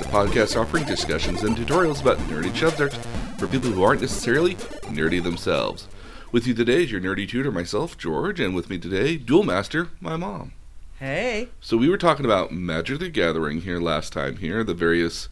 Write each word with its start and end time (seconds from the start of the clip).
A 0.00 0.04
podcast 0.06 0.60
offering 0.60 0.84
discussions 0.86 1.44
and 1.44 1.56
tutorials 1.56 2.02
about 2.02 2.18
nerdy 2.26 2.52
subjects 2.56 2.98
for 3.38 3.46
people 3.46 3.70
who 3.70 3.84
aren't 3.84 4.00
necessarily 4.00 4.56
nerdy 4.86 5.22
themselves. 5.22 5.86
With 6.32 6.48
you 6.48 6.54
today 6.54 6.82
is 6.82 6.90
your 6.90 7.00
nerdy 7.00 7.28
tutor, 7.28 7.52
myself, 7.52 7.96
George, 7.96 8.40
and 8.40 8.56
with 8.56 8.68
me 8.68 8.76
today, 8.76 9.16
Duel 9.16 9.44
Master, 9.44 9.90
my 10.00 10.16
mom. 10.16 10.52
Hey. 10.98 11.50
So 11.60 11.76
we 11.76 11.88
were 11.88 11.96
talking 11.96 12.24
about 12.24 12.50
Magic 12.50 12.98
the 12.98 13.08
Gathering 13.08 13.60
here 13.60 13.78
last 13.78 14.12
time 14.12 14.38
here, 14.38 14.64
the 14.64 14.74
various 14.74 15.28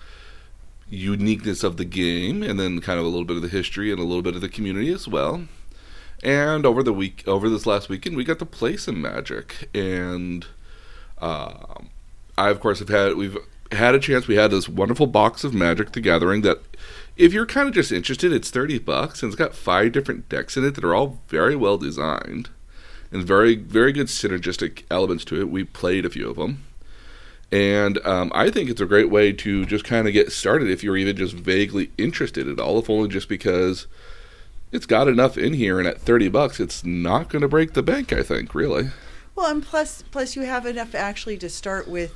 uniqueness 0.88 1.64
of 1.64 1.76
the 1.76 1.84
game, 1.84 2.44
and 2.44 2.60
then 2.60 2.80
kind 2.80 3.00
of 3.00 3.04
a 3.04 3.08
little 3.08 3.24
bit 3.24 3.36
of 3.36 3.42
the 3.42 3.48
history 3.48 3.90
and 3.90 3.98
a 3.98 4.04
little 4.04 4.22
bit 4.22 4.36
of 4.36 4.42
the 4.42 4.48
community 4.48 4.92
as 4.92 5.08
well. 5.08 5.42
And 6.22 6.64
over 6.64 6.84
the 6.84 6.92
week, 6.92 7.24
over 7.26 7.48
this 7.48 7.66
last 7.66 7.88
weekend, 7.88 8.16
we 8.16 8.22
got 8.22 8.38
to 8.38 8.46
play 8.46 8.76
some 8.76 9.02
Magic, 9.02 9.68
and 9.74 10.46
um, 11.18 11.90
I 12.38 12.50
of 12.50 12.60
course 12.60 12.78
have 12.78 12.90
had 12.90 13.16
we've 13.16 13.36
had 13.72 13.94
a 13.94 13.98
chance. 13.98 14.26
We 14.26 14.36
had 14.36 14.50
this 14.50 14.68
wonderful 14.68 15.06
box 15.06 15.44
of 15.44 15.54
Magic 15.54 15.92
the 15.92 16.00
Gathering 16.00 16.42
that, 16.42 16.58
if 17.16 17.32
you're 17.32 17.46
kind 17.46 17.68
of 17.68 17.74
just 17.74 17.92
interested, 17.92 18.32
it's 18.32 18.50
thirty 18.50 18.78
bucks, 18.78 19.22
and 19.22 19.30
it's 19.30 19.38
got 19.38 19.54
five 19.54 19.92
different 19.92 20.28
decks 20.28 20.56
in 20.56 20.64
it 20.64 20.74
that 20.74 20.84
are 20.84 20.94
all 20.94 21.20
very 21.28 21.56
well 21.56 21.78
designed 21.78 22.50
and 23.10 23.24
very 23.24 23.54
very 23.54 23.92
good 23.92 24.06
synergistic 24.06 24.84
elements 24.90 25.24
to 25.26 25.40
it. 25.40 25.50
We 25.50 25.64
played 25.64 26.06
a 26.06 26.10
few 26.10 26.30
of 26.30 26.36
them. 26.36 26.64
And 27.50 27.98
um, 28.06 28.32
I 28.34 28.48
think 28.50 28.70
it's 28.70 28.80
a 28.80 28.86
great 28.86 29.10
way 29.10 29.30
to 29.34 29.66
just 29.66 29.84
kind 29.84 30.08
of 30.08 30.14
get 30.14 30.32
started 30.32 30.70
if 30.70 30.82
you're 30.82 30.96
even 30.96 31.16
just 31.16 31.34
vaguely 31.34 31.90
interested 31.98 32.48
at 32.48 32.58
all, 32.58 32.78
if 32.78 32.88
only 32.88 33.10
just 33.10 33.28
because 33.28 33.86
it's 34.70 34.86
got 34.86 35.06
enough 35.06 35.36
in 35.36 35.52
here, 35.52 35.78
and 35.78 35.86
at 35.86 36.00
thirty 36.00 36.28
bucks, 36.30 36.60
it's 36.60 36.82
not 36.82 37.28
going 37.28 37.42
to 37.42 37.48
break 37.48 37.74
the 37.74 37.82
bank. 37.82 38.10
I 38.10 38.22
think, 38.22 38.54
really. 38.54 38.88
Well, 39.34 39.50
and 39.50 39.62
plus, 39.62 40.02
plus 40.10 40.34
you 40.34 40.42
have 40.42 40.64
enough 40.64 40.94
actually 40.94 41.36
to 41.38 41.50
start 41.50 41.88
with, 41.88 42.14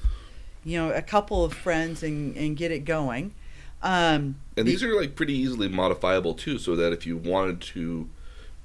you 0.67 0.77
know, 0.77 0.91
a 0.91 1.00
couple 1.00 1.45
of 1.45 1.55
friends 1.55 2.03
and 2.03 2.36
and 2.36 2.56
get 2.56 2.70
it 2.70 2.84
going. 2.84 3.33
Um, 3.83 4.36
And 4.56 4.67
the- 4.67 4.73
these 4.73 4.83
are 4.83 4.95
like 5.00 5.14
pretty 5.14 5.34
easily 5.34 5.69
modifiable 5.69 6.34
too, 6.34 6.58
so 6.58 6.75
that 6.77 6.92
if 6.92 7.06
you 7.06 7.17
wanted 7.17 7.61
to 7.75 8.08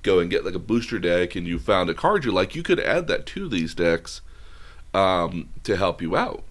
go 0.02 0.20
and 0.20 0.30
get 0.32 0.44
like 0.44 0.56
a 0.56 0.60
booster 0.60 0.98
deck 0.98 1.36
and 1.36 1.46
you 1.48 1.60
found 1.60 1.90
a 1.90 1.94
card 1.94 2.26
you 2.26 2.32
like, 2.32 2.56
you 2.56 2.64
could 2.64 2.80
add 2.80 3.08
that 3.08 3.26
to 3.28 3.48
these 3.48 3.76
decks 3.76 4.22
um, 4.94 5.50
to 5.64 5.78
help 5.78 6.02
you 6.02 6.18
out. 6.18 6.44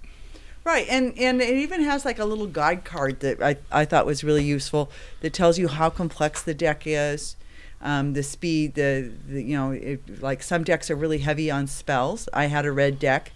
Right, 0.62 0.86
and 0.88 1.18
and 1.18 1.40
it 1.40 1.56
even 1.56 1.82
has 1.82 2.04
like 2.04 2.18
a 2.18 2.24
little 2.24 2.46
guide 2.46 2.84
card 2.84 3.20
that 3.20 3.42
I, 3.42 3.56
I 3.72 3.84
thought 3.84 4.06
was 4.06 4.22
really 4.22 4.44
useful 4.44 4.90
that 5.20 5.32
tells 5.32 5.58
you 5.58 5.68
how 5.68 5.90
complex 5.90 6.42
the 6.42 6.54
deck 6.54 6.82
is, 6.86 7.34
um, 7.82 8.12
the 8.12 8.22
speed, 8.22 8.74
the, 8.74 9.10
the 9.26 9.42
you 9.42 9.56
know 9.56 9.70
it, 9.72 10.22
like 10.22 10.42
some 10.42 10.62
decks 10.62 10.90
are 10.90 10.96
really 10.96 11.18
heavy 11.18 11.50
on 11.50 11.66
spells. 11.66 12.28
I 12.32 12.44
had 12.46 12.66
a 12.66 12.72
red 12.72 12.98
deck, 12.98 13.32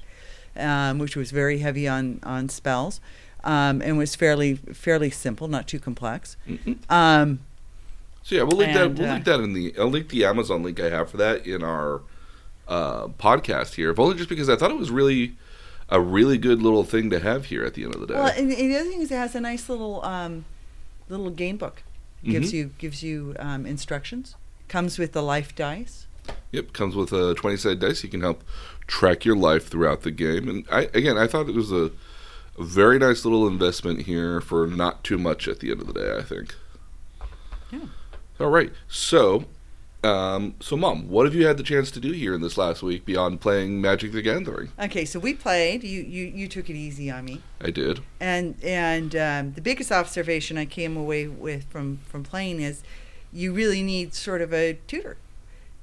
um, 0.57 0.99
which 0.99 1.17
was 1.17 1.31
very 1.31 1.59
heavy 1.59 1.87
on 1.89 2.21
on 2.23 2.49
spells, 2.49 3.01
um, 3.45 3.83
and 3.83 3.99
was 3.99 4.15
fairly 4.15 4.57
fairly 4.73 5.11
simple, 5.11 5.49
not 5.49 5.67
too 5.69 5.79
complex. 5.79 6.37
Mhm. 6.49 6.77
Um, 6.91 7.41
So 8.23 8.37
yeah, 8.37 8.43
we'll 8.43 8.57
link 8.57 8.73
that. 8.75 8.95
We'll 8.95 9.09
uh, 9.09 9.13
link 9.15 9.25
that 9.27 9.41
in 9.41 9.53
the. 9.53 9.75
I'll 9.79 9.89
link 9.91 10.09
the 10.09 10.25
Amazon 10.25 10.63
link 10.63 10.81
I 10.81 10.89
have 10.91 11.11
for 11.11 11.17
that 11.19 11.47
in 11.47 11.63
our 11.63 12.01
uh, 12.67 13.09
podcast 13.09 13.75
here. 13.75 13.91
If 13.91 13.99
only 13.99 14.17
just 14.17 14.29
because 14.31 14.49
I 14.49 14.57
thought 14.57 14.71
it 14.71 14.79
was 14.79 14.91
really 14.91 15.35
a 15.91 16.01
really 16.01 16.39
good 16.39 16.63
little 16.63 16.85
thing 16.85 17.11
to 17.11 17.21
have 17.21 17.47
here 17.47 17.63
at 17.65 17.75
the 17.75 17.85
end 17.85 17.95
of 17.95 18.01
the 18.01 18.07
day. 18.07 18.15
Well, 18.15 18.27
and, 18.29 18.51
and 18.51 18.71
the 18.73 18.77
other 18.79 18.89
thing 18.89 19.03
is 19.03 19.11
it 19.11 19.17
has 19.17 19.35
a 19.35 19.41
nice 19.41 19.69
little 19.69 20.03
um, 20.05 20.47
little 21.11 21.29
game 21.31 21.59
book. 21.59 21.83
Gives 22.25 22.51
Mhm. 22.51 22.55
you 22.55 22.71
gives 22.79 23.03
you 23.03 23.37
um, 23.39 23.67
instructions. 23.67 24.35
Comes 24.69 24.99
with 24.99 25.13
the 25.13 25.23
life 25.23 25.55
dice. 25.55 26.07
Yep, 26.55 26.73
comes 26.73 26.95
with 26.95 27.13
a 27.13 27.35
twenty 27.35 27.57
sided 27.57 27.81
dice. 27.81 28.05
You 28.05 28.09
can 28.09 28.21
help 28.21 28.45
track 28.87 29.25
your 29.25 29.37
life 29.37 29.69
throughout 29.69 30.03
the 30.03 30.11
game. 30.11 30.49
And 30.49 30.65
I 30.71 30.89
again, 30.95 31.19
I 31.19 31.27
thought 31.27 31.49
it 31.49 31.55
was 31.55 31.73
a, 31.73 31.91
a 32.59 32.65
very 32.65 32.99
nice 32.99 33.25
little 33.25 33.49
investment 33.49 34.03
here 34.03 34.41
for 34.41 34.67
not 34.67 35.03
too 35.03 35.19
much 35.19 35.49
at 35.49 35.61
the 35.61 35.71
end 35.71 35.81
of 35.81 35.87
the 35.87 35.95
day. 35.95 36.17
I 36.17 36.23
think. 36.23 36.55
Yeah. 37.71 37.87
All 38.39 38.51
right. 38.51 38.73
So, 38.89 39.47
um, 40.03 40.55
so 40.61 40.77
mom, 40.77 41.09
what 41.09 41.25
have 41.27 41.35
you 41.35 41.47
had 41.47 41.57
the 41.57 41.63
chance 41.63 41.91
to 41.93 42.01
do 42.01 42.13
here 42.13 42.35
in 42.35 42.41
this 42.41 42.57
last 42.59 42.83
week 42.83 43.05
beyond 43.05 43.41
playing 43.41 43.81
Magic 43.81 44.13
the 44.13 44.23
Gathering? 44.23 44.71
Okay, 44.79 45.05
so 45.05 45.19
we 45.19 45.35
played. 45.35 45.83
You 45.83 46.03
you, 46.03 46.27
you 46.27 46.49
took 46.49 46.69
it 46.71 46.77
easy 46.77 47.11
on 47.11 47.25
me. 47.25 47.41
I 47.61 47.71
did. 47.71 48.01
And 48.21 48.57
and 48.63 49.17
um, 49.17 49.53
the 49.53 49.61
biggest 49.61 49.91
observation 49.91 50.59
I 50.59 50.67
came 50.67 50.97
away 50.97 51.27
with 51.27 51.65
from 51.65 51.99
from 52.07 52.23
playing 52.23 52.61
is, 52.61 52.83
you 53.33 53.53
really 53.53 53.83
need 53.83 54.15
sort 54.15 54.41
of 54.43 54.53
a 54.53 54.79
tutor, 54.87 55.17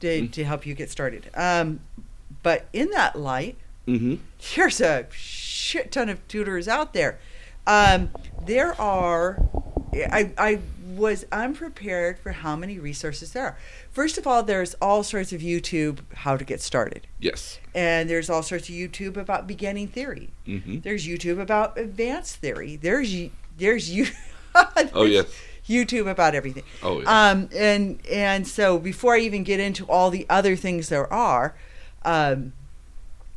to 0.02 0.22
Mm. 0.22 0.32
to 0.32 0.44
help 0.44 0.66
you 0.66 0.74
get 0.74 0.90
started. 0.90 1.30
Um, 1.34 1.80
but 2.44 2.66
in 2.74 2.90
that 2.92 3.16
light, 3.18 3.58
Mm-hmm. 3.88 4.16
there's 4.56 4.80
a 4.80 5.08
shit 5.12 5.92
ton 5.92 6.08
of 6.10 6.26
tutors 6.28 6.68
out 6.68 6.94
there. 6.94 7.18
Um, 7.66 8.10
there 8.46 8.80
are, 8.80 9.44
I, 9.94 10.32
I 10.38 10.60
was 10.96 11.26
unprepared 11.32 12.20
for 12.20 12.32
how 12.32 12.56
many 12.56 12.78
resources 12.80 13.32
there 13.34 13.44
are. 13.46 13.58
First 13.92 14.18
of 14.20 14.28
all, 14.28 14.44
there's 14.44 14.76
all 14.76 15.04
sorts 15.04 15.34
of 15.34 15.42
YouTube 15.42 16.00
how 16.14 16.38
to 16.38 16.44
get 16.46 16.62
started, 16.62 17.08
Yes. 17.20 17.60
and 17.74 18.10
there's 18.10 18.30
all 18.30 18.44
sorts 18.44 18.70
of 18.70 18.76
YouTube 18.76 19.18
about 19.18 19.48
beginning 19.48 19.88
theory. 19.88 20.30
Mm-hmm. 20.48 20.80
There's 20.82 21.08
YouTube 21.08 21.40
about 21.40 21.78
advanced 21.78 22.38
theory. 22.38 22.76
There's 22.76 23.14
there's 23.58 23.90
you. 23.90 24.08
Oh 24.94 25.06
yes. 25.06 25.28
YouTube 25.68 26.10
about 26.10 26.36
everything. 26.36 26.64
Oh 26.84 27.02
yeah. 27.02 27.30
Um, 27.30 27.50
and 27.56 28.00
and 28.10 28.48
so 28.48 28.80
before 28.80 29.16
I 29.16 29.20
even 29.20 29.44
get 29.44 29.60
into 29.60 29.86
all 29.86 30.10
the 30.10 30.26
other 30.30 30.56
things 30.56 30.90
there 30.90 31.12
are, 31.12 31.56
um, 32.04 32.54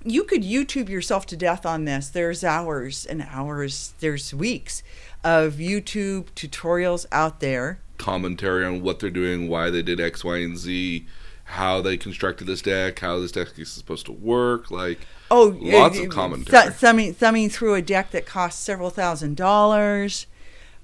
you 0.04 0.24
could 0.24 0.42
YouTube 0.42 0.88
yourself 0.88 1.26
to 1.26 1.36
death 1.36 1.64
on 1.64 1.84
this. 1.84 2.08
There's 2.08 2.44
hours 2.44 3.06
and 3.06 3.22
hours. 3.22 3.94
There's 4.00 4.34
weeks 4.34 4.82
of 5.22 5.54
YouTube 5.54 6.26
tutorials 6.34 7.06
out 7.10 7.40
there. 7.40 7.80
Commentary 7.96 8.64
on 8.64 8.82
what 8.82 8.98
they're 9.00 9.10
doing, 9.10 9.48
why 9.48 9.70
they 9.70 9.82
did 9.82 10.00
X, 10.00 10.24
Y, 10.24 10.38
and 10.38 10.58
Z, 10.58 11.06
how 11.44 11.80
they 11.80 11.96
constructed 11.96 12.46
this 12.46 12.60
deck, 12.60 12.98
how 12.98 13.20
this 13.20 13.32
deck 13.32 13.58
is 13.58 13.70
supposed 13.70 14.06
to 14.06 14.12
work. 14.12 14.70
Like 14.70 15.00
Oh, 15.30 15.56
Lots 15.60 15.98
uh, 15.98 16.02
of 16.02 16.08
commentary. 16.10 16.70
Thumbing, 16.72 17.14
thumbing 17.14 17.48
through 17.48 17.74
a 17.74 17.82
deck 17.82 18.10
that 18.10 18.26
costs 18.26 18.62
several 18.62 18.90
thousand 18.90 19.36
dollars. 19.36 20.26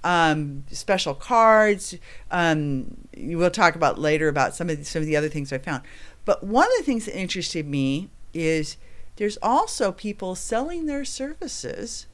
Um, 0.03 0.65
special 0.71 1.15
cards. 1.15 1.95
Um, 2.31 2.97
we'll 3.17 3.51
talk 3.51 3.75
about 3.75 3.99
later 3.99 4.29
about 4.29 4.55
some 4.55 4.71
of 4.71 4.79
the, 4.79 4.85
some 4.85 5.01
of 5.03 5.07
the 5.07 5.17
other 5.17 5.29
things 5.29 5.53
I 5.53 5.59
found. 5.59 5.83
But 6.25 6.43
one 6.43 6.67
of 6.67 6.73
the 6.79 6.85
things 6.85 7.05
that 7.07 7.19
interested 7.19 7.67
me 7.67 8.09
is 8.33 8.77
there's 9.17 9.37
also 9.43 9.93
people 9.93 10.35
selling 10.35 10.87
their 10.87 11.05
services 11.05 12.07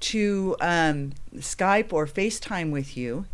to 0.00 0.56
um, 0.60 1.12
Skype 1.36 1.92
or 1.92 2.06
FaceTime 2.06 2.70
with 2.72 2.96
you 2.96 3.26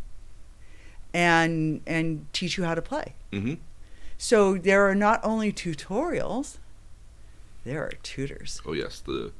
and 1.15 1.81
and 1.87 2.27
teach 2.33 2.57
you 2.57 2.65
how 2.65 2.75
to 2.75 2.83
play. 2.83 3.15
hmm 3.33 3.55
So 4.19 4.57
there 4.59 4.89
are 4.89 4.95
not 4.95 5.21
only 5.23 5.53
tutorials, 5.53 6.59
there 7.65 7.83
are 7.83 7.93
tutors. 8.03 8.61
Oh 8.67 8.73
yes, 8.73 9.01
the 9.01 9.33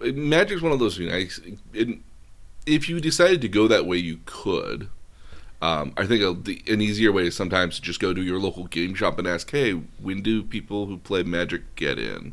Magic's 0.00 0.62
one 0.62 0.72
of 0.72 0.78
those. 0.78 0.96
things. 0.96 1.40
I- 1.44 1.56
it, 1.76 1.98
if 2.70 2.88
you 2.88 3.00
decided 3.00 3.40
to 3.40 3.48
go 3.48 3.66
that 3.68 3.86
way, 3.86 3.96
you 3.96 4.20
could. 4.24 4.88
Um, 5.60 5.92
I 5.96 6.06
think 6.06 6.22
a, 6.22 6.72
an 6.72 6.80
easier 6.80 7.12
way 7.12 7.26
is 7.26 7.36
sometimes 7.36 7.76
to 7.76 7.82
just 7.82 8.00
go 8.00 8.14
to 8.14 8.22
your 8.22 8.38
local 8.38 8.64
game 8.64 8.94
shop 8.94 9.18
and 9.18 9.26
ask, 9.26 9.50
"Hey, 9.50 9.72
when 9.72 10.22
do 10.22 10.42
people 10.42 10.86
who 10.86 10.96
play 10.96 11.22
Magic 11.22 11.74
get 11.74 11.98
in, 11.98 12.32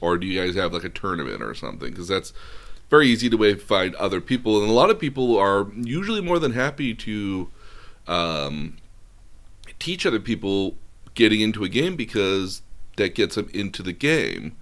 or 0.00 0.18
do 0.18 0.26
you 0.26 0.38
guys 0.38 0.56
have 0.56 0.74
like 0.74 0.84
a 0.84 0.90
tournament 0.90 1.42
or 1.42 1.54
something?" 1.54 1.90
Because 1.90 2.08
that's 2.08 2.32
very 2.90 3.06
easy 3.08 3.30
to 3.30 3.36
way 3.36 3.54
to 3.54 3.60
find 3.60 3.94
other 3.94 4.20
people, 4.20 4.60
and 4.60 4.68
a 4.68 4.74
lot 4.74 4.90
of 4.90 4.98
people 4.98 5.38
are 5.38 5.68
usually 5.74 6.20
more 6.20 6.38
than 6.38 6.52
happy 6.52 6.92
to 6.94 7.48
um, 8.06 8.76
teach 9.78 10.04
other 10.04 10.20
people 10.20 10.74
getting 11.14 11.40
into 11.40 11.64
a 11.64 11.68
game 11.68 11.96
because 11.96 12.62
that 12.96 13.14
gets 13.14 13.36
them 13.36 13.48
into 13.54 13.82
the 13.82 13.92
game. 13.92 14.56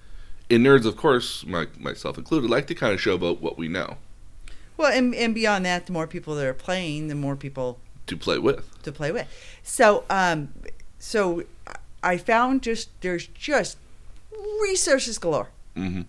And 0.51 0.65
nerds, 0.65 0.87
of 0.87 0.97
course, 0.97 1.45
my, 1.45 1.67
myself 1.79 2.17
included, 2.17 2.49
like 2.49 2.67
to 2.69 2.75
kind 2.75 2.95
of 2.95 3.01
show 3.01 3.15
about 3.15 3.43
what 3.43 3.59
we 3.59 3.69
know 3.69 3.99
Well, 4.79 4.91
and, 4.91 5.15
and 5.15 5.35
beyond 5.35 5.67
that, 5.67 5.85
the 5.87 5.93
more 5.93 6.07
people 6.07 6.35
that 6.37 6.47
are 6.47 6.55
playing, 6.55 7.09
the 7.09 7.15
more 7.15 7.37
people 7.37 7.79
to 8.07 8.17
play 8.17 8.39
with. 8.39 8.65
to 8.85 8.93
play 8.93 9.13
with. 9.13 9.27
So, 9.63 10.05
um, 10.09 10.55
so 10.99 11.43
I 12.03 12.17
found 12.17 12.63
just 12.63 12.89
there's 13.03 13.27
just 13.27 13.77
resources 14.63 15.19
galore. 15.19 15.51
hmm 15.77 16.03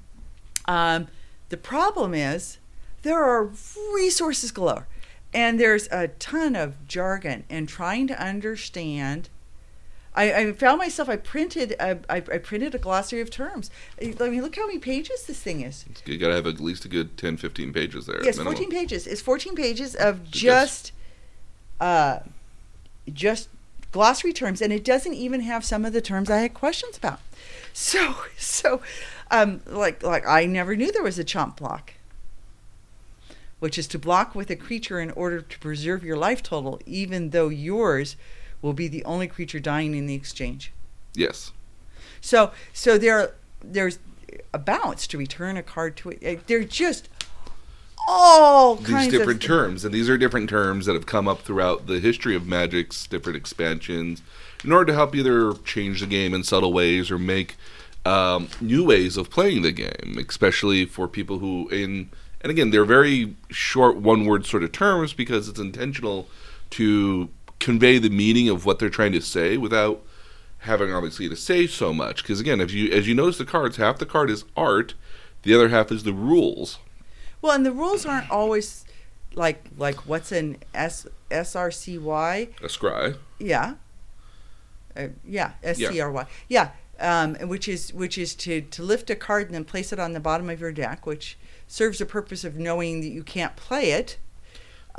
Um, 0.66 1.08
the 1.50 1.58
problem 1.58 2.14
is 2.14 2.60
there 3.02 3.22
are 3.24 3.50
resources 3.94 4.52
galore, 4.52 4.88
and 5.34 5.60
there's 5.60 5.88
a 5.92 6.10
ton 6.20 6.56
of 6.56 6.88
jargon 6.88 7.44
and 7.50 7.68
trying 7.68 8.08
to 8.08 8.22
understand. 8.24 9.30
I, 10.16 10.34
I 10.34 10.54
found 10.54 10.80
myself. 10.80 11.08
I 11.08 11.18
printed. 11.18 11.76
A, 11.80 12.00
I, 12.10 12.18
I 12.18 12.38
printed 12.40 12.74
a 12.76 12.80
glossary 12.80 13.22
of 13.22 13.30
terms. 13.30 13.70
I 14.02 14.06
mean, 14.30 14.42
look 14.42 14.56
how 14.56 14.66
many 14.66 14.80
pages 14.80 15.24
this 15.24 15.40
thing 15.40 15.62
is. 15.62 15.86
You 16.06 16.18
got 16.18 16.30
to 16.30 16.36
have 16.36 16.48
at 16.48 16.60
least 16.60 16.84
a 16.86 16.88
good 16.88 17.18
10, 17.18 17.38
15 17.38 17.72
pages 17.74 18.06
there. 18.08 18.24
Yes, 18.24 18.38
minimum. 18.38 18.56
14 18.56 18.70
pages. 18.72 19.08
It's 19.08 19.22
14 19.22 19.56
pages 19.56 19.96
of 19.96 20.30
just, 20.30 20.92
uh, 21.80 22.20
just 23.12 23.50
glossary 23.92 24.34
terms, 24.34 24.62
and 24.62 24.74
it 24.74 24.84
doesn't 24.84 25.14
even 25.14 25.42
have 25.42 25.64
some 25.64 25.86
of 25.86 25.94
the 25.94 26.02
terms 26.02 26.30
I 26.30 26.38
had 26.40 26.54
questions 26.54 26.98
about. 26.98 27.20
So, 27.72 28.16
so, 28.38 28.82
um, 29.32 29.62
like, 29.68 30.04
like 30.04 30.28
I 30.28 30.46
never 30.46 30.76
knew 30.76 30.92
there 30.92 31.04
was 31.04 31.20
a 31.20 31.24
chomp 31.24 31.56
block. 31.58 31.94
which 33.60 33.78
is 33.78 33.88
to 33.88 34.00
block 34.00 34.34
with 34.36 34.50
a 34.50 34.56
creature 34.56 35.00
in 35.00 35.12
order 35.12 35.42
to 35.42 35.60
preserve 35.60 36.04
your 36.04 36.18
life 36.18 36.42
total, 36.42 36.80
even 36.86 37.30
though 37.30 37.50
yours 37.50 38.16
will 38.62 38.74
be 38.74 38.88
the 38.88 39.04
only 39.06 39.28
creature 39.28 39.60
dying 39.60 39.96
in 39.96 40.06
the 40.06 40.16
exchange. 40.16 40.72
Yes. 41.14 41.52
So, 42.22 42.52
so 42.74 42.98
there, 42.98 43.36
there's 43.64 44.00
a 44.54 44.60
bounce 44.60 45.08
to 45.08 45.18
return 45.18 45.58
a 45.58 45.64
card 45.64 45.96
to 45.98 46.10
it. 46.10 46.48
They're 46.48 46.64
just 46.64 47.10
all 48.08 48.76
These 48.76 49.10
different 49.10 49.42
terms, 49.42 49.86
and 49.86 49.94
these 49.94 50.10
are 50.10 50.18
different 50.18 50.50
terms 50.50 50.86
that 50.88 50.94
have 50.94 51.06
come 51.06 51.28
up 51.28 51.42
throughout 51.42 51.88
the 51.88 52.00
history 52.00 52.36
of 52.36 52.48
Magic's 52.48 53.06
different 53.06 53.38
expansions 53.38 54.22
in 54.64 54.72
order 54.72 54.86
to 54.86 54.94
help 54.94 55.16
either 55.16 55.54
change 55.54 56.00
the 56.00 56.08
game 56.08 56.34
in 56.34 56.44
subtle 56.44 56.74
ways 56.74 57.12
or 57.12 57.20
make 57.20 57.56
um, 58.06 58.50
new 58.60 58.84
ways 58.84 59.16
of 59.18 59.30
playing 59.30 59.62
the 59.62 59.72
game, 59.72 60.18
especially 60.28 60.86
for 60.86 61.08
people 61.08 61.40
who 61.40 61.70
in 61.70 62.10
and 62.42 62.52
again 62.52 62.72
they're 62.72 62.86
very 62.86 63.36
short 63.50 63.98
one 63.98 64.26
word 64.26 64.46
sort 64.46 64.64
of 64.64 64.72
terms 64.72 65.14
because 65.14 65.50
it's 65.50 65.60
intentional 65.60 66.28
to 66.72 67.30
convey 67.60 67.98
the 67.98 68.10
meaning 68.10 68.50
of 68.50 68.66
what 68.66 68.80
they're 68.80 68.90
trying 68.90 69.12
to 69.12 69.22
say 69.22 69.58
without 69.58 70.02
having 70.60 70.92
obviously 70.92 71.30
to 71.30 71.36
say 71.36 71.66
so 71.68 71.94
much 71.94 72.22
because 72.22 72.40
again 72.40 72.60
if 72.60 72.72
you 72.72 72.92
as 72.92 73.08
you 73.08 73.16
notice 73.16 73.38
the 73.38 73.46
cards 73.46 73.78
half 73.78 73.98
the 73.98 74.06
card 74.06 74.30
is 74.30 74.44
art 74.58 74.94
the 75.44 75.54
other 75.54 75.70
half 75.70 75.92
is 75.92 76.04
the 76.04 76.14
rules 76.14 76.80
Well, 77.42 77.54
and 77.54 77.66
the 77.66 77.72
rules 77.72 78.06
aren't 78.06 78.30
always 78.30 78.84
like 79.36 79.64
like 79.78 80.06
what's 80.06 80.32
an 80.32 80.58
S 80.74 81.08
SRCY? 81.32 82.50
a 82.62 82.68
scry 82.68 83.18
Yeah. 83.40 83.76
Uh, 84.98 85.08
yeah, 85.24 85.52
S 85.64 85.78
C 85.78 86.00
R 86.02 86.12
Y. 86.12 86.26
Yeah. 86.48 86.72
Um, 87.00 87.36
which 87.36 87.70
is 87.70 87.94
which 87.94 88.18
is 88.18 88.36
to 88.36 88.62
to 88.62 88.84
lift 88.84 89.10
a 89.10 89.16
card 89.16 89.46
and 89.46 89.56
then 89.56 89.64
place 89.64 89.94
it 89.94 90.00
on 90.00 90.12
the 90.14 90.20
bottom 90.20 90.50
of 90.50 90.60
your 90.60 90.74
deck, 90.74 91.06
which 91.06 91.38
serves 91.68 92.00
the 92.00 92.06
purpose 92.06 92.44
of 92.44 92.58
knowing 92.58 93.00
that 93.02 93.10
you 93.10 93.24
can't 93.24 93.56
play 93.56 93.92
it, 93.92 94.18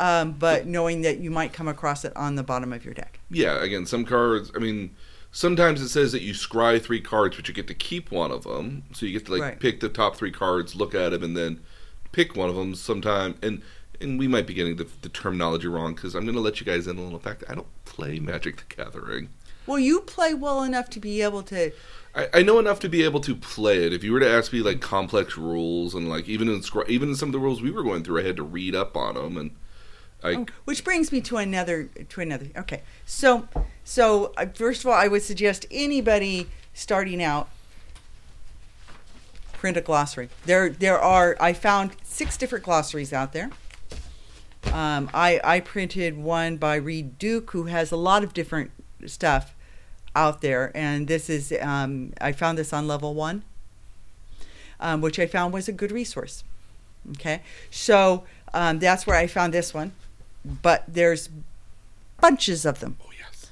um, 0.00 0.32
but 0.32 0.66
knowing 0.66 1.02
that 1.02 1.18
you 1.18 1.30
might 1.30 1.52
come 1.52 1.68
across 1.68 2.04
it 2.04 2.12
on 2.16 2.34
the 2.34 2.42
bottom 2.42 2.72
of 2.72 2.84
your 2.84 2.94
deck. 2.94 3.20
yeah 3.30 3.62
again 3.62 3.86
some 3.86 4.04
cards 4.04 4.50
i 4.56 4.58
mean 4.58 4.90
sometimes 5.30 5.80
it 5.80 5.88
says 5.88 6.10
that 6.12 6.22
you 6.22 6.32
scry 6.32 6.80
three 6.82 7.00
cards 7.00 7.36
but 7.36 7.46
you 7.46 7.54
get 7.54 7.68
to 7.68 7.74
keep 7.74 8.10
one 8.10 8.30
of 8.32 8.42
them 8.44 8.82
so 8.92 9.06
you 9.06 9.12
get 9.12 9.26
to 9.26 9.32
like 9.32 9.42
Right. 9.42 9.60
pick 9.60 9.78
the 9.80 9.88
top 9.88 10.16
three 10.16 10.32
cards 10.32 10.74
look 10.74 10.94
at 10.94 11.10
them 11.10 11.22
and 11.22 11.36
then 11.36 11.60
pick 12.12 12.34
one 12.34 12.48
of 12.48 12.56
them 12.56 12.74
sometime 12.74 13.36
and 13.42 13.62
and 14.00 14.18
we 14.18 14.26
might 14.26 14.46
be 14.46 14.54
getting 14.54 14.76
the, 14.76 14.88
the 15.02 15.08
terminology 15.10 15.68
wrong 15.68 15.94
because 15.94 16.14
i'm 16.16 16.24
going 16.24 16.34
to 16.34 16.40
let 16.40 16.58
you 16.58 16.66
guys 16.66 16.86
in 16.88 16.98
on 16.98 17.12
the 17.12 17.18
fact 17.20 17.44
i 17.48 17.54
don't 17.54 17.66
play 17.84 18.18
magic 18.18 18.56
the 18.68 18.74
gathering 18.82 19.28
Well, 19.66 19.78
you 19.78 20.00
play 20.00 20.34
well 20.34 20.62
enough 20.64 20.88
to 20.90 21.00
be 21.00 21.22
able 21.22 21.42
to. 21.44 21.70
I, 22.14 22.28
I 22.38 22.42
know 22.42 22.58
enough 22.58 22.80
to 22.80 22.88
be 22.88 23.04
able 23.04 23.20
to 23.20 23.36
play 23.36 23.84
it. 23.86 23.92
If 23.92 24.02
you 24.02 24.12
were 24.12 24.18
to 24.20 24.28
ask 24.28 24.52
me 24.52 24.62
like 24.62 24.80
complex 24.80 25.36
rules 25.36 25.94
and 25.94 26.08
like 26.08 26.28
even 26.28 26.48
in 26.48 26.60
even 26.88 27.10
in 27.10 27.14
some 27.14 27.28
of 27.28 27.32
the 27.34 27.38
rules 27.38 27.60
we 27.62 27.70
were 27.70 27.84
going 27.84 28.02
through, 28.02 28.20
I 28.20 28.24
had 28.24 28.36
to 28.36 28.42
read 28.42 28.74
up 28.74 28.96
on 28.96 29.14
them 29.14 29.36
and 29.36 29.50
Oh, 30.22 30.46
which 30.64 30.84
brings 30.84 31.12
me 31.12 31.20
to 31.22 31.36
another 31.38 31.84
to 31.84 32.20
another. 32.20 32.46
Okay, 32.56 32.82
so 33.06 33.48
so 33.84 34.32
uh, 34.36 34.46
first 34.46 34.80
of 34.80 34.86
all, 34.88 34.94
I 34.94 35.08
would 35.08 35.22
suggest 35.22 35.66
anybody 35.70 36.48
starting 36.74 37.22
out 37.22 37.48
print 39.52 39.76
a 39.76 39.80
glossary. 39.80 40.28
There 40.46 40.70
there 40.70 40.98
are 40.98 41.36
I 41.40 41.52
found 41.52 41.96
six 42.02 42.36
different 42.36 42.64
glossaries 42.64 43.12
out 43.12 43.32
there. 43.32 43.50
Um, 44.72 45.10
I 45.14 45.40
I 45.42 45.60
printed 45.60 46.18
one 46.18 46.56
by 46.56 46.76
Reid 46.76 47.18
Duke 47.18 47.50
who 47.52 47.64
has 47.64 47.92
a 47.92 47.96
lot 47.96 48.24
of 48.24 48.32
different 48.34 48.70
stuff 49.06 49.54
out 50.14 50.40
there, 50.40 50.72
and 50.74 51.06
this 51.08 51.30
is 51.30 51.54
um, 51.60 52.12
I 52.20 52.32
found 52.32 52.58
this 52.58 52.72
on 52.72 52.86
level 52.88 53.14
one, 53.14 53.42
um, 54.80 55.00
which 55.00 55.18
I 55.18 55.26
found 55.26 55.52
was 55.52 55.68
a 55.68 55.72
good 55.72 55.92
resource. 55.92 56.44
Okay, 57.12 57.42
so 57.70 58.24
um, 58.52 58.78
that's 58.78 59.06
where 59.06 59.16
I 59.16 59.26
found 59.26 59.54
this 59.54 59.72
one, 59.72 59.92
but 60.44 60.84
there's 60.88 61.28
bunches 62.20 62.64
of 62.64 62.80
them, 62.80 62.96
oh 63.02 63.10
yes 63.18 63.50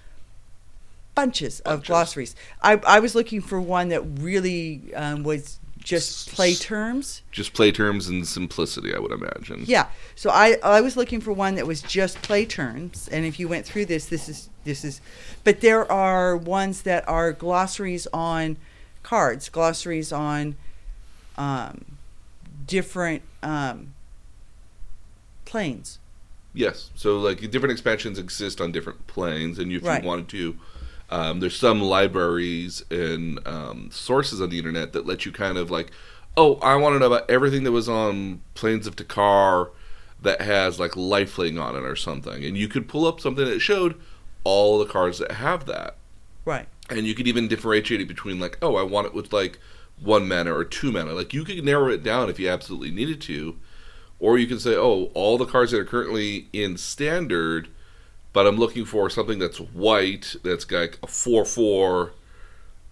bunches, 1.18 1.58
of 1.60 1.84
glossaries. 1.84 2.36
I 2.62 2.80
I 2.86 3.00
was 3.00 3.16
looking 3.16 3.40
for 3.40 3.60
one 3.60 3.88
that 3.88 4.02
really 4.02 4.94
um, 4.94 5.24
was 5.24 5.58
just 5.76 6.30
play 6.32 6.54
terms. 6.54 7.22
just 7.32 7.54
play 7.54 7.72
terms 7.72 8.06
and 8.06 8.24
simplicity. 8.26 8.94
I 8.94 9.00
would 9.00 9.10
imagine. 9.10 9.64
Yeah. 9.66 9.88
So 10.14 10.30
I 10.30 10.58
I 10.62 10.80
was 10.80 10.96
looking 10.96 11.20
for 11.20 11.32
one 11.32 11.56
that 11.56 11.66
was 11.66 11.82
just 11.82 12.22
play 12.22 12.44
terms, 12.44 13.08
and 13.10 13.24
if 13.24 13.40
you 13.40 13.48
went 13.48 13.66
through 13.66 13.86
this, 13.86 14.06
this 14.06 14.28
is 14.28 14.48
this 14.62 14.84
is, 14.84 15.00
but 15.42 15.60
there 15.60 15.90
are 15.90 16.36
ones 16.36 16.82
that 16.82 17.08
are 17.08 17.32
glossaries 17.32 18.06
on 18.12 18.56
cards, 19.02 19.48
glossaries 19.48 20.12
on 20.12 20.54
um, 21.36 21.96
different 22.64 23.22
um, 23.42 23.94
planes. 25.46 25.98
Yes. 26.58 26.90
So 26.96 27.18
like 27.20 27.38
different 27.52 27.70
expansions 27.70 28.18
exist 28.18 28.60
on 28.60 28.72
different 28.72 29.06
planes, 29.06 29.60
and 29.60 29.70
if 29.70 29.84
Right. 29.84 30.02
you 30.02 30.08
wanted 30.08 30.28
to, 30.30 30.56
um, 31.08 31.38
there's 31.38 31.56
some 31.56 31.80
libraries 31.80 32.84
and 32.90 33.38
um, 33.46 33.90
sources 33.92 34.40
on 34.40 34.50
the 34.50 34.58
internet 34.58 34.92
that 34.92 35.06
let 35.06 35.24
you 35.24 35.30
kind 35.30 35.56
of 35.56 35.70
like, 35.70 35.92
oh, 36.36 36.56
I 36.56 36.74
want 36.74 36.96
to 36.96 36.98
know 36.98 37.06
about 37.06 37.30
everything 37.30 37.62
that 37.62 37.70
was 37.72 37.88
on 37.88 38.40
Planes 38.54 38.88
of 38.88 38.96
Tarkir 38.96 39.70
that 40.20 40.40
has 40.40 40.80
like 40.80 40.92
lifelink 40.92 41.62
on 41.62 41.76
it 41.76 41.84
or 41.84 41.94
something, 41.94 42.44
and 42.44 42.56
you 42.58 42.66
could 42.66 42.88
pull 42.88 43.06
up 43.06 43.20
something 43.20 43.44
that 43.44 43.60
showed 43.60 43.94
all 44.42 44.80
the 44.80 44.84
cards 44.86 45.18
that 45.20 45.30
have 45.32 45.64
that. 45.66 45.96
Right. 46.44 46.66
and 46.90 47.06
you 47.06 47.14
could 47.14 47.28
even 47.28 47.46
differentiate 47.46 48.00
it 48.00 48.08
between 48.08 48.40
like 48.40 48.56
oh 48.62 48.76
i 48.76 48.82
want 48.82 49.06
it 49.06 49.12
with 49.12 49.34
like 49.34 49.58
one 50.00 50.26
mana 50.26 50.54
or 50.54 50.64
two 50.64 50.90
mana 50.90 51.12
like 51.12 51.34
you 51.34 51.44
could 51.44 51.62
narrow 51.62 51.88
it 51.90 52.02
down 52.02 52.30
if 52.30 52.40
you 52.40 52.48
absolutely 52.48 52.90
needed 52.90 53.20
to 53.20 53.58
or 54.20 54.38
you 54.38 54.46
can 54.46 54.58
say 54.58 54.74
oh 54.74 55.10
all 55.14 55.38
the 55.38 55.46
cards 55.46 55.72
that 55.72 55.80
are 55.80 55.84
currently 55.84 56.48
in 56.52 56.76
standard 56.76 57.68
but 58.32 58.46
i'm 58.46 58.56
looking 58.56 58.84
for 58.84 59.08
something 59.08 59.38
that's 59.38 59.58
white 59.58 60.36
that's 60.42 60.70
like 60.70 60.98
a 61.02 61.06
4-4 61.06 62.10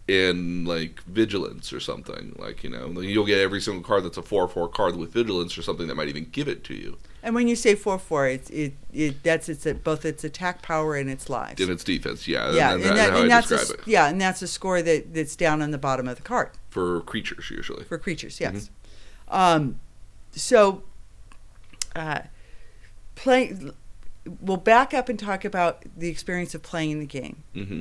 in 0.09 0.65
like 0.65 1.03
vigilance 1.03 1.73
or 1.73 1.81
something 1.81 2.35
like 2.39 2.63
you 2.63 2.71
know 2.71 3.01
you'll 3.01 3.27
get 3.27 3.39
every 3.39 3.61
single 3.61 3.83
card 3.83 4.05
that's 4.05 4.17
a 4.17 4.23
4-4 4.23 4.73
card 4.73 4.97
with 4.97 5.13
vigilance 5.13 5.59
or 5.59 5.63
something 5.63 5.89
that 5.89 5.97
might 5.97 6.09
even 6.09 6.29
give 6.31 6.47
it 6.47 6.63
to 6.65 6.75
you 6.75 6.97
And 7.25 7.35
when 7.35 7.49
you 7.49 7.57
say 7.57 7.75
four 7.75 7.99
four, 7.99 8.29
it's 8.29 8.49
it, 8.51 8.75
it 8.93 9.25
that's 9.25 9.49
its 9.49 9.67
both 9.83 10.05
its 10.05 10.23
attack 10.23 10.63
power 10.63 10.95
and 10.95 11.11
its 11.11 11.29
lives. 11.29 11.61
and 11.61 11.71
its 11.71 11.83
defense 11.83 12.29
yeah 12.29 12.53
yeah, 12.53 12.75
and, 12.75 12.85
and, 12.85 12.85
that's 12.85 12.97
that, 12.97 13.11
how 13.11 13.23
and 13.23 13.31
that's 13.33 13.51
a, 13.51 13.75
it 13.75 13.81
yeah, 13.85 14.07
and 14.07 14.21
that's 14.21 14.43
a 14.43 14.47
score 14.47 14.81
that 14.81 15.13
that's 15.13 15.35
down 15.35 15.61
on 15.61 15.73
the 15.73 15.79
bottom 15.79 16.07
of 16.07 16.15
the 16.15 16.23
card 16.23 16.51
for 16.69 17.01
creatures 17.01 17.51
usually 17.51 17.83
for 17.83 17.99
creatures. 17.99 18.39
Yes. 18.39 18.53
Mm-hmm. 18.55 19.37
Um, 19.37 19.81
so, 20.37 20.83
uh, 21.97 22.23
play. 23.15 23.57
We'll 24.41 24.57
back 24.57 24.93
up 24.93 25.09
and 25.09 25.19
talk 25.19 25.45
about 25.45 25.85
the 25.97 26.09
experience 26.09 26.55
of 26.55 26.63
playing 26.63 26.99
the 27.01 27.07
game. 27.07 27.43
hmm 27.55 27.81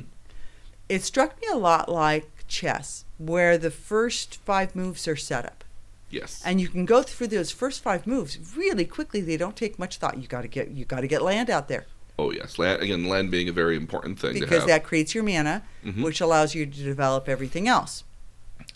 It 0.88 1.02
struck 1.02 1.40
me 1.40 1.48
a 1.52 1.56
lot 1.56 1.88
like 1.88 2.28
chess, 2.46 3.04
where 3.18 3.58
the 3.58 3.70
first 3.72 4.36
five 4.44 4.76
moves 4.76 5.08
are 5.08 5.16
set 5.16 5.44
up. 5.44 5.64
yes 6.08 6.40
and 6.44 6.60
you 6.60 6.68
can 6.68 6.84
go 6.84 7.02
through 7.02 7.26
those 7.26 7.50
first 7.50 7.82
five 7.82 8.06
moves 8.06 8.38
really 8.56 8.84
quickly. 8.84 9.20
They 9.20 9.36
don't 9.36 9.56
take 9.56 9.76
much 9.78 9.96
thought. 9.98 10.18
You 10.18 10.28
got 10.28 10.42
to 10.42 10.48
get 10.48 10.68
you 10.70 10.84
got 10.84 11.00
to 11.00 11.08
get 11.08 11.22
land 11.22 11.50
out 11.50 11.66
there 11.68 11.86
Oh 12.18 12.30
yes, 12.30 12.58
land, 12.58 12.80
again, 12.80 13.04
land 13.08 13.30
being 13.30 13.48
a 13.48 13.52
very 13.52 13.76
important 13.76 14.18
thing 14.18 14.34
to 14.34 14.40
because 14.40 14.64
that 14.66 14.84
creates 14.84 15.14
your 15.14 15.24
mana, 15.24 15.62
Mhm. 15.84 16.02
which 16.02 16.20
allows 16.22 16.54
you 16.54 16.64
to 16.64 16.82
develop 16.82 17.28
everything 17.28 17.66
else. 17.68 18.04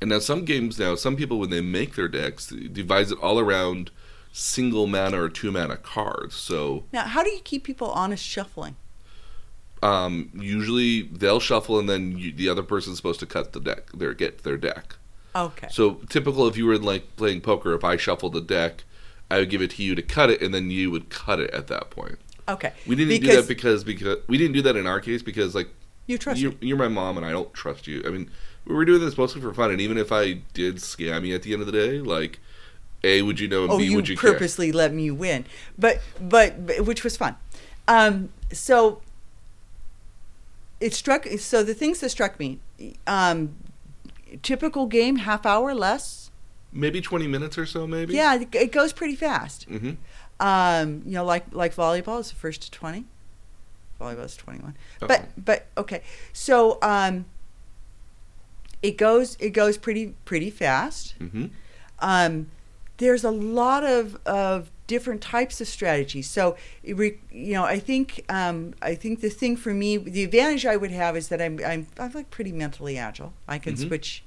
and 0.01 0.11
now 0.11 0.19
some 0.19 0.45
games 0.45 0.79
now, 0.79 0.95
some 0.97 1.15
people 1.17 1.39
when 1.39 1.51
they 1.51 1.61
make 1.63 1.95
their 1.95 2.09
decks, 2.09 2.49
devise 2.49 3.13
it 3.13 3.19
all 3.23 3.39
around 3.39 3.91
single 4.33 4.87
mana 4.87 5.23
or 5.23 5.29
two 5.29 5.51
mana 5.51 5.77
cards. 5.77 6.35
So 6.35 6.85
Now, 6.93 7.05
how 7.05 7.23
do 7.23 7.31
you 7.31 7.41
keep 7.41 7.65
people 7.65 7.91
honest 7.91 8.25
shuffling? 8.25 8.77
um, 9.83 10.31
usually 10.35 11.03
they'll 11.03 11.41
shuffle, 11.41 11.79
and 11.79 11.89
then 11.89 12.19
you, 12.19 12.33
the 12.33 12.49
other 12.49 12.63
person's 12.63 12.97
supposed 12.99 13.21
to 13.21 13.27
cut 13.27 13.53
the 13.53 13.61
deck, 13.61 13.91
their 13.93 14.13
get 14.15 14.43
their 14.43 14.57
deck. 14.57 14.97
Okay. 15.35 15.69
So 15.71 15.95
typical, 16.09 16.47
if 16.49 16.57
you 16.57 16.67
were 16.67 16.79
like 16.79 17.17
playing 17.17 17.41
poker, 17.41 17.75
if 17.75 17.85
I 17.85 17.97
shuffled 17.97 18.33
the 18.35 18.41
deck, 18.41 18.85
I 19.31 19.39
would 19.39 19.51
give 19.51 19.63
it 19.63 19.71
to 19.73 19.83
you 19.83 19.95
to 19.95 20.03
cut 20.03 20.29
it, 20.31 20.43
and 20.43 20.53
then 20.53 20.71
you 20.71 20.91
would 20.91 21.09
cut 21.09 21.41
it 21.41 21.51
at 21.53 21.69
that 21.69 21.91
point. 21.91 22.19
Okay. 22.49 22.73
We 22.87 22.97
didn't 22.97 23.21
do 23.23 23.37
that 23.37 23.49
because 23.49 23.85
because 23.85 24.19
we 24.27 24.37
didn't 24.37 24.55
do 24.55 24.63
that 24.63 24.77
in 24.77 24.87
our 24.87 25.01
case 25.01 25.23
because 25.23 25.55
like 25.55 25.69
you 26.07 26.19
trust 26.19 26.41
you're, 26.41 26.53
you're 26.61 26.77
my 26.77 26.89
mom 26.89 27.17
and 27.17 27.25
I 27.25 27.31
don't 27.31 27.53
trust 27.55 27.87
you. 27.87 28.03
I 28.05 28.11
mean, 28.11 28.29
we 28.67 28.75
were 28.75 28.85
doing 28.85 29.01
this 29.01 29.17
mostly 29.17 29.41
for 29.41 29.55
fun, 29.55 29.71
and 29.71 29.81
even 29.81 29.97
if 29.97 30.13
I 30.13 30.41
did 30.53 30.77
scam 30.77 31.27
you 31.27 31.35
at 31.35 31.43
the 31.43 31.53
end 31.53 31.63
of 31.63 31.67
the 31.67 31.73
day, 31.73 32.01
like, 32.01 32.41
a 33.05 33.23
would 33.23 33.41
you 33.41 33.49
know, 33.49 33.65
and 33.65 33.73
Oh, 33.73 33.79
b 33.79 33.85
you, 33.85 33.95
would 33.97 34.09
you 34.09 34.17
care? 34.17 34.33
purposely 34.33 34.73
let 34.73 34.93
me 34.93 35.11
win, 35.11 35.45
but, 35.79 36.01
but 36.21 36.67
but 36.67 36.85
which 36.85 37.03
was 37.05 37.17
fun. 37.17 37.37
Um, 37.89 38.31
so 38.53 39.01
it 40.81 40.95
struck. 40.95 41.27
So 41.39 41.63
the 41.63 41.75
things 41.75 42.01
that 42.01 42.11
struck 42.11 42.39
me, 42.39 42.59
um, 43.07 43.57
typical 44.43 44.87
game, 44.87 45.17
half 45.17 45.45
hour 45.47 45.75
less. 45.75 46.31
Maybe 46.73 47.01
twenty 47.01 47.27
minutes 47.27 47.59
or 47.59 47.67
so, 47.67 47.87
maybe. 47.87 48.15
Yeah, 48.15 48.39
it, 48.53 48.71
goes 48.73 48.93
pretty 48.93 49.17
fast. 49.17 49.65
hmm 49.65 49.93
Um, 50.39 51.03
you 51.05 51.13
know, 51.13 51.25
like 51.25 51.47
like 51.53 51.75
volleyball 51.75 52.21
is 52.21 52.31
the 52.31 52.37
first 52.37 52.63
to 52.63 52.71
twenty. 52.71 53.07
Volleyball 54.01 54.25
is 54.25 54.37
twenty 54.37 54.61
one. 54.61 54.77
Uh-oh. 55.03 55.09
But 55.09 55.45
but 55.45 55.67
okay. 55.77 56.03
So 56.33 56.79
um, 56.81 57.25
it 58.83 58.97
goes 58.97 59.37
it 59.41 59.51
goes 59.51 59.77
pretty 59.79 60.15
pretty 60.25 60.51
fast. 60.51 61.15
hmm 61.19 61.47
Um, 61.99 62.47
there's 63.01 63.25
a 63.25 63.31
lot 63.31 63.83
of 63.83 64.17
of 64.27 64.71
different 64.87 65.21
types 65.23 65.61
of 65.61 65.67
strategies. 65.69 66.29
So, 66.29 66.57
you 66.83 67.17
know, 67.33 67.65
I 67.65 67.79
think 67.79 68.25
um, 68.29 68.75
I 68.83 68.95
think 68.95 69.21
the 69.21 69.31
thing 69.31 69.57
for 69.57 69.73
me, 69.75 69.97
the 69.97 70.23
advantage 70.25 70.65
I 70.67 70.77
would 70.77 70.91
have 70.93 71.17
is 71.17 71.29
that 71.29 71.41
I'm 71.43 71.59
I'm 71.67 71.87
I'm 71.99 72.13
like 72.13 72.31
pretty 72.31 72.53
mentally 72.53 72.97
agile. 72.99 73.33
I 73.49 73.59
can 73.59 73.75
Mhm. 73.75 73.87
switch 73.89 74.23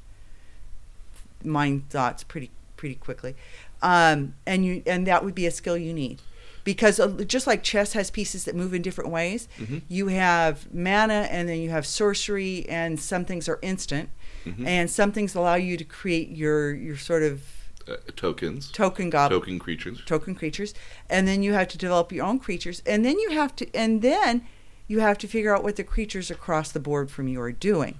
mind 1.44 1.90
thoughts 1.90 2.24
pretty 2.24 2.50
pretty 2.78 2.96
quickly, 2.96 3.36
um, 3.82 4.34
and 4.46 4.66
you 4.66 4.84
and 4.86 5.08
that 5.08 5.24
would 5.24 5.36
be 5.36 5.46
a 5.46 5.52
skill 5.52 5.78
you 5.78 5.94
need. 5.94 6.22
Because 6.64 6.98
uh, 7.00 7.10
just 7.28 7.46
like 7.46 7.62
chess 7.62 7.92
has 7.94 8.10
pieces 8.10 8.46
that 8.46 8.56
move 8.56 8.74
in 8.74 8.82
different 8.82 9.10
ways, 9.12 9.50
Mhm. 9.60 9.82
you 9.90 10.08
have 10.08 10.74
mana 10.74 11.28
and 11.30 11.48
then 11.50 11.60
you 11.60 11.70
have 11.72 11.86
sorcery, 11.86 12.66
and 12.70 13.00
some 13.00 13.26
things 13.26 13.50
are 13.50 13.60
instant, 13.62 14.10
Mhm. 14.46 14.66
and 14.66 14.90
some 14.90 15.12
things 15.12 15.36
allow 15.36 15.56
you 15.56 15.76
to 15.78 15.84
create 15.84 16.30
your 16.30 16.74
your 16.74 16.96
sort 16.98 17.22
of 17.24 17.44
Uh, 17.88 17.98
tokens, 18.16 18.72
token 18.72 19.10
goblin 19.10 19.40
token 19.40 19.60
creatures. 19.60 20.02
token 20.06 20.34
creatures 20.36 20.74
and 21.10 21.28
then 21.28 21.44
you 21.44 21.54
have 21.54 21.68
to 21.68 21.78
develop 21.78 22.12
your 22.12 22.26
own 22.26 22.40
creatures 22.40 22.82
and 22.86 23.04
then 23.04 23.20
you 23.20 23.32
have 23.32 23.54
to 23.56 23.66
and 23.76 24.02
then 24.02 24.46
you 24.88 25.00
have 25.02 25.18
to 25.18 25.28
figure 25.28 25.54
out 25.54 25.64
what 25.64 25.76
the 25.76 25.84
creatures 25.84 26.32
across 26.32 26.72
the 26.72 26.80
board 26.80 27.12
from 27.12 27.28
you 27.28 27.42
are 27.42 27.52
doing 27.52 28.00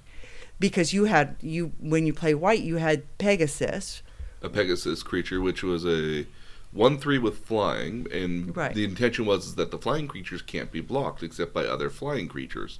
because 0.58 0.94
you 0.94 1.04
had 1.04 1.36
you 1.42 1.72
when 1.80 2.06
you 2.06 2.14
play 2.14 2.32
white 2.34 2.60
you 2.60 2.76
had 2.76 3.02
pegasus 3.18 4.02
a 4.42 4.48
Pegasus 4.50 5.02
creature, 5.02 5.40
which 5.40 5.62
was 5.62 5.86
a 5.86 6.26
one 6.70 6.98
three 6.98 7.16
with 7.18 7.38
flying, 7.46 8.06
and 8.12 8.54
Right. 8.54 8.74
the 8.74 8.84
intention 8.84 9.24
was 9.24 9.54
that 9.54 9.70
the 9.70 9.78
flying 9.78 10.06
creatures 10.06 10.42
can't 10.42 10.70
be 10.70 10.80
blocked 10.82 11.22
except 11.22 11.54
by 11.54 11.64
other 11.64 11.88
flying 11.88 12.28
creatures. 12.28 12.78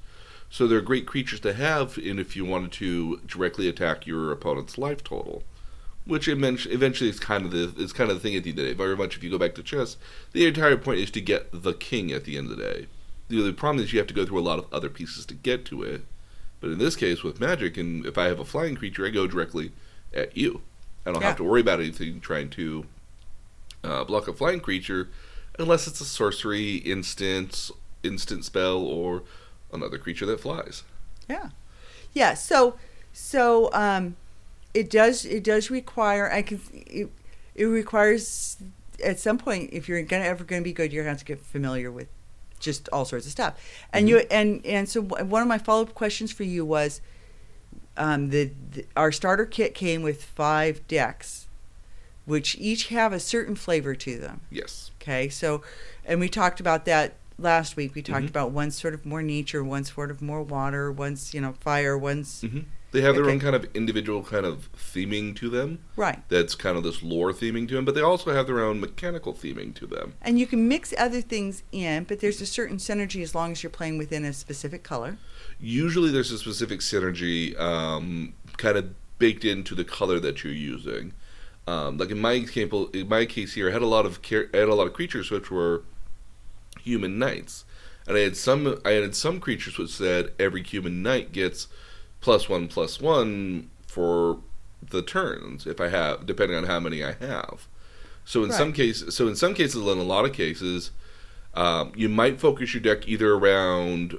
So 0.51 0.67
they're 0.67 0.83
great 0.83 1.07
creatures 1.07 1.41
to 1.41 1.55
have 1.55 1.97
and 1.97 2.21
if 2.21 2.37
you 2.37 2.45
wanted 2.45 2.73
to 2.73 3.21
directly 3.27 3.67
attack 3.69 4.07
your 4.07 4.31
opponent's 4.31 4.77
life 4.77 5.03
total. 5.03 5.43
Which 6.07 6.29
eventually 6.29 7.09
is 7.11 7.19
kind 7.19 7.47
of 7.47 7.51
the 7.51 7.73
is 7.83 7.93
kind 7.95 8.11
of 8.11 8.17
the 8.17 8.21
thing 8.21 8.37
at 8.37 8.45
the 8.45 8.51
end 8.51 8.59
of 8.59 8.65
the 8.67 8.71
day. 8.73 8.77
Very 8.77 8.97
much 8.97 9.17
if 9.17 9.25
you 9.25 9.31
go 9.31 9.39
back 9.39 9.55
to 9.55 9.63
chess, 9.63 9.97
the 10.33 10.47
entire 10.47 10.77
point 10.77 10.99
is 11.01 11.11
to 11.13 11.21
get 11.21 11.49
the 11.53 11.73
king 11.73 12.13
at 12.13 12.25
the 12.25 12.37
end 12.37 12.51
of 12.51 12.57
the 12.59 12.63
day. 12.63 12.87
The 13.29 13.39
only 13.41 13.53
problem 13.53 13.83
is 13.83 13.93
you 13.93 13.99
have 14.01 14.09
to 14.09 14.15
go 14.15 14.27
through 14.27 14.39
a 14.39 14.43
lot 14.43 14.59
of 14.59 14.67
other 14.71 14.91
pieces 14.91 15.25
to 15.27 15.35
get 15.35 15.65
to 15.67 15.83
it. 15.83 16.03
But 16.61 16.71
in 16.71 16.79
this 16.79 16.95
case 16.95 17.23
with 17.23 17.41
magic, 17.41 17.79
and 17.79 18.05
if 18.05 18.19
I 18.19 18.27
have 18.27 18.39
a 18.39 18.45
flying 18.45 18.77
creature, 18.77 19.07
I 19.07 19.11
go 19.11 19.27
directly 19.27 19.73
at 20.13 20.37
you. 20.37 20.61
I 21.07 21.13
don't 21.13 21.23
Yeah. 21.23 21.29
have 21.29 21.37
to 21.39 21.45
worry 21.45 21.63
about 21.63 21.81
anything 21.81 22.21
trying 22.21 22.51
to 22.51 22.85
uh, 23.83 24.05
block 24.05 24.29
a 24.29 24.33
flying 24.35 24.61
creature, 24.61 25.09
unless 25.59 25.87
it's 25.87 26.01
a 26.03 26.05
sorcery, 26.07 26.77
instant, 26.77 27.71
instant 28.03 28.45
spell, 28.45 28.79
or 28.79 29.23
another 29.73 29.99
creature 29.99 30.27
that 30.27 30.41
flies. 30.41 30.83
yeah 31.29 31.49
yeah 32.13 32.35
so 32.35 32.77
so 33.13 33.71
um 33.73 34.17
it 34.75 34.91
does 34.91 35.25
it 35.25 35.43
does 35.45 35.71
require 35.71 36.31
i 36.33 36.43
can 36.43 36.61
it, 36.75 37.09
it 37.55 37.65
requires 37.67 38.57
at 39.05 39.19
some 39.19 39.39
point 39.39 39.71
if 39.73 39.89
you're 39.89 40.03
gonna 40.03 40.25
ever 40.25 40.45
gonna 40.45 40.63
be 40.63 40.73
good 40.73 40.93
you're 40.93 41.03
gonna 41.05 41.11
have 41.13 41.19
to 41.19 41.25
get 41.25 41.41
familiar 41.41 41.91
with 41.91 42.09
just 42.61 42.89
all 42.91 43.05
sorts 43.05 43.27
of 43.27 43.33
stuff. 43.33 43.55
And 43.93 44.09
you 44.09 44.19
and 44.31 44.65
and 44.65 44.89
so 44.89 45.03
one 45.03 45.43
of 45.43 45.49
my 45.49 45.59
follow-up 45.59 45.93
questions 45.95 46.33
for 46.33 46.45
you 46.45 46.65
was 46.65 47.03
um, 47.97 48.31
the, 48.31 48.53
the 48.73 48.87
our 48.97 49.13
starter 49.13 49.45
kit 49.45 49.75
came 49.75 50.03
with 50.03 50.25
five 50.25 50.87
decks 50.89 51.47
which 52.25 52.57
each 52.59 52.89
have 52.89 53.13
a 53.13 53.21
certain 53.21 53.55
flavor 53.55 53.95
to 53.95 54.17
them. 54.19 54.41
Yes. 54.51 54.91
okay 55.03 55.29
so 55.29 55.63
and 56.07 56.21
we 56.21 56.29
talked 56.29 56.59
about 56.59 56.87
that 56.87 57.15
last 57.39 57.77
week. 57.77 57.95
We 57.95 58.01
talked 58.03 58.25
Mhm. 58.27 58.31
about 58.31 58.53
one's 58.53 58.77
sort 58.81 58.95
of 58.95 59.05
more 59.05 59.21
nature 59.23 59.63
one's 59.63 59.93
sort 59.93 60.11
of 60.11 60.23
more 60.23 60.43
water 60.43 60.91
one's 60.91 61.35
you 61.35 61.41
know 61.43 61.53
fire 61.61 61.99
one's 61.99 62.41
hmm 62.43 62.61
They 62.95 63.01
have 63.01 63.17
their 63.17 63.25
Okay. 63.25 63.33
own 63.33 63.41
kind 63.41 63.57
of 63.57 63.67
individual 63.75 64.23
kind 64.23 64.47
of 64.47 64.69
theming 64.73 65.35
to 65.37 65.51
them. 65.51 65.81
right 65.97 66.21
That's 66.29 66.55
kind 66.55 66.77
of 66.79 66.85
this 66.85 67.03
lore 67.03 67.33
theming 67.33 67.67
to 67.69 67.75
them, 67.75 67.85
but 67.85 67.97
they 67.97 68.01
also 68.01 68.33
have 68.33 68.47
their 68.47 68.61
own 68.61 68.79
mechanical 68.81 69.35
theming 69.35 69.75
to 69.75 69.87
them. 69.87 70.15
and 70.23 70.39
you 70.39 70.47
can 70.47 70.69
mix 70.69 70.95
other 70.97 71.21
things 71.21 71.65
in 71.73 72.05
but 72.05 72.21
there's 72.21 72.41
a 72.41 72.47
certain 72.47 72.77
synergy 72.77 73.21
as 73.21 73.35
long 73.35 73.51
as 73.51 73.65
you're 73.65 73.71
playing 73.71 73.99
within 73.99 74.25
a 74.25 74.33
specific 74.33 74.83
color 74.85 75.19
Usually, 75.61 76.11
there's 76.11 76.31
a 76.33 76.39
specific 76.39 76.81
synergy 76.81 77.59
um, 77.61 78.35
kind 78.59 78.77
of 78.77 78.91
baked 79.19 79.45
into 79.45 79.75
the 79.75 79.85
color 79.85 80.19
that 80.21 80.43
you're 80.45 80.53
using. 80.53 81.13
Um, 81.67 81.97
like 81.97 82.11
in 82.11 82.21
my 82.21 82.33
example, 82.33 82.89
in 82.89 83.09
my 83.09 83.25
case 83.25 83.55
here, 83.55 83.69
I 83.71 83.73
had 83.73 83.81
a 83.83 83.87
lot 83.87 84.05
of 84.05 84.21
char- 84.21 84.49
I 84.55 84.59
had 84.59 84.69
a 84.69 84.75
lot 84.75 84.87
of 84.87 84.93
creatures 84.93 85.31
which 85.31 85.51
were 85.51 85.83
human 86.83 87.19
knights, 87.19 87.65
and 88.07 88.17
I 88.17 88.21
had 88.21 88.37
some 88.37 88.79
I 88.85 88.91
had 88.91 89.15
some 89.15 89.41
creatures 89.41 89.79
which 89.79 89.91
said 89.91 90.33
every 90.39 90.63
human 90.63 91.03
knight 91.03 91.33
gets 91.33 91.69
plus 92.25 92.49
one 92.49 92.67
plus 92.67 93.03
one 93.03 93.69
for 93.87 94.39
the 94.83 95.03
turns 95.03 95.67
if 95.67 95.79
I 95.79 95.89
have 95.89 96.25
depending 96.25 96.57
on 96.57 96.65
how 96.65 96.81
many 96.81 97.05
I 97.05 97.13
have. 97.13 97.69
So 98.25 98.43
in 98.43 98.51
some 98.51 98.73
cases, 98.73 99.15
so 99.15 99.29
in 99.29 99.37
some 99.37 99.53
cases, 99.53 99.77
in 99.87 99.99
a 99.99 100.03
lot 100.03 100.25
of 100.25 100.33
cases, 100.33 100.91
um, 101.53 101.93
you 101.95 102.09
might 102.09 102.41
focus 102.41 102.73
your 102.73 102.81
deck 102.81 103.07
either 103.07 103.35
around 103.35 104.15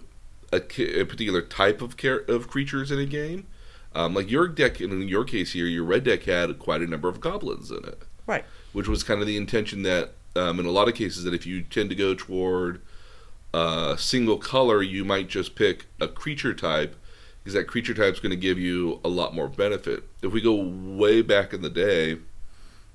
a, 0.54 0.58
a 0.58 1.06
particular 1.06 1.42
type 1.42 1.82
of 1.82 1.98
car- 1.98 2.24
of 2.28 2.48
creatures 2.48 2.92
in 2.92 3.00
a 3.00 3.08
game. 3.08 3.48
Um, 3.96 4.14
like 4.14 4.30
your 4.30 4.48
deck, 4.48 4.80
in 4.80 5.08
your 5.08 5.24
case 5.24 5.54
here, 5.54 5.66
your 5.66 5.84
red 5.84 6.04
deck 6.04 6.24
had 6.24 6.60
quite 6.60 6.82
a 6.82 6.88
number 6.88 7.10
of 7.10 7.20
goblins 7.20 7.72
in 7.72 7.84
it 7.86 8.04
right 8.28 8.46
which 8.74 8.88
was 8.88 9.04
kind 9.04 9.22
of 9.22 9.28
the 9.28 9.38
intention 9.38 9.82
that 9.84 10.12
um, 10.36 10.60
in 10.60 10.66
a 10.66 10.72
lot 10.72 10.88
of 10.88 10.94
cases 10.94 11.24
that 11.24 11.34
if 11.34 11.46
you 11.46 11.64
tend 11.64 11.90
to 11.90 11.96
go 11.96 12.14
toward 12.14 12.82
a 13.54 13.96
single 13.98 14.38
color, 14.38 14.84
you 14.84 15.06
might 15.06 15.30
just 15.30 15.56
pick 15.56 15.86
a 16.00 16.08
creature 16.08 16.54
type 16.54 16.96
because 17.46 17.54
that 17.54 17.68
creature 17.68 17.94
type's 17.94 18.20
going 18.20 18.32
to 18.32 18.36
give 18.36 18.58
you 18.58 19.00
a 19.06 19.08
lot 19.08 19.36
more 19.36 19.48
benefit. 19.48 20.04
If 20.24 20.34
we 20.34 20.42
go 20.42 20.56
way 20.56 21.22
back 21.22 21.54
in 21.54 21.62
the 21.62 21.70
day, 21.70 22.18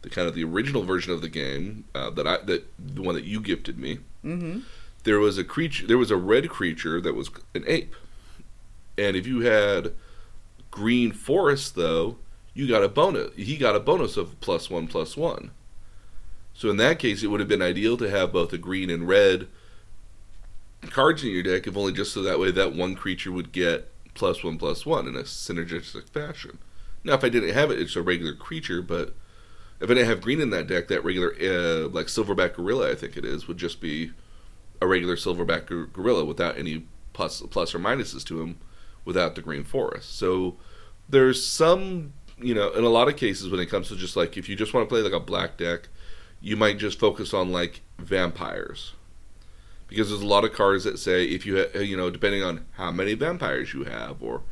the 0.02 0.10
kind 0.10 0.26
of 0.26 0.34
the 0.34 0.42
original 0.42 0.82
version 0.82 1.12
of 1.12 1.20
the 1.20 1.28
game 1.28 1.84
uh, 1.94 2.10
that 2.10 2.26
I 2.26 2.38
that 2.38 2.66
the 2.76 3.00
one 3.00 3.14
that 3.14 3.22
you 3.22 3.40
gifted 3.40 3.78
me, 3.78 4.00
mm-hmm. 4.24 4.60
there 5.04 5.20
was 5.20 5.38
a 5.38 5.44
creature 5.44 5.86
there 5.86 5.98
was 5.98 6.10
a 6.10 6.16
red 6.16 6.48
creature 6.48 7.00
that 7.00 7.14
was 7.14 7.30
an 7.54 7.62
ape. 7.68 7.94
And 8.98 9.16
if 9.16 9.24
you 9.24 9.42
had 9.42 9.92
green 10.72 11.12
forest 11.12 11.76
though 11.76 12.16
you 12.52 12.66
got 12.66 12.82
a 12.82 12.88
bonus 12.88 13.30
he 13.36 13.56
got 13.56 13.76
a 13.76 13.80
bonus 13.80 14.16
of 14.16 14.40
plus 14.40 14.68
one 14.68 14.88
plus 14.88 15.16
one. 15.16 15.52
So 16.54 16.70
in 16.70 16.76
that 16.78 16.98
case 16.98 17.22
it 17.22 17.28
would 17.28 17.40
have 17.40 17.48
been 17.48 17.62
ideal 17.62 17.96
to 17.98 18.10
have 18.10 18.32
both 18.32 18.52
a 18.52 18.58
green 18.58 18.90
and 18.90 19.06
red 19.06 19.46
cards 20.88 21.22
in 21.22 21.30
your 21.30 21.44
deck 21.44 21.68
if 21.68 21.76
only 21.76 21.92
just 21.92 22.12
so 22.12 22.22
that 22.22 22.40
way 22.40 22.50
that 22.50 22.74
one 22.74 22.96
creature 22.96 23.30
would 23.30 23.52
get 23.52 23.89
plus 24.14 24.42
one 24.42 24.58
plus 24.58 24.84
one 24.84 25.06
in 25.06 25.16
a 25.16 25.22
synergistic 25.22 26.08
fashion 26.08 26.58
now 27.04 27.14
if 27.14 27.24
i 27.24 27.28
didn't 27.28 27.54
have 27.54 27.70
it 27.70 27.80
it's 27.80 27.96
a 27.96 28.02
regular 28.02 28.34
creature 28.34 28.82
but 28.82 29.14
if 29.80 29.90
i 29.90 29.94
didn't 29.94 30.08
have 30.08 30.20
green 30.20 30.40
in 30.40 30.50
that 30.50 30.66
deck 30.66 30.88
that 30.88 31.04
regular 31.04 31.32
uh, 31.40 31.88
like 31.88 32.06
silverback 32.06 32.54
gorilla 32.54 32.90
i 32.90 32.94
think 32.94 33.16
it 33.16 33.24
is 33.24 33.46
would 33.46 33.58
just 33.58 33.80
be 33.80 34.12
a 34.80 34.86
regular 34.86 35.16
silverback 35.16 35.66
gor- 35.66 35.86
gorilla 35.86 36.24
without 36.24 36.58
any 36.58 36.84
plus 37.12 37.42
plus 37.50 37.74
or 37.74 37.78
minuses 37.78 38.24
to 38.24 38.40
him 38.40 38.58
without 39.04 39.34
the 39.34 39.42
green 39.42 39.64
forest. 39.64 40.16
So 40.16 40.56
there's 41.08 41.44
some, 41.44 42.12
you 42.38 42.54
know, 42.54 42.70
in 42.70 42.84
a 42.84 42.88
lot 42.88 43.08
of 43.08 43.16
cases 43.16 43.50
when 43.50 43.60
it 43.60 43.66
comes 43.66 43.88
to 43.88 43.96
just 43.96 44.16
like 44.16 44.36
if 44.36 44.48
you 44.48 44.56
just 44.56 44.74
want 44.74 44.88
to 44.88 44.92
play 44.92 45.02
like 45.02 45.12
a 45.12 45.20
black 45.20 45.56
deck, 45.56 45.88
you 46.40 46.56
might 46.56 46.78
just 46.78 46.98
focus 46.98 47.34
on 47.34 47.52
like 47.52 47.82
vampires. 47.98 48.92
Because 49.90 50.08
there's 50.08 50.22
a 50.22 50.26
lot 50.26 50.44
of 50.44 50.52
cards 50.54 50.84
that 50.84 50.98
say 50.98 51.24
if 51.26 51.44
you 51.44 51.58
ha- 51.58 51.78
you 51.80 51.96
know 51.96 52.08
depending 52.10 52.42
on 52.42 52.64
how 52.72 52.90
many 52.90 53.12
vampires 53.14 53.74
you 53.74 53.84
have 53.84 54.22
or 54.22 54.42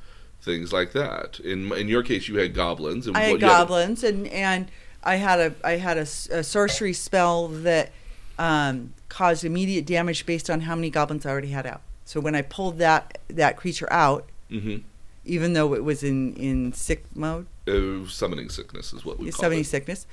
things 0.43 0.73
like 0.73 0.93
that. 0.93 1.41
In 1.41 1.73
in 1.73 1.89
your 1.89 2.03
case 2.03 2.29
you 2.29 2.37
had 2.39 2.53
goblins 2.55 3.07
and 3.07 3.17
I 3.17 3.21
had 3.21 3.31
what- 3.33 3.41
you 3.41 3.47
had- 3.47 3.53
goblins, 3.57 4.05
and 4.05 4.27
and 4.29 4.71
I 5.03 5.15
had 5.17 5.39
a 5.41 5.55
I 5.65 5.73
had 5.77 5.97
a, 5.97 6.03
a 6.03 6.43
sorcery 6.45 6.93
spell 6.93 7.49
that 7.49 7.93
um, 8.39 8.93
caused 9.09 9.45
immediate 9.45 9.87
damage 9.87 10.27
based 10.27 10.49
on 10.51 10.61
how 10.63 10.75
many 10.75 10.91
goblins 10.91 11.25
I 11.27 11.31
already 11.31 11.49
had 11.49 11.67
out. 11.67 11.81
So 12.05 12.21
when 12.21 12.35
I 12.35 12.43
pulled 12.43 12.79
that 12.79 13.19
that 13.29 13.57
creature 13.57 13.91
out, 13.93 14.29
Mhm. 14.51 14.83
even 15.25 15.53
though 15.55 15.73
it 15.75 15.85
was 15.85 16.03
in 16.03 16.35
in 16.35 16.73
sick 16.73 17.05
mode, 17.15 17.47
Uh, 17.69 18.07
summoning 18.09 18.49
sickness 18.49 18.93
is 18.93 19.05
what 19.05 19.19
we 19.19 19.31
call 19.31 19.41
summoning 19.43 19.61
it. 19.65 19.67
sickness, 19.69 20.07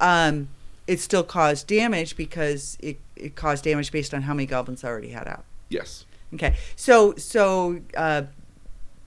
um, 0.00 0.48
it 0.86 1.00
still 1.00 1.22
caused 1.22 1.66
damage 1.66 2.16
because 2.16 2.76
it 2.80 2.98
it 3.16 3.36
caused 3.36 3.64
damage 3.64 3.92
based 3.92 4.12
on 4.12 4.22
how 4.22 4.34
many 4.34 4.46
goblins 4.46 4.84
I 4.84 4.88
already 4.88 5.10
had 5.10 5.28
out. 5.28 5.44
Yes. 5.68 6.04
Okay, 6.34 6.56
so 6.76 7.14
so 7.16 7.80
uh, 7.96 8.22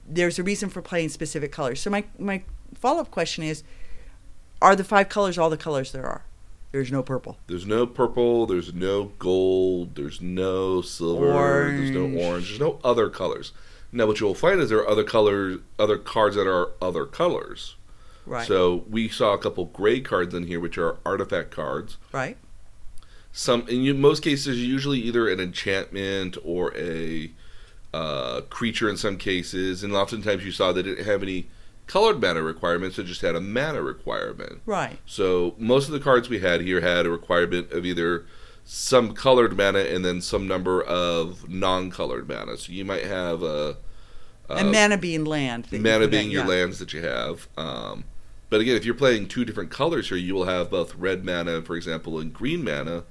there's 0.08 0.39
a 0.39 0.44
reason 0.44 0.70
for 0.70 0.82
playing 0.82 1.10
specific 1.10 1.51
colors. 1.51 1.79
So 1.82 1.89
my 1.89 2.05
my 2.17 2.44
follow 2.74 3.01
up 3.01 3.12
question 3.12 3.44
is: 3.44 3.63
Are 4.62 4.75
the 4.75 4.84
five 4.84 5.10
colors 5.10 5.38
all 5.38 5.50
the 5.50 5.58
colors 5.58 5.91
there 5.91 6.05
are? 6.05 6.24
There's 6.72 6.91
no 6.91 7.03
purple. 7.03 7.38
There's 7.48 7.65
no 7.65 7.86
purple, 7.86 8.46
there's 8.46 8.74
no 8.74 9.05
gold, 9.17 9.96
there's 9.96 10.20
no 10.20 10.82
silver, 10.82 11.72
there's 11.72 11.91
no 11.91 12.01
Orange. 12.01 12.22
orange, 12.22 12.48
there's 12.50 12.60
no 12.60 12.79
other 12.84 13.10
colors. 13.10 13.53
Now 13.94 14.08
what 14.08 14.20
you'll 14.20 14.36
find 14.36 14.60
is 14.60 14.70
there 14.70 14.79
are 14.79 14.89
other 14.89 15.05
colors 15.05 15.60
other 15.79 15.98
cards 15.98 16.36
that 16.36 16.48
are 16.48 16.72
other 16.82 17.05
colors. 17.05 17.75
Right. 18.25 18.48
So 18.48 18.84
we 18.89 19.08
saw 19.10 19.34
a 19.34 19.38
couple 19.38 19.65
gray 19.65 20.00
cards 20.00 20.34
in 20.34 20.48
here 20.48 20.60
which 20.60 20.77
are 20.77 20.98
artifact 21.05 21.51
cards. 21.51 21.98
right. 22.12 22.38
Some 23.32 23.67
in 23.67 23.82
you- 23.82 23.94
most 23.94 24.24
cases 24.24 24.63
usually 24.65 25.00
either 25.00 25.27
an 25.27 25.41
enchantment 25.41 26.38
or 26.44 26.74
a 26.77 27.32
uh, 27.94 28.41
creature 28.50 28.89
in 28.89 28.98
some 28.98 29.17
cases, 29.17 29.84
and 29.84 29.94
oftentimes 29.94 30.46
you 30.46 30.51
saw 30.51 30.72
they 30.72 30.84
didn't 30.84 31.05
have 31.05 31.22
any 31.22 31.48
colored 31.86 32.22
mana 32.22 32.41
requirements; 32.41 32.98
it 32.98 33.05
just 33.05 33.22
had 33.22 33.36
a 33.36 33.41
mana 33.41 33.82
requirement. 33.82 34.62
Right. 34.65 35.00
So 35.05 35.55
most 35.58 35.88
of 35.88 35.94
the 35.94 36.00
cards 36.00 36.29
we 36.29 36.39
had 36.39 36.62
here 36.62 36.79
had 36.82 37.05
a 37.05 37.10
requirement 37.10 37.72
of 37.72 37.86
either 37.86 38.25
some 38.65 39.13
colored 39.13 39.55
mana 39.55 39.79
and 39.79 40.03
then 40.03 40.22
some 40.22 40.48
number 40.48 40.82
of 40.82 41.48
non-colored 41.48 42.27
mana. 42.27 42.58
So 42.58 42.72
you 42.72 42.84
might 42.84 43.03
have 43.03 43.44
a, 43.44 43.77
a 44.50 44.55
and 44.55 44.72
mana 44.72 44.98
being 44.98 45.24
land. 45.24 45.67
mana 45.72 46.08
being 46.08 46.25
in, 46.25 46.32
your 46.32 46.44
yeah. 46.44 46.50
lands 46.50 46.79
that 46.79 46.91
you 46.91 47.01
have. 47.01 47.48
Um, 47.58 48.05
but 48.50 48.62
again, 48.62 48.75
if 48.75 48.86
you're 48.86 48.94
playing 48.96 49.28
two 49.28 49.46
different 49.46 49.72
colors 49.72 50.10
here, 50.10 50.18
you 50.18 50.34
will 50.36 50.46
have 50.46 50.70
both 50.70 50.96
red 50.96 51.25
mana, 51.25 51.62
for 51.62 51.75
example, 51.75 52.20
and 52.20 52.34
green 52.34 52.64
mana. 52.64 53.04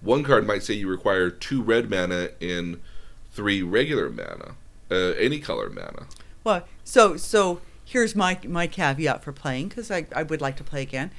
One 0.00 0.22
card 0.22 0.46
might 0.46 0.62
say 0.62 0.74
you 0.74 0.88
require 0.88 1.30
two 1.30 1.62
red 1.62 1.88
mana 1.90 2.30
and 2.40 2.80
three 3.32 3.62
regular 3.62 4.10
mana, 4.10 4.56
uh, 4.90 4.94
any 5.18 5.40
color 5.40 5.70
mana. 5.70 6.06
Well, 6.44 6.66
so 6.84 7.16
so 7.16 7.60
here's 7.84 8.14
my 8.14 8.38
my 8.46 8.66
caveat 8.66 9.24
for 9.24 9.32
playing 9.32 9.68
because 9.68 9.90
I, 9.90 10.06
I 10.14 10.22
would 10.22 10.40
like 10.40 10.56
to 10.56 10.64
play 10.64 10.82
again. 10.82 11.10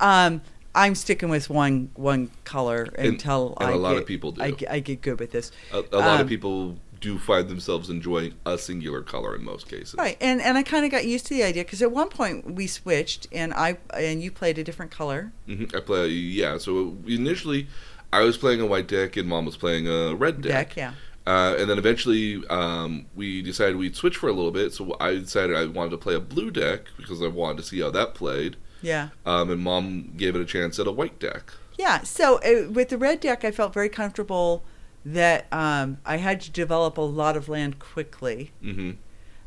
Um, 0.00 0.42
I'm 0.74 0.94
sticking 0.94 1.28
with 1.30 1.48
one 1.48 1.90
one 1.94 2.30
color 2.44 2.92
until 2.98 3.56
and 3.60 3.70
I 3.70 3.72
a 3.72 3.76
lot 3.76 3.94
get, 3.94 4.02
of 4.02 4.06
people 4.06 4.32
do. 4.32 4.42
I, 4.42 4.50
get- 4.50 4.70
I 4.70 4.80
get 4.80 5.00
good 5.00 5.18
with 5.18 5.32
this. 5.32 5.50
A, 5.70 5.82
a 5.92 6.00
lot 6.00 6.20
Um, 6.20 6.20
of 6.20 6.28
people 6.28 6.76
do 7.06 7.18
find 7.18 7.48
themselves 7.48 7.88
enjoying 7.88 8.34
a 8.44 8.58
singular 8.58 9.00
color 9.00 9.36
in 9.36 9.44
most 9.44 9.68
cases. 9.68 9.94
Right, 9.94 10.16
and 10.20 10.40
and 10.42 10.58
I 10.58 10.64
kind 10.64 10.84
of 10.84 10.90
got 10.90 11.06
used 11.06 11.26
to 11.26 11.34
the 11.34 11.44
idea 11.44 11.62
because 11.62 11.80
at 11.80 11.92
one 11.92 12.08
point 12.08 12.54
we 12.54 12.66
switched 12.66 13.28
and 13.30 13.54
I 13.54 13.78
and 13.94 14.22
you 14.22 14.32
played 14.32 14.58
a 14.58 14.64
different 14.64 14.90
color. 14.90 15.32
hmm 15.46 15.64
I 15.74 15.80
play, 15.80 16.08
yeah. 16.08 16.58
So 16.58 16.96
initially, 17.06 17.68
I 18.12 18.20
was 18.22 18.36
playing 18.36 18.60
a 18.60 18.66
white 18.66 18.88
deck 18.88 19.16
and 19.16 19.28
Mom 19.28 19.44
was 19.44 19.56
playing 19.56 19.86
a 19.86 20.14
red 20.14 20.42
deck. 20.42 20.70
Deck, 20.70 20.76
yeah. 20.76 20.92
Uh, 21.28 21.56
and 21.58 21.70
then 21.70 21.78
eventually, 21.78 22.44
um, 22.50 23.06
we 23.14 23.42
decided 23.42 23.76
we'd 23.76 23.96
switch 23.96 24.16
for 24.16 24.28
a 24.28 24.32
little 24.32 24.52
bit. 24.52 24.72
So 24.72 24.96
I 25.00 25.14
decided 25.14 25.56
I 25.56 25.66
wanted 25.66 25.90
to 25.90 25.98
play 25.98 26.14
a 26.14 26.20
blue 26.20 26.50
deck 26.50 26.86
because 26.96 27.22
I 27.22 27.28
wanted 27.28 27.58
to 27.58 27.62
see 27.62 27.80
how 27.80 27.90
that 27.90 28.14
played. 28.14 28.56
Yeah. 28.82 29.08
Um, 29.24 29.50
and 29.50 29.60
Mom 29.60 30.12
gave 30.16 30.34
it 30.34 30.40
a 30.40 30.44
chance 30.44 30.78
at 30.78 30.86
a 30.86 30.92
white 30.92 31.18
deck. 31.20 31.52
Yeah. 31.78 32.02
So 32.02 32.36
uh, 32.38 32.70
with 32.70 32.88
the 32.88 32.98
red 32.98 33.20
deck, 33.20 33.44
I 33.44 33.50
felt 33.52 33.72
very 33.72 33.88
comfortable 33.88 34.64
that 35.06 35.46
um, 35.52 35.98
I 36.04 36.16
had 36.16 36.40
to 36.42 36.50
develop 36.50 36.98
a 36.98 37.02
lot 37.02 37.36
of 37.36 37.48
land 37.48 37.78
quickly 37.78 38.50
hmm 38.60 38.92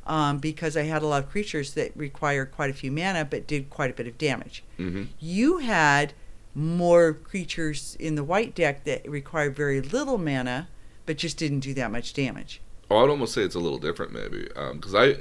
um, 0.07 0.39
because 0.39 0.75
I 0.75 0.83
had 0.83 1.03
a 1.03 1.05
lot 1.05 1.23
of 1.23 1.29
creatures 1.29 1.75
that 1.75 1.91
required 1.95 2.51
quite 2.51 2.71
a 2.71 2.73
few 2.73 2.91
mana 2.91 3.25
but 3.25 3.45
did 3.45 3.69
quite 3.69 3.91
a 3.91 3.93
bit 3.93 4.07
of 4.07 4.17
damage. 4.17 4.63
hmm 4.77 5.03
You 5.19 5.57
had 5.59 6.13
more 6.55 7.13
creatures 7.13 7.95
in 7.99 8.15
the 8.15 8.23
white 8.23 8.55
deck 8.55 8.85
that 8.85 9.07
required 9.07 9.55
very 9.55 9.81
little 9.81 10.17
mana 10.17 10.67
but 11.05 11.17
just 11.17 11.37
didn't 11.37 11.59
do 11.59 11.73
that 11.73 11.91
much 11.91 12.13
damage. 12.13 12.61
Oh, 12.89 13.03
I'd 13.03 13.09
almost 13.09 13.33
say 13.33 13.41
it's 13.43 13.55
a 13.55 13.59
little 13.59 13.77
different, 13.77 14.11
maybe, 14.13 14.47
because 14.73 14.95
I, 14.95 15.15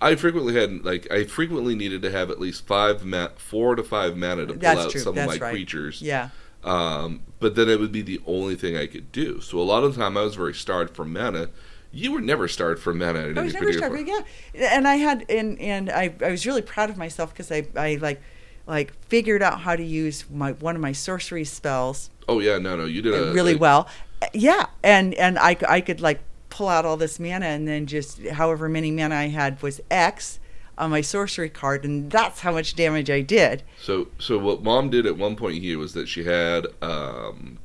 I 0.00 0.16
frequently 0.16 0.54
had 0.54 0.84
like 0.84 1.10
I 1.12 1.24
frequently 1.24 1.74
needed 1.76 2.02
to 2.02 2.10
have 2.10 2.30
at 2.30 2.40
least 2.40 2.66
five 2.66 3.04
ma- 3.04 3.28
four 3.36 3.76
to 3.76 3.82
five 3.84 4.16
mana 4.16 4.46
to 4.46 4.52
pull 4.54 4.60
That's 4.60 4.80
out 4.80 4.90
true, 4.90 5.00
some 5.00 5.14
that's 5.14 5.34
of 5.34 5.40
my 5.40 5.46
right. 5.46 5.52
creatures. 5.52 6.02
Yeah. 6.02 6.30
Um, 6.64 7.22
but 7.40 7.54
then 7.56 7.68
it 7.68 7.80
would 7.80 7.92
be 7.92 8.02
the 8.02 8.20
only 8.26 8.54
thing 8.54 8.76
I 8.76 8.86
could 8.86 9.10
do. 9.12 9.40
So 9.40 9.58
a 9.58 9.62
lot 9.62 9.82
of 9.84 9.94
the 9.94 10.00
time 10.00 10.16
I 10.16 10.22
was 10.22 10.36
very 10.36 10.54
starved 10.54 10.94
for 10.94 11.04
mana. 11.04 11.48
You 11.90 12.12
were 12.12 12.20
never 12.20 12.48
starved 12.48 12.80
for 12.80 12.94
mana. 12.94 13.18
At 13.18 13.24
I 13.24 13.28
any 13.30 13.42
was 13.42 13.54
never 13.54 13.72
starving. 13.72 14.06
Yeah, 14.06 14.20
and 14.54 14.86
I 14.88 14.96
had 14.96 15.24
and 15.28 15.58
and 15.60 15.90
I 15.90 16.14
I 16.24 16.30
was 16.30 16.46
really 16.46 16.62
proud 16.62 16.88
of 16.88 16.96
myself 16.96 17.32
because 17.32 17.50
I 17.52 17.66
I 17.76 17.96
like 18.00 18.22
like 18.66 18.94
figured 19.08 19.42
out 19.42 19.60
how 19.60 19.76
to 19.76 19.84
use 19.84 20.24
my 20.30 20.52
one 20.52 20.76
of 20.76 20.80
my 20.80 20.92
sorcery 20.92 21.44
spells 21.44 22.10
Oh 22.28 22.38
yeah, 22.38 22.58
no, 22.58 22.76
no, 22.76 22.84
you 22.84 23.02
did 23.02 23.14
a, 23.14 23.32
really 23.32 23.54
a- 23.54 23.58
well. 23.58 23.88
Yeah, 24.32 24.66
and 24.82 25.14
and 25.14 25.38
I 25.38 25.56
I 25.68 25.80
could 25.80 26.00
like 26.00 26.20
pull 26.48 26.68
out 26.68 26.84
all 26.84 26.96
this 26.96 27.18
mana 27.18 27.46
and 27.46 27.66
then 27.66 27.86
just 27.86 28.22
however 28.28 28.68
many 28.68 28.90
mana 28.90 29.16
I 29.16 29.28
had 29.28 29.60
was 29.62 29.80
X 29.90 30.38
on 30.78 30.90
my 30.90 31.00
sorcery 31.00 31.48
card, 31.48 31.84
and 31.84 32.10
that's 32.10 32.40
how 32.40 32.52
much 32.52 32.74
damage 32.74 33.10
I 33.10 33.20
did. 33.20 33.62
So, 33.80 34.08
so 34.18 34.38
what 34.38 34.62
mom 34.62 34.90
did 34.90 35.06
at 35.06 35.16
one 35.16 35.36
point 35.36 35.62
here 35.62 35.78
was 35.78 35.92
that 35.94 36.08
she 36.08 36.24
had 36.24 36.66
um, 36.80 37.58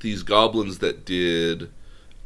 these 0.00 0.22
goblins 0.22 0.78
that 0.78 1.04
did 1.04 1.70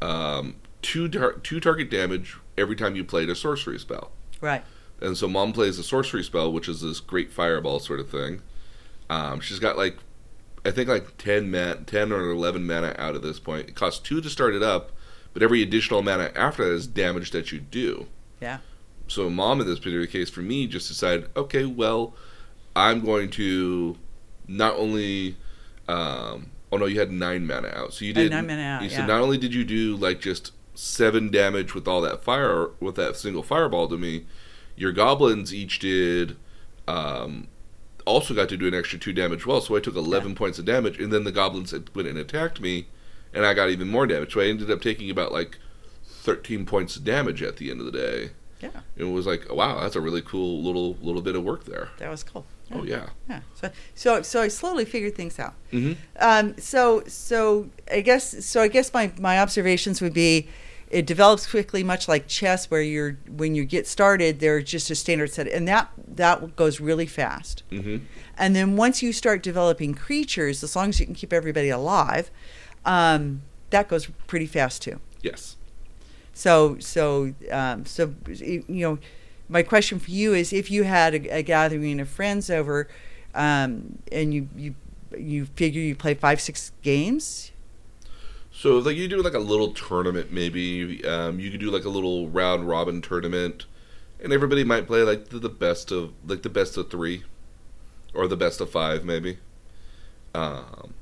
um, 0.00 0.56
two 0.82 1.08
tar- 1.08 1.34
two 1.34 1.60
target 1.60 1.90
damage 1.90 2.36
every 2.58 2.76
time 2.76 2.96
you 2.96 3.04
played 3.04 3.30
a 3.30 3.34
sorcery 3.34 3.78
spell. 3.78 4.10
Right. 4.40 4.64
And 5.00 5.16
so 5.16 5.28
mom 5.28 5.52
plays 5.52 5.78
a 5.78 5.82
sorcery 5.82 6.22
spell, 6.22 6.52
which 6.52 6.68
is 6.68 6.80
this 6.80 7.00
great 7.00 7.32
fireball 7.32 7.80
sort 7.80 8.00
of 8.00 8.10
thing. 8.10 8.42
Um, 9.10 9.40
she's 9.40 9.58
got 9.58 9.76
like, 9.76 9.96
I 10.64 10.70
think 10.70 10.88
like 10.88 11.18
10, 11.18 11.50
man- 11.50 11.84
10 11.86 12.12
or 12.12 12.30
11 12.30 12.66
mana 12.66 12.94
out 12.98 13.14
at 13.14 13.22
this 13.22 13.40
point. 13.40 13.68
It 13.68 13.74
costs 13.74 14.00
two 14.00 14.20
to 14.20 14.30
start 14.30 14.54
it 14.54 14.62
up, 14.62 14.92
but 15.32 15.42
every 15.42 15.62
additional 15.62 16.02
mana 16.02 16.30
after 16.36 16.64
that 16.64 16.72
is 16.72 16.86
damage 16.86 17.30
that 17.32 17.52
you 17.52 17.58
do. 17.58 18.06
Yeah. 18.40 18.58
So 19.08 19.28
mom 19.28 19.60
in 19.60 19.66
this 19.66 19.78
particular 19.78 20.06
case 20.06 20.30
for 20.30 20.40
me 20.40 20.66
just 20.66 20.88
decided, 20.88 21.28
okay, 21.36 21.64
well, 21.64 22.14
I'm 22.74 23.04
going 23.04 23.30
to 23.32 23.96
not 24.48 24.74
only, 24.76 25.36
um, 25.88 26.50
oh 26.70 26.78
no, 26.78 26.86
you 26.86 26.98
had 26.98 27.12
nine 27.12 27.46
mana 27.46 27.68
out. 27.68 27.92
So 27.92 28.04
you 28.04 28.14
did 28.14 28.30
nine 28.30 28.46
mana 28.46 28.62
out, 28.62 28.82
You 28.82 28.88
yeah. 28.88 28.96
said 28.96 29.08
not 29.08 29.20
only 29.20 29.38
did 29.38 29.52
you 29.52 29.64
do 29.64 29.96
like 29.96 30.20
just 30.20 30.52
seven 30.74 31.30
damage 31.30 31.74
with 31.74 31.86
all 31.86 32.00
that 32.00 32.24
fire 32.24 32.68
with 32.80 32.94
that 32.96 33.16
single 33.16 33.42
fireball 33.42 33.88
to 33.88 33.98
me, 33.98 34.24
your 34.76 34.92
goblins 34.92 35.52
each 35.52 35.78
did 35.78 36.36
um, 36.88 37.48
also 38.06 38.34
got 38.34 38.48
to 38.48 38.56
do 38.56 38.66
an 38.66 38.74
extra 38.74 38.98
two 38.98 39.12
damage 39.12 39.46
well. 39.46 39.60
So 39.60 39.76
I 39.76 39.80
took 39.80 39.96
eleven 39.96 40.34
points 40.34 40.58
of 40.58 40.64
damage, 40.64 40.98
and 40.98 41.12
then 41.12 41.24
the 41.24 41.32
goblins 41.32 41.74
went 41.94 42.08
and 42.08 42.18
attacked 42.18 42.60
me, 42.60 42.86
and 43.34 43.44
I 43.44 43.52
got 43.54 43.68
even 43.68 43.88
more 43.88 44.06
damage. 44.06 44.32
So 44.32 44.40
I 44.40 44.46
ended 44.46 44.70
up 44.70 44.80
taking 44.80 45.10
about 45.10 45.32
like 45.32 45.58
thirteen 46.04 46.64
points 46.64 46.96
of 46.96 47.04
damage 47.04 47.42
at 47.42 47.58
the 47.58 47.70
end 47.70 47.80
of 47.80 47.86
the 47.86 47.92
day. 47.92 48.30
Yeah. 48.62 48.70
It 48.96 49.04
was 49.04 49.26
like, 49.26 49.52
wow, 49.52 49.80
that's 49.80 49.96
a 49.96 50.00
really 50.00 50.22
cool 50.22 50.62
little 50.62 50.96
little 51.02 51.22
bit 51.22 51.34
of 51.36 51.42
work 51.42 51.64
there. 51.64 51.88
That 51.98 52.10
was 52.10 52.22
cool. 52.22 52.46
Oh 52.72 52.84
yeah. 52.84 53.08
Yeah. 53.28 53.40
So 53.54 53.70
so 53.94 54.22
so 54.22 54.40
I 54.40 54.48
slowly 54.48 54.84
figured 54.84 55.14
things 55.16 55.38
out. 55.38 55.54
hmm 55.70 55.92
Um, 56.20 56.56
so 56.58 57.02
so 57.06 57.68
I 57.90 58.00
guess 58.00 58.44
so 58.46 58.62
I 58.62 58.68
guess 58.68 58.92
my 58.94 59.12
my 59.18 59.38
observations 59.40 60.00
would 60.00 60.14
be 60.14 60.48
it 60.90 61.06
develops 61.06 61.46
quickly 61.50 61.82
much 61.82 62.06
like 62.06 62.28
chess 62.28 62.70
where 62.70 62.82
you're 62.82 63.16
when 63.26 63.54
you 63.54 63.64
get 63.64 63.86
started 63.86 64.40
there's 64.40 64.64
just 64.64 64.90
a 64.90 64.94
standard 64.94 65.32
set 65.32 65.48
and 65.48 65.66
that 65.66 65.90
that 66.06 66.54
goes 66.54 66.80
really 66.80 67.06
fast 67.06 67.62
hmm 67.70 67.96
and 68.36 68.54
then 68.54 68.76
once 68.76 69.02
you 69.02 69.10
start 69.10 69.42
developing 69.42 69.94
creatures 69.94 70.62
as 70.62 70.76
long 70.76 70.90
as 70.90 71.00
you 71.00 71.06
can 71.06 71.14
keep 71.14 71.32
everybody 71.32 71.70
alive 71.70 72.30
um, 72.84 73.40
that 73.70 73.88
goes 73.88 74.06
pretty 74.26 74.46
fast 74.46 74.82
too 74.82 75.00
Yes. 75.22 75.56
So 76.32 76.78
so 76.78 77.34
um, 77.50 77.84
so 77.84 78.14
you 78.26 78.64
know 78.68 78.98
my 79.48 79.62
question 79.62 79.98
for 79.98 80.10
you 80.10 80.34
is 80.34 80.52
if 80.52 80.70
you 80.70 80.84
had 80.84 81.14
a, 81.14 81.38
a 81.38 81.42
gathering 81.42 82.00
of 82.00 82.08
friends 82.08 82.50
over 82.50 82.88
um, 83.34 83.98
and 84.10 84.34
you 84.34 84.48
you 84.56 84.74
you 85.16 85.46
figure 85.46 85.80
you 85.80 85.94
play 85.94 86.14
five 86.14 86.40
six 86.40 86.72
games 86.82 87.52
So 88.50 88.78
like 88.78 88.96
you 88.96 89.08
do 89.08 89.22
like 89.22 89.34
a 89.34 89.38
little 89.38 89.72
tournament 89.72 90.30
maybe. 90.32 91.04
Um, 91.04 91.40
you 91.40 91.50
could 91.50 91.60
do 91.60 91.70
like 91.70 91.84
a 91.84 91.88
little 91.88 92.28
round 92.28 92.68
robin 92.68 93.00
tournament, 93.00 93.66
and 94.20 94.32
everybody 94.32 94.64
might 94.64 94.86
play 94.86 95.02
like 95.02 95.28
the, 95.28 95.38
the 95.38 95.48
best 95.48 95.90
of 95.90 96.12
like 96.26 96.42
the 96.42 96.50
best 96.50 96.76
of 96.76 96.90
three, 96.90 97.24
or 98.14 98.28
the 98.28 98.36
best 98.36 98.60
of 98.60 98.70
five 98.70 99.04
maybe. 99.04 99.38
Um, 100.34 100.94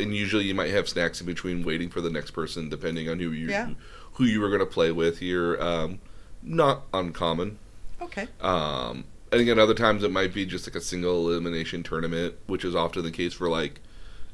and 0.00 0.14
usually 0.14 0.44
you 0.44 0.54
might 0.54 0.70
have 0.70 0.88
snacks 0.88 1.20
in 1.20 1.26
between, 1.26 1.64
waiting 1.64 1.88
for 1.90 2.00
the 2.00 2.10
next 2.10 2.32
person, 2.32 2.68
depending 2.68 3.08
on 3.08 3.18
who 3.20 3.30
you 3.30 3.48
Yeah. 3.48 3.70
Who 4.14 4.24
you 4.24 4.40
were 4.40 4.48
going 4.48 4.60
to 4.60 4.66
play 4.66 4.92
with 4.92 5.18
here. 5.18 5.60
Um, 5.60 6.00
not 6.42 6.82
uncommon. 6.92 7.58
okay 8.00 8.26
Um, 8.40 9.04
and 9.30 9.40
again, 9.40 9.58
other 9.58 9.74
times 9.74 10.02
it 10.02 10.10
might 10.10 10.34
be 10.34 10.44
just 10.44 10.66
like 10.66 10.76
a 10.76 10.80
single 10.80 11.30
elimination 11.30 11.82
tournament, 11.82 12.34
which 12.46 12.64
is 12.64 12.74
often 12.74 13.02
the 13.02 13.10
case 13.10 13.32
for 13.32 13.48
like 13.48 13.80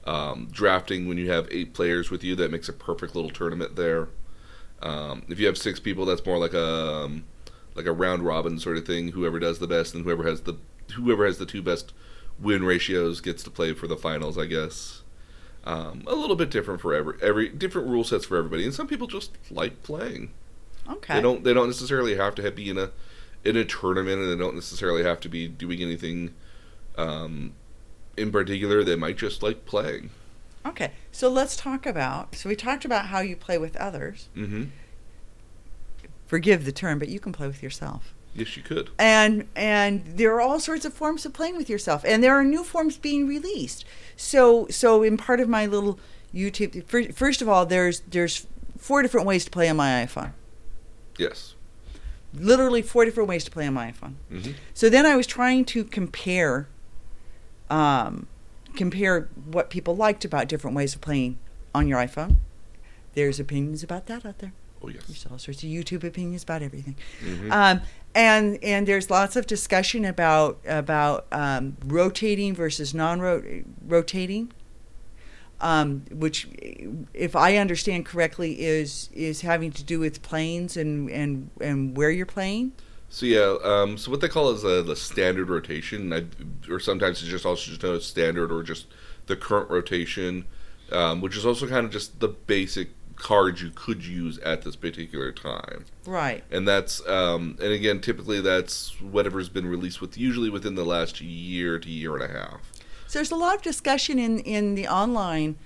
um, 0.05 0.49
drafting 0.51 1.07
when 1.07 1.19
you 1.19 1.31
have 1.31 1.47
eight 1.51 1.73
players 1.73 2.11
with 2.11 2.25
you. 2.25 2.35
That 2.35 2.51
makes 2.51 2.69
a 2.69 2.73
perfect 2.73 3.15
little 3.15 3.31
tournament 3.31 3.77
there. 3.77 4.09
Um, 4.83 5.25
if 5.29 5.39
you 5.39 5.47
have 5.47 5.57
six 5.59 5.79
people, 5.79 6.05
that's 6.05 6.25
more 6.27 6.39
like 6.39 6.55
a 6.55 7.05
um, 7.05 7.25
like 7.75 7.87
a 7.87 7.93
round 7.93 8.25
robin 8.25 8.59
sort 8.59 8.77
of 8.77 8.87
thing. 8.87 9.09
Whoever 9.13 9.39
does 9.39 9.61
the 9.61 9.69
best 9.69 9.95
and 9.95 10.05
whoever 10.05 10.25
has 10.25 10.41
the 10.43 10.57
whoever 10.95 11.27
has 11.27 11.39
the 11.39 11.47
two 11.47 11.63
best 11.63 11.93
win 12.41 12.65
ratios 12.65 13.21
gets 13.21 13.43
to 13.45 13.51
play 13.51 13.73
for 13.75 13.87
the 13.87 13.97
finals, 13.97 14.37
I 14.37 14.47
guess. 14.47 15.03
Um, 15.69 16.03
a 16.07 16.15
little 16.15 16.35
bit 16.37 16.51
different 16.51 16.81
for 16.81 16.95
every 16.95 17.15
every 17.21 17.49
different 17.51 17.89
rule 17.89 18.03
sets 18.05 18.25
for 18.25 18.37
everybody, 18.39 18.65
and 18.65 18.73
some 18.73 18.87
people 18.87 19.07
just 19.07 19.33
like 19.51 19.83
playing. 19.83 20.31
okay 20.91 21.15
They 21.17 21.21
don't 21.21 21.45
they 21.45 21.53
don't 21.53 21.67
necessarily 21.67 22.17
have 22.17 22.35
to 22.37 22.51
be 22.51 22.71
in 22.71 22.79
a 22.79 22.91
in 23.45 23.55
a 23.57 23.65
tournament, 23.65 24.21
and 24.23 24.33
they 24.33 24.37
don't 24.43 24.55
necessarily 24.55 25.03
have 25.05 25.21
to 25.21 25.29
be 25.29 25.47
doing 25.47 25.83
anything 25.83 26.33
um, 26.97 27.53
in 28.17 28.33
particular. 28.33 28.83
They 28.83 28.97
might 28.97 29.19
just 29.19 29.43
like 29.43 29.67
playing. 29.67 30.09
okay 30.65 30.93
so 31.13 31.29
let's 31.29 31.55
talk 31.57 31.85
about 31.87 32.35
so 32.35 32.49
we 32.49 32.57
talked 32.57 32.85
about 32.87 33.07
how 33.07 33.21
you 33.21 33.37
play 33.37 33.59
with 33.59 33.77
others 33.77 34.29
Mm-hmm. 34.37 34.65
forgive 36.27 36.65
the 36.65 36.73
term 36.73 36.99
but 36.99 37.09
you 37.09 37.21
can 37.21 37.33
play 37.33 37.47
with 37.47 37.63
yourself 37.63 38.15
Yes, 38.35 38.57
you 38.57 38.63
could. 38.63 38.91
and 38.99 39.49
and 39.57 40.05
there 40.17 40.33
are 40.35 40.41
all 40.41 40.61
sorts 40.61 40.85
of 40.85 40.95
forms 40.95 41.27
of 41.27 41.33
playing 41.33 41.57
with 41.57 41.69
yourself 41.69 42.05
and 42.07 42.23
there 42.23 42.35
are 42.35 42.45
new 42.45 42.63
forms 42.63 42.97
being 42.97 43.27
released 43.27 43.85
so 44.17 44.67
so 44.71 45.03
in 45.03 45.17
part 45.17 45.41
of 45.41 45.49
my 45.49 45.67
little 45.67 45.99
youtube 46.33 46.85
first 47.15 47.43
of 47.43 47.49
all 47.49 47.67
there's 47.67 48.01
there's 48.09 48.47
four 48.77 49.03
different 49.03 49.27
ways 49.27 49.45
to 49.45 49.51
play 49.51 49.69
on 49.69 49.77
my 49.77 50.05
iphone 50.07 50.33
Yes. 51.19 51.55
literally 52.33 52.81
four 52.83 53.05
different 53.05 53.29
ways 53.29 53.43
to 53.45 53.51
play 53.51 53.67
on 53.67 53.75
my 53.75 53.91
iPhone. 53.91 54.15
Mhm. 54.31 54.55
So 54.73 54.89
then 54.89 55.05
I 55.05 55.17
was 55.17 55.27
trying 55.27 55.65
to 55.65 55.83
compare, 55.83 56.69
um, 57.71 58.29
compare 58.77 59.29
what 59.51 59.71
people 59.71 59.97
liked 59.97 60.25
about 60.25 60.47
different 60.49 60.77
ways 60.77 60.95
of 60.95 61.01
playing 61.01 61.39
on 61.75 61.89
your 61.89 61.99
iPhone. 61.99 62.37
There's 63.15 63.41
opinions 63.41 63.83
about 63.83 64.07
that 64.07 64.25
out 64.25 64.39
there. 64.39 64.53
Oh 64.83 64.89
yes. 64.89 65.03
There's 65.09 65.27
all 65.29 65.39
sorts 65.39 65.63
of 65.65 65.69
YouTube 65.71 66.05
opinions 66.05 66.45
about 66.45 66.63
everything. 66.63 66.95
Mhm. 67.25 67.51
Um, 67.51 67.81
and 68.15 68.63
and 68.63 68.87
there's 68.87 69.11
lots 69.11 69.37
of 69.37 69.47
discussion 69.47 70.05
about 70.05 70.59
about 70.67 71.27
um, 71.33 71.77
rotating 71.87 72.55
versus 72.55 72.95
non-rotating, 72.95 74.53
um, 75.61 76.05
which, 76.11 76.49
if 77.15 77.37
I 77.37 77.57
understand 77.57 78.07
correctly, 78.07 78.61
is 78.61 79.11
is 79.13 79.43
having 79.43 79.71
to 79.73 79.85
do 79.85 80.01
with 80.01 80.23
planes 80.23 80.77
and 80.77 81.11
and 81.11 81.51
and 81.61 81.97
where 81.97 82.11
you're 82.11 82.27
playing. 82.27 82.73
So 83.11 83.25
yeah, 83.25 83.57
um, 83.65 83.97
so 83.97 84.11
what 84.11 84.21
they 84.21 84.29
call 84.29 84.51
is 84.51 84.65
uh, 84.65 84.83
the 84.83 84.95
standard 84.95 85.49
rotation, 85.49 86.13
I, 86.13 86.27
or 86.71 86.79
sometimes 86.79 87.23
it's 87.23 87.31
just 87.31 87.47
also 87.47 87.71
just 87.71 87.83
known 87.83 87.97
as 87.97 88.05
standard 88.05 88.53
or 88.53 88.63
just 88.63 88.87
the 89.27 89.37
current 89.37 89.71
rotation, 89.71 90.45
um, 90.93 91.23
which 91.23 91.37
is 91.37 91.47
also 91.47 91.67
kind 91.67 91.87
of 91.87 91.93
just 91.93 92.21
the 92.21 92.29
basic 92.29 92.91
cards 93.19 93.61
you 93.63 93.71
could 93.75 94.05
use 94.05 94.39
at 94.39 94.63
this 94.63 94.77
particular 94.77 95.33
time. 95.33 95.85
Right. 96.07 96.45
And 96.51 96.67
that's 96.67 97.07
um, 97.09 97.57
and 97.61 97.73
again, 97.73 98.01
typically 98.01 98.41
that's 98.41 99.01
whatever's 99.01 99.49
been 99.49 99.67
released 99.67 100.01
with 100.01 100.17
usually 100.17 100.51
within 100.51 100.75
the 100.75 100.85
last 100.85 101.21
year 101.21 101.79
to 101.79 101.89
year 101.91 102.15
and 102.17 102.25
a 102.25 102.29
half. 102.29 102.61
So 103.07 103.19
there's 103.19 103.31
a 103.31 103.37
lot 103.37 103.57
of 103.57 103.63
discussion 103.63 104.19
in 104.19 104.39
in 104.41 104.75
the 104.75 104.87
online 104.87 105.57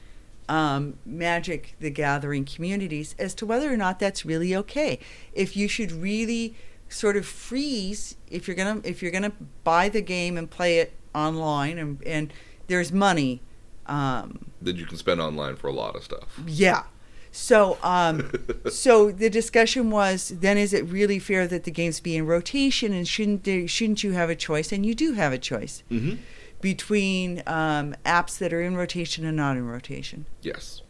um, 0.49 0.99
Magic 1.05 1.77
the 1.81 1.91
Gathering 1.91 2.45
communities 2.45 3.15
as 3.19 3.35
to 3.35 3.47
whether 3.47 3.73
or 3.73 3.77
not 3.77 3.99
that's 3.99 4.25
really 4.25 4.55
okay. 4.57 4.99
If 5.33 5.57
you 5.57 5.69
should 5.69 5.93
really 5.93 6.55
sort 6.89 7.17
of 7.17 7.25
freeze 7.25 8.17
if 8.31 8.47
you're 8.47 8.57
gonna 8.57 8.81
if 8.85 9.03
you're 9.03 9.13
gonna 9.13 9.33
buy 9.65 9.89
the 9.89 10.03
game 10.03 10.37
and 10.37 10.51
play 10.51 10.79
it 10.79 10.93
online 11.15 11.79
and 11.79 12.03
and 12.07 12.33
there's 12.67 12.93
money. 12.93 13.41
Um, 13.87 14.47
That 14.63 14.77
you 14.77 14.87
can 14.87 14.97
spend 14.97 15.21
online 15.21 15.57
for 15.57 15.67
a 15.67 15.73
lot 15.73 15.97
of 15.97 16.05
stuff. 16.05 16.41
yeah. 16.47 16.85
So, 17.33 17.79
um, 17.83 18.31
so 18.71 19.11
the 19.11 19.31
discussion 19.31 19.91
was: 19.91 20.29
then 20.41 20.59
is 20.59 20.73
it 20.73 20.85
really 20.87 21.19
fair 21.19 21.47
that 21.49 21.65
the 21.65 21.71
games 21.71 21.99
be 21.99 22.17
in 22.17 22.27
rotation, 22.27 22.93
and 22.93 23.09
shouldn't 23.09 23.45
there, 23.45 23.67
shouldn't 23.67 24.05
you 24.05 24.13
have 24.13 24.29
a 24.31 24.37
choice? 24.37 24.71
And 24.71 24.85
you 24.87 24.95
do 24.95 25.13
have 25.15 25.33
a 25.33 25.39
choice 25.39 25.83
Mm-hmm. 25.91 26.17
between 26.61 27.43
um, 27.47 27.95
apps 28.05 28.39
that 28.39 28.53
are 28.53 28.63
in 28.63 28.77
rotation 28.77 29.25
and 29.25 29.37
not 29.37 29.57
in 29.57 29.67
rotation. 29.67 30.27
Yes. 30.43 30.83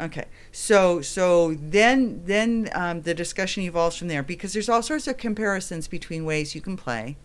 Okay, 0.00 0.24
so 0.50 1.00
so 1.02 1.54
then 1.54 2.22
then 2.24 2.68
um, 2.72 3.02
the 3.02 3.14
discussion 3.14 3.62
evolves 3.62 3.96
from 3.96 4.08
there 4.08 4.24
because 4.24 4.52
there's 4.52 4.68
all 4.68 4.82
sorts 4.82 5.06
of 5.06 5.18
comparisons 5.18 5.86
between 5.86 6.24
ways 6.24 6.54
you 6.54 6.60
can 6.60 6.76
play, 6.76 7.16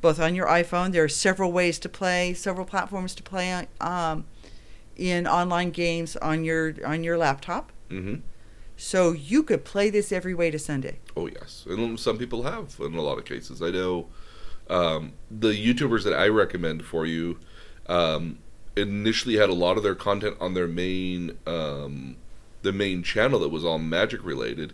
both 0.00 0.18
on 0.18 0.34
your 0.34 0.48
iPhone. 0.48 0.90
There 0.90 1.04
are 1.04 1.08
several 1.08 1.52
ways 1.52 1.78
to 1.80 1.88
play, 1.88 2.34
several 2.34 2.66
platforms 2.66 3.14
to 3.14 3.22
play 3.22 3.52
on, 3.52 3.66
um, 3.80 4.24
in 4.96 5.28
online 5.28 5.70
games 5.70 6.16
on 6.16 6.42
your 6.44 6.74
on 6.84 7.04
your 7.04 7.16
laptop. 7.16 7.70
Mm-hmm. 7.90 8.14
So 8.76 9.12
you 9.12 9.42
could 9.42 9.64
play 9.64 9.90
this 9.90 10.10
every 10.10 10.34
way 10.34 10.50
to 10.50 10.58
Sunday. 10.58 11.00
Oh 11.16 11.26
yes, 11.26 11.66
and 11.68 12.00
some 12.00 12.16
people 12.16 12.44
have 12.44 12.76
in 12.80 12.94
a 12.94 13.02
lot 13.02 13.18
of 13.18 13.24
cases. 13.24 13.60
I 13.60 13.70
know 13.70 14.06
um, 14.70 15.12
the 15.30 15.50
YouTubers 15.50 16.04
that 16.04 16.14
I 16.14 16.28
recommend 16.28 16.84
for 16.84 17.04
you 17.04 17.38
um, 17.88 18.38
initially 18.76 19.36
had 19.36 19.50
a 19.50 19.54
lot 19.54 19.76
of 19.76 19.82
their 19.82 19.94
content 19.94 20.36
on 20.40 20.54
their 20.54 20.66
main 20.66 21.36
um, 21.46 22.16
the 22.62 22.72
main 22.72 23.02
channel 23.02 23.40
that 23.40 23.48
was 23.50 23.64
all 23.64 23.78
Magic 23.78 24.24
related. 24.24 24.72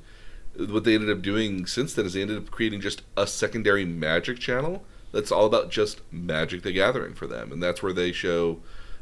What 0.56 0.84
they 0.84 0.94
ended 0.94 1.10
up 1.10 1.22
doing 1.22 1.66
since 1.66 1.92
then 1.94 2.06
is 2.06 2.14
they 2.14 2.22
ended 2.22 2.38
up 2.38 2.50
creating 2.50 2.80
just 2.80 3.02
a 3.16 3.26
secondary 3.26 3.84
Magic 3.84 4.38
channel 4.38 4.84
that's 5.12 5.32
all 5.32 5.46
about 5.46 5.70
just 5.70 6.00
Magic 6.12 6.62
the 6.62 6.72
Gathering 6.72 7.14
for 7.14 7.26
them, 7.26 7.50
and 7.52 7.62
that's 7.62 7.82
where 7.82 7.92
they 7.92 8.12
show. 8.12 8.60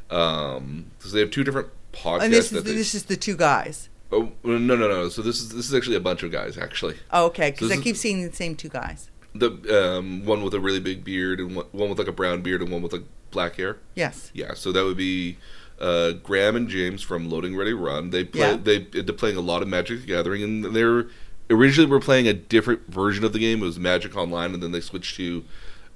Um, 0.09 0.91
because 0.97 1.11
they 1.11 1.19
have 1.19 1.31
two 1.31 1.43
different 1.43 1.69
podcasts. 1.91 2.21
and 2.23 2.33
this 2.33 2.49
that 2.49 2.57
is 2.57 2.63
they, 2.63 2.73
this 2.73 2.95
is 2.95 3.05
the 3.05 3.17
two 3.17 3.35
guys. 3.35 3.89
Oh 4.15 4.31
no 4.57 4.75
no 4.75 4.87
no! 4.87 5.09
So 5.09 5.21
this 5.21 5.39
is 5.41 5.49
this 5.49 5.67
is 5.67 5.73
actually 5.73 5.95
a 5.95 6.01
bunch 6.01 6.23
of 6.23 6.31
guys 6.31 6.57
actually. 6.57 6.95
Oh, 7.11 7.25
okay, 7.27 7.51
because 7.51 7.69
So 7.69 7.75
I 7.79 7.81
keep 7.81 7.95
is- 7.95 8.01
seeing 8.01 8.27
the 8.27 8.33
same 8.35 8.55
two 8.55 8.69
guys. 8.69 9.09
The 9.33 9.97
um, 9.97 10.23
one 10.25 10.43
with 10.43 10.53
a 10.53 10.59
really 10.61 10.79
big 10.79 11.03
beard 11.03 11.39
and 11.41 11.55
one, 11.57 11.65
one 11.73 11.89
with 11.89 11.99
like 11.99 12.07
a 12.07 12.13
brown 12.13 12.41
beard 12.41 12.61
and 12.61 12.71
one 12.71 12.81
with 12.81 12.93
like 12.93 13.03
black 13.31 13.55
hair. 13.55 13.77
Yes. 13.93 14.31
Yeah, 14.33 14.53
so 14.53 14.71
that 14.71 14.85
would 14.85 14.95
be 14.95 15.37
uh, 15.79 16.13
Graham 16.23 16.55
and 16.55 16.69
James 16.69 17.01
from 17.01 17.29
Loading 17.29 17.53
Ready 17.57 17.73
Run. 17.73 18.11
They 18.11 18.23
play 18.23 18.51
Yeah. 18.51 18.55
they 18.55 18.87
up 19.01 19.17
playing 19.17 19.35
a 19.35 19.41
lot 19.41 19.61
of 19.61 19.67
Magic 19.67 19.99
the 20.01 20.07
Gathering, 20.07 20.41
and 20.41 20.63
they're 20.75 21.07
originally 21.49 21.89
were 21.89 21.99
playing 21.99 22.27
a 22.29 22.33
different 22.33 22.87
version 22.87 23.25
of 23.25 23.33
the 23.33 23.39
game. 23.39 23.61
It 23.61 23.65
was 23.65 23.77
Magic 23.77 24.15
Online, 24.15 24.53
and 24.53 24.63
then 24.63 24.71
they 24.71 24.79
switched 24.79 25.17
to 25.17 25.43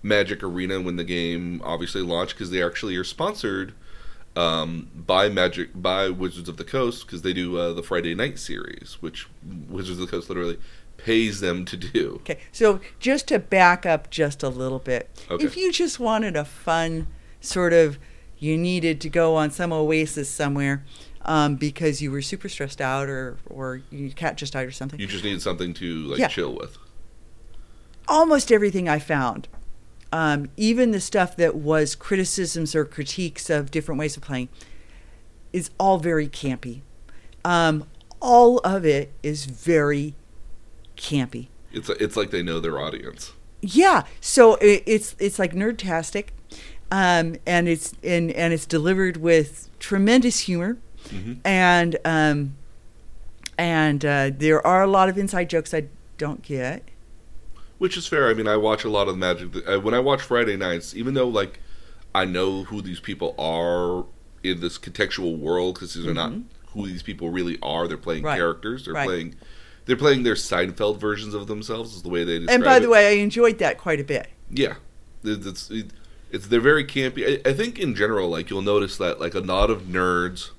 Magic 0.03 0.43
Arena 0.43 0.81
when 0.81 0.97
the 0.97 1.03
game 1.05 1.61
obviously 1.63 2.01
launched 2.01 2.33
because 2.33 2.51
they 2.51 2.61
actually 2.61 2.95
are 2.97 3.03
sponsored 3.05 3.73
um, 4.35 4.89
by 4.95 5.29
Magic 5.29 5.69
by 5.75 6.09
Wizards 6.09 6.47
of 6.49 6.57
the 6.57 6.63
Coast 6.63 7.05
because 7.05 7.21
they 7.23 7.33
do 7.33 7.57
uh, 7.57 7.73
the 7.73 7.83
Friday 7.83 8.15
Night 8.15 8.39
series, 8.39 8.97
which 9.01 9.27
Wizards 9.69 9.99
of 9.99 10.05
the 10.07 10.11
Coast 10.11 10.29
literally 10.29 10.59
pays 10.97 11.39
them 11.39 11.63
to 11.65 11.77
do. 11.77 12.15
Okay, 12.21 12.39
so 12.51 12.79
just 12.99 13.27
to 13.29 13.39
back 13.39 13.85
up 13.85 14.09
just 14.09 14.43
a 14.43 14.49
little 14.49 14.79
bit, 14.79 15.09
Okay. 15.31 15.45
if 15.45 15.55
you 15.57 15.71
just 15.71 15.99
wanted 15.99 16.35
a 16.35 16.43
fun 16.45 17.07
sort 17.41 17.71
of, 17.73 17.97
you 18.37 18.57
needed 18.57 18.99
to 19.01 19.09
go 19.09 19.35
on 19.35 19.49
some 19.51 19.71
oasis 19.73 20.29
somewhere 20.29 20.83
um, 21.23 21.55
because 21.55 22.01
you 22.01 22.11
were 22.11 22.21
super 22.21 22.47
stressed 22.49 22.81
out 22.81 23.09
or 23.09 23.37
or 23.49 23.81
your 23.91 24.09
cat 24.11 24.37
just 24.37 24.53
died 24.53 24.67
or 24.67 24.71
something. 24.71 24.99
You 24.99 25.07
just 25.07 25.23
need 25.23 25.41
something 25.41 25.73
to 25.75 25.85
like 26.05 26.19
Yeah. 26.19 26.27
chill 26.27 26.53
with. 26.55 26.77
Almost 28.07 28.51
everything 28.51 28.89
I 28.89 28.97
found, 28.99 29.47
um, 30.11 30.49
even 30.57 30.91
the 30.91 30.99
stuff 30.99 31.35
that 31.37 31.55
was 31.55 31.95
criticisms 31.95 32.75
or 32.75 32.85
critiques 32.85 33.49
of 33.49 33.71
different 33.71 33.99
ways 33.99 34.17
of 34.17 34.23
playing, 34.23 34.49
is 35.53 35.69
all 35.79 35.97
very 35.97 36.27
campy. 36.27 36.81
Um, 37.45 37.85
all 38.21 38.57
of 38.59 38.85
it 38.85 39.11
is 39.23 39.45
very 39.45 40.13
campy. 40.97 41.47
It's 41.71 41.89
it's 41.89 42.17
like 42.17 42.31
they 42.31 42.43
know 42.43 42.59
their 42.59 42.77
audience. 42.79 43.33
Yeah, 43.61 44.03
so 44.21 44.55
it, 44.55 44.83
it's 44.85 45.15
it's 45.19 45.37
like 45.39 45.53
nerdtastic, 45.53 46.27
um, 46.91 47.35
and 47.45 47.67
it's 47.67 47.93
and 48.03 48.31
and 48.31 48.53
it's 48.53 48.65
delivered 48.65 49.17
with 49.17 49.69
tremendous 49.79 50.39
humor, 50.41 50.77
Mhm. 51.09 51.37
and 51.45 51.97
um, 52.05 52.55
and 53.57 54.03
uh, 54.05 54.31
there 54.35 54.65
are 54.65 54.83
a 54.83 54.87
lot 54.87 55.09
of 55.09 55.17
inside 55.17 55.49
jokes 55.49 55.73
I 55.73 55.85
don't 56.17 56.41
get. 56.41 56.83
Which 57.79 57.97
is 57.97 58.05
fair. 58.07 58.27
I 58.29 58.33
mean, 58.33 58.47
I 58.47 58.57
watch 58.57 58.83
a 58.83 58.89
lot 58.89 59.07
of 59.07 59.17
Magic. 59.17 59.49
Uh, 59.67 59.79
when 59.79 59.93
I 59.93 59.99
watch 59.99 60.21
Friday 60.21 60.55
nights, 60.57 60.93
even 60.95 61.13
though 61.15 61.27
like 61.27 61.59
I 62.13 62.25
know 62.25 62.63
who 62.65 62.81
these 62.81 62.99
people 62.99 63.33
are 63.39 64.05
in 64.43 64.59
this 64.61 64.77
contextual 64.77 65.37
world, 65.37 65.75
because 65.75 65.93
these 65.95 66.05
are 66.05 66.13
not 66.13 66.33
who 66.73 66.85
these 66.87 67.01
people 67.03 67.29
really 67.29 67.57
are. 67.63 67.87
They're 67.87 67.97
playing 67.97 68.19
Mm-hmm. 68.21 68.27
Right. 68.27 68.37
characters. 68.37 68.85
They're 68.85 68.93
Right. 68.93 69.07
playing. 69.07 69.35
They're 69.85 69.95
playing 69.97 70.21
their 70.23 70.35
Seinfeld 70.35 70.99
versions 70.99 71.33
of 71.33 71.47
themselves. 71.47 71.95
Is 71.95 72.03
the 72.03 72.09
way 72.09 72.23
they 72.23 72.37
describe 72.39 72.53
And 72.55 72.63
by 72.63 72.77
it. 72.77 72.79
the 72.81 72.89
way, 72.89 73.07
I 73.07 73.21
enjoyed 73.21 73.57
that 73.59 73.77
quite 73.79 73.99
a 73.99 74.03
bit. 74.03 74.27
Yeah, 74.51 74.75
It- 75.23 75.45
it's 75.45 75.71
it, 75.71 75.87
it's 76.31 76.47
they're 76.47 76.59
very 76.59 76.83
campy. 76.85 77.41
I, 77.45 77.49
I 77.49 77.53
think 77.53 77.79
in 77.79 77.95
general, 77.95 78.29
like 78.29 78.49
you'll 78.49 78.61
notice 78.61 78.97
that 78.97 79.19
like 79.19 79.33
a 79.35 79.39
lot 79.39 79.69
of 79.71 79.83
nerds, 79.83 80.51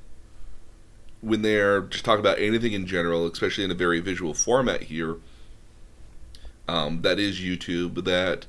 when 1.20 1.42
they're 1.42 1.82
just 1.82 2.04
talking 2.04 2.20
about 2.20 2.38
anything 2.38 2.72
in 2.72 2.86
general, 2.86 3.26
especially 3.26 3.64
in 3.64 3.70
a 3.70 3.74
very 3.74 4.00
visual 4.00 4.32
format 4.34 4.84
here, 4.84 5.16
um, 6.68 7.02
that 7.02 7.18
is 7.18 7.40
YouTube. 7.40 8.04
That 8.04 8.46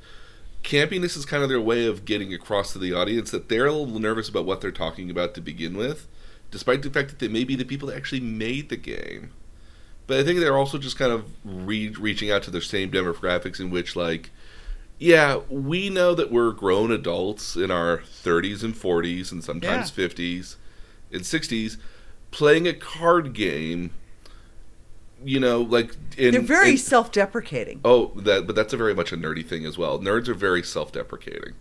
campiness 0.63 1.17
is 1.17 1.25
kind 1.25 1.43
of 1.43 1.49
their 1.49 1.61
way 1.61 1.85
of 1.85 2.05
getting 2.05 2.33
across 2.33 2.73
to 2.73 2.79
the 2.79 2.93
audience 2.93 3.31
that 3.31 3.49
they're 3.49 3.65
a 3.65 3.73
little 3.73 3.99
nervous 3.99 4.29
about 4.29 4.45
what 4.45 4.61
they're 4.61 4.71
talking 4.71 5.09
about 5.09 5.33
to 5.35 5.41
begin 5.41 5.75
with, 5.75 6.07
despite 6.51 6.81
the 6.81 6.89
fact 6.89 7.09
that 7.09 7.19
they 7.19 7.27
may 7.27 7.43
be 7.43 7.55
the 7.55 7.65
people 7.65 7.87
that 7.87 7.97
actually 7.97 8.21
made 8.21 8.69
the 8.69 8.77
game. 8.77 9.31
But 10.07 10.19
I 10.19 10.23
think 10.23 10.39
they're 10.39 10.57
also 10.57 10.77
just 10.77 10.97
kind 10.97 11.11
of 11.11 11.25
re- 11.45 11.89
reaching 11.89 12.29
out 12.31 12.43
to 12.43 12.51
their 12.51 12.61
same 12.61 12.91
demographics 12.91 13.59
in 13.59 13.69
which, 13.69 13.95
like, 13.95 14.31
yeah, 14.99 15.39
we 15.49 15.89
know 15.89 16.13
that 16.13 16.31
we're 16.31 16.51
grown 16.51 16.91
adults 16.91 17.55
in 17.55 17.71
our 17.71 17.99
30s 17.99 18.63
and 18.63 18.75
40s 18.75 19.31
and 19.31 19.43
sometimes 19.43 19.89
50s 19.91 20.57
and 21.11 21.21
60s 21.21 21.77
playing 22.29 22.67
a 22.67 22.73
card 22.73 23.33
game. 23.33 23.91
You 25.23 25.39
know, 25.39 25.61
like 25.61 25.95
in, 26.17 26.31
They're 26.33 26.41
very 26.41 26.71
in- 26.71 26.77
self-deprecating. 26.77 27.81
Oh, 27.85 28.11
that 28.15 28.47
but 28.47 28.55
that's 28.55 28.73
a 28.73 28.77
very 28.77 28.93
much 28.95 29.11
a 29.11 29.17
nerdy 29.17 29.45
thing 29.45 29.65
as 29.65 29.77
well. 29.77 29.99
Nerds 29.99 30.27
are 30.27 30.33
very 30.33 30.63
self-deprecating 30.63 31.53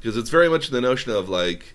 because 0.00 0.16
it's 0.16 0.30
very 0.30 0.48
much 0.48 0.68
the 0.68 0.80
notion 0.80 1.12
of 1.12 1.28
like, 1.28 1.74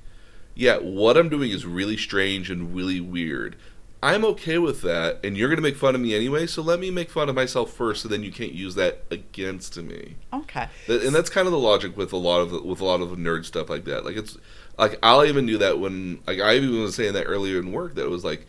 yeah, 0.56 0.78
what 0.78 1.18
I'm 1.18 1.30
doing 1.30 1.52
is 1.52 1.66
really 1.66 1.98
strange 1.98 2.50
and 2.50 2.76
really 2.76 3.00
weird. 3.00 3.56
I'm 4.02 4.24
okay 4.24 4.58
with 4.58 4.82
that, 4.84 5.20
and 5.26 5.36
you're 5.36 5.50
gonna 5.50 5.62
make 5.62 5.76
fun 5.76 5.94
of 5.94 6.00
me 6.00 6.16
anyway. 6.16 6.48
So 6.48 6.62
let 6.62 6.80
me 6.80 6.90
make 6.90 7.10
fun 7.10 7.28
of 7.28 7.36
myself 7.36 7.74
first, 7.74 8.04
so 8.04 8.08
then 8.08 8.24
you 8.24 8.32
can't 8.32 8.54
use 8.54 8.76
that 8.76 9.04
against 9.12 9.76
me. 9.78 10.16
Okay. 10.34 10.68
And 10.88 11.14
that's 11.14 11.30
kind 11.30 11.48
of 11.48 11.52
the 11.52 11.60
logic 11.60 11.98
with 11.98 12.14
a 12.14 12.18
lot 12.18 12.40
of 12.40 12.64
with 12.64 12.80
a 12.80 12.86
lot 12.86 13.02
of 13.02 13.10
nerd 13.18 13.44
stuff 13.46 13.70
like 13.70 13.84
that. 13.86 14.06
Like 14.06 14.16
it's 14.16 14.38
like 14.78 14.98
I'll 15.04 15.26
even 15.26 15.46
do 15.46 15.58
that 15.58 15.80
when 15.80 16.22
like 16.26 16.40
I 16.40 16.56
even 16.56 16.82
was 16.82 16.96
saying 16.96 17.14
that 17.14 17.26
earlier 17.26 17.60
in 17.60 17.74
work 17.74 17.96
that 17.96 18.06
it 18.06 18.10
was 18.10 18.24
like 18.24 18.48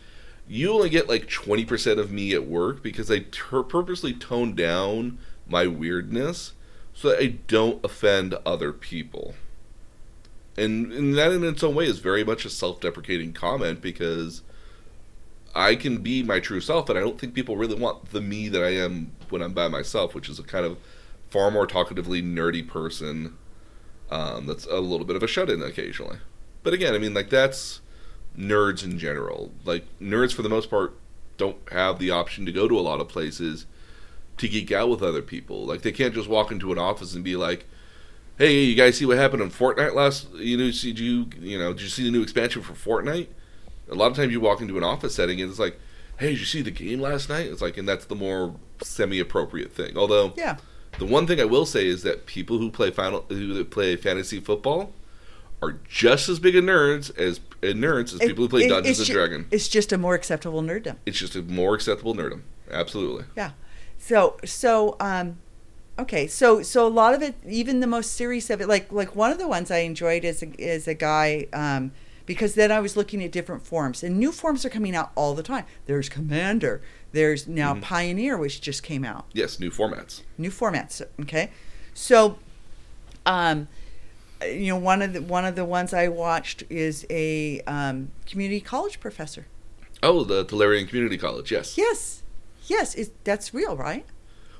you 0.51 0.73
only 0.73 0.91
get 0.91 1.09
like 1.09 1.29
twenty 1.29 1.65
percent 1.65 2.01
of 2.01 2.11
me 2.11 2.35
at 2.35 2.47
work 2.47 2.83
because 2.83 3.09
I 3.09 3.21
tur 3.31 3.63
purposely 3.63 4.13
tone 4.13 4.57
down 4.57 5.19
my 5.47 5.69
weirdness 5.69 6.53
so 6.93 7.09
that 7.09 7.23
I 7.23 7.39
don't 7.47 7.83
offend 7.85 8.35
other 8.45 8.73
people. 8.73 9.35
And, 10.57 10.93
and 10.93 11.17
that 11.17 11.31
in 11.33 11.45
its 11.45 11.63
own 11.63 11.77
way 11.77 11.87
is 11.87 12.01
very 12.01 12.25
much 12.25 12.45
a 12.45 12.51
self-deprecating 12.51 13.33
comment 13.33 13.81
because 13.81 14.43
I 15.55 15.77
can 15.77 15.99
be 15.99 16.23
my 16.23 16.41
true 16.41 16.61
self, 16.61 16.89
and 16.89 16.99
I 16.99 17.01
don't 17.01 17.19
think 17.19 17.33
people 17.33 17.57
really 17.57 17.77
want 17.77 18.11
the 18.11 18.21
me 18.21 18.49
that 18.49 18.63
I 18.63 18.71
am 18.71 19.13
when 19.31 19.43
I'm 19.43 19.53
by 19.53 19.69
myself, 19.69 20.15
which 20.15 20.29
is 20.29 20.39
a 20.39 20.43
kind 20.43 20.67
of 20.67 20.79
far 21.31 21.51
more 21.51 21.67
talkatively 21.67 22.23
nerdy 22.23 22.67
person 22.67 23.39
um, 24.11 24.47
that's 24.47 24.67
a 24.67 24.81
little 24.81 25.07
bit 25.07 25.17
of 25.17 25.23
a 25.23 25.29
shut-in 25.29 25.63
occasionally. 25.63 26.19
But 26.65 26.75
again, 26.75 26.95
I 26.95 26.99
mean, 26.99 27.15
like 27.15 27.31
that's 27.31 27.81
nerds 28.39 28.83
in 28.85 28.99
general. 28.99 29.53
Like 29.65 29.85
nerds, 30.01 30.33
for 30.33 30.43
the 30.43 30.49
most 30.49 30.71
part, 30.71 30.95
don't 31.37 31.57
have 31.73 31.99
the 31.99 32.11
option 32.11 32.45
to 32.47 32.53
go 32.53 32.69
to 32.69 32.79
a 32.79 32.81
lot 32.81 33.01
of 33.01 33.09
places 33.09 33.67
to 34.39 34.49
geek 34.49 34.73
out 34.73 34.89
with 34.89 35.03
other 35.03 35.23
people. 35.23 35.65
Like 35.67 35.83
they 35.83 35.93
can't 35.93 36.15
just 36.15 36.29
walk 36.29 36.51
into 36.51 36.73
an 36.73 36.79
office 36.79 37.15
and 37.15 37.23
be 37.25 37.37
like, 37.37 37.67
"Hey, 38.39 38.63
you 38.65 38.75
guys 38.75 38.97
see 38.99 39.05
what 39.07 39.19
happened 39.19 39.43
on 39.43 39.51
Fortnite 39.51 39.95
last? 39.95 40.29
You 40.35 40.57
know, 40.57 40.71
did 40.71 40.99
you 40.99 41.27
you 41.41 41.59
know 41.59 41.73
did 41.73 41.83
you 41.83 41.89
see 41.89 42.05
the 42.05 42.11
new 42.11 42.23
expansion 42.23 42.63
for 42.63 42.75
Fortnite?" 42.75 43.29
A 43.91 43.95
lot 43.95 44.11
of 44.11 44.17
times 44.17 44.33
you 44.33 44.41
walk 44.41 44.61
into 44.61 44.79
an 44.79 44.85
office 44.85 45.15
setting 45.15 45.41
and 45.41 45.51
it's 45.51 45.59
like, 45.59 45.79
"Hey, 46.19 46.31
did 46.31 46.39
you 46.41 46.47
see 46.47 46.63
the 46.63 46.71
game 46.71 47.01
last 47.01 47.29
night?" 47.29 47.47
It's 47.47 47.61
like, 47.63 47.77
and 47.77 47.89
that's 47.89 48.05
the 48.05 48.15
more 48.15 48.55
semi-appropriate 48.83 49.73
thing. 49.73 49.97
Although, 49.97 50.33
Yeah. 50.37 50.57
the 50.99 51.07
one 51.07 51.27
thing 51.27 51.41
I 51.41 51.45
will 51.45 51.67
say 51.67 51.87
is 51.87 52.03
that 52.05 52.27
people 52.27 52.59
who 52.59 52.71
play 52.71 52.91
final 52.91 53.25
who 53.29 53.65
play 53.65 53.97
fantasy 53.97 54.41
football 54.41 54.93
are 55.63 55.73
just 55.89 56.29
as 56.29 56.39
big 56.39 56.57
a 56.57 56.63
nerds 56.63 57.17
as 57.19 57.39
uh, 57.63 57.67
nerds 57.67 58.13
as 58.15 58.21
people 58.21 58.45
who 58.45 58.49
play 58.49 58.63
It- 58.65 58.69
Dungeons 58.71 58.99
and 58.99 59.07
ju- 59.07 59.13
Dragons. 59.15 59.47
It's 59.51 59.69
just 59.69 59.93
a 59.93 59.99
more 59.99 60.15
acceptable 60.15 60.63
nerddom. 60.63 60.97
It's 61.07 61.19
just 61.19 61.37
a 61.37 61.43
more 61.43 61.75
acceptable 61.75 62.15
nerdom. 62.15 62.43
Absolutely. 62.71 63.25
Yeah. 63.37 63.51
So 63.99 64.37
so 64.45 64.97
um 65.01 65.39
okay, 65.99 66.27
so 66.27 66.63
so 66.63 66.87
a 66.87 66.89
lot 66.89 67.13
of 67.15 67.21
it 67.23 67.35
even 67.47 67.81
the 67.81 67.87
most 67.87 68.13
serious 68.13 68.49
of 68.49 68.61
it 68.61 68.69
like 68.69 68.91
like 68.91 69.15
one 69.15 69.31
of 69.31 69.39
the 69.39 69.47
ones 69.49 69.71
I 69.71 69.79
enjoyed 69.79 70.25
is 70.25 70.43
a, 70.43 70.49
is 70.59 70.89
a 70.89 70.95
guy 70.95 71.47
um 71.53 71.93
because 72.27 72.55
then 72.55 72.71
I 72.73 72.81
was 72.81 72.97
looking 72.97 73.23
at 73.25 73.33
different 73.33 73.67
forms 73.67 74.03
and 74.03 74.17
new 74.19 74.31
forms 74.33 74.65
are 74.65 74.71
coming 74.71 74.95
out 74.95 75.11
all 75.17 75.35
the 75.35 75.43
time. 75.43 75.67
There's 75.87 76.09
Commander, 76.09 76.81
there's 77.13 77.47
now 77.49 77.75
Mhm. 77.75 77.83
Pioneer 77.83 78.39
which 78.39 78.61
just 78.63 78.83
came 78.83 79.05
out. 79.05 79.27
Yes, 79.35 79.59
new 79.61 79.71
formats. 79.71 80.23
New 80.39 80.51
formats, 80.51 81.03
okay? 81.21 81.51
So 81.93 82.39
um 83.27 83.69
you 84.45 84.69
know 84.69 84.77
one 84.77 85.03
of 85.03 85.13
the 85.13 85.23
one 85.23 85.45
of 85.45 85.57
the 85.57 85.65
ones 85.65 85.93
I 85.93 86.09
watched 86.09 86.65
is 86.71 87.07
a 87.11 87.61
um, 87.63 88.11
community 88.27 88.61
college 88.61 89.01
professor. 89.01 89.47
Oh, 90.03 90.25
the 90.25 90.45
Tolarian 90.45 90.89
Community 90.89 91.19
College. 91.19 91.53
Yes. 91.53 91.77
Yes, 91.77 92.23
yes, 92.67 92.95
it's, 92.95 93.11
that's 93.25 93.53
real, 93.53 93.77
right? 93.77 94.07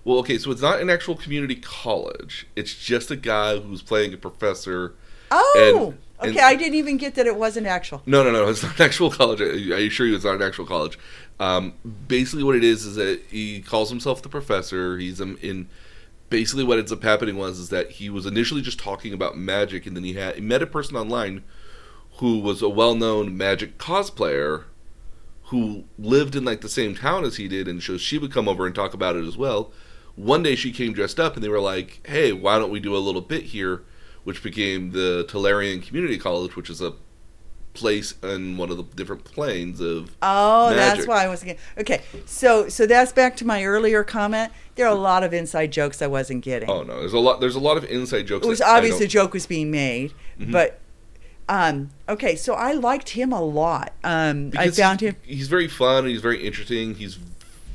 Well, 0.05 0.19
okay, 0.19 0.39
so 0.39 0.51
it's 0.51 0.61
not 0.63 0.81
an 0.81 0.91
actual 0.91 1.15
community 1.15 1.57
college. 1.57 2.47
It's 2.57 2.75
just 2.75 3.11
a 3.11 3.17
guy 3.17 3.59
who's 3.59 3.83
playing 3.83 4.13
a 4.15 4.17
professor. 4.17 4.95
Oh, 5.31 5.95
And- 6.21 6.31
okay. 6.31 6.41
I 6.41 6.57
didn't 6.57 6.75
even 6.75 6.97
get 6.97 7.15
that 7.15 7.27
it 7.27 7.37
wasn't 7.37 7.67
actual. 7.67 8.03
No, 8.05 8.23
no, 8.23 8.31
no. 8.31 8.49
It's 8.49 8.63
not 8.63 8.79
an 8.79 8.85
actual 8.85 9.11
college. 9.11 9.41
I 9.41 9.75
I 9.75 9.81
assure 9.81 10.07
you, 10.07 10.15
it's 10.15 10.25
not 10.25 10.35
an 10.35 10.43
actual 10.43 10.67
college. 10.67 10.99
Um, 11.39 11.75
basically, 12.09 12.45
what 12.45 12.57
it 12.57 12.65
is 12.65 12.85
is 12.85 12.97
that 12.97 13.23
he 13.31 13.61
calls 13.61 13.89
himself 13.89 14.21
the 14.23 14.29
professor. 14.29 14.99
He's 14.99 15.21
um, 15.21 15.39
in. 15.41 15.69
Basically, 16.31 16.65
what 16.65 16.79
ends 16.79 16.93
up 16.93 17.03
happening 17.03 17.37
was 17.37 17.59
is 17.59 17.69
that 17.69 17.91
he 17.93 18.09
was 18.09 18.25
initially 18.25 18.63
just 18.63 18.79
talking 18.79 19.13
about 19.13 19.37
magic, 19.37 19.85
and 19.85 19.97
then 19.97 20.05
he 20.05 20.15
had 20.15 20.37
he 20.37 20.41
met 20.41 20.63
a 20.63 20.67
person 20.67 20.97
online 20.97 21.43
who 22.19 22.39
was 22.39 22.63
a 22.63 22.69
well-known 22.69 23.37
magic 23.37 23.79
cosplayer 23.79 24.65
who 25.45 25.85
lived 25.99 26.37
in 26.37 26.45
like 26.45 26.61
the 26.61 26.69
same 26.69 26.95
town 26.95 27.25
as 27.25 27.37
he 27.37 27.49
did, 27.49 27.67
and 27.67 27.83
so 27.83 27.99
she 27.99 28.17
would 28.17 28.33
come 28.33 28.49
over 28.49 28.65
and 28.65 28.75
talk 28.75 28.95
about 28.95 29.17
it 29.17 29.27
as 29.27 29.37
well. 29.37 29.73
One 30.15 30.43
day, 30.43 30.55
she 30.55 30.73
came 30.73 30.93
dressed 30.93 31.19
up, 31.19 31.35
and 31.35 31.43
they 31.43 31.49
were 31.49 31.61
like, 31.61 32.01
"Hey, 32.07 32.33
why 32.33 32.59
don't 32.59 32.71
we 32.71 32.81
do 32.81 32.97
a 32.97 32.99
little 32.99 33.21
bit 33.21 33.45
here?" 33.45 33.83
Which 34.23 34.43
became 34.43 34.93
the 34.93 35.25
Tolarian 35.29 35.83
Community 35.83 36.19
College, 36.19 36.55
which 36.55 36.71
is 36.71 36.81
a 36.81 36.95
place 37.75 38.15
in 38.23 38.57
one 38.57 38.71
of 38.71 38.77
the 38.77 38.83
different 38.83 39.25
planes 39.25 39.81
of 39.81 40.11
Oh, 40.23 40.75
that's 40.75 41.07
why 41.07 41.25
I 41.25 41.29
was 41.29 41.43
getting. 41.43 41.61
Okay, 41.79 42.03
so 42.27 42.69
so 42.69 42.87
that's 42.87 43.13
back 43.13 43.37
to 43.37 43.47
my 43.47 43.65
earlier 43.65 44.03
comment. 44.05 44.53
There 44.75 44.87
are 44.87 44.93
a 44.93 44.95
lot 44.99 45.23
of 45.23 45.33
inside 45.33 45.71
jokes 45.73 46.03
I 46.03 46.07
wasn't 46.09 46.43
getting. 46.45 46.69
oh 46.69 46.83
no 46.83 46.99
there's 47.01 47.13
a 47.13 47.19
lot 47.19 47.41
there's 47.41 47.55
a 47.55 47.61
lot 47.61 47.77
of 47.77 47.85
inside 47.85 48.27
jokes 48.27 48.45
it 48.45 48.49
was 48.49 48.61
obvious 48.61 49.01
a 49.01 49.07
joke 49.07 49.33
was 49.33 49.47
being 49.47 49.71
made, 49.71 50.13
Mhm. 50.41 50.51
but 50.53 50.81
um, 51.49 51.91
okay. 52.09 52.37
So 52.37 52.55
I 52.55 52.73
liked 52.73 53.11
him 53.11 53.33
a 53.33 53.41
lot. 53.43 53.93
Um, 54.05 54.53
I 54.57 54.71
found 54.71 55.01
him. 55.01 55.17
he's 55.23 55.49
very 55.49 55.69
fun 55.69 56.07
he's 56.07 56.21
very 56.21 56.45
interesting 56.47 56.95
he's 56.95 57.19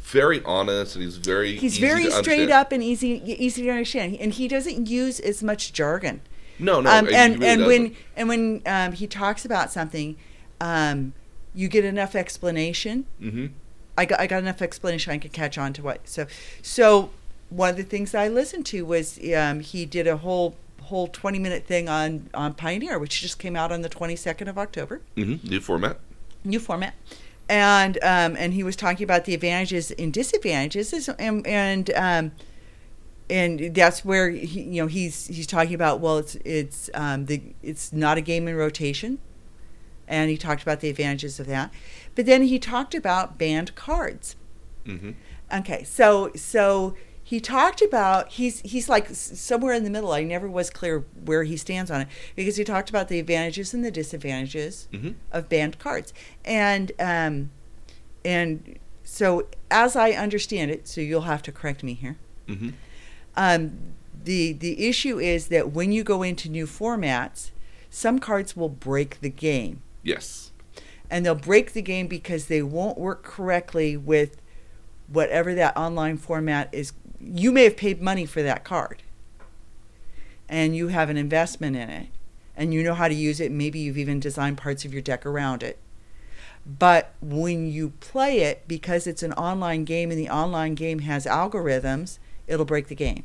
very 0.03 0.41
honest 0.45 0.95
and 0.95 1.03
he's 1.03 1.17
very 1.17 1.55
He's 1.57 1.77
very 1.77 2.03
straight 2.09 2.15
understand. 2.43 2.51
up 2.51 2.71
and 2.71 2.83
easy 2.83 3.21
easy 3.25 3.63
to 3.63 3.69
understand, 3.69 4.17
and 4.19 4.33
he 4.33 4.47
doesn't 4.47 4.87
use 4.87 5.19
as 5.19 5.41
much 5.43 5.73
jargon. 5.73 6.21
No 6.59 6.81
no 6.81 6.89
um, 6.89 7.07
and 7.07 7.07
really 7.07 7.17
and 7.17 7.39
doesn't. 7.41 7.67
when 7.67 7.95
and 8.15 8.29
when 8.29 8.61
um, 8.65 8.91
he 8.93 9.07
talks 9.07 9.45
about 9.45 9.71
something, 9.71 10.15
um, 10.61 11.13
you 11.53 11.67
get 11.67 11.85
enough 11.85 12.15
explanation. 12.15 13.05
Mhm. 13.21 13.51
I 13.97 14.05
got 14.05 14.19
I 14.19 14.27
got 14.27 14.39
enough 14.43 14.61
explanation 14.61 15.13
I 15.13 15.17
could 15.17 15.33
catch 15.33 15.57
on 15.57 15.73
to 15.73 15.81
what. 15.81 16.07
So 16.07 16.27
so 16.61 17.11
one 17.49 17.69
of 17.69 17.77
the 17.77 17.83
things 17.83 18.13
I 18.15 18.27
listened 18.27 18.65
to 18.67 18.85
was 18.85 19.19
um, 19.35 19.59
he 19.61 19.85
did 19.85 20.07
a 20.07 20.17
whole 20.17 20.55
whole 20.83 21.07
twenty 21.07 21.39
minute 21.39 21.65
thing 21.65 21.87
on 21.89 22.29
on 22.33 22.53
Pioneer, 22.53 22.99
which 22.99 23.21
just 23.21 23.39
came 23.39 23.55
out 23.55 23.71
on 23.71 23.81
the 23.81 23.89
twenty 23.89 24.15
second 24.15 24.47
of 24.47 24.57
October, 24.57 25.01
Mhm. 25.15 25.43
new 25.43 25.59
format 25.61 25.99
new 26.43 26.59
format. 26.59 26.93
And 27.47 27.97
um, 28.03 28.35
and 28.37 28.53
he 28.53 28.63
was 28.63 28.75
talking 28.75 29.03
about 29.03 29.25
the 29.25 29.33
advantages 29.35 29.91
and 29.91 30.11
disadvantages, 30.11 31.07
and 31.19 31.45
and 31.45 31.91
um, 31.95 32.31
and 33.29 33.73
that's 33.73 34.05
where 34.05 34.29
he, 34.29 34.61
you 34.63 34.81
know 34.81 34.87
he's 34.87 35.27
he's 35.27 35.47
talking 35.47 35.73
about 35.73 35.99
well 35.99 36.17
it's 36.17 36.35
it's 36.45 36.89
um, 36.93 37.25
the 37.25 37.41
it's 37.63 37.91
not 37.93 38.17
a 38.17 38.21
game 38.21 38.47
in 38.47 38.55
rotation, 38.55 39.19
and 40.07 40.29
he 40.29 40.37
talked 40.37 40.61
about 40.61 40.79
the 40.81 40.89
advantages 40.89 41.39
of 41.39 41.47
that, 41.47 41.73
but 42.15 42.25
then 42.25 42.43
he 42.43 42.59
talked 42.59 42.93
about 42.95 43.37
banned 43.37 43.75
cards. 43.75 44.35
hmm 44.85 45.11
Okay, 45.53 45.83
so 45.83 46.31
so 46.35 46.95
he 47.23 47.39
talked 47.39 47.81
about 47.81 48.31
he's 48.33 48.61
he's 48.61 48.87
like 48.89 49.07
somewhere 49.09 49.73
in 49.73 49.83
the 49.83 49.89
middle. 49.89 50.11
I 50.11 50.23
never 50.23 50.47
was 50.47 50.69
clear 50.69 51.05
where 51.23 51.43
he 51.43 51.57
stands 51.57 51.89
on 51.89 52.01
it. 52.01 52.07
Because 52.35 52.57
he 52.57 52.63
talked 52.63 52.89
about 52.89 53.07
the 53.07 53.19
advantages 53.19 53.73
and 53.73 53.83
the 53.85 53.91
disadvantages 53.91 54.87
hmm 54.91 55.11
of 55.31 55.49
banned 55.49 55.79
cards, 55.79 56.13
and 56.43 56.91
um, 56.99 57.49
and 58.23 58.77
so 59.03 59.47
as 59.69 59.95
I 59.95 60.11
understand 60.11 60.71
it, 60.71 60.87
so 60.87 61.01
you'll 61.01 61.21
have 61.21 61.41
to 61.43 61.51
correct 61.51 61.83
me 61.83 61.93
here. 61.93 62.17
hmm 62.47 62.69
Um, 63.37 63.77
the 64.23 64.53
the 64.53 64.87
issue 64.87 65.19
is 65.19 65.47
that 65.47 65.71
when 65.71 65.91
you 65.91 66.03
go 66.03 66.23
into 66.23 66.49
new 66.49 66.65
formats, 66.65 67.51
some 67.89 68.19
cards 68.19 68.55
will 68.55 68.69
break 68.69 69.21
the 69.21 69.29
game 69.29 69.81
yes 70.03 70.51
and 71.09 71.25
they'll 71.25 71.35
break 71.35 71.73
the 71.73 71.81
game 71.81 72.07
because 72.07 72.47
they 72.47 72.61
won't 72.61 72.97
work 72.97 73.23
correctly 73.23 73.95
with 73.95 74.41
whatever 75.07 75.53
that 75.53 75.75
online 75.77 76.17
format 76.17 76.69
is. 76.71 76.93
You 77.19 77.51
may 77.51 77.63
have 77.63 77.77
paid 77.77 78.01
money 78.01 78.25
for 78.25 78.41
that 78.41 78.63
card 78.63 79.03
and 80.49 80.75
you 80.75 80.89
have 80.89 81.09
an 81.09 81.17
investment 81.17 81.75
in 81.75 81.89
it 81.89 82.07
and 82.57 82.73
you 82.73 82.83
know 82.83 82.93
how 82.93 83.07
to 83.07 83.13
use 83.13 83.39
it. 83.39 83.51
Maybe 83.51 83.79
you've 83.79 83.97
even 83.97 84.19
designed 84.19 84.57
parts 84.57 84.85
of 84.85 84.93
your 84.93 85.01
deck 85.01 85.25
around 85.25 85.63
it. 85.63 85.79
But 86.65 87.13
when 87.21 87.67
you 87.67 87.91
play 87.99 88.39
it, 88.39 88.67
because 88.67 89.05
it's 89.05 89.21
an 89.21 89.33
online 89.33 89.83
game 89.83 90.09
and 90.09 90.19
the 90.19 90.29
online 90.29 90.73
game 90.73 90.99
has 90.99 91.25
algorithms, 91.27 92.17
it'll 92.47 92.65
break 92.65 92.87
the 92.87 92.95
game. 92.95 93.23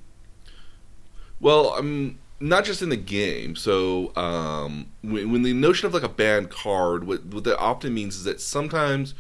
Well, 1.41 1.75
um, 1.75 2.19
not 2.41 2.65
just 2.65 2.83
in 2.83 2.89
the 2.89 2.97
game. 2.97 3.57
So, 3.57 4.15
um, 4.17 4.87
when, 5.03 5.31
when 5.33 5.43
the 5.43 5.53
notion 5.53 5.87
of 5.87 5.95
like 5.95 6.03
a 6.03 6.09
banned 6.09 6.51
card, 6.51 7.05
what, 7.05 7.25
what 7.27 7.45
that 7.45 7.59
often 7.59 7.95
means 7.95 8.17
is 8.17 8.25
that 8.25 8.41
sometimes 8.41 9.15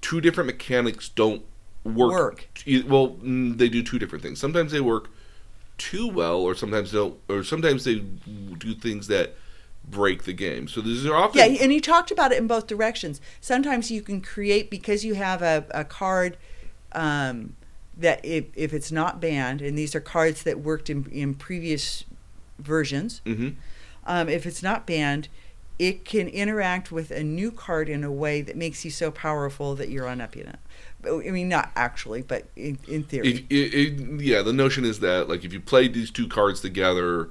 two 0.00 0.20
different 0.20 0.46
mechanics 0.46 1.08
don't 1.08 1.42
work. 1.84 2.12
Work. 2.12 2.48
Well, 2.86 3.10
mm, 3.22 3.56
they 3.56 3.68
do 3.68 3.82
two 3.82 3.98
different 3.98 4.22
things. 4.22 4.40
Sometimes 4.40 4.72
they 4.72 4.80
work 4.80 5.08
too 5.78 6.08
well, 6.08 6.40
or 6.40 6.54
sometimes 6.54 6.92
don't, 6.92 7.18
or 7.28 7.44
sometimes 7.44 7.84
they 7.84 7.96
do 7.96 8.74
things 8.74 9.06
that 9.08 9.34
break 9.88 10.24
the 10.24 10.32
game. 10.32 10.68
So 10.68 10.80
these 10.80 11.06
are 11.06 11.14
often 11.14 11.38
Yeah, 11.38 11.58
and 11.60 11.70
he 11.70 11.80
talked 11.80 12.10
about 12.10 12.32
it 12.32 12.38
in 12.38 12.46
both 12.46 12.66
directions. 12.66 13.20
Sometimes 13.40 13.90
you 13.90 14.02
can 14.02 14.20
create 14.20 14.70
because 14.70 15.04
you 15.04 15.14
have 15.14 15.42
a, 15.42 15.64
a 15.70 15.84
card 15.84 16.36
um, 16.92 17.54
that 17.96 18.24
if, 18.24 18.44
if 18.54 18.72
it's 18.72 18.92
not 18.92 19.20
banned, 19.20 19.62
and 19.62 19.76
these 19.76 19.94
are 19.94 20.00
cards 20.00 20.42
that 20.42 20.60
worked 20.60 20.90
in, 20.90 21.06
in 21.10 21.34
previous 21.34 22.04
versions, 22.58 23.20
hmm 23.24 23.50
um, 24.06 24.28
if 24.28 24.46
it's 24.46 24.62
not 24.62 24.86
banned, 24.86 25.28
it 25.78 26.04
can 26.04 26.28
interact 26.28 26.90
with 26.90 27.10
a 27.10 27.22
new 27.22 27.50
card 27.50 27.88
in 27.88 28.02
a 28.02 28.10
way 28.10 28.40
that 28.40 28.56
makes 28.56 28.84
you 28.84 28.90
so 28.90 29.10
powerful 29.10 29.74
that 29.74 29.90
you're 29.90 30.06
unhappy. 30.06 30.46
I 31.04 31.30
mean, 31.30 31.48
not 31.48 31.70
actually, 31.76 32.22
but 32.22 32.46
in, 32.56 32.78
in 32.88 33.02
theory. 33.02 33.46
It, 33.50 33.52
it, 33.52 34.20
yeah, 34.20 34.42
the 34.42 34.52
notion 34.52 34.84
is 34.84 35.00
that 35.00 35.28
like 35.28 35.44
if 35.44 35.52
you 35.52 35.60
play 35.60 35.88
these 35.88 36.10
two 36.10 36.28
cards 36.28 36.60
together, 36.60 37.28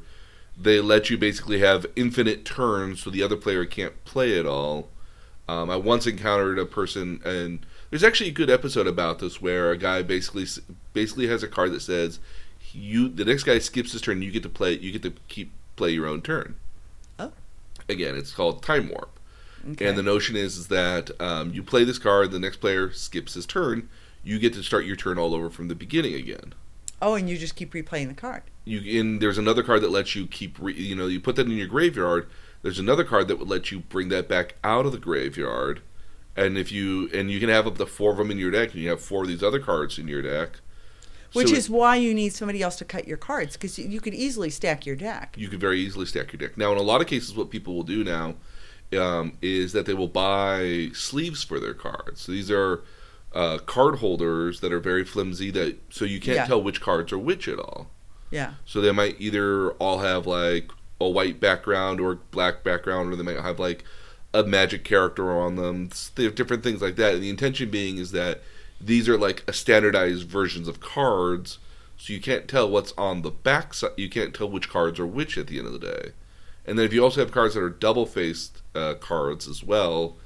they 0.58 0.80
let 0.80 1.10
you 1.10 1.18
basically 1.18 1.60
have 1.60 1.86
infinite 1.96 2.46
turns, 2.46 3.02
so 3.02 3.10
the 3.10 3.24
other 3.24 3.36
player 3.36 3.66
can't 3.66 4.04
play 4.06 4.34
it 4.34 4.46
all. 4.46 4.90
Um, 5.48 5.70
I 5.70 5.76
once 5.76 6.08
encountered 6.08 6.60
a 6.60 6.66
person, 6.66 7.22
and 7.26 7.66
there's 7.90 8.04
actually 8.04 8.30
a 8.30 8.34
good 8.34 8.50
episode 8.50 8.88
about 8.88 9.20
this 9.20 9.42
where 9.42 9.72
a 9.72 9.78
guy 9.78 10.02
basically 10.02 10.46
basically 10.94 11.28
has 11.28 11.44
a 11.44 11.48
card 11.48 11.72
that 11.72 11.82
says 11.82 12.20
you 12.74 13.08
the 13.10 13.26
next 13.26 13.44
guy 13.44 13.60
skips 13.60 13.94
his 13.94 14.02
turn. 14.02 14.22
You 14.22 14.32
get 14.32 14.44
to 14.44 14.50
play. 14.50 14.74
You 14.74 14.92
get 14.92 15.04
to 15.04 15.14
keep 15.28 15.52
play 15.76 15.92
your 15.92 16.08
own 16.08 16.22
turn. 16.22 16.56
Oh. 17.20 17.32
Again, 17.88 18.16
it's 18.16 18.34
called 18.34 18.64
time 18.64 18.90
warp. 18.90 19.20
Okay. 19.72 19.88
And 19.88 19.98
the 19.98 20.04
notion 20.04 20.36
is, 20.36 20.58
is 20.58 20.68
that 20.68 21.10
um, 21.20 21.52
you 21.52 21.64
play 21.64 21.84
this 21.84 21.98
card, 21.98 22.32
the 22.32 22.40
next 22.40 22.58
player 22.58 22.92
skips 22.92 23.34
his 23.34 23.48
turn, 23.48 23.90
you 24.24 24.38
get 24.38 24.54
to 24.54 24.62
start 24.64 24.86
your 24.86 24.96
turn 24.96 25.18
all 25.18 25.34
over 25.34 25.50
from 25.50 25.70
the 25.70 25.76
beginning 25.76 26.14
again. 26.14 26.54
oh, 27.02 27.16
and 27.16 27.30
you 27.30 27.38
just 27.38 27.56
keep 27.56 27.74
replaying 27.74 28.08
the 28.08 28.14
card. 28.14 28.44
You 28.64 29.00
and 29.00 29.22
there's 29.22 29.38
another 29.38 29.64
card 29.64 29.82
that 29.82 29.92
lets 29.92 30.16
you 30.16 30.28
keep, 30.28 30.58
re, 30.60 30.74
you 30.74 30.96
know, 30.96 31.08
you 31.08 31.20
put 31.20 31.36
that 31.38 31.48
in 31.48 31.54
your 31.54 31.68
graveyard. 31.68 32.28
There's 32.62 32.80
another 32.80 33.04
card 33.04 33.28
that 33.28 33.38
would 33.38 33.48
let 33.48 33.72
you 33.72 33.80
bring 33.80 34.10
that 34.10 34.28
back 34.28 34.56
out 34.64 34.86
of 34.86 34.92
the 34.92 34.98
graveyard, 34.98 35.82
and 36.36 36.58
if 36.58 36.72
you 36.72 37.10
and 37.14 37.32
you 37.32 37.40
can 37.40 37.50
have 37.50 37.68
up 37.68 37.78
to 37.78 37.86
four 37.86 38.12
of 38.12 38.18
them 38.18 38.32
in 38.32 38.38
your 38.38 38.52
deck, 38.52 38.74
and 38.74 38.82
you 38.82 38.90
have 38.90 39.02
four 39.02 39.24
of 39.24 39.28
these 39.28 39.44
other 39.44 39.60
cards 39.60 39.98
in 39.98 40.08
your 40.08 40.22
deck. 40.22 40.60
Which 41.34 41.50
So 41.50 41.56
is 41.56 41.70
why 41.70 41.98
you 41.98 42.14
need 42.14 42.34
somebody 42.34 42.62
else 42.62 42.78
to 42.78 42.86
cut 42.86 43.08
your 43.08 43.18
cards 43.18 43.58
because 43.58 43.78
you 43.78 44.00
could 44.00 44.14
easily 44.14 44.50
stack 44.50 44.86
your 44.86 44.96
deck. 44.96 45.36
you 45.38 45.50
could 45.50 45.60
very 45.60 45.80
easily 45.82 46.06
stack 46.06 46.32
your 46.32 46.40
deck. 46.40 46.58
Now, 46.58 46.72
in 46.72 46.78
a 46.78 46.82
lot 46.82 47.02
of 47.02 47.08
cases, 47.08 47.36
what 47.36 47.50
people 47.50 47.76
will 47.76 47.84
do 47.84 48.06
now 48.06 48.36
um, 48.98 49.38
is 49.42 49.74
that 49.74 49.86
they 49.86 49.94
will 49.94 50.08
buy 50.08 50.92
sleeves 50.94 51.44
for 51.44 51.60
their 51.60 51.74
cards. 51.74 52.22
So 52.22 52.32
these 52.32 52.50
are 52.50 52.84
uh, 53.34 53.58
card 53.58 53.96
holders 54.00 54.62
that 54.62 54.72
are 54.72 54.80
very 54.80 55.04
flimsy, 55.04 55.52
that 55.52 55.78
so 55.90 56.06
you 56.06 56.22
can't 56.22 56.38
Yeah. 56.38 56.46
tell 56.46 56.64
which 56.64 56.80
cards 56.80 57.12
are 57.12 57.20
which 57.20 57.50
at 57.50 57.60
all. 57.60 57.90
Yeah. 58.32 58.54
So 58.66 58.80
they 58.80 58.92
might 58.94 59.18
either 59.20 59.72
all 59.72 60.00
have 60.00 60.26
like 60.26 60.72
a 61.02 61.10
white 61.10 61.42
background 61.42 62.00
or 62.00 62.16
black 62.32 62.64
background, 62.64 63.12
or 63.12 63.18
they 63.18 63.24
might 63.24 63.40
have 63.42 63.60
like 63.60 63.84
a 64.40 64.44
magic 64.44 64.84
character 64.84 65.32
on 65.32 65.56
them. 65.56 65.90
They 66.16 66.24
have 66.24 66.36
different 66.36 66.64
things 66.64 66.82
like 66.82 66.96
that. 66.98 67.14
And 67.16 67.24
the 67.24 67.30
intention 67.30 67.70
being 67.70 67.98
is 67.98 68.12
that 68.12 68.42
these 68.82 69.08
are 69.08 69.18
like 69.18 69.44
a 69.48 69.54
standardized 69.54 70.28
versions 70.28 70.68
of 70.68 70.80
cards, 70.80 71.60
so 71.98 72.12
you 72.14 72.20
can't 72.20 72.48
tell 72.48 72.70
what's 72.70 72.94
on 72.98 73.22
the 73.22 73.32
back 73.32 73.74
side. 73.74 73.92
You 73.98 74.10
can't 74.10 74.34
tell 74.34 74.50
which 74.50 74.70
cards 74.70 75.00
are 75.00 75.08
which 75.08 75.38
at 75.38 75.48
the 75.48 75.58
end 75.58 75.68
of 75.68 75.74
the 75.74 75.80
day. 75.80 76.12
And 76.66 76.78
then 76.78 76.86
if 76.86 76.94
you 76.94 77.04
also 77.04 77.22
have 77.22 77.32
cards 77.32 77.54
that 77.54 77.62
are 77.62 77.70
double 77.70 78.06
faced 78.06 78.62
uh, 78.76 78.96
cards 78.96 79.48
as 79.48 79.64
well, 79.64 80.18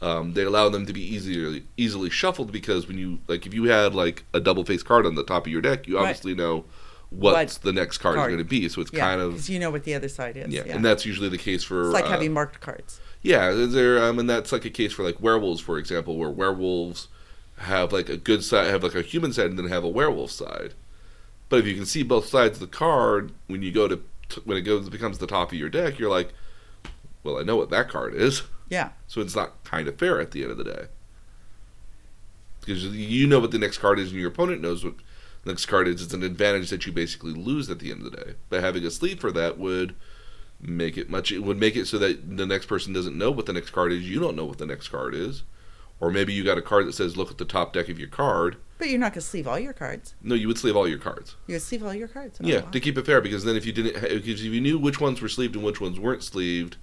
um, 0.00 0.32
they 0.32 0.42
allow 0.42 0.68
them 0.68 0.84
to 0.86 0.92
be 0.92 1.02
easily 1.02 1.64
easily 1.76 2.10
shuffled 2.10 2.50
because 2.50 2.88
when 2.88 2.98
you 2.98 3.20
like 3.28 3.46
if 3.46 3.54
you 3.54 3.64
had 3.64 3.94
like 3.94 4.24
a 4.34 4.40
double 4.40 4.64
faced 4.64 4.84
card 4.84 5.06
on 5.06 5.14
the 5.14 5.22
top 5.22 5.46
of 5.46 5.52
your 5.52 5.60
deck, 5.62 5.86
you 5.86 5.94
Right. 5.96 6.02
obviously 6.08 6.34
know 6.34 6.64
what's 7.10 7.54
What 7.56 7.62
the 7.62 7.72
next 7.72 7.98
card, 7.98 8.16
card. 8.16 8.30
is 8.30 8.34
going 8.36 8.44
to 8.44 8.48
be. 8.50 8.68
So 8.68 8.80
it's 8.80 8.90
Yeah. 8.92 9.00
kind 9.00 9.20
of 9.20 9.48
you 9.48 9.60
know 9.60 9.70
what 9.70 9.84
the 9.84 9.94
other 9.94 10.08
side 10.08 10.36
is. 10.36 10.48
yeah, 10.48 10.62
Yeah. 10.66 10.74
and 10.74 10.84
that's 10.84 11.06
usually 11.06 11.28
the 11.28 11.38
case 11.38 11.62
for 11.62 11.84
it's 11.84 11.92
like 11.94 12.06
uh, 12.06 12.08
having 12.08 12.32
marked 12.32 12.60
cards. 12.60 12.98
Yeah, 13.22 13.50
there 13.52 14.02
um, 14.02 14.18
and 14.18 14.28
that's 14.28 14.52
like 14.52 14.64
a 14.64 14.70
case 14.70 14.92
for 14.92 15.02
like 15.04 15.20
werewolves, 15.20 15.60
for 15.60 15.78
example, 15.78 16.16
where 16.16 16.30
werewolves 16.30 17.08
have 17.58 17.92
like 17.92 18.08
a 18.08 18.16
good 18.16 18.42
side, 18.42 18.68
have 18.68 18.82
like 18.82 18.94
a 18.94 19.02
human 19.02 19.32
side, 19.32 19.46
and 19.46 19.58
then 19.58 19.68
have 19.68 19.84
a 19.84 19.88
werewolf 19.88 20.30
side. 20.30 20.74
But 21.48 21.60
if 21.60 21.66
you 21.66 21.74
can 21.74 21.86
see 21.86 22.02
both 22.02 22.26
sides 22.26 22.54
of 22.56 22.60
the 22.60 22.76
card 22.76 23.32
when 23.46 23.62
you 23.62 23.70
go 23.70 23.86
to 23.88 24.02
when 24.44 24.56
it 24.56 24.62
goes 24.62 24.88
becomes 24.88 25.18
the 25.18 25.26
top 25.26 25.52
of 25.52 25.58
your 25.58 25.68
deck, 25.68 25.98
you're 25.98 26.10
like, 26.10 26.32
well, 27.22 27.38
I 27.38 27.42
know 27.42 27.56
what 27.56 27.70
that 27.70 27.88
card 27.88 28.14
is, 28.14 28.42
Yeah. 28.70 28.90
so 29.06 29.20
it's 29.20 29.36
not 29.36 29.62
kind 29.64 29.86
of 29.86 29.98
fair 29.98 30.20
at 30.20 30.30
the 30.30 30.42
end 30.42 30.50
of 30.52 30.58
the 30.58 30.64
day 30.64 30.86
because 32.60 32.84
you 32.86 33.26
know 33.26 33.40
what 33.40 33.50
the 33.50 33.58
next 33.58 33.78
card 33.78 33.98
is, 33.98 34.10
and 34.12 34.20
your 34.20 34.30
opponent 34.30 34.60
knows 34.62 34.84
what 34.84 34.94
the 35.44 35.50
next 35.50 35.66
card 35.66 35.88
is. 35.88 36.00
It's 36.02 36.14
an 36.14 36.22
advantage 36.22 36.70
that 36.70 36.86
you 36.86 36.92
basically 36.92 37.32
lose 37.32 37.68
at 37.68 37.80
the 37.80 37.90
end 37.90 38.04
of 38.06 38.10
the 38.10 38.16
day. 38.16 38.34
But 38.48 38.62
having 38.62 38.84
a 38.84 38.90
sleeve 38.90 39.18
for 39.20 39.32
that 39.32 39.58
would 39.58 39.94
make 40.62 40.96
it 40.96 41.10
much. 41.10 41.32
It 41.32 41.40
would 41.40 41.58
make 41.58 41.76
it 41.76 41.86
so 41.86 41.98
that 41.98 42.36
the 42.36 42.46
next 42.46 42.66
person 42.66 42.92
doesn't 42.92 43.18
know 43.18 43.30
what 43.30 43.46
the 43.46 43.52
next 43.52 43.70
card 43.70 43.92
is. 43.92 44.08
You 44.08 44.20
don't 44.20 44.36
know 44.36 44.44
what 44.44 44.58
the 44.58 44.66
next 44.66 44.88
card 44.88 45.14
is, 45.14 45.42
or 46.00 46.10
maybe 46.10 46.32
you 46.32 46.44
got 46.44 46.56
a 46.58 46.62
card 46.62 46.86
that 46.86 46.94
says, 46.94 47.16
"Look 47.16 47.30
at 47.30 47.38
the 47.38 47.44
top 47.44 47.72
deck 47.72 47.88
of 47.88 47.98
your 47.98 48.08
card." 48.08 48.56
But 48.78 48.88
you're 48.88 48.98
not 48.98 49.12
going 49.12 49.22
to 49.22 49.26
sleeve 49.28 49.46
all 49.46 49.58
your 49.58 49.72
cards. 49.72 50.14
No, 50.22 50.34
you 50.34 50.48
would 50.48 50.58
sleeve 50.58 50.76
all 50.76 50.88
your 50.88 50.98
cards. 50.98 51.36
You 51.46 51.54
would 51.54 51.62
sleeve 51.62 51.84
all 51.84 51.94
your 51.94 52.08
cards. 52.08 52.38
Oh, 52.42 52.46
yeah, 52.46 52.62
to 52.62 52.80
keep 52.80 52.98
it 52.98 53.06
fair, 53.06 53.20
because 53.20 53.44
then 53.44 53.54
if 53.56 53.64
you 53.66 53.72
didn't, 53.72 53.94
because 54.00 54.44
if 54.44 54.52
you 54.52 54.60
knew 54.60 54.78
which 54.78 55.00
ones 55.00 55.20
were 55.20 55.28
sleeved 55.28 55.54
and 55.54 55.64
which 55.64 55.80
ones 55.80 56.00
weren't 56.00 56.22
sleeved, 56.24 56.76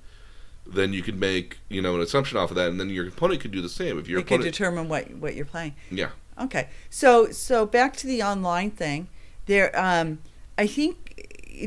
then 0.66 0.94
you 0.94 1.02
could 1.02 1.20
make 1.20 1.58
you 1.70 1.82
know 1.82 1.96
an 1.96 2.02
assumption 2.02 2.38
off 2.38 2.52
of 2.52 2.56
that, 2.56 2.70
and 2.70 2.80
then 2.80 2.90
your 2.90 3.08
opponent 3.08 3.42
could 3.42 3.52
do 3.52 3.62
the 3.62 3.70
same. 3.70 3.98
If 4.00 4.08
your 4.08 4.20
you 4.20 4.26
could 4.26 4.36
opponent, 4.36 4.54
determine 4.54 4.90
what 4.90 5.12
what 5.16 5.36
you're 5.36 5.46
playing. 5.46 5.76
yeah, 5.92 6.10
Okay, 6.40 6.70
so 6.90 7.32
so 7.32 7.66
back 7.66 7.96
to 7.98 8.08
the 8.08 8.24
online 8.24 8.72
thing. 8.72 9.10
There, 9.46 9.78
um, 9.78 10.20
I 10.58 10.68
think 10.68 11.09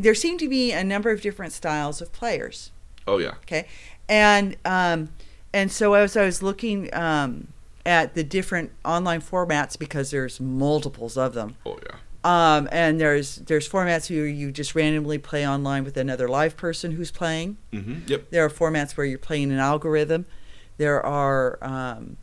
there 0.01 0.15
seem 0.15 0.39
to 0.39 0.49
be 0.49 0.73
a 0.73 0.85
number 0.85 1.11
of 1.11 1.21
different 1.21 1.53
styles 1.53 2.01
of 2.01 2.13
players. 2.13 2.71
oh 3.07 3.19
yeah, 3.19 3.35
Okay, 3.43 3.67
and 4.09 4.57
um, 4.65 5.11
and 5.53 5.71
so 5.71 5.95
as 5.95 6.17
I 6.17 6.25
was 6.25 6.43
looking 6.43 6.93
um, 6.95 7.49
at 7.85 8.15
the 8.15 8.25
different 8.25 8.71
online 8.85 9.21
formats 9.21 9.79
because 9.79 10.11
there's 10.11 10.41
multiples 10.41 11.17
of 11.17 11.35
them. 11.35 11.57
oh 11.67 11.79
yeah. 11.85 11.97
Um, 12.25 12.69
and 12.71 13.01
there's 13.01 13.37
there's 13.37 13.69
formats 13.69 14.09
where 14.09 14.27
you 14.29 14.53
just 14.53 14.77
randomly 14.77 15.19
play 15.19 15.47
online 15.47 15.83
with 15.83 15.97
another 15.97 16.29
live 16.29 16.57
person 16.57 16.93
who's 16.93 17.11
playing. 17.11 17.57
Mm-hmm. 17.73 18.03
Yep. 18.07 18.31
There 18.31 18.45
are 18.45 18.49
formats 18.49 18.97
where 18.97 19.05
you're 19.05 19.19
playing 19.19 19.51
an 19.51 19.59
algorithm. 19.59 20.27
There 20.77 21.05
are 21.05 21.59
um, 21.61 22.19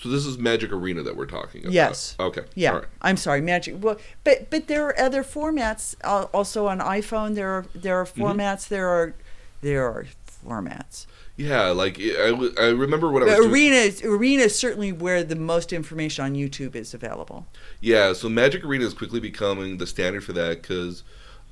So 0.00 0.08
this 0.08 0.24
is 0.26 0.38
Magic 0.38 0.70
Arena 0.72 1.02
that 1.02 1.16
we're 1.16 1.26
talking 1.26 1.62
about. 1.62 1.72
Yes. 1.72 2.14
Okay. 2.20 2.42
Yeah, 2.54 2.70
right. 2.70 2.84
I'm 3.02 3.16
sorry, 3.16 3.40
Magic. 3.40 3.76
Well, 3.82 3.96
but 4.24 4.48
but 4.50 4.68
there 4.68 4.86
are 4.86 4.98
other 5.00 5.24
formats 5.24 5.96
uh, 6.04 6.26
also 6.32 6.66
on 6.68 6.78
iPhone. 6.80 7.34
There 7.34 7.50
are 7.50 7.66
there 7.74 7.96
are 7.98 8.04
Mm-hmm. 8.06 8.22
formats. 8.22 8.68
There 8.68 8.88
are 8.88 9.14
there 9.60 9.84
are 9.86 10.06
formats. 10.46 11.06
Yeah, 11.36 11.68
like 11.70 11.98
I, 12.00 12.32
I 12.60 12.66
remember 12.70 13.10
when 13.10 13.22
I 13.22 13.26
was 13.26 13.34
But 13.34 13.40
doing, 13.42 13.52
arena 13.52 13.76
is, 13.76 14.02
arena 14.04 14.42
is 14.44 14.58
certainly 14.58 14.90
where 14.92 15.22
the 15.22 15.36
most 15.36 15.72
information 15.72 16.24
on 16.24 16.34
YouTube 16.34 16.74
is 16.74 16.94
available. 16.94 17.46
yeah. 17.80 18.12
So 18.12 18.28
Magic 18.28 18.64
Arena 18.64 18.84
is 18.84 18.92
quickly 18.94 19.20
becoming 19.20 19.78
the 19.78 19.86
standard 19.86 20.24
for 20.24 20.32
that 20.32 20.62
because, 20.62 21.04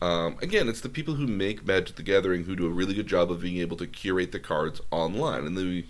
um, 0.03 0.37
again, 0.43 0.69
it's 0.69 0.81
the 0.81 0.89
people 0.89 1.15
who 1.15 1.27
make 1.29 1.65
Magic 1.65 1.95
the 1.97 2.03
Gathering 2.03 2.45
who 2.45 2.57
do 2.57 2.67
a 2.67 2.71
really 2.71 2.95
good 2.95 3.07
job 3.07 3.31
of 3.31 3.41
being 3.43 3.59
able 3.59 3.77
to 3.77 3.87
curate 3.87 4.33
the 4.33 4.41
cards 4.41 4.81
online, 4.91 5.47
and 5.47 5.57
the 5.57 5.85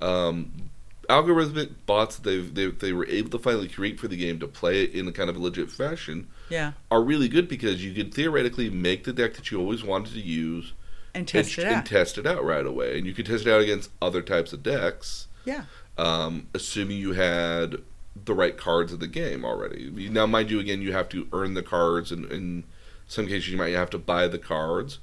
um, 0.00 0.70
algorithmic 1.10 1.70
bots 1.86 2.16
that 2.16 2.22
they've, 2.24 2.54
they 2.54 2.66
they 2.68 2.92
were 2.92 3.06
able 3.06 3.30
to 3.30 3.38
finally 3.38 3.68
create 3.68 3.98
for 4.00 4.08
the 4.08 4.16
game 4.16 4.38
to 4.40 4.46
play 4.46 4.84
it 4.84 4.94
in 4.94 5.06
a 5.08 5.12
kind 5.12 5.28
of 5.28 5.36
a 5.36 5.38
legit 5.38 5.70
fashion 5.70 6.28
Yeah, 6.48 6.72
are 6.90 7.02
really 7.02 7.28
good 7.28 7.48
because 7.48 7.84
you 7.84 7.92
could 7.92 8.14
theoretically 8.14 8.70
make 8.70 9.04
the 9.04 9.12
deck 9.12 9.34
that 9.34 9.50
you 9.50 9.58
always 9.60 9.82
wanted 9.84 10.12
to 10.14 10.20
use 10.20 10.72
and 11.14 11.26
test 11.26 11.58
and, 11.58 11.66
it 11.66 11.70
out. 11.70 11.76
and 11.78 11.86
test 11.86 12.18
it 12.18 12.26
out 12.26 12.44
right 12.44 12.64
away, 12.64 12.96
and 12.96 13.06
you 13.06 13.12
could 13.14 13.26
test 13.26 13.46
it 13.46 13.52
out 13.52 13.60
against 13.60 13.90
other 14.00 14.22
types 14.22 14.52
of 14.52 14.62
decks. 14.62 15.26
yeah, 15.44 15.64
um, 15.98 16.46
assuming 16.54 16.96
you 16.98 17.12
had 17.12 17.76
the 18.24 18.34
right 18.34 18.56
cards 18.56 18.92
of 18.92 19.00
the 19.00 19.06
game 19.06 19.44
already. 19.44 20.08
Now, 20.10 20.26
mind 20.26 20.50
you, 20.50 20.58
again, 20.60 20.82
you 20.82 20.92
have 20.92 21.08
to 21.10 21.28
earn 21.32 21.54
the 21.54 21.62
cards, 21.62 22.10
and 22.12 22.30
in 22.30 22.64
some 23.06 23.26
cases, 23.26 23.48
you 23.50 23.56
might 23.58 23.74
have 23.74 23.90
to 23.90 23.98
buy 23.98 24.28
the 24.28 24.38
cards. 24.38 24.98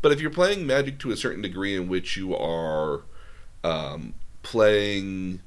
But 0.00 0.12
if 0.12 0.20
you're 0.20 0.30
playing 0.30 0.66
Magic 0.66 0.98
to 1.00 1.10
a 1.10 1.16
certain 1.16 1.42
degree 1.42 1.76
in 1.76 1.88
which 1.88 2.16
you 2.16 2.34
are 2.36 3.02
um, 3.64 4.14
playing 4.52 5.40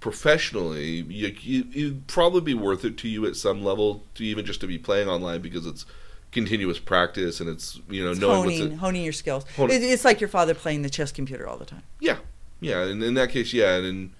professionally, 0.00 1.02
you, 1.08 1.34
you, 1.40 1.66
it'd 1.74 2.06
probably 2.06 2.40
be 2.40 2.54
worth 2.54 2.84
it 2.84 2.96
to 2.98 3.08
you 3.08 3.26
at 3.26 3.36
some 3.36 3.62
level 3.62 4.04
to 4.14 4.24
even 4.24 4.44
just 4.46 4.60
to 4.60 4.66
be 4.66 4.78
playing 4.78 5.08
online 5.08 5.40
because 5.42 5.66
it's 5.66 5.84
continuous 6.30 6.78
practice 6.78 7.40
and 7.40 7.48
it's 7.48 7.80
you 7.88 8.04
know 8.04 8.10
it's 8.10 8.20
knowing 8.20 8.44
what's 8.44 8.58
honing 8.58 8.72
it. 8.72 8.78
honing 8.78 9.04
your 9.04 9.12
skills. 9.12 9.44
It, 9.58 9.82
it's 9.82 10.04
like 10.04 10.20
your 10.20 10.28
father 10.28 10.54
playing 10.54 10.82
the 10.82 10.90
chess 10.90 11.12
computer 11.12 11.46
all 11.46 11.58
the 11.58 11.66
time. 11.66 11.82
Yeah, 12.00 12.18
yeah. 12.60 12.84
And 12.84 13.02
in 13.02 13.14
that 13.14 13.30
case, 13.30 13.52
yeah, 13.52 13.74
and 13.76 14.12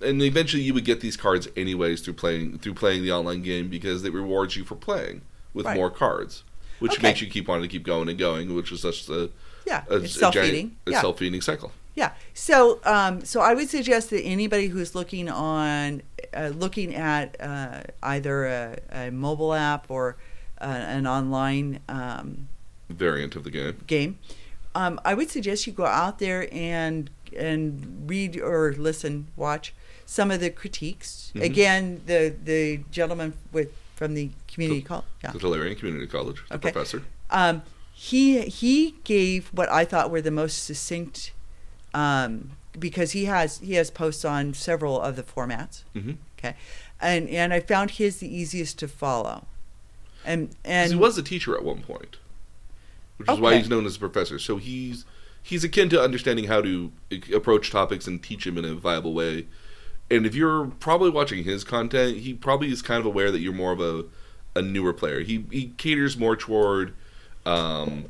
and 0.00 0.22
eventually 0.22 0.62
you 0.62 0.72
would 0.72 0.84
get 0.86 1.00
these 1.00 1.16
cards 1.16 1.48
anyways 1.56 2.00
through 2.00 2.14
playing 2.14 2.58
through 2.58 2.74
playing 2.74 3.02
the 3.02 3.12
online 3.12 3.42
game 3.42 3.68
because 3.68 4.02
it 4.04 4.14
rewards 4.14 4.56
you 4.56 4.64
for 4.64 4.76
playing 4.76 5.20
with 5.52 5.66
Right. 5.66 5.76
more 5.76 5.90
cards, 5.90 6.42
which 6.78 6.92
Okay. 6.92 7.02
makes 7.02 7.20
you 7.20 7.26
keep 7.26 7.48
wanting 7.48 7.64
to 7.64 7.68
keep 7.68 7.82
going 7.84 8.08
and 8.08 8.18
going, 8.18 8.54
which 8.54 8.70
is 8.72 8.80
such 8.80 9.08
a, 9.08 9.28
Yeah, 9.66 9.84
a, 9.90 9.96
it's 9.96 10.14
a 10.16 10.18
self-feeding, 10.20 10.76
a 10.86 10.90
Yeah, 10.92 11.00
self-feeding 11.00 11.40
cycle. 11.42 11.72
Yeah. 11.98 12.12
So, 12.32 12.78
um, 12.84 13.24
so 13.24 13.40
I 13.40 13.54
would 13.54 13.68
suggest 13.68 14.10
that 14.10 14.22
anybody 14.22 14.68
who's 14.68 14.94
looking 14.94 15.28
on, 15.28 16.02
uh, 16.32 16.52
looking 16.54 16.94
at 16.94 17.34
uh, 17.40 17.80
either 18.04 18.46
a, 18.46 18.78
a 18.92 19.10
mobile 19.10 19.52
app 19.52 19.90
or 19.90 20.16
uh, 20.60 20.64
an 20.66 21.06
online 21.08 21.80
um, 21.88 22.48
Variant 22.88 23.34
of 23.36 23.42
the 23.44 23.50
game. 23.50 23.76
game, 23.88 24.18
um, 24.76 25.00
I 25.04 25.12
would 25.14 25.28
suggest 25.28 25.66
you 25.66 25.72
go 25.72 25.86
out 25.86 26.20
there 26.20 26.48
and 26.52 27.10
and 27.36 28.04
read 28.06 28.40
or 28.40 28.72
listen, 28.78 29.26
watch 29.36 29.74
some 30.06 30.30
of 30.30 30.38
the 30.40 30.50
critiques. 30.50 31.32
Mhm. 31.34 31.42
Again, 31.42 32.00
the 32.06 32.32
the 32.44 32.80
gentleman 32.92 33.34
with 33.52 33.70
from 33.96 34.14
the 34.14 34.30
community 34.46 34.80
call, 34.82 35.04
yeah, 35.24 35.32
The 35.32 35.38
Tolarian 35.40 35.76
Community 35.76 36.06
College, 36.06 36.38
the 36.48 36.54
Okay. 36.54 36.70
professor. 36.70 37.02
um, 37.30 37.62
he 37.92 38.42
he 38.42 38.94
gave 39.04 39.48
what 39.48 39.68
I 39.68 39.84
thought 39.84 40.10
were 40.12 40.22
the 40.22 40.30
most 40.30 40.62
succinct, 40.64 41.32
um, 41.98 42.50
because 42.78 43.12
he 43.12 43.24
has 43.24 43.58
he 43.58 43.74
has 43.74 43.90
posts 43.90 44.24
on 44.24 44.54
several 44.54 45.00
of 45.00 45.16
the 45.16 45.22
formats. 45.22 45.82
Mm-hmm. 45.96 46.12
Okay, 46.38 46.54
and 47.00 47.28
and 47.28 47.52
I 47.52 47.60
found 47.60 47.92
his 47.92 48.18
the 48.18 48.32
easiest 48.34 48.78
to 48.78 48.88
follow, 48.88 49.46
and 50.24 50.50
and 50.64 50.92
he 50.92 50.98
was 50.98 51.18
a 51.18 51.22
teacher 51.22 51.56
at 51.56 51.64
one 51.64 51.82
point, 51.82 52.18
which 53.16 53.28
is 53.28 53.40
why 53.40 53.56
he's 53.56 53.68
known 53.68 53.84
as 53.84 53.96
a 53.96 53.98
professor. 53.98 54.38
So 54.38 54.58
he's 54.58 55.04
he's 55.42 55.64
akin 55.64 55.88
to 55.88 56.00
understanding 56.00 56.44
how 56.44 56.60
to 56.62 56.92
approach 57.34 57.72
topics 57.72 58.06
and 58.06 58.22
teach 58.22 58.44
them 58.44 58.56
in 58.58 58.64
a 58.64 58.74
viable 58.74 59.12
way. 59.12 59.46
And 60.10 60.24
if 60.24 60.34
you're 60.34 60.66
probably 60.78 61.10
watching 61.10 61.44
his 61.44 61.64
content, 61.64 62.18
he 62.18 62.32
probably 62.32 62.70
is 62.70 62.80
kind 62.80 63.00
of 63.00 63.06
aware 63.06 63.30
that 63.32 63.40
you're 63.40 63.52
more 63.52 63.72
of 63.72 63.80
a 63.80 64.04
a 64.54 64.62
newer 64.62 64.92
player. 64.92 65.20
He 65.20 65.44
he 65.50 65.72
caters 65.76 66.16
more 66.16 66.36
toward 66.36 66.94
um, 67.44 68.06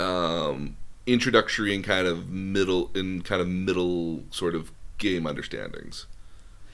um, 0.00 0.76
introductory 1.12 1.74
and 1.74 1.84
kind 1.84 2.06
of 2.06 2.28
middle 2.28 2.90
in 2.94 3.22
kind 3.22 3.40
of 3.40 3.48
middle 3.48 4.22
sort 4.30 4.54
of 4.54 4.70
game 4.98 5.26
understandings. 5.26 6.06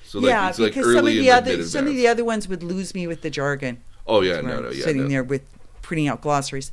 So 0.05 0.21
yeah, 0.21 0.49
it's 0.49 0.59
like 0.59 0.75
because 0.75 0.93
some 0.95 1.07
of 1.07 1.13
the 1.13 1.31
other 1.31 1.63
some 1.65 1.87
of 1.87 1.95
the 1.95 2.07
other 2.09 2.25
ones 2.25 2.49
would 2.49 2.63
lose 2.63 2.95
me 2.95 3.07
with 3.07 3.23
the 3.23 3.31
jargon. 3.31 3.83
Oh 4.07 4.21
yeah, 4.21 4.41
no, 4.41 4.61
no, 4.63 4.71
yeah, 4.71 4.85
sitting 4.85 5.03
no. 5.05 5.09
there 5.09 5.25
with 5.25 5.43
printing 5.83 6.09
out 6.09 6.21
glossaries. 6.21 6.71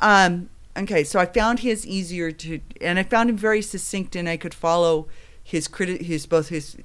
Um, 0.00 0.48
okay, 0.76 1.04
so 1.04 1.20
I 1.20 1.26
found 1.26 1.60
his 1.60 1.86
easier 1.86 2.30
to, 2.32 2.60
and 2.80 2.98
I 2.98 3.02
found 3.02 3.28
him 3.28 3.36
very 3.36 3.60
succinct, 3.60 4.16
and 4.16 4.28
I 4.28 4.36
could 4.38 4.54
follow 4.54 5.08
his 5.44 5.68
criti- 5.68 6.02
his 6.02 6.26
both 6.26 6.48
his. 6.48 6.76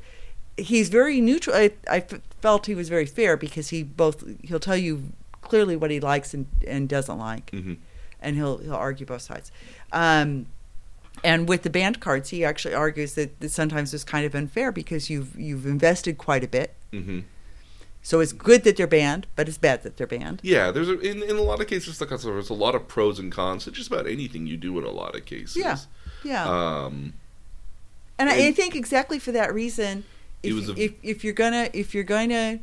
He's 0.57 0.89
very 0.89 1.19
neutral. 1.21 1.55
I, 1.55 1.71
I 1.89 1.97
f- 1.97 2.21
felt 2.41 2.65
he 2.65 2.76
was 2.76 2.88
very 2.89 3.05
fair 3.05 3.36
because 3.38 3.69
he 3.69 3.84
both 3.84 4.23
he'll 4.43 4.59
tell 4.59 4.78
you 4.78 5.11
clearly 5.41 5.76
what 5.76 5.91
he 5.91 5.99
likes 5.99 6.34
and, 6.34 6.45
and 6.67 6.89
doesn't 6.89 7.17
like, 7.19 7.51
Mhm. 7.51 7.78
And 8.26 8.36
he'll 8.36 8.57
he'll 8.57 8.73
argue 8.88 9.05
both 9.05 9.21
sides. 9.21 9.51
Um, 9.93 10.47
and 11.23 11.47
with 11.47 11.61
the 11.63 11.69
band 11.69 11.99
cards, 12.01 12.30
he 12.32 12.43
actually 12.43 12.73
argues 12.76 13.13
that, 13.15 13.39
that 13.39 13.49
sometimes 13.51 13.93
it's 13.93 14.03
kind 14.03 14.26
of 14.26 14.36
unfair 14.36 14.71
because 14.71 15.09
you've 15.09 15.32
you've 15.39 15.65
invested 15.65 16.17
quite 16.17 16.43
a 16.43 16.47
bit. 16.47 16.69
hmm 16.91 17.19
So 18.11 18.19
it's 18.23 18.34
good 18.34 18.61
that 18.65 18.76
they're 18.78 18.86
banned, 18.99 19.26
but 19.36 19.47
it's 19.49 19.57
bad 19.57 19.82
that 19.84 19.95
they're 19.97 20.05
banned. 20.17 20.39
Yeah, 20.43 20.71
there's 20.73 20.89
a, 20.89 20.99
in 20.99 21.23
in 21.23 21.38
a 21.38 21.41
lot 21.51 21.59
of 21.61 21.67
cases 21.67 21.99
like 22.01 22.09
there's 22.09 22.49
a 22.49 22.53
lot 22.65 22.76
of 22.76 22.88
pros 22.88 23.19
and 23.19 23.32
cons 23.32 23.63
to 23.63 23.71
just 23.71 23.88
about 23.91 24.05
anything 24.07 24.45
you 24.47 24.57
do 24.57 24.78
in 24.80 24.84
a 24.86 24.91
lot 25.01 25.15
of 25.15 25.23
cases. 25.26 25.55
Yeah. 25.55 25.78
Yeah. 26.23 26.43
Um, 26.49 27.13
And, 28.19 28.30
I, 28.30 28.47
I 28.47 28.51
think 28.53 28.76
exactly 28.76 29.19
for 29.19 29.32
that 29.34 29.53
reason, 29.53 30.03
if, 30.43 30.69
a- 30.69 30.82
if, 30.86 30.91
if 31.03 31.23
you're 31.23 31.34
gonna 31.43 31.69
if 31.73 31.93
you're 31.95 32.03
going 32.17 32.30
to 32.30 32.59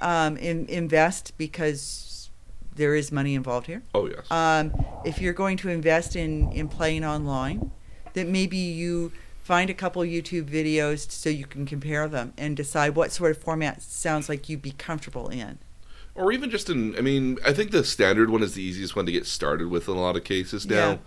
um, 0.00 0.36
in, 0.36 0.66
invest 0.68 1.32
because 1.38 1.80
there 2.76 2.94
is 2.94 3.10
money 3.12 3.34
involved 3.34 3.66
here, 3.66 3.82
oh 3.94 4.06
yes. 4.06 4.30
um, 4.30 4.72
if 5.04 5.20
you're 5.20 5.32
going 5.32 5.56
to 5.58 5.68
invest 5.68 6.16
in 6.16 6.50
in 6.52 6.68
playing 6.68 7.04
online, 7.04 7.70
that 8.14 8.26
maybe 8.28 8.56
you 8.56 9.12
find 9.42 9.68
a 9.70 9.74
couple 9.74 10.02
YouTube 10.02 10.44
videos 10.48 11.10
so 11.10 11.28
you 11.28 11.44
can 11.46 11.66
compare 11.66 12.08
them 12.08 12.32
and 12.38 12.56
decide 12.56 12.94
what 12.96 13.12
sort 13.12 13.30
of 13.30 13.38
format 13.38 13.82
sounds 13.82 14.28
like 14.28 14.48
you'd 14.48 14.62
be 14.62 14.72
comfortable 14.72 15.28
in. 15.28 15.58
or 16.14 16.32
even 16.32 16.48
just 16.48 16.70
in 16.70 16.96
i 16.96 17.00
mean 17.00 17.36
i 17.44 17.52
think 17.52 17.70
the 17.72 17.82
standard 17.84 18.30
one 18.30 18.42
is 18.42 18.54
the 18.54 18.62
easiest 18.62 18.94
one 18.96 19.04
to 19.04 19.10
get 19.12 19.26
started 19.26 19.68
with 19.68 19.88
in 19.88 19.96
a 19.96 20.00
lot 20.00 20.16
of 20.16 20.22
cases 20.24 20.64
now 20.64 20.98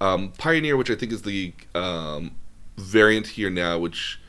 um, 0.00 0.32
pioneer 0.38 0.76
which 0.76 0.90
i 0.90 0.94
think 0.96 1.12
is 1.12 1.22
the 1.22 1.52
um, 1.74 2.32
variant 2.76 3.28
here 3.28 3.48
now 3.48 3.78
which 3.78 4.20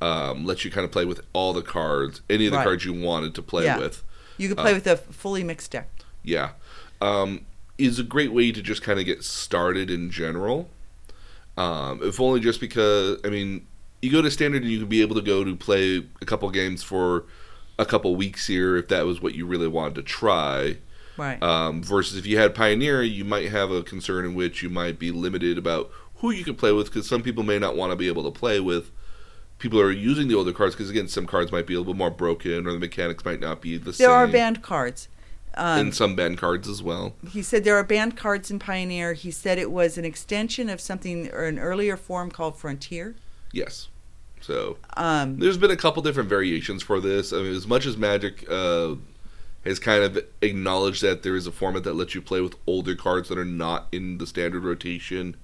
um, 0.00 0.44
lets 0.44 0.64
you 0.64 0.70
kind 0.70 0.84
of 0.84 0.90
play 0.90 1.04
with 1.04 1.20
all 1.32 1.52
the 1.52 1.62
cards 1.62 2.22
any 2.28 2.46
of 2.46 2.52
the 2.52 2.58
Right. 2.58 2.64
cards 2.64 2.84
you 2.84 2.92
wanted 2.94 3.34
to 3.36 3.42
play 3.42 3.64
Yeah. 3.64 3.78
with 3.78 4.02
You 4.38 4.48
could 4.48 4.56
play 4.58 4.72
Uh, 4.72 4.74
with 4.74 4.86
a 4.86 4.96
fully 4.96 5.44
mixed 5.44 5.70
deck. 5.70 5.88
Yeah 6.22 6.50
um, 7.00 7.44
is 7.78 7.98
a 7.98 8.02
great 8.04 8.32
way 8.32 8.52
to 8.52 8.62
just 8.62 8.82
kind 8.82 8.98
of 8.98 9.04
get 9.06 9.24
started 9.24 9.90
in 9.90 10.10
general 10.10 10.68
um, 11.56 12.00
if 12.02 12.20
only 12.20 12.40
just 12.40 12.60
because 12.60 13.18
i 13.24 13.28
mean 13.28 13.66
you 14.00 14.10
go 14.10 14.22
to 14.22 14.30
standard 14.30 14.62
and 14.62 14.70
you 14.70 14.80
can 14.80 14.88
be 14.88 15.00
able 15.02 15.14
to 15.14 15.22
go 15.22 15.44
to 15.44 15.54
play 15.56 16.04
a 16.20 16.24
couple 16.24 16.48
games 16.50 16.82
for 16.82 17.24
a 17.78 17.84
couple 17.86 18.14
weeks 18.16 18.46
here 18.46 18.76
if 18.76 18.88
that 18.88 19.06
was 19.06 19.20
what 19.20 19.34
you 19.34 19.46
really 19.46 19.68
wanted 19.68 19.94
to 19.94 20.02
try 20.02 20.76
Right. 21.16 21.42
um, 21.42 21.82
versus 21.82 22.16
if 22.16 22.24
you 22.24 22.38
had 22.38 22.54
Pioneer, 22.54 23.02
you 23.02 23.24
might 23.24 23.50
have 23.50 23.70
a 23.70 23.82
concern 23.82 24.24
in 24.24 24.34
which 24.34 24.62
you 24.62 24.70
might 24.70 24.98
be 24.98 25.10
limited 25.10 25.58
about 25.58 25.90
who 26.16 26.30
you 26.30 26.42
can 26.42 26.54
play 26.54 26.72
with 26.72 26.86
because 26.86 27.06
some 27.06 27.22
people 27.22 27.42
may 27.42 27.58
not 27.58 27.76
want 27.76 27.92
to 27.92 27.96
be 27.96 28.08
able 28.08 28.24
to 28.24 28.30
play 28.30 28.60
with 28.60 28.90
people 29.58 29.78
who 29.78 29.84
are 29.84 29.92
using 29.92 30.28
the 30.28 30.34
older 30.34 30.52
cards 30.52 30.74
because 30.74 30.88
again, 30.88 31.08
some 31.08 31.26
cards 31.26 31.52
might 31.52 31.66
be 31.66 31.74
a 31.74 31.78
little 31.78 31.92
bit 31.92 31.98
more 31.98 32.10
broken 32.10 32.66
or 32.66 32.72
the 32.72 32.78
mechanics 32.78 33.24
might 33.26 33.40
not 33.40 33.60
be 33.60 33.76
the 33.76 33.84
there 33.84 33.92
same. 33.92 34.06
There 34.08 34.16
are 34.16 34.26
banned 34.26 34.62
cards. 34.62 35.08
Um, 35.54 35.80
and 35.80 35.94
some 35.94 36.14
banned 36.14 36.38
cards 36.38 36.68
as 36.68 36.82
well. 36.82 37.14
He 37.30 37.42
said 37.42 37.64
there 37.64 37.76
are 37.76 37.84
banned 37.84 38.16
cards 38.16 38.50
in 38.50 38.58
Pioneer. 38.58 39.12
He 39.12 39.30
said 39.30 39.58
it 39.58 39.70
was 39.70 39.98
an 39.98 40.04
extension 40.04 40.70
of 40.70 40.80
something 40.80 41.30
or 41.30 41.44
an 41.44 41.58
earlier 41.58 41.96
form 41.96 42.30
called 42.30 42.56
Frontier. 42.56 43.14
Yes. 43.52 43.88
So 44.40 44.78
Um, 44.96 45.38
there's 45.38 45.58
been 45.58 45.70
a 45.70 45.76
couple 45.76 46.02
different 46.02 46.28
variations 46.28 46.82
for 46.82 47.00
this. 47.00 47.32
I 47.32 47.38
mean, 47.38 47.54
as 47.54 47.66
much 47.66 47.86
as 47.86 47.96
Magic 47.96 48.44
uh, 48.50 48.94
has 49.64 49.78
kind 49.78 50.02
of 50.02 50.18
acknowledged 50.40 51.02
that 51.02 51.22
there 51.22 51.36
is 51.36 51.46
a 51.46 51.52
format 51.52 51.84
that 51.84 51.94
lets 51.94 52.14
you 52.14 52.22
play 52.22 52.40
with 52.40 52.56
older 52.66 52.94
cards 52.96 53.28
that 53.28 53.38
are 53.38 53.44
not 53.44 53.86
in 53.92 54.18
the 54.18 54.26
standard 54.26 54.64
rotation, 54.64 55.36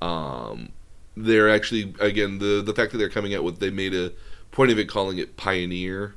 um, 0.00 0.70
they're 1.16 1.50
actually 1.50 1.94
again 1.98 2.38
the 2.38 2.62
the 2.62 2.72
fact 2.72 2.92
that 2.92 2.98
they're 2.98 3.08
coming 3.08 3.34
out 3.34 3.42
with 3.42 3.58
they 3.58 3.70
made 3.70 3.92
a 3.92 4.12
point 4.52 4.70
of 4.70 4.78
it 4.78 4.88
calling 4.88 5.18
it 5.18 5.36
Pioneer 5.36 6.14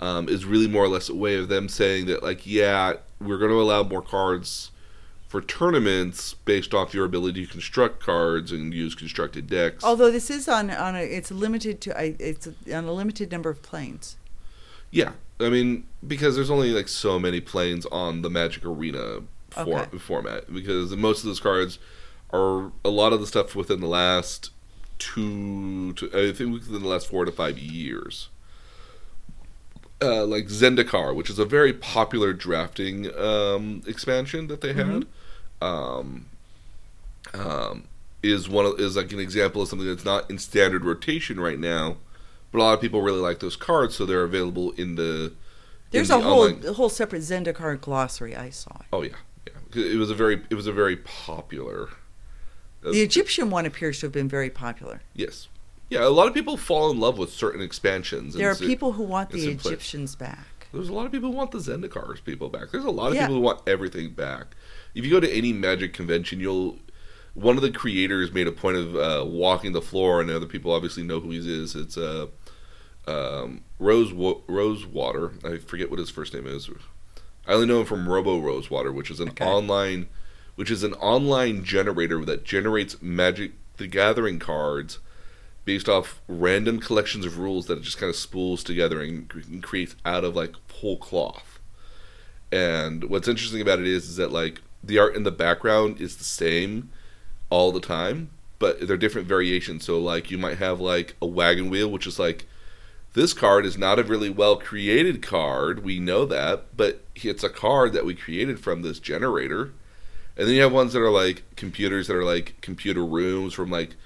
um, 0.00 0.28
is 0.28 0.44
really 0.44 0.66
more 0.68 0.84
or 0.84 0.88
less 0.88 1.08
a 1.08 1.14
way 1.14 1.36
of 1.36 1.48
them 1.48 1.68
saying 1.68 2.06
that 2.06 2.22
like 2.22 2.46
yeah 2.46 2.94
we're 3.20 3.38
going 3.38 3.50
to 3.50 3.60
allow 3.60 3.82
more 3.82 4.02
cards 4.02 4.70
for 5.28 5.40
tournaments 5.40 6.34
based 6.44 6.72
off 6.74 6.94
your 6.94 7.04
ability 7.04 7.44
to 7.46 7.50
construct 7.50 8.00
cards 8.00 8.52
and 8.52 8.72
use 8.72 8.94
constructed 8.94 9.48
decks. 9.48 9.82
although 9.82 10.10
this 10.10 10.30
is 10.30 10.48
on 10.48 10.70
on 10.70 10.94
a, 10.94 11.00
it's 11.00 11.30
limited 11.30 11.80
to 11.80 11.98
I 11.98 12.14
it's 12.18 12.46
on 12.72 12.84
a 12.84 12.92
limited 12.92 13.30
number 13.32 13.50
of 13.50 13.60
planes. 13.62 14.16
Yeah, 14.90 15.12
I 15.40 15.48
mean 15.48 15.84
because 16.06 16.36
there's 16.36 16.50
only 16.50 16.70
like 16.70 16.86
so 16.88 17.18
many 17.18 17.40
planes 17.40 17.84
on 17.86 18.22
the 18.22 18.30
Magic 18.30 18.64
Arena 18.64 19.20
for, 19.50 19.80
Okay. 19.80 19.98
format 19.98 20.52
because 20.52 20.94
most 20.96 21.20
of 21.20 21.26
those 21.26 21.40
cards 21.40 21.78
are 22.32 22.70
a 22.84 22.90
lot 22.90 23.12
of 23.12 23.20
the 23.20 23.26
stuff 23.26 23.54
within 23.56 23.80
the 23.80 23.88
last 23.88 24.50
two 24.98 25.92
to 25.94 26.06
I 26.12 26.32
think 26.32 26.52
within 26.52 26.80
the 26.82 26.88
last 26.88 27.08
four 27.08 27.24
to 27.24 27.32
five 27.32 27.58
years. 27.58 28.28
Uh, 30.04 30.26
like 30.26 30.46
Zendikar, 30.48 31.14
which 31.14 31.30
is 31.30 31.38
a 31.38 31.44
very 31.46 31.72
popular 31.72 32.32
drafting 32.34 33.14
um, 33.16 33.80
expansion 33.86 34.48
that 34.48 34.60
they 34.60 34.74
had, 34.74 35.06
um, 35.62 36.26
um, 37.32 37.84
is 38.22 38.48
one 38.48 38.66
of, 38.66 38.78
is 38.78 38.96
like 38.96 39.12
an 39.12 39.18
example 39.20 39.62
of 39.62 39.68
something 39.68 39.88
that's 39.88 40.04
not 40.04 40.28
in 40.30 40.38
standard 40.38 40.84
rotation 40.84 41.40
right 41.40 41.58
now, 41.58 41.96
but 42.52 42.58
a 42.58 42.62
lot 42.62 42.74
of 42.74 42.80
people 42.80 43.00
really 43.02 43.20
like 43.20 43.40
those 43.40 43.56
cards, 43.56 43.94
so 43.94 44.04
they're 44.04 44.22
available 44.24 44.72
in 44.72 44.96
the. 44.96 45.24
in 45.26 45.36
There's 45.90 46.08
the 46.08 46.18
a 46.18 46.20
whole 46.20 46.42
online- 46.48 46.64
a 46.66 46.72
whole 46.74 46.88
separate 46.90 47.22
Zendikar 47.22 47.80
glossary 47.80 48.36
I 48.36 48.50
saw. 48.50 48.76
Oh 48.92 49.02
yeah, 49.02 49.16
yeah. 49.46 49.82
It 49.84 49.96
was 49.98 50.10
a 50.10 50.14
very 50.14 50.42
it 50.50 50.54
was 50.54 50.66
a 50.66 50.72
very 50.72 50.96
popular. 50.96 51.88
uh, 52.84 52.90
The 52.92 53.00
Egyptian 53.02 53.48
one 53.50 53.64
appears 53.66 54.00
to 54.00 54.06
have 54.06 54.12
been 54.12 54.28
very 54.28 54.50
popular. 54.50 55.00
yes, 55.14 55.48
yeah. 55.90 56.06
A 56.06 56.08
lot 56.08 56.26
of 56.28 56.34
people 56.34 56.56
fall 56.56 56.90
in 56.90 56.98
love 57.00 57.18
with 57.18 57.30
certain 57.32 57.60
expansions. 57.60 58.34
There 58.34 58.50
are 58.50 58.54
so- 58.54 58.66
people 58.66 58.92
who 58.92 59.02
want 59.04 59.30
the 59.30 59.54
place. 59.54 59.66
Egyptians 59.66 60.16
back. 60.16 60.46
There's 60.72 60.88
a 60.88 60.92
lot 60.92 61.06
of 61.06 61.12
people 61.12 61.30
who 61.30 61.36
want 61.36 61.52
the 61.52 61.58
Zendikars 61.58 62.22
people 62.24 62.48
back. 62.48 62.70
There's 62.72 62.84
a 62.84 62.90
lot 62.90 63.08
of 63.08 63.14
Yeah. 63.14 63.22
people 63.22 63.36
who 63.36 63.40
want 63.42 63.60
everything 63.66 64.10
back. 64.10 64.56
If 64.94 65.04
you 65.04 65.10
go 65.10 65.20
to 65.20 65.30
any 65.30 65.52
Magic 65.52 65.92
convention, 65.92 66.40
you'll. 66.40 66.78
One 67.34 67.56
of 67.56 67.62
the 67.62 67.70
creators 67.72 68.32
made 68.32 68.46
a 68.46 68.52
point 68.52 68.76
of 68.76 68.94
uh, 68.96 69.24
walking 69.26 69.72
the 69.72 69.82
floor, 69.82 70.20
and 70.20 70.30
other 70.30 70.46
people 70.46 70.70
obviously 70.72 71.02
know 71.02 71.18
who 71.20 71.30
he 71.30 71.38
is. 71.38 71.74
It's 71.74 71.96
uh, 71.96 72.26
um, 73.06 73.62
Rose 73.78 74.12
Wa- 74.12 74.40
Rosewater. 74.46 75.32
I 75.44 75.58
forget 75.58 75.90
what 75.90 75.98
his 75.98 76.10
first 76.10 76.32
name 76.34 76.46
is. 76.46 76.70
I 77.46 77.52
only 77.54 77.66
know 77.66 77.80
him 77.80 77.86
from 77.86 78.08
Robo 78.08 78.38
Rosewater, 78.40 78.92
which 78.92 79.10
is 79.10 79.20
an 79.20 79.30
Okay. 79.30 79.44
online, 79.44 80.06
which 80.54 80.70
is 80.70 80.82
an 80.82 80.94
online 80.94 81.64
generator 81.64 82.24
that 82.24 82.44
generates 82.44 83.00
Magic 83.02 83.52
the 83.76 83.86
Gathering 83.88 84.38
cards 84.38 84.98
based 85.64 85.88
off 85.88 86.20
random 86.28 86.78
collections 86.78 87.24
of 87.24 87.38
rules 87.38 87.66
that 87.66 87.78
it 87.78 87.82
just 87.82 87.98
kind 87.98 88.10
of 88.10 88.16
spools 88.16 88.62
together 88.62 89.00
and, 89.00 89.30
and 89.48 89.62
creates 89.62 89.96
out 90.04 90.24
of 90.24 90.36
like 90.36 90.54
whole 90.72 90.96
cloth. 90.96 91.58
And 92.52 93.04
what's 93.04 93.28
interesting 93.28 93.60
about 93.60 93.80
it 93.80 93.86
is, 93.86 94.08
is 94.08 94.16
that 94.16 94.32
like 94.32 94.60
the 94.82 94.98
art 94.98 95.16
in 95.16 95.22
the 95.22 95.32
background 95.32 96.00
is 96.00 96.16
the 96.16 96.24
same 96.24 96.90
all 97.50 97.72
the 97.72 97.80
time, 97.80 98.30
but 98.58 98.86
they're 98.86 98.96
different 98.96 99.26
variations. 99.26 99.84
So 99.84 99.98
like 99.98 100.30
you 100.30 100.38
might 100.38 100.58
have 100.58 100.80
like 100.80 101.16
a 101.20 101.26
wagon 101.26 101.70
wheel, 101.70 101.90
which 101.90 102.06
is 102.06 102.18
like 102.18 102.46
this 103.14 103.32
card 103.32 103.64
is 103.64 103.78
not 103.78 103.98
a 103.98 104.04
really 104.04 104.30
well 104.30 104.56
created 104.56 105.22
card. 105.22 105.84
We 105.84 105.98
know 105.98 106.26
that, 106.26 106.76
but 106.76 107.04
it's 107.14 107.44
a 107.44 107.48
card 107.48 107.92
that 107.92 108.04
we 108.04 108.14
created 108.14 108.60
from 108.60 108.82
this 108.82 108.98
generator. 108.98 109.72
And 110.36 110.48
then 110.48 110.54
you 110.54 110.62
have 110.62 110.72
ones 110.72 110.92
that 110.92 111.02
are 111.02 111.10
like 111.10 111.44
computers 111.56 112.08
that 112.08 112.16
are 112.16 112.24
like 112.24 112.60
computer 112.60 113.04
rooms 113.04 113.54
from 113.54 113.70
like 113.70 113.96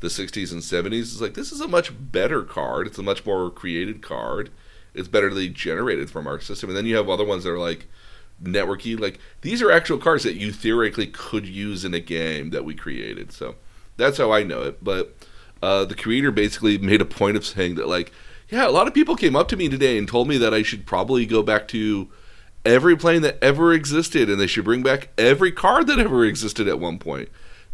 the 0.00 0.08
60s 0.08 0.52
and 0.52 0.60
70s. 0.60 0.92
is 1.00 1.20
like 1.20 1.34
this 1.34 1.52
is 1.52 1.60
a 1.60 1.68
much 1.68 1.92
better 1.98 2.42
card. 2.42 2.86
It's 2.86 2.98
a 2.98 3.02
much 3.02 3.24
more 3.26 3.50
created 3.50 4.02
card. 4.02 4.50
It's 4.94 5.08
betterly 5.08 5.52
generated 5.52 6.10
from 6.10 6.26
our 6.26 6.40
system. 6.40 6.70
And 6.70 6.76
then 6.76 6.86
you 6.86 6.96
have 6.96 7.08
other 7.08 7.24
ones 7.24 7.44
that 7.44 7.50
are 7.50 7.58
like 7.58 7.86
networky. 8.42 8.98
Like 8.98 9.18
these 9.42 9.62
are 9.62 9.70
actual 9.70 9.98
cards 9.98 10.24
that 10.24 10.36
you 10.36 10.52
theoretically 10.52 11.06
could 11.06 11.46
use 11.46 11.84
in 11.84 11.94
a 11.94 12.00
game 12.00 12.50
that 12.50 12.64
we 12.64 12.74
created. 12.74 13.32
So 13.32 13.56
that's 13.96 14.18
how 14.18 14.32
I 14.32 14.42
know 14.42 14.62
it. 14.62 14.82
But 14.82 15.16
uh, 15.62 15.84
the 15.84 15.94
creator 15.94 16.30
basically 16.30 16.78
made 16.78 17.00
a 17.00 17.06
point 17.06 17.36
of 17.36 17.46
saying 17.46 17.74
that 17.76 17.88
like, 17.88 18.12
yeah, 18.48 18.66
a 18.66 18.70
lot 18.70 18.86
of 18.86 18.94
people 18.94 19.16
came 19.16 19.36
up 19.36 19.48
to 19.48 19.56
me 19.56 19.68
today 19.68 19.98
and 19.98 20.08
told 20.08 20.28
me 20.28 20.38
that 20.38 20.54
I 20.54 20.62
should 20.62 20.86
probably 20.86 21.26
go 21.26 21.42
back 21.42 21.68
to 21.68 22.08
every 22.64 22.96
plane 22.96 23.22
that 23.22 23.38
ever 23.42 23.72
existed 23.72 24.28
and 24.28 24.40
they 24.40 24.46
should 24.46 24.64
bring 24.64 24.82
back 24.82 25.10
every 25.16 25.52
card 25.52 25.86
that 25.86 25.98
ever 25.98 26.24
existed 26.24 26.68
at 26.68 26.80
one 26.80 26.98
point 26.98 27.28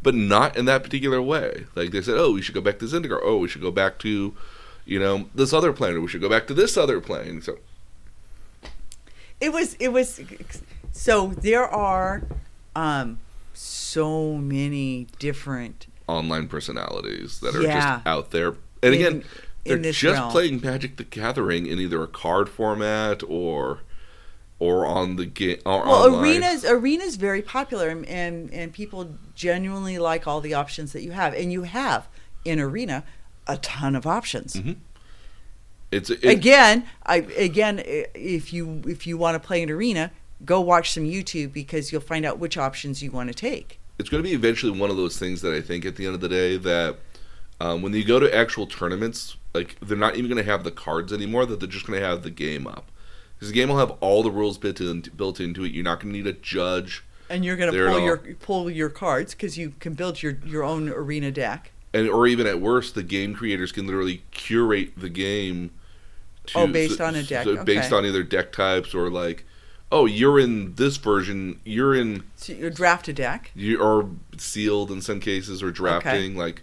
but 0.05 0.15
not 0.15 0.57
in 0.57 0.67
that 0.67 0.85
particular 0.85 1.21
way. 1.21 1.67
Like 1.75 1.91
they 1.91 2.01
said 2.03 2.17
oh 2.17 2.33
we 2.35 2.43
should 2.43 2.55
go 2.55 2.61
back 2.61 2.79
to 2.79 2.85
zendikar 2.85 3.19
oh 3.23 3.39
we 3.39 3.49
should 3.49 3.63
go 3.63 3.73
back 3.73 3.99
to 4.01 4.35
you 4.85 4.99
know 5.01 5.29
this 5.35 5.53
other 5.53 5.73
plane 5.73 5.95
or 5.97 6.01
we 6.03 6.09
should 6.09 6.21
go 6.21 6.29
back 6.29 6.47
to 6.47 6.55
this 6.55 6.77
other 6.77 7.01
plane. 7.01 7.43
So 7.43 7.59
it 9.41 9.53
was 9.53 9.75
it 9.81 9.89
was 9.89 10.21
so 10.93 11.29
there 11.29 11.65
are 11.67 12.23
um 12.77 13.19
so 13.53 14.35
many 14.35 15.07
different 15.19 15.87
Online 16.07 16.49
personalities 16.49 17.41
that 17.41 17.55
are 17.57 17.63
Yeah. 17.63 17.97
just 17.97 18.07
out 18.07 18.31
there, 18.31 18.49
and 18.83 18.95
In- 18.95 19.01
again, 19.01 19.25
they're 19.65 19.79
just 19.79 20.03
realm. 20.05 20.31
playing 20.31 20.61
Magic 20.61 20.97
the 20.97 21.05
Gathering 21.05 21.67
in 21.67 21.79
either 21.81 22.03
a 22.03 22.07
card 22.07 22.51
format 22.51 23.23
or 23.27 23.79
or 24.59 24.87
on 24.87 25.17
the 25.17 25.27
game. 25.27 25.59
Or 25.67 25.83
well 25.83 26.07
online. 26.07 26.21
arenas 26.43 26.65
arenas 26.65 27.17
very 27.17 27.43
popular 27.43 27.89
and, 27.89 28.07
and 28.07 28.53
and 28.53 28.73
people 28.73 29.17
genuinely 29.35 29.99
like 29.99 30.27
all 30.27 30.41
the 30.41 30.55
options 30.55 30.93
that 30.93 31.03
you 31.03 31.13
have 31.13 31.35
and 31.35 31.53
you 31.53 31.63
have 31.63 32.07
in 32.45 32.61
arena 32.61 33.05
a 33.47 33.57
ton 33.59 33.95
of 33.97 34.07
options 34.07 34.55
Mhm. 34.55 34.77
It's 35.91 36.11
it, 36.11 36.25
again 36.25 36.85
i 37.05 37.17
again 37.37 37.83
if 37.85 38.53
you 38.53 38.83
if 38.87 39.07
you 39.07 39.17
want 39.19 39.41
to 39.41 39.47
play 39.47 39.63
an 39.63 39.71
arena 39.71 40.11
go 40.45 40.61
watch 40.61 40.93
some 40.93 41.05
youtube 41.05 41.53
because 41.53 41.93
you'll 41.93 42.01
find 42.01 42.25
out 42.25 42.39
which 42.39 42.57
options 42.57 43.03
you 43.03 43.11
want 43.11 43.29
to 43.29 43.35
take 43.35 43.79
it's 43.99 44.09
going 44.09 44.23
to 44.23 44.29
be 44.29 44.35
eventually 44.35 44.77
one 44.79 44.91
of 44.91 44.97
those 44.97 45.17
things 45.19 45.41
that 45.43 45.55
I 45.55 45.61
think 45.61 45.85
at 45.87 45.95
the 45.95 46.05
end 46.07 46.17
of 46.17 46.21
the 46.21 46.29
day 46.29 46.57
that 46.57 46.97
um, 47.61 47.81
when 47.81 47.93
you 47.93 48.05
go 48.05 48.19
to 48.19 48.35
actual 48.35 48.67
tournaments, 48.67 49.37
like 49.55 49.77
they're 49.81 49.97
not 49.97 50.17
even 50.17 50.29
going 50.29 50.45
to 50.45 50.51
have 50.51 50.65
the 50.65 50.73
cards 50.73 51.13
anymore. 51.13 51.47
That 51.47 51.61
they're 51.61 51.69
just 51.69 51.87
going 51.87 52.01
to 52.01 52.05
have 52.05 52.25
the 52.25 52.31
game 52.31 52.67
up 52.67 52.91
because 53.45 53.53
the 53.53 53.61
game 53.61 53.68
will 53.68 53.78
have 53.78 53.90
all 54.01 54.22
the 54.22 54.30
rules 54.30 54.57
built 54.57 54.80
in, 54.80 55.03
built 55.16 55.38
into 55.40 55.64
it. 55.64 55.72
You're 55.72 55.84
not 55.84 56.01
going 56.01 56.12
to 56.12 56.18
need 56.18 56.26
a 56.26 56.32
judge, 56.32 57.05
and 57.28 57.45
you're 57.45 57.57
going 57.57 57.72
to 57.72 57.86
pull 57.86 58.01
your 58.01 58.16
pull 58.16 58.70
your 58.70 58.88
cards 58.88 59.34
because 59.34 59.59
you 59.59 59.74
can 59.80 59.92
build 59.92 60.22
your 60.22 60.38
your 60.47 60.62
own 60.62 60.88
arena 60.88 61.30
deck 61.30 61.72
and 61.92 62.09
or 62.09 62.26
even 62.26 62.47
at 62.47 62.61
worst, 62.61 62.95
the 62.95 63.03
game 63.03 63.34
creators 63.34 63.70
can 63.70 63.86
literally 63.86 64.22
curate 64.32 64.99
the 64.99 65.09
game. 65.09 65.70
To, 66.47 66.59
Oh, 66.59 66.66
based 66.66 67.01
on 67.01 67.14
a 67.14 67.22
deck, 67.22 67.47
based 67.64 67.86
okay. 67.86 67.97
on 67.97 68.05
either 68.05 68.22
deck 68.22 68.53
types 68.53 68.95
or 68.95 69.09
like, 69.09 69.47
oh, 69.90 70.05
you're 70.05 70.38
in 70.38 70.74
this 70.74 70.99
version. 70.99 71.61
You're 71.64 71.95
in 71.95 72.24
so 72.36 72.53
you 72.53 72.68
draft 72.68 73.09
a 73.09 73.12
deck 73.12 73.51
you 73.55 73.82
are 73.82 74.07
sealed 74.36 74.90
in 74.90 75.01
some 75.01 75.20
cases 75.20 75.62
or 75.62 75.70
drafting 75.70 76.36
like 76.36 76.62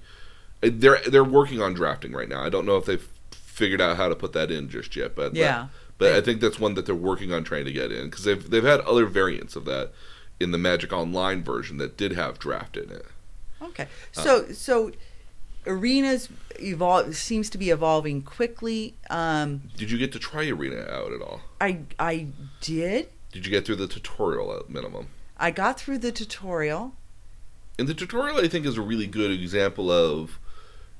uh, 0.61 0.69
they're 0.71 0.99
they're 1.07 1.23
working 1.23 1.59
on 1.59 1.73
drafting 1.73 2.11
right 2.11 2.29
now 2.29 2.43
i 2.43 2.49
don't 2.49 2.67
know 2.67 2.77
if 2.77 2.85
they've 2.85 3.09
figured 3.31 3.81
out 3.81 3.97
how 3.97 4.07
to 4.07 4.15
put 4.15 4.33
that 4.33 4.51
in 4.51 4.69
just 4.69 4.95
yet 4.95 5.15
but 5.15 5.35
Yeah. 5.35 5.69
But 6.01 6.13
i 6.13 6.21
think 6.21 6.41
that's 6.41 6.59
one 6.59 6.73
that 6.73 6.85
they're 6.85 6.95
working 6.95 7.31
on 7.33 7.43
trying 7.43 7.65
to 7.65 7.71
get 7.71 7.91
in 7.91 8.09
because 8.09 8.23
they've 8.25 8.49
they've 8.49 8.63
had 8.63 8.79
other 8.81 9.05
variants 9.05 9.55
of 9.55 9.65
that 9.65 9.91
in 10.39 10.51
the 10.51 10.57
magic 10.57 10.91
online 10.91 11.43
version 11.43 11.77
that 11.77 11.95
did 11.97 12.11
have 12.13 12.39
draft 12.39 12.75
in 12.77 12.89
it 12.91 13.05
Okay. 13.61 13.83
Uh, 14.17 14.21
So 14.21 14.51
so 14.51 14.91
arenas 15.67 16.29
evolve 16.59 17.15
seems 17.15 17.47
to 17.51 17.57
be 17.59 17.69
evolving 17.69 18.23
quickly. 18.23 18.95
Um, 19.09 19.69
did 19.77 19.91
you 19.91 19.99
get 19.99 20.11
to 20.13 20.19
try 20.19 20.47
arena 20.47 20.81
out 20.89 21.13
at 21.13 21.21
all 21.21 21.41
I 21.59 21.81
I 21.99 22.27
did. 22.59 23.09
did 23.31 23.45
you 23.45 23.51
get 23.51 23.65
through 23.65 23.75
the 23.77 23.87
tutorial 23.87 24.55
at 24.57 24.69
minimum 24.69 25.07
I 25.37 25.51
got 25.51 25.79
through 25.79 25.99
the 25.99 26.11
tutorial. 26.11 26.93
and 27.77 27.87
the 27.87 27.93
tutorial 27.93 28.37
i 28.39 28.47
think 28.47 28.65
is 28.65 28.77
a 28.77 28.81
really 28.81 29.07
good 29.07 29.31
example 29.31 29.91
of 29.91 30.39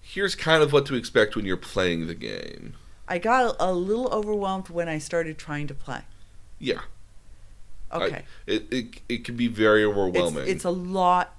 here's 0.02 0.36
kind 0.36 0.62
of 0.64 0.72
what 0.72 0.86
to 0.88 0.95
expect 0.95 1.36
when 1.36 1.45
you're 1.45 1.58
playing 1.58 2.06
the 2.08 2.16
game 2.16 2.74
I 3.12 3.18
got 3.18 3.57
a 3.59 3.74
little 3.74 4.07
overwhelmed 4.07 4.70
when 4.70 4.88
I 4.88 4.97
started 4.97 5.38
trying 5.38 5.68
to 5.68 5.74
play. 5.74 6.01
yeah 6.59 6.82
I- 7.91 7.97
Okay. 8.05 8.24
it, 8.47 8.72
it 8.72 8.86
it 9.09 9.26
can 9.26 9.36
be 9.36 9.47
very 9.47 9.84
it's, 9.84 9.91
overwhelming 9.91 10.47
it's 10.47 10.64
a 10.64 10.70
lot 10.70 11.36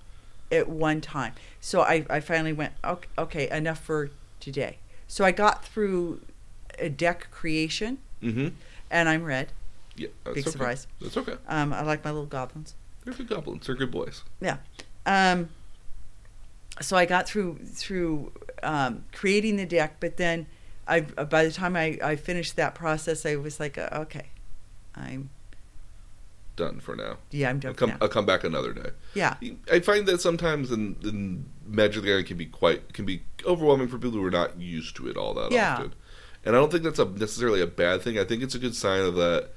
at 0.51 0.69
one 0.69 1.01
time. 1.01 1.33
So 1.61 1.81
I, 1.81 2.05
I 2.11 2.21
finally 2.21 2.53
went, 2.53 2.75
okay, 2.85 3.09
okay, 3.17 3.49
enough 3.51 3.81
for 3.81 4.11
today. 4.39 4.77
So 5.09 5.25
I 5.25 5.33
got 5.33 5.65
through 5.65 6.21
a 6.79 6.91
deck 6.91 7.29
creation, 7.31 7.99
mm-hmm 8.23 8.49
and 8.91 9.09
I'm 9.09 9.25
red. 9.25 9.53
Yeah, 9.97 10.09
Big 10.25 10.33
okay. 10.39 10.43
surprise. 10.43 10.87
That's 11.01 11.17
okay. 11.17 11.37
Um, 11.49 11.73
I 11.73 11.83
like 11.83 12.05
my 12.05 12.11
little 12.11 12.27
goblins. 12.27 12.75
They're 13.05 13.15
good 13.15 13.29
goblins. 13.29 13.67
They're 13.67 13.75
good 13.75 13.91
boys. 13.91 14.23
Yeah. 14.41 14.59
Um, 15.07 15.49
so 16.81 16.97
I 16.97 17.07
got 17.07 17.27
through 17.27 17.59
through 17.65 18.33
um, 18.63 19.05
creating 19.13 19.57
the 19.57 19.67
deck, 19.67 19.97
but 20.01 20.19
then 20.19 20.47
I 20.87 21.01
by 21.01 21.45
the 21.45 21.53
time 21.53 21.77
I, 21.77 21.99
I 22.03 22.17
finished 22.17 22.57
that 22.57 22.75
process, 22.75 23.25
I 23.25 23.37
was 23.37 23.61
like, 23.61 23.79
uh, 23.79 23.89
okay, 23.93 24.27
I'm 24.95 25.31
Done 26.55 26.81
for 26.81 26.95
now. 26.95 27.17
yeah, 27.31 27.49
I'm 27.49 27.57
I'll 27.57 27.61
done 27.61 27.73
for 27.75 27.79
come. 27.79 27.89
now. 27.91 27.97
I'll 28.03 28.09
come 28.11 28.27
back 28.27 28.45
another 28.45 28.75
day. 28.75 28.91
Yeah, 29.15 29.37
I 29.71 29.81
find 29.81 30.07
that 30.07 30.21
sometimes 30.21 30.71
in, 30.71 30.97
in 31.03 31.47
Magic 31.67 32.03
the 32.03 32.09
Gathering 32.09 32.27
can 32.27 32.37
be 32.37 32.45
quite 32.47 32.93
can 32.93 33.07
be 33.07 33.23
overwhelming 33.47 33.89
for 33.89 33.97
people 33.97 34.19
who 34.19 34.25
are 34.27 34.31
not 34.31 34.61
used 34.61 34.95
to 34.97 35.09
it 35.09 35.17
all 35.17 35.33
that 35.35 35.51
Yeah. 35.51 35.75
often. 35.77 35.95
And 36.45 36.55
I 36.55 36.59
don't 36.59 36.71
think 36.71 36.83
that's 36.85 36.99
a, 36.99 37.07
necessarily 37.07 37.63
a 37.63 37.67
bad 37.67 38.03
thing. 38.03 38.19
I 38.19 38.25
think 38.25 38.43
it's 38.43 38.55
a 38.55 38.59
good 38.59 38.75
sign 38.75 39.01
of 39.01 39.15
that 39.15 39.49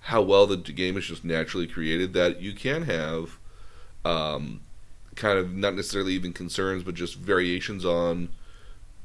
how 0.00 0.20
well 0.20 0.46
the 0.46 0.56
game 0.58 0.96
is 0.98 1.06
just 1.06 1.24
naturally 1.24 1.66
created 1.66 2.12
that 2.14 2.40
you 2.42 2.52
can 2.52 2.82
have 2.82 3.38
um, 4.04 4.60
kind 5.14 5.38
of 5.38 5.54
not 5.54 5.74
necessarily 5.74 6.12
even 6.12 6.32
concerns, 6.34 6.82
but 6.82 6.94
just 6.94 7.14
variations 7.14 7.84
on 7.84 8.28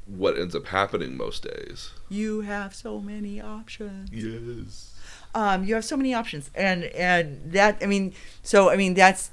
what 0.08 0.38
ends 0.38 0.54
up 0.54 0.66
happening 0.66 1.16
most 1.16 1.42
days. 1.42 1.90
you 2.08 2.40
have 2.40 2.74
so 2.74 3.00
many 3.00 3.40
options. 3.40 4.10
Yes. 4.12 4.94
Um, 5.34 5.64
you 5.64 5.74
have 5.74 5.84
so 5.84 5.96
many 5.96 6.14
options, 6.14 6.50
and 6.54 6.84
and 6.84 7.52
that 7.52 7.78
I 7.82 7.86
mean, 7.86 8.14
so 8.42 8.70
I 8.70 8.76
mean 8.76 8.94
that's 8.94 9.30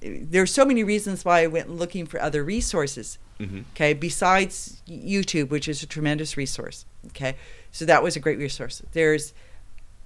there's 0.00 0.52
so 0.52 0.64
many 0.64 0.84
reasons 0.84 1.24
why 1.24 1.42
I 1.42 1.46
went 1.46 1.70
looking 1.70 2.06
for 2.06 2.20
other 2.20 2.44
resources. 2.44 3.18
hmm 3.38 3.60
Okay, 3.74 3.94
besides 3.94 4.82
YouTube, 4.86 5.48
which 5.48 5.66
is 5.68 5.82
a 5.82 5.86
tremendous 5.86 6.36
resource. 6.36 6.84
Okay, 7.08 7.36
so 7.72 7.84
that 7.86 8.02
was 8.02 8.14
a 8.16 8.20
great 8.20 8.38
resource. 8.38 8.82
There's 8.92 9.32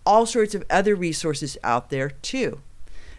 all 0.06 0.26
sorts 0.26 0.54
of 0.54 0.64
other 0.70 0.94
resources 0.94 1.58
out 1.64 1.90
there 1.90 2.10
too. 2.10 2.60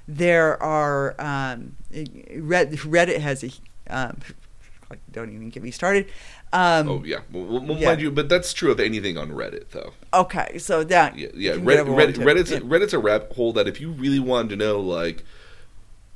There 0.08 0.62
are 0.64 1.16
um, 1.20 1.76
Reddit 1.92 3.20
has 3.20 3.44
a 3.44 3.52
um, 3.90 4.18
don't 5.12 5.34
even 5.34 5.50
get 5.50 5.62
me 5.64 5.72
started. 5.72 6.08
Um, 6.54 6.88
Oh 6.88 7.04
yeah, 7.04 7.20
well, 7.32 7.62
well, 7.62 7.78
yeah. 7.78 7.88
mind 7.88 8.02
you, 8.02 8.12
but 8.12 8.30
that's 8.30 8.54
true 8.54 8.72
of 8.72 8.80
anything 8.80 9.18
on 9.18 9.32
Reddit, 9.32 9.72
though. 9.72 9.94
Okay, 10.14 10.60
so 10.60 10.84
that 10.84 11.18
Yeah, 11.18 11.30
yeah. 11.34 11.54
Reddit, 11.54 11.88
Reddit. 11.88 12.16
Reddit's 12.16 12.52
Yeah. 12.52 12.60
Reddit's 12.60 12.94
a 12.94 13.00
rabbit 13.00 13.34
hole 13.34 13.54
that 13.54 13.68
if 13.68 13.82
you 13.82 13.90
really 13.92 14.20
wanted 14.20 14.50
to 14.50 14.56
know, 14.56 14.80
like, 14.80 15.24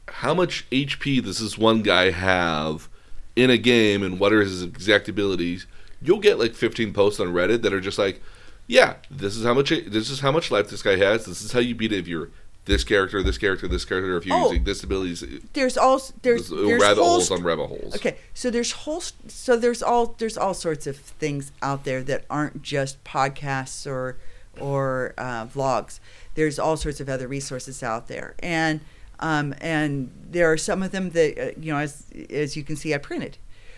how 0.08 0.36
much 0.36 0.66
HP 0.72 1.24
does 1.24 1.40
this 1.40 1.58
one 1.58 1.82
guy 1.82 2.12
have 2.12 2.88
in 3.36 3.50
a 3.50 3.58
game 3.58 4.04
and 4.04 4.20
what 4.20 4.32
are 4.32 4.42
his 4.42 4.62
exact 4.64 5.10
abilities, 5.10 5.66
you'll 6.02 6.20
get 6.20 6.38
like 6.40 6.54
15 6.54 6.94
posts 6.94 7.20
on 7.20 7.30
Reddit 7.30 7.64
that 7.64 7.74
are 7.74 7.82
just 7.82 7.98
like, 7.98 8.22
yeah, 8.68 8.96
this 9.10 9.36
is 9.36 9.44
how 9.44 9.54
much 9.56 9.70
this 9.70 10.10
is 10.10 10.20
how 10.20 10.32
much 10.32 10.52
life 10.52 10.70
this 10.70 10.82
guy 10.84 10.98
has. 10.98 11.26
This 11.26 11.42
is 11.42 11.52
how 11.52 11.60
you 11.60 11.74
beat 11.74 11.92
it 11.94 12.00
if 12.00 12.08
you're 12.08 12.30
this 12.68 12.84
character, 12.84 13.24
this 13.24 13.38
character, 13.38 13.68
this 13.68 13.84
character. 13.86 14.16
If 14.18 14.26
you're 14.26 14.38
Oh. 14.38 14.50
using 14.52 14.64
this 14.66 14.84
abilities, 14.84 15.24
there's 15.54 15.78
all 15.78 16.00
there's 16.22 16.50
there's 16.50 16.82
rabbit 16.82 17.02
holes 17.02 17.28
st- 17.28 17.40
on 17.40 17.46
rabbit 17.46 17.68
holes. 17.68 17.96
Okay, 17.96 18.18
so 18.34 18.52
there's 18.52 18.72
whole 18.74 19.02
so 19.28 19.58
there's 19.58 19.82
all 19.82 20.16
there's 20.20 20.38
all 20.38 20.54
sorts 20.54 20.86
of 20.86 20.98
things 20.98 21.52
out 21.64 21.84
there 21.86 22.04
that 22.04 22.26
aren't 22.30 22.62
just 22.62 23.04
podcasts 23.04 23.88
or 23.90 24.18
or 24.60 25.14
uh, 25.18 25.46
vlogs. 25.48 26.00
There's 26.36 26.60
all 26.60 26.78
sorts 26.78 27.00
of 27.00 27.10
other 27.10 27.28
resources 27.28 27.82
out 27.82 28.08
there, 28.08 28.36
and 28.40 28.82
um, 29.20 29.56
and 29.62 30.12
there 30.30 30.52
are 30.52 30.58
some 30.58 30.84
of 30.84 30.92
them 30.92 31.10
that 31.12 31.40
uh, 31.40 31.52
you 31.60 31.72
know 31.74 31.80
as 31.80 32.06
as 32.30 32.56
you 32.56 32.64
can 32.64 32.76
see 32.76 32.94
I 32.94 32.98
printed 33.00 33.38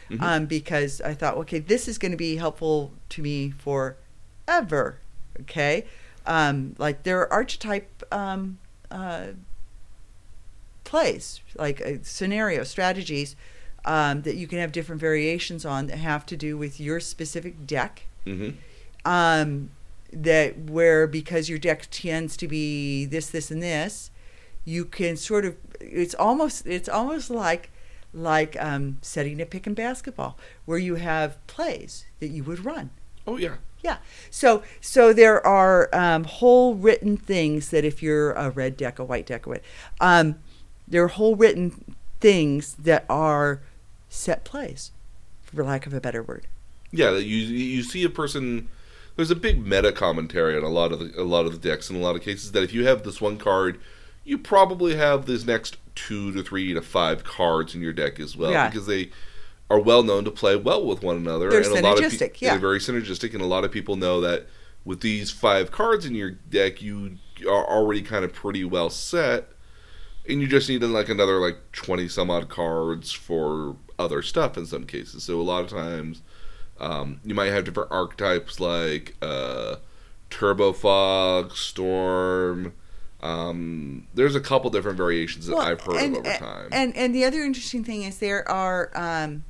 Mhm. 0.09 0.21
um, 0.21 0.45
because 0.47 0.99
I 1.01 1.13
thought 1.13 1.37
okay 1.37 1.59
this 1.59 1.87
is 1.87 1.97
going 1.99 2.11
to 2.11 2.17
be 2.17 2.35
helpful 2.37 2.91
to 3.09 3.21
me 3.21 3.51
forever. 3.51 4.97
Okay, 5.41 5.85
um, 6.25 6.75
like 6.77 7.03
there 7.03 7.19
are 7.21 7.31
archetype. 7.31 8.03
Um, 8.11 8.57
uh, 8.91 9.27
plays, 10.83 11.41
like 11.55 11.81
uh, 11.81 11.93
scenario 12.01 12.63
strategies 12.63 13.35
um, 13.85 14.23
that 14.23 14.35
you 14.35 14.47
can 14.47 14.59
have 14.59 14.71
different 14.71 14.99
variations 15.01 15.65
on 15.65 15.87
that 15.87 15.97
have 15.97 16.25
to 16.27 16.37
do 16.37 16.57
with 16.57 16.79
your 16.79 16.99
specific 16.99 17.65
deck. 17.65 18.07
hmm 18.25 18.49
Um, 19.05 19.71
that 20.11 20.57
where 20.57 21.05
because 21.07 21.49
your 21.49 21.59
deck 21.59 21.87
tends 21.91 22.35
to 22.37 22.47
be 22.47 23.05
this, 23.05 23.29
this, 23.29 23.51
and 23.51 23.61
this, 23.61 24.11
you 24.65 24.83
can 24.85 25.15
sort 25.15 25.45
of 25.45 25.55
it's 25.79 26.15
almost 26.15 26.65
it's 26.65 26.89
almost 26.89 27.29
like 27.29 27.71
like 28.13 28.57
um, 28.59 28.97
setting 29.01 29.39
a 29.41 29.45
pick 29.45 29.67
in 29.67 29.73
basketball 29.73 30.37
where 30.65 30.79
you 30.79 30.95
have 30.95 31.37
plays 31.47 32.05
that 32.19 32.29
you 32.29 32.43
would 32.43 32.65
run. 32.65 32.89
Oh 33.27 33.37
yeah. 33.37 33.57
So 34.31 34.63
so 34.79 35.11
there 35.13 35.45
are 35.45 35.89
um, 35.93 36.23
whole 36.23 36.75
written 36.75 37.17
things 37.17 37.69
that 37.69 37.83
if 37.83 38.03
you're 38.03 38.31
a 38.33 38.49
red 38.51 38.77
deck, 38.77 38.99
a 38.99 39.03
white 39.03 39.25
deck, 39.25 39.45
a 39.45 39.49
what, 39.49 39.61
um, 39.99 40.35
there 40.87 41.03
are 41.03 41.07
whole 41.07 41.35
written 41.35 41.95
things 42.19 42.75
that 42.75 43.05
are 43.09 43.61
set 44.09 44.43
plays, 44.43 44.91
for 45.41 45.63
lack 45.63 45.85
of 45.87 45.93
a 45.93 46.01
better 46.01 46.21
word. 46.21 46.47
Yeah, 46.91 47.11
you 47.11 47.37
you 47.37 47.83
see 47.83 48.03
a 48.03 48.09
person. 48.09 48.67
There's 49.15 49.31
a 49.31 49.35
big 49.35 49.65
meta 49.65 49.91
commentary 49.91 50.55
on 50.55 50.63
a 50.63 50.69
lot 50.69 50.91
of 50.91 50.99
the, 50.99 51.21
a 51.21 51.23
lot 51.23 51.45
of 51.45 51.51
the 51.51 51.69
decks 51.69 51.89
in 51.89 51.95
a 51.95 51.99
lot 51.99 52.15
of 52.15 52.21
cases 52.21 52.51
that 52.53 52.63
if 52.63 52.71
you 52.73 52.85
have 52.85 53.03
this 53.03 53.19
one 53.19 53.37
card, 53.37 53.79
you 54.23 54.37
probably 54.37 54.95
have 54.95 55.25
these 55.25 55.45
next 55.45 55.77
two 55.95 56.31
to 56.31 56.41
three 56.43 56.73
to 56.73 56.81
five 56.81 57.23
cards 57.23 57.75
in 57.75 57.81
your 57.81 57.91
deck 57.91 58.19
as 58.19 58.37
well 58.37 58.51
Yeah. 58.51 58.69
because 58.69 58.85
they 58.87 59.09
are 59.69 59.79
well 59.79 60.03
known 60.03 60.25
to 60.25 60.31
play 60.31 60.55
well 60.55 60.85
with 60.85 61.03
one 61.03 61.15
another. 61.15 61.49
They're 61.49 61.61
and 61.61 61.77
a 61.77 61.81
lot 61.81 61.99
of 61.99 62.11
synergistic, 62.11 62.33
pe- 62.33 62.45
yeah. 62.45 62.51
They're 62.51 62.59
very 62.59 62.79
synergistic, 62.79 63.33
and 63.33 63.41
a 63.41 63.45
lot 63.45 63.63
of 63.63 63.71
people 63.71 63.95
know 63.95 64.19
that 64.21 64.47
with 64.83 65.01
these 65.01 65.29
five 65.29 65.71
cards 65.71 66.05
in 66.05 66.15
your 66.15 66.31
deck, 66.31 66.81
you 66.81 67.17
are 67.47 67.65
already 67.67 68.01
kind 68.01 68.25
of 68.25 68.33
pretty 68.33 68.63
well 68.63 68.89
set, 68.89 69.49
and 70.27 70.41
you 70.41 70.47
just 70.47 70.69
need 70.69 70.81
like 70.81 71.09
another 71.09 71.39
like 71.39 71.71
twenty 71.71 72.07
some 72.07 72.29
odd 72.29 72.49
cards 72.49 73.11
for 73.11 73.75
other 73.97 74.21
stuff 74.21 74.57
in 74.57 74.65
some 74.65 74.85
cases. 74.85 75.23
So 75.23 75.39
a 75.39 75.43
lot 75.43 75.63
of 75.63 75.69
times, 75.69 76.21
um, 76.79 77.19
you 77.23 77.35
might 77.35 77.51
have 77.51 77.65
different 77.65 77.91
archetypes 77.91 78.59
like 78.59 79.15
uh, 79.21 79.75
Turbo 80.29 80.73
Fog, 80.73 81.55
Storm. 81.55 82.73
Um, 83.21 84.07
there's 84.13 84.35
a 84.35 84.39
couple 84.39 84.69
different 84.69 84.97
variations 84.97 85.47
that 85.47 85.55
Well, 85.55 85.67
I've 85.67 85.81
heard 85.81 85.97
and, 85.97 86.15
of 86.15 86.25
over 86.25 86.37
time. 86.37 86.69
And 86.71 86.95
and 86.95 87.13
the 87.13 87.25
other 87.25 87.43
interesting 87.43 87.83
thing 87.83 88.03
is 88.03 88.19
there 88.19 88.47
are 88.49 88.91
um, 88.95 89.43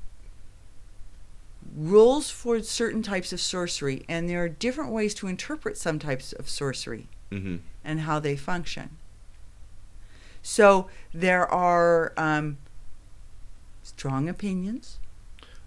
rules 1.80 2.30
for 2.30 2.62
certain 2.62 3.02
types 3.02 3.32
of 3.32 3.40
sorcery, 3.40 4.04
and 4.10 4.30
there 4.30 4.44
are 4.44 4.50
different 4.50 4.92
ways 4.92 5.14
to 5.16 5.28
interpret 5.28 5.78
some 5.78 6.00
types 6.00 6.34
of 6.34 6.50
sorcery 6.50 7.08
hmm 7.32 7.58
and 7.86 8.02
how 8.02 8.20
they 8.20 8.36
function. 8.36 8.98
So 10.44 10.90
there 11.14 11.48
are 11.52 12.14
um, 12.18 12.58
strong 13.84 14.28
opinions. 14.30 15.00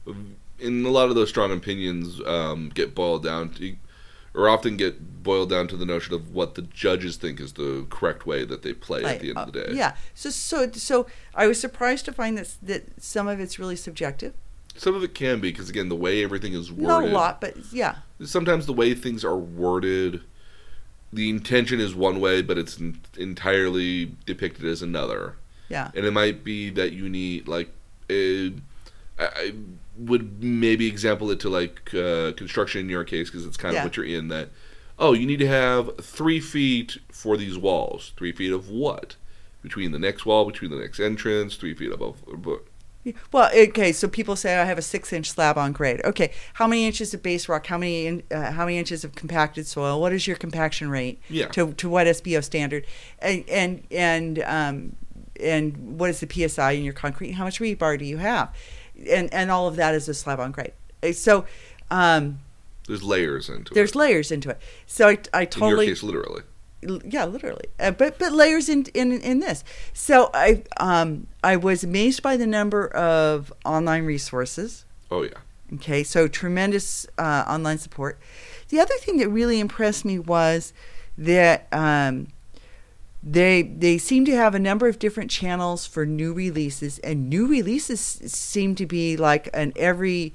and 0.06 0.86
a 0.86 0.90
lot 0.90 1.08
of 1.08 1.14
those 1.14 1.30
strong 1.30 1.50
opinions 1.50 2.20
um, 2.26 2.70
get 2.74 2.94
boiled 2.94 3.24
down 3.24 3.50
to, 3.54 3.76
or 4.34 4.48
often 4.48 4.76
get 4.76 5.22
boiled 5.22 5.50
down 5.50 5.68
to 5.68 5.76
the 5.76 5.86
notion 5.86 6.14
of 6.14 6.34
what 6.34 6.54
the 6.54 6.62
judges 6.62 7.16
think 7.16 7.40
is 7.40 7.54
the 7.54 7.86
correct 7.90 8.26
way 8.26 8.44
that 8.44 8.62
they 8.62 8.74
play 8.74 9.02
at 9.04 9.20
the 9.20 9.30
end 9.30 9.38
of 9.38 9.52
the 9.52 9.62
uh, 9.62 9.66
day. 9.66 9.74
Yeah. 9.74 9.94
So 10.14 10.30
so 10.30 10.70
so 10.72 11.06
I 11.34 11.46
was 11.46 11.58
surprised 11.58 12.04
to 12.04 12.12
find 12.12 12.36
that 12.38 12.54
that 12.62 13.02
some 13.02 13.26
of 13.26 13.40
it's 13.40 13.58
really 13.58 13.76
subjective. 13.76 14.34
Some 14.76 14.94
of 14.94 15.02
it 15.04 15.14
can 15.14 15.40
be 15.40 15.50
because 15.50 15.68
again, 15.70 15.88
the 15.88 15.96
way 15.96 16.22
everything 16.24 16.52
is 16.54 16.72
worded. 16.72 16.88
Not 16.88 17.04
a 17.04 17.06
lot, 17.14 17.40
but 17.40 17.56
yeah. 17.72 17.96
Sometimes 18.24 18.66
the 18.66 18.72
way 18.72 18.94
things 18.94 19.24
are 19.24 19.36
worded, 19.36 20.22
the 21.12 21.28
intention 21.30 21.78
is 21.80 21.94
one 21.94 22.20
way, 22.20 22.40
but 22.42 22.56
it's 22.58 22.80
en- 22.80 23.00
entirely 23.18 24.12
depicted 24.26 24.64
as 24.64 24.82
another. 24.82 25.36
Yeah. 25.68 25.90
and 25.94 26.04
it 26.04 26.10
might 26.12 26.44
be 26.44 26.68
that 26.70 26.92
you 26.92 27.08
need 27.08 27.48
like 27.48 27.70
a, 28.10 28.48
I 29.18 29.24
I 29.36 29.52
would 29.96 30.42
maybe 30.42 30.86
example 30.86 31.30
it 31.30 31.40
to 31.40 31.48
like 31.48 31.94
uh, 31.94 32.32
construction 32.32 32.80
in 32.82 32.88
your 32.90 33.04
case 33.04 33.30
because 33.30 33.46
it's 33.46 33.56
kind 33.56 33.74
Yeah. 33.74 33.80
of 33.80 33.84
what 33.86 33.96
you're 33.96 34.04
in 34.06 34.28
that 34.28 34.48
oh 34.98 35.12
you 35.14 35.26
need 35.26 35.38
to 35.38 35.46
have 35.46 35.96
three 35.98 36.40
feet 36.40 36.98
for 37.10 37.36
these 37.38 37.56
walls 37.58 38.12
three 38.16 38.32
feet 38.32 38.52
of 38.52 38.68
what 38.70 39.16
between 39.62 39.92
the 39.92 39.98
next 39.98 40.24
wall 40.26 40.44
between 40.46 40.70
the 40.70 40.76
next 40.78 40.98
entrance 41.00 41.56
three 41.56 41.74
feet 41.74 41.92
above 41.92 42.22
above- 42.30 42.60
Well, 43.32 43.50
okay. 43.55 43.92
So 43.92 44.09
people 44.09 44.36
say 44.36 44.57
I 44.57 44.64
have 44.64 44.78
a 44.78 44.82
six-inch 44.82 45.30
slab 45.30 45.59
on 45.59 45.72
grade. 45.72 46.00
Okay, 46.05 46.32
how 46.55 46.66
many 46.66 46.86
inches 46.86 47.12
of 47.12 47.22
base 47.22 47.48
rock? 47.48 47.66
How 47.66 47.78
many 47.78 48.07
in, 48.07 48.22
uh, 48.30 48.53
how 48.53 48.64
many 48.64 48.78
inches 48.78 49.05
of 49.05 49.14
compacted 49.14 49.66
soil? 49.66 50.00
What 50.00 50.12
is 50.12 50.26
your 50.26 50.36
compaction 50.36 50.88
rate? 50.88 51.20
Yeah. 51.28 51.48
To 51.48 51.72
to 51.72 51.88
what 51.88 52.07
SBO 52.07 52.42
standard? 52.44 52.86
And 53.18 53.44
and 53.48 53.82
and 53.90 54.38
um, 54.40 54.96
and 55.40 55.98
what 55.98 56.11
is 56.11 56.20
the 56.20 56.48
psi 56.48 56.72
in 56.72 56.84
your 56.84 56.94
concrete? 56.94 57.32
How 57.32 57.44
much 57.44 57.59
rebar 57.59 57.98
do 57.98 58.05
you 58.05 58.18
have? 58.18 58.55
And 59.11 59.32
and 59.34 59.50
all 59.50 59.66
of 59.66 59.76
that 59.76 59.94
is 59.94 60.09
a 60.09 60.14
slab 60.14 60.40
on 60.40 60.53
grade. 60.53 60.72
Uh, 61.03 61.12
So. 61.12 61.44
Um, 61.90 62.38
there's 62.88 63.03
layers 63.03 63.48
into 63.48 63.74
there's 63.74 63.90
it 63.90 63.96
layers 63.96 64.32
into 64.32 64.50
it. 64.50 64.59
So 64.86 65.09
I, 65.09 65.18
I 65.32 65.44
totally. 65.44 65.84
in 65.84 65.88
your 65.88 65.94
case 65.94 66.03
literally 66.03 66.42
yeah 67.05 67.24
literally. 67.24 67.66
Uh, 67.78 67.91
but 67.91 68.18
but 68.18 68.33
layers 68.33 68.68
in, 68.68 68.87
in 68.95 69.12
in 69.12 69.41
this. 69.41 69.64
So 69.93 70.30
i 70.35 70.62
um 70.78 71.26
i 71.43 71.57
was 71.57 71.85
amazed 71.85 72.22
by 72.22 72.37
the 72.37 72.47
number 72.47 72.89
of 72.89 73.53
online 73.64 74.05
resources. 74.05 74.85
Oh 75.11 75.22
yeah. 75.22 75.39
Okay 75.74 76.03
so 76.03 76.28
tremendous 76.28 77.07
uh, 77.18 77.45
online 77.49 77.78
support. 77.78 78.18
The 78.68 78.80
other 78.80 78.95
thing 79.01 79.18
that 79.18 79.28
really 79.28 79.61
impressed 79.61 80.05
me 80.05 80.18
was 80.18 80.72
that 81.16 81.66
um 81.72 82.28
they 83.22 83.62
they 83.62 83.99
seem 83.99 84.24
to 84.24 84.35
have 84.35 84.55
a 84.55 84.59
number 84.59 84.89
of 84.89 84.99
different 84.99 85.30
channels 85.30 85.87
for 85.87 86.05
new 86.05 86.33
releases 86.33 86.99
and 87.01 87.28
new 87.30 87.47
releases 87.47 88.01
seem 88.01 88.74
to 88.74 88.87
be 88.87 89.16
like 89.16 89.49
an 89.55 89.72
every 89.76 90.33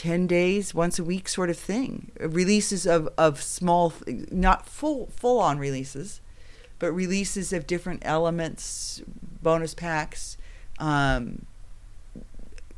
10 0.00 0.26
days 0.26 0.74
once 0.74 0.98
a 0.98 1.04
week 1.04 1.28
sort 1.28 1.50
of 1.50 1.58
thing. 1.58 2.10
Releases 2.18 2.86
of 2.86 3.10
of 3.18 3.42
small 3.42 3.92
not 4.30 4.66
full 4.66 5.08
full 5.08 5.38
on 5.38 5.58
releases 5.58 6.22
but 6.78 6.90
releases 6.92 7.52
of 7.52 7.66
different 7.66 8.00
elements 8.02 9.02
bonus 9.42 9.74
packs 9.74 10.38
um 10.78 11.44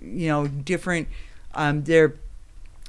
you 0.01 0.27
know 0.27 0.49
different 0.49 1.07
um 1.55 1.85
their 1.85 2.16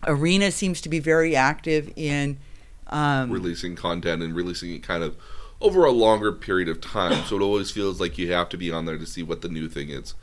arena 0.08 0.50
seems 0.50 0.82
to 0.82 0.90
be 0.90 0.98
very 0.98 1.36
active 1.36 1.94
in 1.96 2.40
um 2.88 3.30
releasing 3.30 3.76
content 3.76 4.24
and 4.24 4.36
releasing 4.36 4.74
it 4.74 4.82
kind 4.82 5.04
of 5.04 5.16
over 5.62 5.86
a 5.86 5.92
longer 5.92 6.32
period 6.32 6.68
of 6.68 6.82
time. 6.82 7.24
So 7.26 7.36
it 7.36 7.44
always 7.44 7.70
feels 7.70 8.02
like 8.02 8.18
you 8.18 8.32
have 8.32 8.50
to 8.50 8.58
be 8.58 8.72
on 8.72 8.86
there 8.86 8.98
to 8.98 9.06
see 9.06 9.22
what 9.22 9.42
the 9.42 9.48
new 9.48 9.70
thing 9.70 9.92
is 9.92 10.16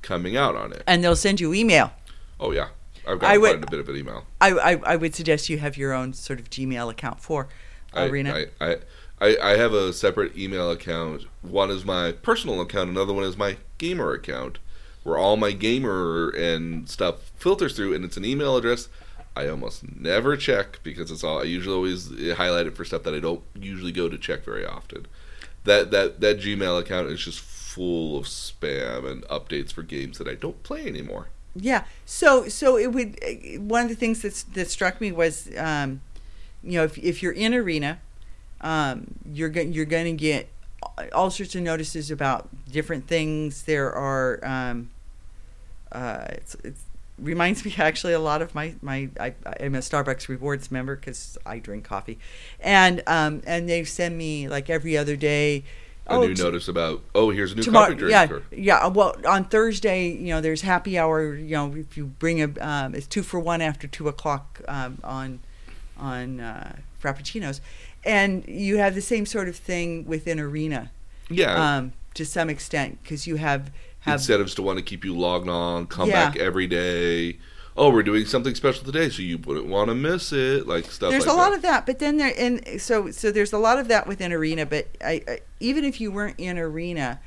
coming 0.00 0.38
out 0.38 0.56
on 0.56 0.72
it. 0.72 0.82
And 0.86 1.04
they'll 1.04 1.14
send 1.14 1.38
you 1.38 1.52
email. 1.52 1.92
Oh 2.40 2.50
yeah 2.52 2.68
i've 3.08 3.22
I 3.22 3.38
would- 3.38 3.50
quite 3.60 3.64
a 3.64 3.70
bit 3.70 3.80
of 3.80 3.88
an 3.88 3.96
email 3.96 4.24
I, 4.40 4.50
I 4.52 4.80
I 4.92 4.96
would 4.96 5.14
suggest 5.14 5.48
you 5.48 5.58
have 5.58 5.76
your 5.76 5.92
own 5.92 6.12
sort 6.12 6.38
of 6.38 6.50
Gmail 6.50 6.90
account 6.90 7.20
for 7.20 7.48
I, 7.92 8.04
Arena. 8.06 8.34
I, 8.60 8.66
I, 8.70 8.76
I, 9.20 9.36
I 9.42 9.56
have 9.56 9.72
a 9.72 9.92
separate 9.94 10.36
email 10.36 10.70
account. 10.70 11.24
One 11.40 11.70
is 11.70 11.84
my 11.84 12.12
personal 12.12 12.60
account, 12.60 12.90
another 12.90 13.14
one 13.14 13.24
is 13.24 13.36
my 13.36 13.56
gamer 13.78 14.12
account, 14.12 14.58
where 15.04 15.16
all 15.16 15.36
my 15.38 15.52
gamer 15.52 16.28
and 16.30 16.88
stuff 16.88 17.32
filters 17.36 17.74
through, 17.74 17.94
and 17.94 18.04
it's 18.04 18.18
an 18.18 18.26
email 18.26 18.56
address 18.56 18.88
I 19.38 19.48
almost 19.48 19.84
never 19.96 20.36
check 20.36 20.80
because 20.82 21.12
it's 21.12 21.22
all 21.22 21.38
I 21.38 21.44
usually 21.44 21.76
always 21.76 22.36
highlight 22.36 22.66
it 22.66 22.76
for 22.76 22.84
stuff 22.84 23.04
that 23.04 23.14
I 23.14 23.20
don't 23.20 23.42
usually 23.54 23.92
go 23.92 24.08
to 24.08 24.18
check 24.18 24.44
very 24.44 24.66
often. 24.66 25.06
That 25.62 25.92
that 25.92 26.20
that 26.20 26.40
Gmail 26.40 26.80
account 26.80 27.08
is 27.08 27.20
just 27.20 27.38
full 27.38 28.18
of 28.18 28.24
spam 28.26 29.08
and 29.08 29.22
updates 29.24 29.72
for 29.72 29.82
games 29.82 30.18
that 30.18 30.26
I 30.26 30.34
don't 30.34 30.62
play 30.64 30.86
anymore. 30.86 31.28
Yeah. 31.60 31.84
So 32.04 32.48
so 32.48 32.76
it 32.76 32.92
would 32.92 33.18
uh, 33.22 33.60
one 33.60 33.82
of 33.82 33.88
the 33.88 33.94
things 33.96 34.22
that's 34.22 34.42
that 34.44 34.70
struck 34.70 35.00
me 35.00 35.12
was 35.12 35.48
um, 35.56 36.00
you 36.62 36.78
know 36.78 36.84
if 36.84 36.98
if 36.98 37.22
you're 37.22 37.32
in 37.32 37.54
arena, 37.54 38.00
um, 38.60 39.14
you're 39.32 39.48
go- 39.48 39.62
you're 39.62 39.84
going 39.84 40.16
to 40.16 40.20
get 40.20 40.48
all 41.12 41.30
sorts 41.30 41.54
of 41.54 41.62
notices 41.62 42.10
about 42.10 42.48
different 42.70 43.06
things. 43.06 43.62
There 43.62 43.92
are 43.92 44.40
um, 44.44 44.90
uh, 45.92 46.26
it's, 46.30 46.54
it's 46.64 46.82
reminds 47.18 47.64
me 47.64 47.74
actually 47.78 48.12
a 48.12 48.20
lot 48.20 48.42
of 48.42 48.54
my 48.54 48.74
my 48.82 49.08
I, 49.18 49.34
I'm 49.60 49.74
a 49.74 49.78
Starbucks 49.78 50.28
rewards 50.28 50.70
member 50.70 50.96
because 50.96 51.36
I 51.44 51.58
drink 51.58 51.84
coffee, 51.84 52.18
and 52.60 53.02
um, 53.06 53.42
and 53.46 53.68
they 53.68 53.84
send 53.84 54.16
me 54.16 54.48
like 54.48 54.70
every 54.70 54.96
other 54.96 55.16
day. 55.16 55.64
A 56.10 56.18
new 56.18 56.34
t- 56.34 56.42
notice 56.42 56.68
about 56.68 57.02
oh 57.14 57.30
here's 57.30 57.52
a 57.52 57.54
new 57.54 57.62
tomorrow, 57.62 57.86
coffee 57.86 57.98
drink. 57.98 58.12
yeah, 58.12 58.30
or- 58.36 58.42
yeah. 58.50 58.86
Well, 58.86 59.14
on 59.26 59.44
Thursday, 59.44 60.08
you 60.08 60.28
know, 60.28 60.40
there's 60.40 60.62
happy 60.62 60.98
hour. 60.98 61.34
You 61.34 61.54
know, 61.56 61.74
if 61.74 61.96
you 61.96 62.06
bring 62.06 62.40
a, 62.42 62.50
um, 62.60 62.94
it's 62.94 63.06
two 63.06 63.22
for 63.22 63.38
one 63.38 63.60
after 63.60 63.86
two 63.86 64.08
o'clock 64.08 64.60
um, 64.68 64.98
on 65.04 65.40
on 65.98 66.40
uh, 66.40 66.76
frappuccinos, 67.02 67.60
and 68.04 68.44
you 68.46 68.78
have 68.78 68.94
the 68.94 69.02
same 69.02 69.26
sort 69.26 69.48
of 69.48 69.56
thing 69.56 70.06
within 70.06 70.40
arena, 70.40 70.90
yeah. 71.28 71.76
um, 71.76 71.92
to 72.14 72.24
some 72.24 72.48
extent, 72.48 72.98
because 73.02 73.26
you 73.26 73.36
have 73.36 73.70
have 74.00 74.20
incentives 74.20 74.54
to 74.54 74.62
want 74.62 74.78
to 74.78 74.82
keep 74.84 75.04
you 75.04 75.14
logged 75.14 75.48
on, 75.48 75.86
come 75.86 76.08
Yeah. 76.08 76.30
back 76.30 76.36
every 76.38 76.66
day. 76.66 77.38
Oh, 77.80 77.90
we're 77.90 78.02
doing 78.02 78.26
something 78.26 78.54
special 78.56 78.84
today, 78.84 79.08
so 79.08 79.22
you 79.22 79.38
wouldn't 79.38 79.66
want 79.68 79.88
to 79.88 79.94
miss 79.94 80.32
it. 80.32 80.66
Like 80.66 80.84
stuff. 80.86 80.90
Like 80.90 80.98
that. 81.00 81.10
There's 81.10 81.26
like 81.26 81.34
a 81.34 81.36
lot 81.38 81.50
that. 81.50 81.56
of 81.56 81.62
that 81.62 81.86
but 81.86 81.98
then 82.00 82.16
there 82.16 82.32
and 82.36 82.80
so 82.80 83.10
so 83.12 83.30
there's 83.30 83.52
a 83.52 83.58
lot 83.58 83.78
of 83.78 83.86
that 83.88 84.06
within 84.08 84.32
arena 84.32 84.66
but 84.66 84.88
I, 85.02 85.22
I 85.28 85.38
even 85.60 85.84
if 85.84 86.00
you 86.00 86.10
weren't 86.10 86.34
in 86.38 86.58
arena 86.58 87.20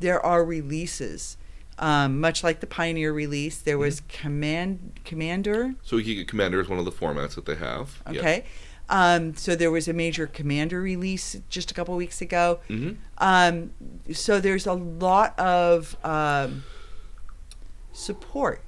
there 0.00 0.20
are 0.26 0.44
releases 0.44 1.36
um, 1.78 2.20
much 2.20 2.42
like 2.44 2.58
the 2.60 2.66
pioneer 2.66 3.12
release 3.12 3.58
there 3.58 3.78
was 3.78 4.00
Mm-hmm. 4.00 4.22
command 4.22 5.00
commander 5.04 5.74
So 5.82 6.00
Commander 6.26 6.60
is 6.60 6.68
one 6.68 6.78
of 6.80 6.84
the 6.84 6.92
formats 6.92 7.34
that 7.36 7.46
they 7.46 7.54
have. 7.54 8.02
okay 8.08 8.44
um, 8.88 9.34
so 9.36 9.54
there 9.54 9.70
was 9.70 9.86
a 9.88 9.92
major 9.92 10.26
commander 10.26 10.80
release 10.82 11.36
just 11.48 11.70
a 11.70 11.74
couple 11.74 11.94
weeks 11.96 12.20
ago 12.20 12.58
hmm 12.68 12.92
um, 13.18 13.70
so 14.12 14.40
there's 14.40 14.66
a 14.66 14.72
lot 14.74 15.38
of 15.38 15.96
um, 16.04 16.64
support 17.92 18.62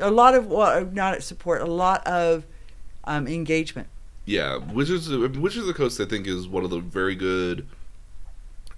a 0.00 0.10
lot 0.10 0.34
of 0.34 0.46
well 0.46 0.84
not 0.86 1.22
support 1.22 1.60
a 1.60 1.66
lot 1.66 2.06
of 2.06 2.44
um, 3.04 3.26
engagement 3.26 3.88
Yeah, 4.26 4.56
Wizards 4.56 5.08
Wizards 5.08 5.56
of 5.56 5.66
the 5.66 5.74
Coast 5.74 6.00
I 6.00 6.04
think 6.04 6.26
is 6.26 6.48
one 6.48 6.64
of 6.64 6.70
the 6.70 6.80
very 6.80 7.14
good 7.14 7.66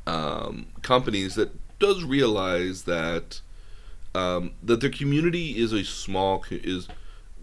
um, 0.06 0.66
companies 0.82 1.34
that 1.34 1.50
does 1.78 2.04
realize 2.04 2.84
that 2.84 3.40
um, 4.14 4.52
that 4.62 4.80
their 4.80 4.90
community 4.90 5.58
is 5.58 5.72
a 5.72 5.84
small 5.84 6.44
is 6.50 6.88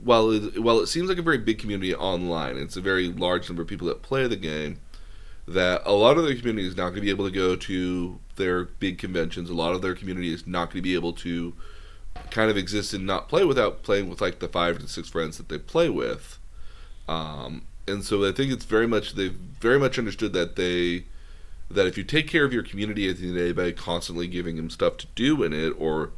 while 0.03 0.31
it, 0.31 0.61
while 0.63 0.79
it 0.79 0.87
seems 0.87 1.09
like 1.09 1.17
a 1.17 1.23
very 1.23 1.37
big 1.37 1.59
community 1.59 1.93
online, 1.93 2.57
it's 2.57 2.77
a 2.77 2.81
very 2.81 3.09
large 3.09 3.49
number 3.49 3.61
of 3.61 3.67
people 3.67 3.87
that 3.87 4.01
play 4.01 4.27
the 4.27 4.35
game. 4.35 4.79
That 5.47 5.81
a 5.83 5.93
lot 5.93 6.17
of 6.17 6.25
their 6.25 6.35
community 6.35 6.67
is 6.67 6.77
not 6.77 6.89
going 6.89 6.95
to 6.95 7.01
be 7.01 7.09
able 7.09 7.25
to 7.25 7.33
go 7.33 7.55
to 7.55 8.19
their 8.35 8.65
big 8.65 8.99
conventions. 8.99 9.49
A 9.49 9.55
lot 9.55 9.73
of 9.73 9.81
their 9.81 9.95
community 9.95 10.31
is 10.31 10.45
not 10.45 10.65
going 10.65 10.77
to 10.77 10.81
be 10.83 10.93
able 10.93 11.13
to 11.13 11.53
kind 12.31 12.51
of 12.51 12.57
exist 12.57 12.93
and 12.93 13.05
not 13.05 13.29
play 13.29 13.43
without 13.43 13.83
playing 13.83 14.09
with 14.09 14.21
like 14.21 14.39
the 14.39 14.47
five 14.47 14.79
to 14.79 14.87
six 14.87 15.09
friends 15.09 15.37
that 15.37 15.49
they 15.49 15.57
play 15.57 15.89
with. 15.89 16.39
Um, 17.07 17.63
and 17.87 18.03
so 18.03 18.27
I 18.27 18.31
think 18.31 18.51
it's 18.51 18.65
very 18.65 18.87
much 18.87 19.15
they've 19.15 19.33
very 19.33 19.79
much 19.79 19.97
understood 19.97 20.33
that 20.33 20.55
they 20.55 21.05
that 21.71 21.87
if 21.87 21.97
you 21.97 22.03
take 22.03 22.27
care 22.27 22.45
of 22.45 22.53
your 22.53 22.63
community 22.63 23.09
at 23.09 23.17
the 23.17 23.27
end 23.27 23.31
of 23.31 23.35
the 23.35 23.47
day 23.47 23.51
by 23.51 23.71
constantly 23.71 24.27
giving 24.27 24.55
them 24.55 24.69
stuff 24.69 24.97
to 24.97 25.07
do 25.15 25.43
in 25.43 25.53
it 25.53 25.73
or 25.77 26.11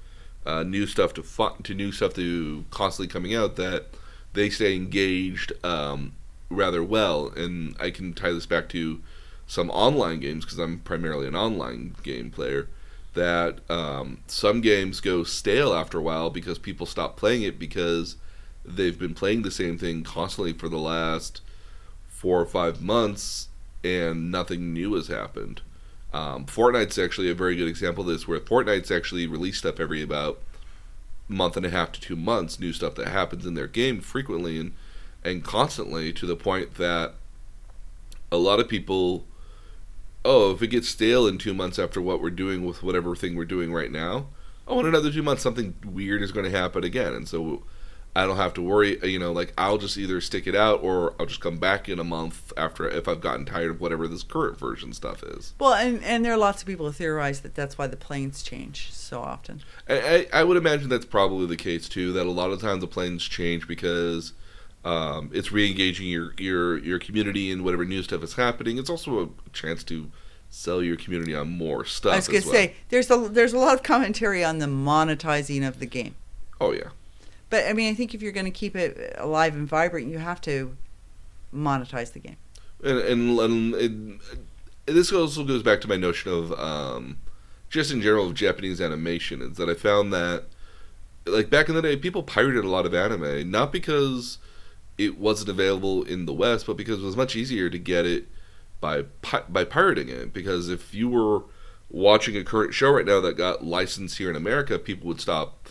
uh, 0.45 0.63
new 0.63 0.87
stuff 0.87 1.13
to 1.13 1.23
fu- 1.23 1.61
to 1.63 1.73
new 1.73 1.91
stuff 1.91 2.13
to 2.15 2.65
constantly 2.71 3.11
coming 3.11 3.35
out, 3.35 3.55
that 3.57 3.87
they 4.33 4.49
stay 4.49 4.75
engaged 4.75 5.51
um, 5.63 6.13
rather 6.49 6.83
well. 6.83 7.27
And 7.35 7.75
I 7.79 7.91
can 7.91 8.13
tie 8.13 8.31
this 8.31 8.45
back 8.45 8.69
to 8.69 9.01
some 9.45 9.69
online 9.69 10.19
games 10.19 10.45
because 10.45 10.59
I'm 10.59 10.79
primarily 10.79 11.27
an 11.27 11.35
online 11.35 11.95
game 12.03 12.31
player. 12.31 12.67
That 13.13 13.59
um, 13.69 14.19
some 14.27 14.61
games 14.61 15.01
go 15.01 15.23
stale 15.23 15.73
after 15.73 15.97
a 15.97 16.01
while 16.01 16.29
because 16.29 16.57
people 16.57 16.85
stop 16.85 17.17
playing 17.17 17.43
it 17.43 17.59
because 17.59 18.15
they've 18.63 18.97
been 18.97 19.13
playing 19.13 19.41
the 19.41 19.51
same 19.51 19.77
thing 19.77 20.03
constantly 20.03 20.53
for 20.53 20.69
the 20.69 20.77
last 20.77 21.41
four 22.07 22.39
or 22.39 22.45
five 22.45 22.81
months 22.81 23.49
and 23.83 24.31
nothing 24.31 24.73
new 24.73 24.93
has 24.93 25.07
happened. 25.07 25.61
Um, 26.13 26.45
Fortnite's 26.45 26.99
actually 26.99 27.29
a 27.29 27.35
very 27.35 27.55
good 27.55 27.67
example 27.67 28.03
of 28.03 28.09
this, 28.09 28.27
where 28.27 28.39
Fortnite's 28.39 28.91
actually 28.91 29.27
release 29.27 29.57
stuff 29.57 29.79
every 29.79 30.01
about 30.01 30.39
month 31.27 31.57
and 31.57 31.65
a 31.65 31.69
half 31.69 31.91
to 31.93 32.01
two 32.01 32.15
months, 32.15 32.59
new 32.59 32.73
stuff 32.73 32.95
that 32.95 33.07
happens 33.07 33.45
in 33.45 33.53
their 33.53 33.67
game 33.67 34.01
frequently 34.01 34.59
and 34.59 34.73
and 35.23 35.43
constantly 35.43 36.11
to 36.11 36.25
the 36.25 36.35
point 36.35 36.75
that 36.75 37.13
a 38.31 38.37
lot 38.37 38.59
of 38.59 38.67
people, 38.67 39.23
oh, 40.23 40.51
if 40.51 40.61
it 40.61 40.67
gets 40.67 40.87
stale 40.87 41.27
in 41.27 41.37
two 41.37 41.53
months 41.53 41.79
after 41.79 42.01
what 42.01 42.21
we're 42.21 42.29
doing 42.29 42.65
with 42.65 42.83
whatever 42.83 43.15
thing 43.15 43.35
we're 43.35 43.45
doing 43.45 43.73
right 43.73 43.91
now, 43.91 44.27
oh, 44.67 44.79
in 44.79 44.85
another 44.85 45.11
two 45.11 45.23
months 45.23 45.43
something 45.43 45.75
weird 45.85 46.21
is 46.21 46.31
going 46.31 46.49
to 46.49 46.57
happen 46.57 46.83
again, 46.83 47.13
and 47.13 47.27
so 47.27 47.63
I 48.15 48.25
don't 48.25 48.37
have 48.37 48.53
to 48.55 48.61
worry. 48.61 48.99
You 49.07 49.19
know, 49.19 49.31
like 49.31 49.53
I'll 49.57 49.77
just 49.77 49.97
either 49.97 50.19
stick 50.21 50.45
it 50.47 50.55
out 50.55 50.83
or 50.83 51.15
I'll 51.19 51.25
just 51.25 51.41
come 51.41 51.57
back 51.57 51.87
in 51.87 51.99
a 51.99 52.03
month 52.03 52.51
after 52.57 52.87
if 52.89 53.07
I've 53.07 53.21
gotten 53.21 53.45
tired 53.45 53.71
of 53.71 53.81
whatever 53.81 54.07
this 54.07 54.23
current 54.23 54.59
version 54.59 54.93
stuff 54.93 55.23
is. 55.23 55.53
Well, 55.59 55.73
and, 55.73 56.03
and 56.03 56.25
there 56.25 56.33
are 56.33 56.37
lots 56.37 56.61
of 56.61 56.67
people 56.67 56.85
who 56.85 56.91
theorize 56.91 57.41
that 57.41 57.55
that's 57.55 57.77
why 57.77 57.87
the 57.87 57.97
planes 57.97 58.43
change 58.43 58.91
so 58.91 59.21
often. 59.21 59.61
I, 59.87 60.27
I, 60.33 60.41
I 60.41 60.43
would 60.43 60.57
imagine 60.57 60.89
that's 60.89 61.05
probably 61.05 61.45
the 61.45 61.57
case 61.57 61.87
too. 61.87 62.11
That 62.11 62.25
a 62.25 62.31
lot 62.31 62.51
of 62.51 62.61
times 62.61 62.81
the 62.81 62.87
planes 62.87 63.23
change 63.23 63.67
because 63.67 64.33
um, 64.83 65.29
it's 65.33 65.51
re-engaging 65.51 66.07
your 66.07 66.33
your 66.37 66.77
your 66.79 66.99
community 66.99 67.51
and 67.51 67.63
whatever 67.63 67.85
new 67.85 68.01
stuff 68.03 68.23
is 68.23 68.33
happening. 68.33 68.77
It's 68.77 68.89
also 68.89 69.23
a 69.23 69.49
chance 69.53 69.83
to 69.85 70.09
sell 70.49 70.81
your 70.83 70.97
community 70.97 71.35
on 71.35 71.49
more 71.49 71.85
stuff. 71.85 72.13
I 72.13 72.15
was 72.17 72.27
going 72.27 72.41
to 72.41 72.47
well. 72.47 72.55
say 72.55 72.75
there's 72.89 73.11
a 73.11 73.17
there's 73.17 73.53
a 73.53 73.59
lot 73.59 73.73
of 73.75 73.83
commentary 73.83 74.43
on 74.43 74.59
the 74.59 74.65
monetizing 74.65 75.67
of 75.67 75.79
the 75.79 75.85
game, 75.85 76.15
oh 76.59 76.71
yeah, 76.71 76.89
but 77.49 77.67
I 77.67 77.73
mean 77.73 77.91
I 77.91 77.95
think 77.95 78.13
if 78.13 78.21
you're 78.21 78.31
going 78.31 78.45
to 78.45 78.51
keep 78.51 78.75
it 78.75 79.15
alive 79.17 79.55
and 79.55 79.67
vibrant, 79.67 80.07
you 80.07 80.17
have 80.17 80.41
to 80.41 80.75
monetize 81.53 82.13
the 82.13 82.19
game. 82.19 82.37
and 82.83 82.97
and, 82.99 83.39
and, 83.39 83.75
and 83.75 84.19
this 84.85 85.11
also 85.11 85.43
goes 85.43 85.61
back 85.61 85.79
to 85.81 85.87
my 85.87 85.97
notion 85.97 86.31
of 86.31 86.51
um, 86.59 87.17
just 87.69 87.91
in 87.91 88.01
general 88.01 88.27
of 88.27 88.33
Japanese 88.33 88.81
animation 88.81 89.41
is 89.41 89.57
that 89.57 89.69
I 89.69 89.75
found 89.75 90.11
that 90.13 90.45
like 91.25 91.49
back 91.51 91.69
in 91.69 91.75
the 91.75 91.81
day 91.81 91.95
people 91.95 92.23
pirated 92.23 92.65
a 92.65 92.69
lot 92.69 92.85
of 92.85 92.93
anime 92.95 93.49
not 93.49 93.71
because 93.71 94.39
it 95.05 95.17
wasn't 95.17 95.49
available 95.49 96.03
in 96.03 96.25
the 96.25 96.33
West 96.33 96.65
but 96.67 96.77
because 96.77 96.99
it 97.01 97.05
was 97.05 97.17
much 97.17 97.35
easier 97.35 97.69
to 97.69 97.79
get 97.79 98.05
it 98.05 98.27
by 98.79 99.03
pi- 99.21 99.43
by 99.49 99.63
pirating 99.63 100.09
it 100.09 100.33
because 100.33 100.69
if 100.69 100.93
you 100.93 101.07
were 101.09 101.43
watching 101.89 102.35
a 102.37 102.43
current 102.43 102.73
show 102.73 102.89
right 102.91 103.05
now 103.05 103.19
that 103.21 103.35
got 103.37 103.63
licensed 103.63 104.17
here 104.17 104.29
in 104.29 104.35
America 104.35 104.79
people 104.79 105.07
would 105.07 105.21
stop 105.21 105.69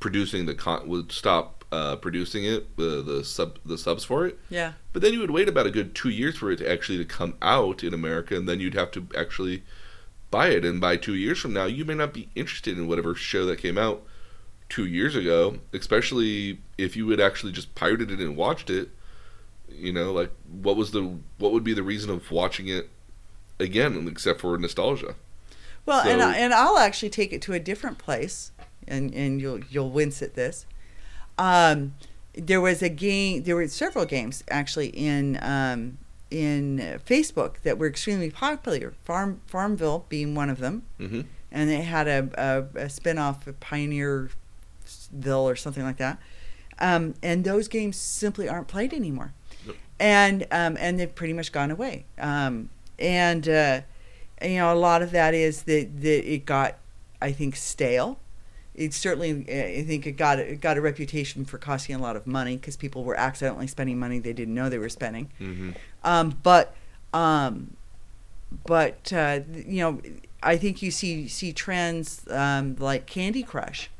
producing 0.00 0.46
the 0.46 0.54
con- 0.54 0.86
would 0.88 1.10
stop 1.12 1.64
uh, 1.72 1.96
producing 1.96 2.44
it 2.44 2.76
the 2.76 3.02
the 3.02 3.24
sub 3.24 3.58
the 3.64 3.76
subs 3.78 4.04
for 4.04 4.26
it 4.26 4.38
Yeah. 4.50 4.72
but 4.92 5.02
then 5.02 5.12
you 5.12 5.20
would 5.20 5.30
wait 5.30 5.48
about 5.48 5.66
a 5.66 5.70
good 5.70 5.94
two 5.94 6.10
years 6.10 6.36
for 6.36 6.50
it 6.52 6.58
to 6.58 6.70
actually 6.70 6.98
to 6.98 7.04
come 7.04 7.34
out 7.42 7.82
in 7.82 7.92
America, 7.94 8.36
and 8.36 8.48
then 8.48 8.60
you'd 8.60 8.74
have 8.74 8.92
to 8.92 9.08
actually 9.16 9.64
buy 10.30 10.48
it. 10.50 10.64
And 10.64 10.80
by 10.80 10.96
two 10.96 11.14
years 11.14 11.38
from 11.40 11.52
now, 11.52 11.64
you 11.64 11.84
may 11.84 11.94
not 11.94 12.12
be 12.12 12.28
interested 12.36 12.76
in 12.78 12.86
whatever 12.86 13.14
show 13.16 13.44
that 13.46 13.58
came 13.58 13.76
out 13.78 14.02
two 14.68 14.86
years 14.86 15.14
ago, 15.14 15.58
especially 15.72 16.60
if 16.78 16.96
you 16.96 17.08
had 17.10 17.20
actually 17.20 17.52
just 17.52 17.74
pirated 17.74 18.10
it 18.10 18.20
and 18.20 18.36
watched 18.36 18.70
it. 18.70 18.90
You 19.68 19.92
know, 19.92 20.12
like 20.12 20.30
what 20.50 20.76
was 20.76 20.90
the 20.92 21.18
what 21.38 21.52
would 21.52 21.64
be 21.64 21.74
the 21.74 21.82
reason 21.82 22.10
of 22.10 22.30
watching 22.30 22.68
it 22.68 22.90
again, 23.58 24.06
except 24.08 24.40
for 24.40 24.56
nostalgia? 24.58 25.14
Well, 25.86 26.06
and 26.06 26.22
I, 26.22 26.36
and 26.36 26.54
I'll 26.54 26.78
actually 26.78 27.10
take 27.10 27.32
it 27.32 27.42
to 27.42 27.52
a 27.52 27.60
different 27.60 27.98
place, 27.98 28.52
and 28.86 29.14
and 29.14 29.40
you'll 29.40 29.60
you'll 29.64 29.90
wince 29.90 30.22
at 30.22 30.34
this. 30.34 30.66
Um, 31.38 31.94
there 32.34 32.60
was 32.60 32.82
a 32.82 32.88
game. 32.88 33.42
There 33.42 33.56
were 33.56 33.68
several 33.68 34.04
games 34.04 34.44
actually 34.50 34.88
in 34.88 35.38
um, 35.42 35.98
in 36.30 37.00
Facebook 37.06 37.60
that 37.62 37.78
were 37.78 37.86
extremely 37.86 38.30
popular. 38.30 38.94
Farm 39.04 39.40
Farmville 39.46 40.06
being 40.08 40.34
one 40.34 40.50
of 40.50 40.58
them, 40.58 40.82
hmm 40.98 41.22
and 41.52 41.70
they 41.70 41.82
had 41.82 42.08
a 42.08 42.28
a, 42.36 42.58
a 42.80 42.86
spinoff 42.86 43.46
of 43.46 43.60
Pioneerville 45.20 45.42
or 45.44 45.56
something 45.56 45.82
like 45.84 45.96
that. 45.98 46.18
Um, 46.78 47.14
and 47.22 47.44
those 47.44 47.68
games 47.68 47.96
simply 47.96 48.48
aren't 48.48 48.66
played 48.68 48.92
anymore, 48.92 49.32
Nope. 49.66 49.76
and 50.00 50.42
um, 50.50 50.76
and 50.80 50.98
they've 50.98 51.14
pretty 51.14 51.32
much 51.32 51.52
gone 51.52 51.70
away. 51.70 52.04
Um, 52.18 52.68
and 52.98 53.48
uh, 53.48 53.80
you 54.42 54.56
know, 54.56 54.72
a 54.72 54.74
lot 54.74 55.00
of 55.02 55.12
that 55.12 55.34
is 55.34 55.62
that 55.64 56.00
that 56.02 56.32
it 56.32 56.44
got, 56.46 56.76
I 57.22 57.30
think, 57.32 57.54
stale. 57.56 58.18
It 58.74 58.92
certainly, 58.92 59.30
I 59.48 59.84
think, 59.84 60.04
it 60.04 60.12
got 60.16 60.40
it 60.40 60.60
got 60.60 60.76
a 60.76 60.80
reputation 60.80 61.44
for 61.44 61.58
costing 61.58 61.94
a 61.94 62.00
lot 62.00 62.16
of 62.16 62.26
money 62.26 62.56
because 62.56 62.76
people 62.76 63.04
were 63.04 63.16
accidentally 63.16 63.68
spending 63.68 64.00
money 64.00 64.18
they 64.18 64.32
didn't 64.32 64.54
know 64.54 64.68
they 64.68 64.78
were 64.78 64.88
spending. 64.88 65.30
hmm 65.38 65.70
Um, 66.02 66.40
but 66.42 66.74
um, 67.12 67.76
but 68.66 69.12
uh, 69.12 69.40
you 69.54 69.78
know, 69.80 70.00
I 70.42 70.56
think 70.56 70.82
you 70.82 70.90
see 70.90 71.28
see 71.28 71.52
trends 71.52 72.26
um, 72.28 72.74
like 72.80 73.06
Candy 73.06 73.44
Crush, 73.44 73.90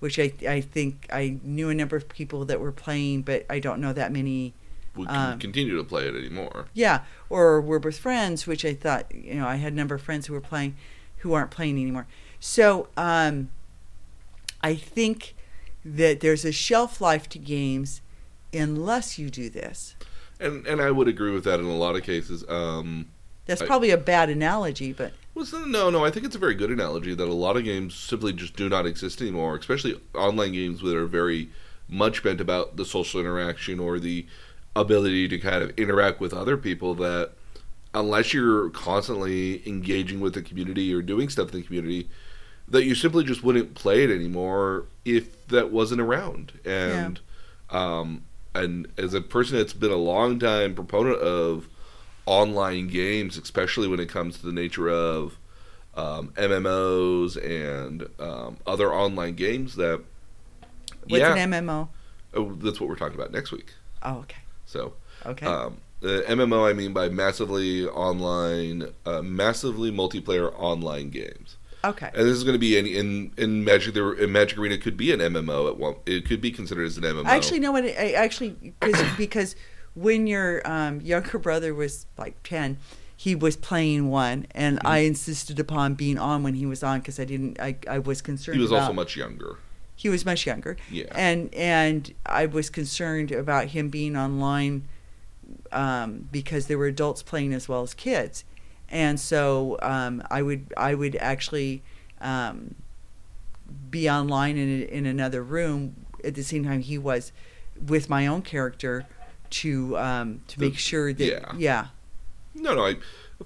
which 0.00 0.18
I 0.18 0.32
I 0.48 0.60
think 0.60 1.06
I 1.12 1.38
knew 1.42 1.68
a 1.70 1.74
number 1.74 1.96
of 1.96 2.08
people 2.08 2.44
that 2.46 2.60
were 2.60 2.72
playing, 2.72 3.22
but 3.22 3.46
I 3.48 3.58
don't 3.60 3.80
know 3.80 3.92
that 3.92 4.12
many. 4.12 4.52
We 4.96 5.06
can 5.06 5.32
Um, 5.34 5.38
continue 5.38 5.76
to 5.76 5.84
play 5.84 6.08
it 6.08 6.16
anymore. 6.16 6.66
Yeah, 6.74 7.02
or 7.28 7.60
Words 7.60 7.84
with 7.84 7.98
Friends, 7.98 8.46
which 8.46 8.64
I 8.64 8.74
thought 8.74 9.14
you 9.14 9.34
know 9.34 9.46
I 9.46 9.56
had 9.56 9.72
a 9.72 9.76
number 9.76 9.94
of 9.94 10.02
friends 10.02 10.26
who 10.26 10.32
were 10.34 10.40
playing, 10.40 10.74
who 11.18 11.32
aren't 11.32 11.52
playing 11.52 11.76
anymore. 11.80 12.06
So 12.40 12.88
um, 12.96 13.50
I 14.62 14.74
think 14.74 15.34
that 15.84 16.20
there's 16.20 16.44
a 16.44 16.52
shelf 16.52 17.00
life 17.00 17.28
to 17.30 17.38
games 17.38 18.00
unless 18.52 19.18
you 19.18 19.30
do 19.30 19.48
this. 19.48 19.94
And 20.40 20.66
and 20.66 20.80
I 20.80 20.90
would 20.90 21.06
agree 21.08 21.30
with 21.32 21.44
that 21.44 21.60
in 21.60 21.66
a 21.66 21.76
lot 21.76 21.94
of 21.96 22.02
cases. 22.02 22.44
Um, 22.48 23.06
That's 23.46 23.62
I- 23.62 23.66
probably 23.66 23.90
a 23.90 23.96
bad 23.96 24.28
analogy, 24.30 24.92
but 24.92 25.12
Well, 25.34 25.46
not- 25.52 25.68
no, 25.68 25.90
no. 25.90 26.04
I 26.04 26.10
think 26.10 26.26
it's 26.26 26.36
a 26.36 26.40
very 26.40 26.54
good 26.54 26.70
analogy 26.70 27.14
that 27.14 27.28
a 27.28 27.32
lot 27.32 27.56
of 27.56 27.64
games 27.64 27.94
simply 27.94 28.32
just 28.32 28.56
do 28.56 28.68
not 28.68 28.86
exist 28.86 29.20
anymore, 29.20 29.56
especially 29.56 30.00
online 30.14 30.52
games 30.52 30.80
that 30.80 30.96
are 30.96 31.06
very 31.06 31.48
much 31.88 32.22
bent 32.22 32.40
about 32.40 32.76
the 32.76 32.84
social 32.84 33.20
interaction 33.20 33.80
or 33.80 33.98
the 33.98 34.26
ability 34.76 35.28
to 35.28 35.38
kind 35.38 35.62
of 35.62 35.76
interact 35.78 36.20
with 36.20 36.32
other 36.32 36.56
people. 36.56 36.94
That 36.94 37.32
unless 37.94 38.32
you're 38.34 38.70
constantly 38.70 39.66
engaging 39.68 40.20
with 40.20 40.34
the 40.34 40.42
community 40.42 40.92
or 40.92 41.02
doing 41.02 41.28
stuff 41.28 41.52
in 41.52 41.60
the 41.60 41.66
community, 41.66 42.08
that 42.68 42.84
you 42.84 42.94
simply 42.94 43.24
just 43.24 43.42
wouldn't 43.42 43.74
play 43.74 44.04
it 44.04 44.10
anymore 44.10 44.84
if 45.04 45.46
that 45.48 45.70
wasn't 45.72 46.00
around. 46.00 46.52
And 46.64 47.20
um, 47.70 48.22
and 48.54 48.88
as 48.98 49.14
a 49.14 49.20
person 49.20 49.56
that's 49.58 49.72
been 49.72 49.90
a 49.92 49.96
long 49.96 50.38
time 50.38 50.74
proponent 50.74 51.18
of 51.18 51.68
online 52.26 52.88
games, 52.88 53.36
especially 53.36 53.88
when 53.88 54.00
it 54.00 54.08
comes 54.08 54.38
to 54.38 54.46
the 54.46 54.52
nature 54.52 54.88
of 54.88 55.38
um, 55.94 56.28
MMOs 56.36 57.36
and 57.36 58.08
um, 58.18 58.58
other 58.66 58.92
online 58.92 59.34
games. 59.34 59.76
That 59.76 60.02
what's 61.08 61.20
yeah, 61.20 61.34
an 61.34 61.50
MMO? 61.50 61.88
oh, 62.34 62.54
that's 62.54 62.80
what 62.80 62.88
we're 62.88 62.96
talking 62.96 63.18
about 63.18 63.32
next 63.32 63.52
week. 63.52 63.74
Oh, 64.02 64.18
okay, 64.18 64.40
So 64.66 64.94
okay. 65.26 65.46
um, 65.46 65.78
the 66.00 66.24
MMO, 66.28 66.68
I 66.68 66.72
mean 66.72 66.92
by 66.92 67.08
massively 67.08 67.86
online, 67.86 68.92
uh, 69.04 69.22
massively 69.22 69.90
multiplayer 69.90 70.52
online 70.58 71.10
games. 71.10 71.56
Okay. 71.82 72.10
And 72.14 72.26
this 72.26 72.36
is 72.36 72.44
going 72.44 72.54
to 72.54 72.58
be 72.58 72.76
in 72.76 72.86
in, 72.86 73.32
in 73.38 73.64
Magic. 73.64 73.94
There, 73.94 74.12
in 74.12 74.32
Magic 74.32 74.58
Arena 74.58 74.76
could 74.76 74.96
be 74.96 75.12
an 75.12 75.20
MMO 75.20 75.68
at 75.68 75.78
one. 75.78 75.96
It 76.04 76.26
could 76.26 76.40
be 76.40 76.50
considered 76.50 76.86
as 76.86 76.98
an 76.98 77.04
MMO. 77.04 77.26
I 77.26 77.36
actually 77.36 77.60
know 77.60 77.72
what 77.72 77.86
it, 77.86 77.98
I 77.98 78.12
actually 78.12 78.74
cause, 78.80 79.02
because 79.16 79.56
when 80.00 80.26
your 80.26 80.62
um, 80.64 81.00
younger 81.00 81.38
brother 81.38 81.74
was 81.74 82.06
like 82.16 82.42
ten, 82.42 82.78
he 83.16 83.34
was 83.34 83.56
playing 83.56 84.08
one, 84.08 84.46
and 84.52 84.78
Mm-hmm. 84.78 84.86
I 84.86 84.98
insisted 84.98 85.60
upon 85.60 85.94
being 85.94 86.18
on 86.18 86.42
when 86.42 86.54
he 86.54 86.64
was 86.66 86.82
on 86.82 87.00
because 87.00 87.20
I 87.20 87.24
didn't. 87.24 87.60
I, 87.60 87.76
I 87.88 87.98
was 87.98 88.22
concerned. 88.22 88.56
he 88.56 88.62
was 88.62 88.70
about, 88.70 88.82
also 88.82 88.92
much 88.94 89.16
younger. 89.16 89.58
He 89.94 90.08
was 90.08 90.24
much 90.24 90.46
younger. 90.46 90.76
Yeah. 90.90 91.04
And 91.14 91.54
and 91.54 92.12
I 92.24 92.46
was 92.46 92.70
concerned 92.70 93.30
about 93.32 93.68
him 93.68 93.90
being 93.90 94.16
online 94.16 94.88
um, 95.72 96.28
because 96.32 96.66
there 96.68 96.78
were 96.78 96.86
adults 96.86 97.22
playing 97.22 97.52
as 97.52 97.68
well 97.68 97.82
as 97.82 97.92
kids, 97.92 98.44
and 98.88 99.20
so 99.20 99.78
um, 99.82 100.22
I 100.30 100.40
would 100.40 100.72
I 100.76 100.94
would 100.94 101.16
actually 101.16 101.82
um, 102.22 102.76
be 103.90 104.08
online 104.08 104.56
in 104.56 104.82
in 104.84 105.04
another 105.04 105.42
room 105.42 106.06
at 106.24 106.34
the 106.34 106.42
same 106.42 106.64
time 106.64 106.80
he 106.80 106.96
was 106.96 107.32
with 107.86 108.08
my 108.08 108.26
own 108.26 108.42
character 108.42 109.06
to 109.50 109.96
um, 109.98 110.42
to 110.48 110.58
The- 110.58 110.66
make 110.66 110.78
sure 110.78 111.12
that 111.12 111.24
yeah. 111.24 111.52
yeah 111.56 111.86
No, 112.54 112.74
no. 112.74 112.86
I, 112.86 112.96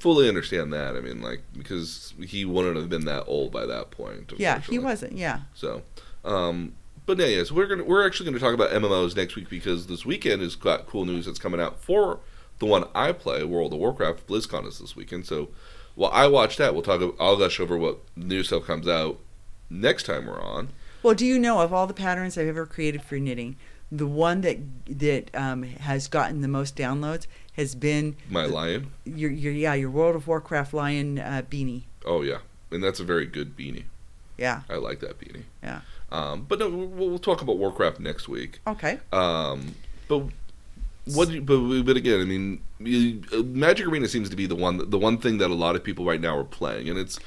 fully 0.00 0.28
understand 0.28 0.72
that. 0.72 0.96
I 0.96 1.00
mean, 1.00 1.22
like 1.22 1.42
because 1.56 2.14
he 2.24 2.44
wouldn't 2.44 2.76
have 2.76 2.88
been 2.88 3.04
that 3.04 3.24
old 3.26 3.52
by 3.52 3.64
that 3.66 3.90
point. 3.92 4.32
Yeah, 4.36 4.60
he 4.60 4.78
wasn't. 4.78 5.12
Yeah. 5.16 5.42
So, 5.54 5.82
um, 6.24 6.74
but 7.06 7.18
yeah, 7.18 7.26
yes, 7.26 7.52
we're 7.52 7.66
gonna 7.66 7.84
we're 7.84 8.04
actually 8.04 8.26
gonna 8.26 8.40
talk 8.40 8.54
about 8.54 8.70
MMOs 8.70 9.14
next 9.16 9.36
week 9.36 9.48
because 9.48 9.86
this 9.86 10.04
weekend 10.04 10.42
has 10.42 10.56
got 10.56 10.86
cool 10.86 11.04
news 11.04 11.26
that's 11.26 11.38
coming 11.38 11.60
out 11.60 11.80
for 11.80 12.18
the 12.58 12.66
one 12.66 12.84
I 12.94 13.12
play, 13.12 13.44
World 13.44 13.72
of 13.72 13.78
Warcraft. 13.78 14.26
BlizzCon 14.26 14.66
is 14.66 14.78
this 14.80 14.96
weekend, 14.96 15.26
so 15.26 15.48
while 15.94 16.10
I 16.12 16.26
watch 16.26 16.56
that, 16.56 16.74
we'll 16.74 16.82
talk. 16.82 17.00
I'll 17.20 17.36
gush 17.36 17.60
over 17.60 17.76
what 17.78 17.98
new 18.16 18.42
stuff 18.42 18.64
comes 18.64 18.88
out 18.88 19.20
next 19.70 20.06
time 20.06 20.26
we're 20.26 20.40
on. 20.42 20.70
Well, 21.04 21.14
do 21.14 21.24
you 21.26 21.38
know 21.38 21.60
of 21.60 21.72
all 21.72 21.86
the 21.86 21.94
patterns 21.94 22.36
I've 22.38 22.48
ever 22.48 22.66
created 22.66 23.02
for 23.02 23.18
knitting, 23.18 23.56
the 23.96 24.06
one 24.06 24.40
that 24.42 24.58
that 24.86 25.34
um, 25.34 25.62
has 25.62 26.08
gotten 26.08 26.40
the 26.40 26.48
most 26.48 26.76
downloads 26.76 27.26
has 27.54 27.74
been 27.74 28.16
My 28.28 28.46
lion. 28.46 28.92
your 29.04 29.30
your 29.30 29.52
yeah 29.52 29.74
your 29.74 29.90
World 29.90 30.16
of 30.16 30.26
Warcraft 30.26 30.74
lion 30.74 31.18
uh, 31.18 31.42
beanie. 31.48 31.82
Oh 32.04 32.22
yeah, 32.22 32.38
and 32.70 32.82
that's 32.82 33.00
a 33.00 33.04
very 33.04 33.26
good 33.26 33.56
beanie. 33.56 33.84
Yeah. 34.36 34.62
I 34.68 34.74
like 34.76 34.98
that 35.00 35.20
beanie. 35.20 35.44
Yeah. 35.62 35.80
Um, 36.10 36.44
but 36.48 36.58
no, 36.58 36.68
we'll, 36.68 37.08
we'll 37.10 37.18
talk 37.18 37.40
about 37.40 37.56
Warcraft 37.56 38.00
next 38.00 38.28
week. 38.28 38.58
Okay. 38.66 38.98
Um, 39.12 39.74
but 40.08 40.24
what? 41.06 41.28
you- 41.30 41.40
But 41.40 41.82
but 41.84 41.96
again, 41.96 42.20
I 42.20 42.24
mean, 42.24 42.60
you- 42.78 43.22
uh, 43.32 43.42
Magic 43.42 43.86
Arena 43.86 44.08
seems 44.08 44.28
to 44.30 44.36
be 44.36 44.46
the 44.46 44.56
one 44.56 44.90
the 44.90 44.98
one 44.98 45.18
thing 45.18 45.38
that 45.38 45.50
a 45.50 45.54
lot 45.54 45.76
of 45.76 45.84
people 45.84 46.04
right 46.04 46.20
now 46.20 46.36
are 46.36 46.44
playing, 46.44 46.88
and 46.88 46.98
it's 46.98 47.18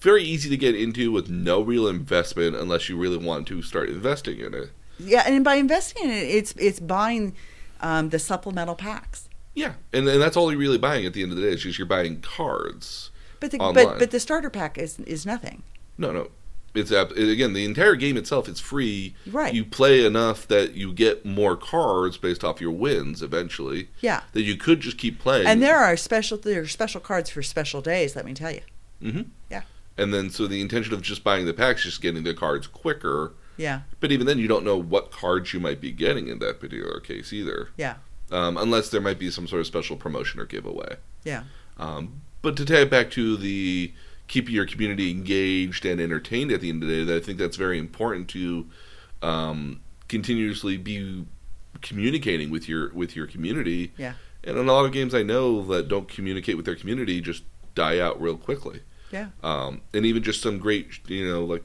very 0.00 0.22
easy 0.22 0.48
to 0.50 0.56
get 0.56 0.74
into 0.74 1.10
with 1.12 1.28
no 1.30 1.60
real 1.62 1.86
investment 1.88 2.56
unless 2.56 2.88
you 2.88 2.96
really 2.96 3.18
want 3.18 3.46
to 3.48 3.62
start 3.62 3.88
investing 3.88 4.38
in 4.40 4.54
it. 4.54 4.70
Yeah, 5.04 5.24
and 5.26 5.44
by 5.44 5.56
investing 5.56 6.04
in 6.04 6.10
it, 6.10 6.28
it's 6.28 6.52
it's 6.52 6.80
buying 6.80 7.34
um, 7.80 8.10
the 8.10 8.18
supplemental 8.18 8.74
packs. 8.74 9.28
Yeah, 9.54 9.74
and 9.92 10.08
and 10.08 10.20
that's 10.20 10.36
all 10.36 10.50
you're 10.50 10.60
really 10.60 10.78
buying 10.78 11.06
at 11.06 11.12
the 11.12 11.22
end 11.22 11.32
of 11.32 11.36
the 11.36 11.42
day. 11.42 11.52
It's 11.52 11.62
just 11.62 11.78
you're 11.78 11.86
buying 11.86 12.20
cards. 12.20 13.10
But 13.40 13.50
the 13.50 13.58
Online. 13.58 13.86
but 13.86 13.98
but 13.98 14.10
the 14.10 14.20
starter 14.20 14.50
pack 14.50 14.78
is 14.78 14.98
is 15.00 15.26
nothing. 15.26 15.62
No, 15.98 16.12
no. 16.12 16.28
It's 16.72 16.92
again 16.92 17.52
the 17.52 17.64
entire 17.64 17.96
game 17.96 18.16
itself. 18.16 18.48
It's 18.48 18.60
free. 18.60 19.16
Right. 19.26 19.52
You 19.52 19.64
play 19.64 20.04
enough 20.04 20.46
that 20.46 20.74
you 20.74 20.92
get 20.92 21.26
more 21.26 21.56
cards 21.56 22.16
based 22.16 22.44
off 22.44 22.60
your 22.60 22.70
wins 22.70 23.22
eventually. 23.22 23.88
Yeah. 24.00 24.22
That 24.32 24.42
you 24.42 24.56
could 24.56 24.80
just 24.80 24.96
keep 24.96 25.18
playing. 25.18 25.48
And 25.48 25.60
there 25.60 25.78
are 25.78 25.96
special 25.96 26.38
there 26.38 26.60
are 26.60 26.66
special 26.68 27.00
cards 27.00 27.28
for 27.28 27.42
special 27.42 27.80
days. 27.80 28.14
Let 28.14 28.24
me 28.24 28.34
tell 28.34 28.52
you. 28.52 28.60
Mm-hmm. 29.02 29.22
Yeah. 29.50 29.62
And 29.98 30.14
then 30.14 30.30
so 30.30 30.46
the 30.46 30.60
intention 30.60 30.94
of 30.94 31.02
just 31.02 31.24
buying 31.24 31.44
the 31.44 31.52
packs, 31.52 31.80
is 31.80 31.86
just 31.86 32.02
getting 32.02 32.22
the 32.22 32.34
cards 32.34 32.68
quicker. 32.68 33.32
Yeah. 33.60 33.80
But 34.00 34.10
even 34.10 34.26
then, 34.26 34.38
you 34.38 34.48
don't 34.48 34.64
know 34.64 34.76
what 34.76 35.10
cards 35.10 35.52
you 35.52 35.60
might 35.60 35.82
be 35.82 35.92
getting 35.92 36.28
in 36.28 36.38
that 36.38 36.60
particular 36.60 36.98
case 36.98 37.30
either. 37.30 37.68
Yeah. 37.76 37.96
Um, 38.30 38.56
unless 38.56 38.88
there 38.88 39.02
might 39.02 39.18
be 39.18 39.30
some 39.30 39.46
sort 39.46 39.60
of 39.60 39.66
special 39.66 39.96
promotion 39.96 40.40
or 40.40 40.46
giveaway. 40.46 40.96
Yeah. 41.24 41.42
Um, 41.76 42.22
but 42.40 42.56
to 42.56 42.64
tie 42.64 42.82
it 42.82 42.90
back 42.90 43.10
to 43.12 43.36
the 43.36 43.92
keeping 44.28 44.54
your 44.54 44.64
community 44.64 45.10
engaged 45.10 45.84
and 45.84 46.00
entertained 46.00 46.50
at 46.52 46.62
the 46.62 46.70
end 46.70 46.82
of 46.82 46.88
the 46.88 47.04
day, 47.04 47.16
I 47.16 47.20
think 47.20 47.38
that's 47.38 47.56
very 47.56 47.78
important 47.78 48.28
to 48.30 48.66
um, 49.20 49.82
continuously 50.08 50.78
be 50.78 51.26
communicating 51.82 52.50
with 52.50 52.66
your 52.66 52.90
with 52.94 53.14
your 53.14 53.26
community. 53.26 53.92
Yeah. 53.98 54.14
And 54.42 54.56
in 54.56 54.68
a 54.68 54.72
lot 54.72 54.86
of 54.86 54.92
games, 54.92 55.14
I 55.14 55.22
know 55.22 55.62
that 55.66 55.88
don't 55.88 56.08
communicate 56.08 56.56
with 56.56 56.64
their 56.64 56.76
community 56.76 57.20
just 57.20 57.42
die 57.74 57.98
out 57.98 58.18
real 58.22 58.38
quickly. 58.38 58.80
Yeah. 59.12 59.28
Um, 59.42 59.82
and 59.92 60.06
even 60.06 60.22
just 60.22 60.40
some 60.40 60.58
great, 60.58 61.06
you 61.08 61.30
know, 61.30 61.44
like 61.44 61.64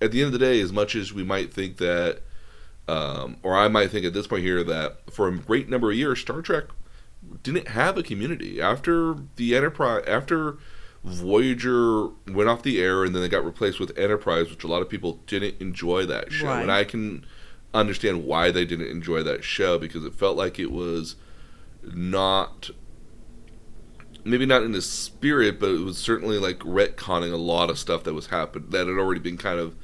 at 0.00 0.12
the 0.12 0.20
end 0.22 0.26
of 0.26 0.32
the 0.32 0.38
day, 0.44 0.60
as 0.60 0.72
much 0.72 0.94
as 0.94 1.12
we 1.12 1.22
might 1.22 1.52
think 1.52 1.76
that, 1.78 2.20
um, 2.88 3.36
or 3.42 3.56
I 3.56 3.68
might 3.68 3.90
think 3.90 4.04
at 4.06 4.12
this 4.14 4.26
point 4.26 4.42
here 4.42 4.62
that 4.64 5.10
for 5.12 5.28
a 5.28 5.36
great 5.36 5.68
number 5.68 5.90
of 5.90 5.96
years, 5.96 6.20
Star 6.20 6.40
Trek 6.42 6.64
didn't 7.42 7.68
have 7.68 7.98
a 7.98 8.02
community 8.02 8.60
after 8.60 9.14
the 9.36 9.54
Enterprise 9.54 10.04
after 10.06 10.56
Voyager 11.04 12.08
went 12.26 12.48
off 12.48 12.62
the 12.62 12.80
air 12.80 13.04
and 13.04 13.14
then 13.14 13.22
they 13.22 13.28
got 13.28 13.44
replaced 13.44 13.80
with 13.80 13.96
Enterprise, 13.98 14.50
which 14.50 14.64
a 14.64 14.66
lot 14.68 14.82
of 14.82 14.88
people 14.88 15.20
didn't 15.26 15.54
enjoy 15.60 16.06
that 16.06 16.32
show, 16.32 16.46
Right. 16.46 16.62
and 16.62 16.72
I 16.72 16.84
can 16.84 17.24
understand 17.72 18.24
why 18.24 18.50
they 18.50 18.64
didn't 18.64 18.88
enjoy 18.88 19.22
that 19.22 19.44
show 19.44 19.78
because 19.78 20.04
it 20.04 20.14
felt 20.14 20.36
like 20.36 20.58
it 20.58 20.70
was 20.72 21.16
not 21.84 22.70
maybe 24.24 24.44
not 24.44 24.62
in 24.62 24.72
the 24.72 24.82
spirit, 24.82 25.58
but 25.58 25.70
it 25.70 25.80
was 25.80 25.96
certainly 25.96 26.38
like 26.38 26.58
retconning 26.58 27.32
a 27.32 27.36
lot 27.38 27.70
of 27.70 27.78
stuff 27.78 28.04
that 28.04 28.12
was 28.12 28.26
happened 28.26 28.66
that 28.70 28.86
had 28.86 28.98
already 28.98 29.20
been 29.20 29.38
kind 29.38 29.58
of 29.58 29.74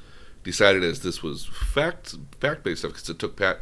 decided 0.47 0.83
as 0.85 1.01
this 1.01 1.23
was 1.23 1.45
fact 1.45 2.15
fact 2.41 2.63
based 2.63 2.79
stuff 2.81 2.93
because 2.93 3.09
it 3.11 3.19
took 3.19 3.37
pat, 3.37 3.61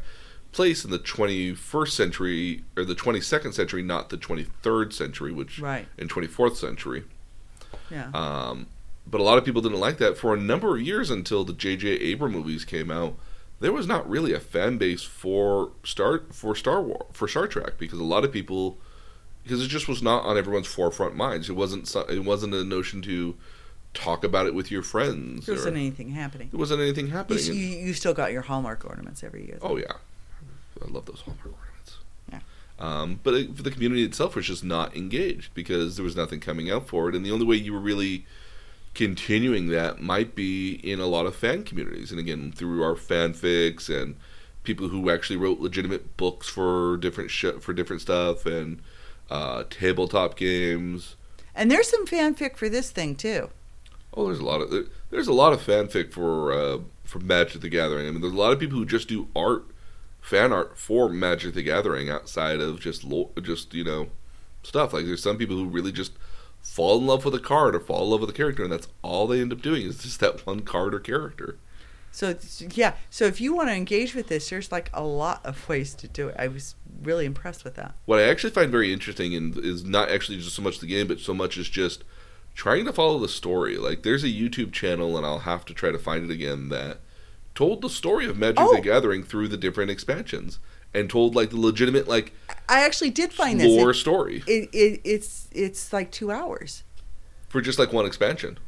place 0.52 0.84
in 0.84 0.90
the 0.92 0.98
21st 1.00 1.88
century 1.90 2.62
or 2.76 2.84
the 2.84 2.94
22nd 2.94 3.52
century, 3.54 3.82
not 3.82 4.10
the 4.10 4.16
23rd 4.18 4.92
century, 4.92 5.32
which 5.32 5.58
Right. 5.58 5.88
in 5.98 6.06
24th 6.08 6.56
century. 6.56 7.04
Yeah. 7.90 8.10
Um, 8.14 8.66
but 9.06 9.20
a 9.20 9.24
lot 9.24 9.38
of 9.38 9.44
people 9.44 9.62
didn't 9.62 9.80
like 9.80 9.98
that 9.98 10.16
for 10.16 10.32
a 10.34 10.36
number 10.36 10.76
of 10.76 10.82
years 10.82 11.10
until 11.10 11.44
the 11.44 11.52
J.J. 11.52 11.88
Abrams 11.88 12.34
movies 12.34 12.64
came 12.64 12.90
out. 12.90 13.16
There 13.60 13.72
was 13.72 13.86
not 13.86 14.08
really 14.08 14.32
a 14.32 14.40
fan 14.40 14.78
base 14.78 15.02
for 15.02 15.72
Star 15.84 16.22
for 16.32 16.54
Star 16.54 16.82
War 16.82 17.06
for 17.12 17.26
Star 17.26 17.46
Trek 17.48 17.78
because 17.78 17.98
a 17.98 18.04
lot 18.04 18.24
of 18.24 18.30
people 18.32 18.78
because 19.42 19.62
it 19.62 19.68
just 19.68 19.88
was 19.88 20.02
not 20.02 20.24
on 20.24 20.36
everyone's 20.38 20.66
forefront 20.66 21.16
minds. 21.16 21.48
It 21.48 21.54
wasn't 21.54 21.92
it 22.10 22.24
wasn't 22.24 22.54
a 22.54 22.62
notion 22.64 23.00
to 23.02 23.34
talk 23.94 24.24
about 24.24 24.46
it 24.46 24.54
with 24.54 24.70
your 24.70 24.82
friends. 24.82 25.46
there 25.46 25.54
wasn't 25.54 25.76
anything 25.76 26.10
happening. 26.10 26.48
there 26.50 26.58
wasn't 26.58 26.80
anything 26.80 27.08
happening. 27.08 27.42
you, 27.44 27.52
you 27.54 27.94
still 27.94 28.12
got 28.14 28.32
your 28.32 28.42
Hallmark 28.42 28.84
ornaments 28.84 29.22
every 29.22 29.46
year. 29.46 29.58
though. 29.60 29.68
Oh 29.68 29.76
yeah, 29.76 29.92
I 30.84 30.90
love 30.90 31.06
those 31.06 31.20
Hallmark 31.20 31.46
ornaments. 31.46 31.96
Yeah. 32.30 32.40
Um, 32.78 33.20
but 33.22 33.34
it, 33.34 33.56
the 33.62 33.70
community 33.70 34.02
itself 34.04 34.34
was 34.36 34.46
just 34.46 34.64
not 34.64 34.96
engaged 34.96 35.54
because 35.54 35.96
there 35.96 36.04
was 36.04 36.16
nothing 36.16 36.40
coming 36.40 36.70
out 36.70 36.88
for 36.88 37.08
it, 37.08 37.14
and 37.14 37.24
the 37.24 37.30
only 37.30 37.46
way 37.46 37.56
you 37.56 37.72
were 37.72 37.80
really 37.80 38.26
continuing 38.94 39.68
that 39.68 40.00
might 40.00 40.34
be 40.34 40.74
in 40.74 41.00
a 41.00 41.06
lot 41.06 41.26
of 41.26 41.34
fan 41.34 41.64
communities, 41.64 42.10
and 42.10 42.20
again 42.20 42.52
through 42.52 42.82
our 42.82 42.94
fanfics 42.94 43.88
and 43.88 44.16
people 44.62 44.88
who 44.88 45.10
actually 45.10 45.36
wrote 45.36 45.60
legitimate 45.60 46.16
books 46.16 46.48
for 46.48 46.96
different 46.96 47.30
sh- 47.30 47.60
for 47.60 47.72
different 47.72 48.02
stuff 48.02 48.46
and 48.46 48.80
uh, 49.30 49.64
tabletop 49.70 50.36
games. 50.36 51.16
And 51.54 51.70
there's 51.70 51.88
some 51.88 52.06
fanfic 52.06 52.56
for 52.56 52.68
this 52.68 52.90
thing 52.90 53.14
too. 53.14 53.50
Oh, 54.16 54.26
there's 54.26 54.38
a 54.38 54.44
lot 54.44 54.60
of 54.60 54.70
there- 54.70 54.84
there's 55.10 55.28
a 55.28 55.32
lot 55.32 55.52
of 55.52 55.60
fanfic 55.60 56.12
for 56.12 56.52
uh, 56.52 56.78
for 57.04 57.18
Magic 57.18 57.60
the 57.60 57.68
Gathering. 57.68 58.06
I 58.08 58.10
mean, 58.10 58.20
there's 58.20 58.32
a 58.32 58.36
lot 58.38 58.52
of 58.52 58.58
people 58.60 58.78
who 58.78 58.86
just 58.86 59.08
do 59.08 59.28
art, 59.34 59.64
fan 60.20 60.52
art 60.52 60.78
for 60.78 61.08
Magic 61.08 61.54
the 61.54 61.62
Gathering 61.62 62.08
outside 62.10 62.60
of 62.60 62.80
just 62.80 63.04
lo- 63.04 63.30
just 63.42 63.74
you 63.74 63.84
know 63.84 64.08
stuff. 64.62 64.92
Like 64.92 65.04
there's 65.06 65.22
some 65.22 65.36
people 65.38 65.56
who 65.56 65.66
really 65.66 65.92
just 65.92 66.12
fall 66.62 66.98
in 66.98 67.06
love 67.06 67.24
with 67.24 67.34
a 67.34 67.38
card 67.40 67.74
or 67.74 67.80
fall 67.80 68.04
in 68.04 68.10
love 68.10 68.20
with 68.20 68.30
a 68.30 68.34
character, 68.34 68.62
and 68.62 68.72
that's 68.72 68.88
all 69.02 69.26
they 69.26 69.40
end 69.40 69.52
up 69.52 69.60
doing 69.62 69.82
is 69.82 69.98
just 70.02 70.20
that 70.20 70.46
one 70.46 70.60
card 70.60 70.94
or 70.94 71.00
character. 71.00 71.58
So 72.10 72.36
yeah, 72.72 72.94
so 73.10 73.24
if 73.24 73.40
you 73.40 73.54
want 73.56 73.68
to 73.70 73.74
engage 73.74 74.14
with 74.14 74.28
this, 74.28 74.48
there's 74.48 74.70
like 74.70 74.88
a 74.94 75.02
lot 75.02 75.44
of 75.44 75.68
ways 75.68 75.94
to 75.96 76.06
do 76.06 76.28
it. 76.28 76.36
I 76.38 76.46
was 76.46 76.76
really 77.02 77.26
impressed 77.26 77.64
with 77.64 77.74
that. 77.74 77.96
What 78.06 78.20
I 78.20 78.22
actually 78.22 78.52
find 78.52 78.70
very 78.70 78.92
interesting 78.92 79.34
and 79.34 79.58
is 79.58 79.82
not 79.84 80.08
actually 80.10 80.38
just 80.38 80.54
so 80.54 80.62
much 80.62 80.78
the 80.78 80.86
game, 80.86 81.08
but 81.08 81.18
so 81.18 81.34
much 81.34 81.58
as 81.58 81.68
just 81.68 82.04
trying 82.54 82.84
to 82.86 82.92
follow 82.92 83.18
the 83.18 83.28
story. 83.28 83.76
Like 83.76 84.02
there's 84.02 84.24
a 84.24 84.28
YouTube 84.28 84.72
channel, 84.72 85.16
and 85.16 85.26
I'll 85.26 85.40
have 85.40 85.64
to 85.66 85.74
try 85.74 85.90
to 85.90 85.98
find 85.98 86.24
it 86.24 86.30
again 86.32 86.68
that 86.70 87.00
told 87.54 87.82
the 87.82 87.90
story 87.90 88.26
of 88.26 88.36
Magic 88.36 88.58
Oh. 88.60 88.74
the 88.74 88.80
Gathering 88.80 89.22
through 89.22 89.48
the 89.48 89.56
different 89.56 89.90
expansions 89.90 90.58
and 90.92 91.08
told 91.10 91.34
like 91.34 91.50
the 91.50 91.58
legitimate 91.60 92.08
like 92.08 92.32
I 92.68 92.84
actually 92.84 93.10
did 93.10 93.32
find 93.32 93.60
this. 93.60 93.66
lore 93.68 93.92
story 93.94 94.42
it, 94.46 94.68
it 94.72 95.00
it's 95.04 95.48
it's 95.52 95.92
like 95.92 96.10
two 96.10 96.30
hours. 96.30 96.82
for 97.48 97.60
just 97.60 97.78
like 97.78 97.92
one 97.92 98.06
expansion. 98.06 98.58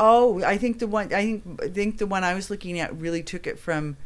Oh, 0.00 0.42
I 0.44 0.58
think 0.58 0.78
the 0.78 0.86
one 0.86 1.12
I 1.12 1.24
think 1.24 1.60
I 1.62 1.68
think 1.68 1.98
the 1.98 2.06
one 2.06 2.22
I 2.24 2.34
was 2.34 2.50
looking 2.50 2.78
at 2.78 2.96
really 2.96 3.22
took 3.22 3.46
it 3.48 3.58
from, 3.58 3.96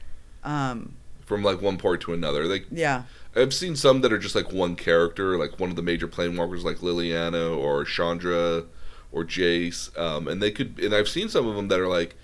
um, 0.43 0.95
From 1.27 1.43
like 1.43 1.61
one 1.61 1.77
port 1.77 2.01
to 2.03 2.15
another, 2.15 2.47
like 2.47 2.67
yeah, 2.71 3.03
I've 3.37 3.53
seen 3.53 3.77
some 3.77 4.01
that 4.01 4.11
are 4.13 4.19
just 4.19 4.35
like 4.35 4.53
one 4.53 4.75
character, 4.77 5.37
like 5.37 5.61
one 5.61 5.69
of 5.69 5.77
the 5.77 5.83
major 5.83 6.09
planeswalkers, 6.09 6.65
like 6.65 6.79
Liliana 6.79 7.55
or 7.55 7.85
Chandra 7.85 8.65
or 9.13 9.25
Jace, 9.25 9.97
um, 9.99 10.27
and 10.27 10.43
they 10.43 10.51
could. 10.51 10.79
And 10.81 10.95
I've 10.95 11.09
seen 11.09 11.29
some 11.29 11.47
of 11.47 11.55
them 11.57 11.69
that 11.69 11.79
are 11.81 11.89
like 11.89 12.15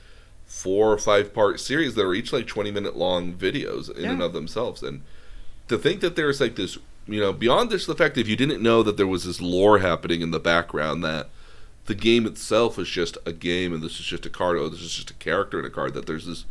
four 0.47 0.93
or 0.93 0.99
five 0.99 1.34
part 1.34 1.61
series 1.61 1.95
that 1.95 2.05
are 2.05 2.14
each 2.14 2.32
like 2.32 2.47
twenty 2.47 2.70
minute 2.70 2.97
long 2.97 3.34
videos 3.34 3.95
in 3.95 4.07
and 4.07 4.22
of 4.22 4.32
themselves. 4.32 4.82
And 4.82 5.03
to 5.68 5.76
think 5.78 6.01
that 6.01 6.16
there's 6.16 6.41
like 6.41 6.57
this, 6.57 6.78
you 7.07 7.20
know, 7.20 7.32
beyond 7.32 7.68
this, 7.70 7.84
the 7.86 7.95
fact 7.95 8.14
that 8.14 8.22
if 8.22 8.28
you 8.28 8.36
didn't 8.36 8.62
know 8.62 8.82
that 8.82 8.97
there 8.97 9.07
was 9.07 9.24
this 9.24 9.41
lore 9.41 9.78
happening 9.80 10.22
in 10.22 10.30
the 10.30 10.41
background 10.41 11.05
that 11.05 11.28
the 11.84 11.95
game 11.95 12.26
itself 12.26 12.78
is 12.78 12.89
just 12.89 13.16
a 13.26 13.32
game 13.32 13.72
and 13.74 13.82
this 13.82 14.01
is 14.01 14.07
just 14.07 14.24
a 14.26 14.30
card, 14.30 14.57
oh, 14.59 14.68
this 14.70 14.80
is 14.80 14.95
just 14.95 15.11
a 15.11 15.14
character 15.14 15.59
in 15.59 15.64
a 15.66 15.70
card, 15.70 15.93
that 15.95 16.07
there's 16.07 16.26
this 16.26 16.45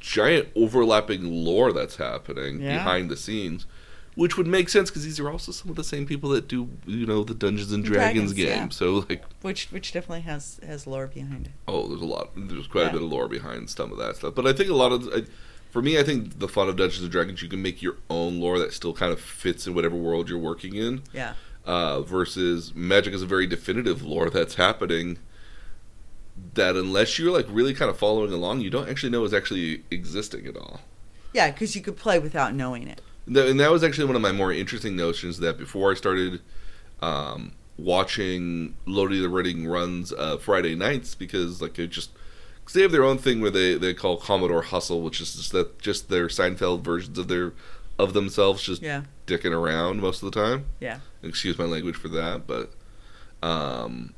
giant 0.00 0.48
overlapping 0.56 1.44
lore 1.44 1.72
that's 1.72 1.96
happening 1.96 2.60
Yeah. 2.60 2.74
behind 2.78 3.10
the 3.10 3.16
scenes, 3.16 3.66
which 4.16 4.36
would 4.36 4.46
make 4.46 4.68
sense 4.68 4.90
because 4.90 5.04
these 5.04 5.18
are 5.18 5.28
also 5.30 5.50
some 5.52 5.70
of 5.70 5.76
the 5.76 5.84
same 5.84 6.06
people 6.06 6.30
that 6.30 6.46
do, 6.48 6.68
you 6.86 7.04
know, 7.06 7.24
the 7.24 7.34
Dungeons 7.34 7.72
and 7.72 7.84
Dragons, 7.84 8.32
Dragons, 8.32 8.32
game. 8.32 8.46
yeah. 8.64 8.68
So 8.70 9.04
like, 9.08 9.24
which 9.42 9.66
which 9.72 9.92
definitely 9.92 10.22
has 10.22 10.60
has 10.66 10.86
lore 10.86 11.06
behind 11.06 11.46
it. 11.46 11.52
oh, 11.68 11.88
there's 11.88 12.00
a 12.02 12.04
lot, 12.06 12.30
there's 12.36 12.66
quite 12.66 12.82
Yeah. 12.82 12.88
a 12.90 12.92
bit 12.92 13.02
of 13.02 13.08
lore 13.10 13.28
behind 13.28 13.70
some 13.70 13.90
of 13.92 13.98
that 13.98 14.16
stuff. 14.16 14.34
But 14.34 14.46
I 14.46 14.52
think 14.52 14.70
a 14.70 14.74
lot 14.74 14.92
of, 14.92 15.08
I, 15.12 15.22
for 15.70 15.82
me, 15.82 15.98
I 15.98 16.04
think 16.04 16.38
the 16.38 16.46
fun 16.48 16.68
of 16.68 16.76
Dungeons 16.76 17.02
and 17.02 17.10
Dragons, 17.10 17.42
you 17.42 17.48
can 17.48 17.60
make 17.62 17.82
your 17.82 17.96
own 18.08 18.38
lore 18.40 18.58
that 18.60 18.72
still 18.72 18.92
kind 18.94 19.12
of 19.12 19.20
fits 19.20 19.66
in 19.66 19.74
whatever 19.74 19.96
world 19.96 20.28
you're 20.28 20.38
working 20.38 20.74
in. 20.76 21.02
Yeah, 21.12 21.34
uh, 21.64 22.02
versus 22.02 22.72
Magic 22.74 23.12
is 23.14 23.22
a 23.22 23.26
very 23.26 23.46
definitive 23.48 24.02
lore 24.02 24.30
that's 24.30 24.54
happening. 24.54 25.18
That 26.54 26.74
unless 26.76 27.18
you're 27.18 27.32
like 27.32 27.46
really 27.48 27.74
kind 27.74 27.90
of 27.90 27.96
following 27.98 28.32
along, 28.32 28.60
you 28.60 28.70
don't 28.70 28.88
actually 28.88 29.10
know 29.10 29.24
is 29.24 29.32
actually 29.34 29.82
existing 29.90 30.46
at 30.46 30.56
all. 30.56 30.80
Yeah, 31.32 31.50
because 31.50 31.74
you 31.76 31.82
could 31.82 31.96
play 31.96 32.18
without 32.20 32.54
knowing 32.54 32.86
it. 32.88 33.00
And 33.26 33.58
that 33.60 33.70
was 33.70 33.82
actually 33.82 34.04
one 34.06 34.16
of 34.16 34.22
my 34.22 34.32
more 34.32 34.52
interesting 34.52 34.96
notions 34.96 35.38
that 35.38 35.56
before 35.56 35.90
I 35.90 35.94
started 35.94 36.40
um, 37.00 37.52
watching 37.78 38.74
LoadingReadyRun's 38.86 40.12
uh, 40.12 40.36
Friday 40.36 40.74
nights 40.74 41.14
because 41.14 41.60
like 41.62 41.78
it 41.78 41.88
just 41.88 42.10
cause 42.64 42.74
they 42.74 42.82
have 42.82 42.92
their 42.92 43.04
own 43.04 43.18
thing 43.18 43.40
where 43.40 43.50
they, 43.50 43.74
they 43.76 43.94
call 43.94 44.16
Commodore 44.16 44.62
Hustle, 44.62 45.00
which 45.02 45.20
is 45.20 45.34
just 45.34 45.52
that 45.52 45.78
just 45.80 46.08
their 46.08 46.26
Seinfeld 46.28 46.82
versions 46.82 47.18
of 47.18 47.28
their 47.28 47.52
of 47.98 48.12
themselves 48.12 48.62
just 48.62 48.82
Yeah, 48.82 49.02
dicking 49.26 49.52
around 49.52 50.00
most 50.00 50.22
of 50.22 50.30
the 50.32 50.40
time. 50.40 50.66
yeah, 50.80 50.98
Excuse 51.22 51.56
my 51.58 51.64
language 51.64 51.96
for 51.96 52.08
that, 52.08 52.46
but 52.46 52.72
um, 53.42 54.14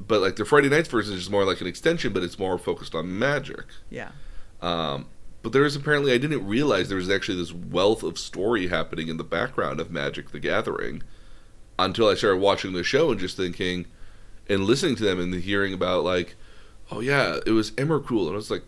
but 0.00 0.20
like 0.20 0.36
the 0.36 0.44
Friday 0.44 0.68
nights 0.68 0.88
version 0.88 1.12
is 1.14 1.20
just 1.20 1.30
more 1.30 1.44
like 1.44 1.60
an 1.60 1.66
extension, 1.66 2.12
but 2.12 2.22
it's 2.22 2.38
more 2.38 2.58
focused 2.58 2.94
on 2.94 3.18
magic. 3.18 3.64
yeah. 3.90 4.10
Um, 4.62 5.06
but 5.42 5.52
there 5.52 5.64
is 5.64 5.76
apparently 5.76 6.12
I 6.12 6.18
didn't 6.18 6.46
realize 6.46 6.88
there 6.88 6.98
was 6.98 7.10
actually 7.10 7.38
this 7.38 7.52
wealth 7.52 8.02
of 8.02 8.18
story 8.18 8.68
happening 8.68 9.08
in 9.08 9.16
the 9.16 9.24
background 9.24 9.80
of 9.80 9.90
Magic: 9.90 10.30
The 10.30 10.40
Gathering 10.40 11.02
until 11.78 12.08
I 12.08 12.14
started 12.14 12.38
watching 12.40 12.72
the 12.74 12.84
show 12.84 13.10
and 13.10 13.18
just 13.18 13.36
thinking 13.36 13.86
and 14.48 14.64
listening 14.64 14.96
to 14.96 15.04
them 15.04 15.18
and 15.20 15.32
hearing 15.34 15.72
about 15.72 16.04
like, 16.04 16.34
oh 16.90 17.00
yeah, 17.00 17.38
it 17.46 17.52
was 17.52 17.70
Emrakul, 17.72 18.26
and 18.26 18.32
I 18.32 18.36
was 18.36 18.50
like, 18.50 18.64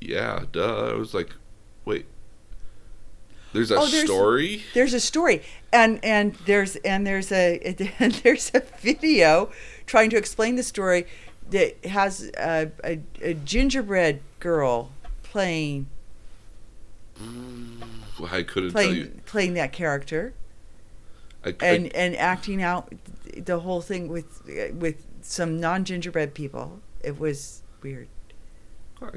yeah, 0.00 0.44
duh. 0.52 0.90
I 0.92 0.94
was 0.94 1.12
like, 1.12 1.30
wait, 1.84 2.06
there's 3.52 3.70
a 3.70 3.76
Oh, 3.76 3.86
there's- 3.86 4.06
story. 4.06 4.62
There's 4.74 4.94
a 4.94 5.00
story, 5.00 5.42
and 5.72 6.02
and 6.04 6.34
there's 6.46 6.76
and 6.76 7.06
there's 7.06 7.30
a 7.32 7.58
and 7.98 8.12
there's 8.22 8.50
a 8.54 8.60
video 8.80 9.50
trying 9.86 10.10
to 10.10 10.16
explain 10.16 10.56
the 10.56 10.62
story 10.62 11.06
that 11.50 11.84
has 11.86 12.30
a, 12.38 12.70
a, 12.82 13.00
a 13.22 13.34
gingerbread 13.34 14.20
girl 14.40 14.90
playing 15.22 15.86
Mm, 17.22 18.32
I 18.32 18.42
couldn't 18.42 18.72
tell 18.72 18.82
you. 18.82 18.88
playing 19.06 19.20
playing 19.26 19.54
that 19.54 19.72
character 19.72 20.34
I, 21.44 21.54
and 21.60 21.94
and 21.94 22.16
acting 22.16 22.62
out 22.62 22.92
the 23.36 23.60
whole 23.60 23.80
thing 23.80 24.08
with 24.08 24.42
with 24.74 25.04
some 25.22 25.58
non 25.60 25.84
gingerbread 25.84 26.34
people. 26.34 26.80
It 27.02 27.18
was 27.18 27.62
weird. 27.82 28.08
I, 29.00 29.06
I, 29.06 29.10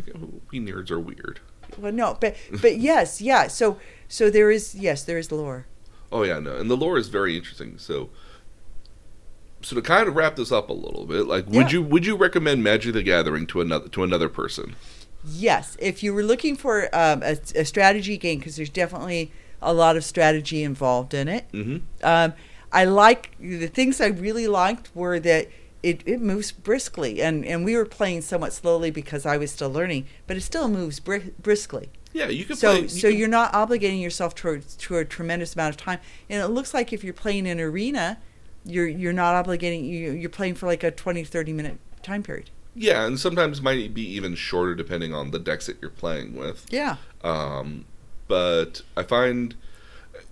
we 0.51 0.59
nerds 0.59 0.91
are 0.91 0.99
weird. 0.99 1.39
Well, 1.77 1.91
no, 1.91 2.17
but 2.19 2.35
but 2.61 2.77
yes, 2.89 3.21
yeah. 3.21 3.47
So 3.47 3.77
so 4.07 4.29
there 4.29 4.51
is 4.51 4.75
yes, 4.75 5.03
there 5.03 5.17
is 5.17 5.31
lore. 5.31 5.65
Oh 6.11 6.23
yeah, 6.23 6.39
no, 6.39 6.55
and 6.57 6.69
the 6.69 6.77
lore 6.77 6.97
is 6.97 7.07
very 7.09 7.37
interesting. 7.37 7.77
So, 7.77 8.09
so 9.61 9.75
to 9.75 9.81
kind 9.81 10.07
of 10.07 10.15
wrap 10.15 10.35
this 10.35 10.51
up 10.51 10.69
a 10.69 10.73
little 10.73 11.05
bit, 11.05 11.27
like, 11.27 11.45
would 11.47 11.71
Yeah. 11.71 11.79
you 11.79 11.83
would 11.83 12.05
you 12.05 12.15
recommend 12.15 12.63
Magic: 12.63 12.93
The 12.93 13.03
Gathering 13.03 13.45
to 13.47 13.61
another 13.61 13.87
to 13.89 14.03
another 14.03 14.29
person? 14.29 14.75
Yes, 15.25 15.75
if 15.79 16.01
you 16.01 16.13
were 16.13 16.23
looking 16.23 16.55
for 16.55 16.83
um, 16.95 17.21
a, 17.23 17.37
a 17.55 17.65
strategy 17.65 18.17
game, 18.17 18.39
because 18.39 18.55
there's 18.55 18.69
definitely 18.69 19.31
a 19.61 19.73
lot 19.73 19.97
of 19.97 20.03
strategy 20.03 20.63
involved 20.63 21.13
in 21.13 21.27
it. 21.27 21.51
Mm-hmm. 21.51 21.77
Um, 22.03 22.33
I 22.71 22.85
like 22.85 23.35
the 23.39 23.67
things 23.67 23.99
I 23.99 24.07
really 24.07 24.47
liked 24.47 24.89
were 24.95 25.19
that 25.19 25.49
it, 25.83 26.03
it 26.05 26.21
moves 26.21 26.51
briskly, 26.51 27.21
and, 27.21 27.45
and 27.45 27.65
we 27.65 27.75
were 27.75 27.85
playing 27.85 28.21
somewhat 28.21 28.53
slowly 28.53 28.91
because 28.91 29.25
I 29.25 29.37
was 29.37 29.51
still 29.51 29.71
learning, 29.71 30.07
but 30.27 30.37
it 30.37 30.41
still 30.41 30.67
moves 30.67 30.99
bri- 30.99 31.33
briskly. 31.41 31.89
Yeah, 32.13 32.27
you 32.29 32.45
can 32.45 32.55
So 32.55 32.71
play. 32.71 32.81
You 32.81 32.89
so 32.89 33.09
can- 33.09 33.17
you're 33.17 33.27
not 33.27 33.53
obligating 33.53 34.01
yourself 34.01 34.35
to 34.35 34.49
a, 34.49 34.59
to 34.59 34.97
a 34.97 35.05
tremendous 35.05 35.53
amount 35.55 35.75
of 35.75 35.77
time, 35.77 35.99
and 36.29 36.41
it 36.41 36.47
looks 36.47 36.73
like 36.73 36.91
if 36.93 37.03
you're 37.03 37.13
playing 37.13 37.47
an 37.47 37.59
arena, 37.59 38.17
you're 38.65 38.87
you're 38.87 39.13
not 39.13 39.45
obligating 39.45 39.87
you 39.87 40.11
you're 40.11 40.29
playing 40.29 40.53
for 40.53 40.65
like 40.67 40.83
a 40.83 40.91
20 40.91 41.23
30 41.23 41.53
minute 41.53 41.79
time 42.03 42.23
period. 42.23 42.49
Yeah, 42.81 43.05
and 43.05 43.19
sometimes 43.19 43.61
might 43.61 43.93
be 43.93 44.01
even 44.15 44.35
shorter 44.35 44.73
depending 44.73 45.13
on 45.13 45.31
the 45.31 45.39
decks 45.39 45.65
that 45.67 45.77
you're 45.81 45.89
playing 45.91 46.35
with. 46.35 46.65
Yeah. 46.69 46.95
Um, 47.23 47.85
but 48.27 48.81
I 48.95 49.03
find 49.03 49.55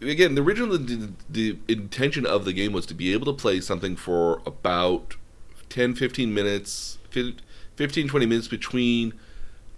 again 0.01 0.35
the 0.35 0.41
original 0.41 0.77
the, 0.77 1.09
the 1.29 1.57
intention 1.67 2.25
of 2.25 2.45
the 2.45 2.53
game 2.53 2.71
was 2.71 2.85
to 2.85 2.93
be 2.93 3.11
able 3.13 3.25
to 3.25 3.33
play 3.33 3.59
something 3.59 3.95
for 3.95 4.41
about 4.45 5.15
10 5.69 5.95
15 5.95 6.33
minutes 6.33 6.97
fif- 7.09 7.35
15 7.75 8.07
20 8.07 8.25
minutes 8.25 8.47
between 8.47 9.13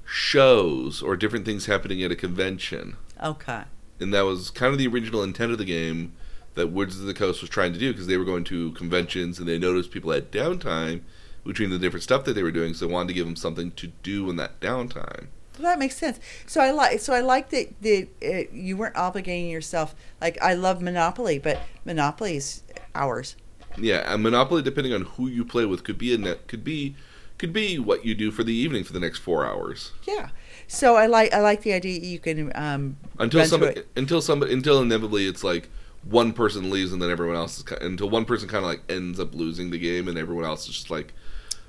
shows 0.05 1.01
or 1.01 1.15
different 1.15 1.45
things 1.45 1.65
happening 1.67 2.03
at 2.03 2.11
a 2.11 2.15
convention 2.15 2.97
Okay. 3.23 3.63
and 3.99 4.13
that 4.13 4.21
was 4.25 4.49
kind 4.49 4.71
of 4.73 4.79
the 4.79 4.87
original 4.87 5.23
intent 5.23 5.51
of 5.51 5.57
the 5.57 5.65
game 5.65 6.13
that 6.55 6.67
Wizards 6.67 6.99
of 7.01 7.05
the 7.05 7.13
Coast 7.13 7.41
was 7.41 7.49
trying 7.49 7.73
to 7.73 7.79
do 7.79 7.91
because 7.93 8.07
they 8.07 8.17
were 8.17 8.25
going 8.25 8.43
to 8.45 8.71
conventions 8.73 9.39
and 9.39 9.47
they 9.47 9.57
noticed 9.59 9.91
people 9.91 10.11
had 10.11 10.31
downtime 10.31 11.01
between 11.45 11.69
the 11.69 11.79
different 11.79 12.03
stuff 12.03 12.23
that 12.25 12.33
they 12.33 12.43
were 12.43 12.51
doing, 12.51 12.73
so 12.73 12.85
they 12.85 12.93
wanted 12.93 13.09
to 13.09 13.13
give 13.13 13.25
them 13.25 13.35
something 13.35 13.71
to 13.71 13.87
do 14.03 14.29
in 14.29 14.35
that 14.37 14.59
downtime. 14.59 15.27
Well, 15.59 15.71
that 15.71 15.79
makes 15.79 15.97
sense. 15.97 16.19
So 16.45 16.61
I 16.61 16.71
like 16.71 16.99
so 16.99 17.13
I 17.13 17.21
like 17.21 17.49
that 17.49 17.81
that 17.81 18.07
uh, 18.23 18.51
you 18.53 18.77
weren't 18.77 18.95
obligating 18.95 19.51
yourself. 19.51 19.93
Like 20.21 20.41
I 20.41 20.53
love 20.53 20.81
Monopoly, 20.81 21.37
but 21.39 21.59
Monopoly 21.85 22.37
is 22.37 22.63
hours. 22.95 23.35
Yeah, 23.77 24.11
and 24.13 24.23
Monopoly, 24.23 24.61
depending 24.61 24.93
on 24.93 25.01
who 25.01 25.27
you 25.27 25.45
play 25.45 25.65
with, 25.65 25.83
could 25.83 25.97
be 25.97 26.13
a 26.13 26.17
net, 26.17 26.47
could 26.47 26.63
be 26.63 26.95
could 27.39 27.53
be 27.53 27.79
what 27.79 28.05
you 28.05 28.13
do 28.13 28.29
for 28.31 28.43
the 28.43 28.53
evening 28.53 28.83
for 28.83 28.93
the 28.93 28.99
next 28.99 29.19
four 29.19 29.45
hours 29.45 29.93
Yeah. 30.05 30.29
So 30.67 30.97
I 30.97 31.07
like 31.07 31.33
I 31.33 31.39
like 31.39 31.63
the 31.63 31.73
idea 31.73 31.99
you 31.99 32.19
can 32.19 32.51
um 32.53 32.97
until 33.17 33.43
somebody 33.45 33.81
until 33.95 34.21
somebody 34.21 34.53
until 34.53 34.81
inevitably 34.81 35.25
it's 35.25 35.43
like 35.43 35.69
one 36.03 36.31
person 36.31 36.69
leaves 36.69 36.93
and 36.93 37.01
then 37.01 37.09
everyone 37.09 37.35
else 37.35 37.57
is 37.57 37.65
until 37.81 38.09
one 38.09 38.25
person 38.25 38.47
kind 38.47 38.63
of 38.63 38.69
like 38.69 38.81
ends 38.87 39.19
up 39.19 39.33
losing 39.33 39.71
the 39.71 39.79
game 39.79 40.07
and 40.07 40.17
everyone 40.17 40.45
else 40.45 40.67
is 40.67 40.75
just 40.75 40.91
like 40.91 41.13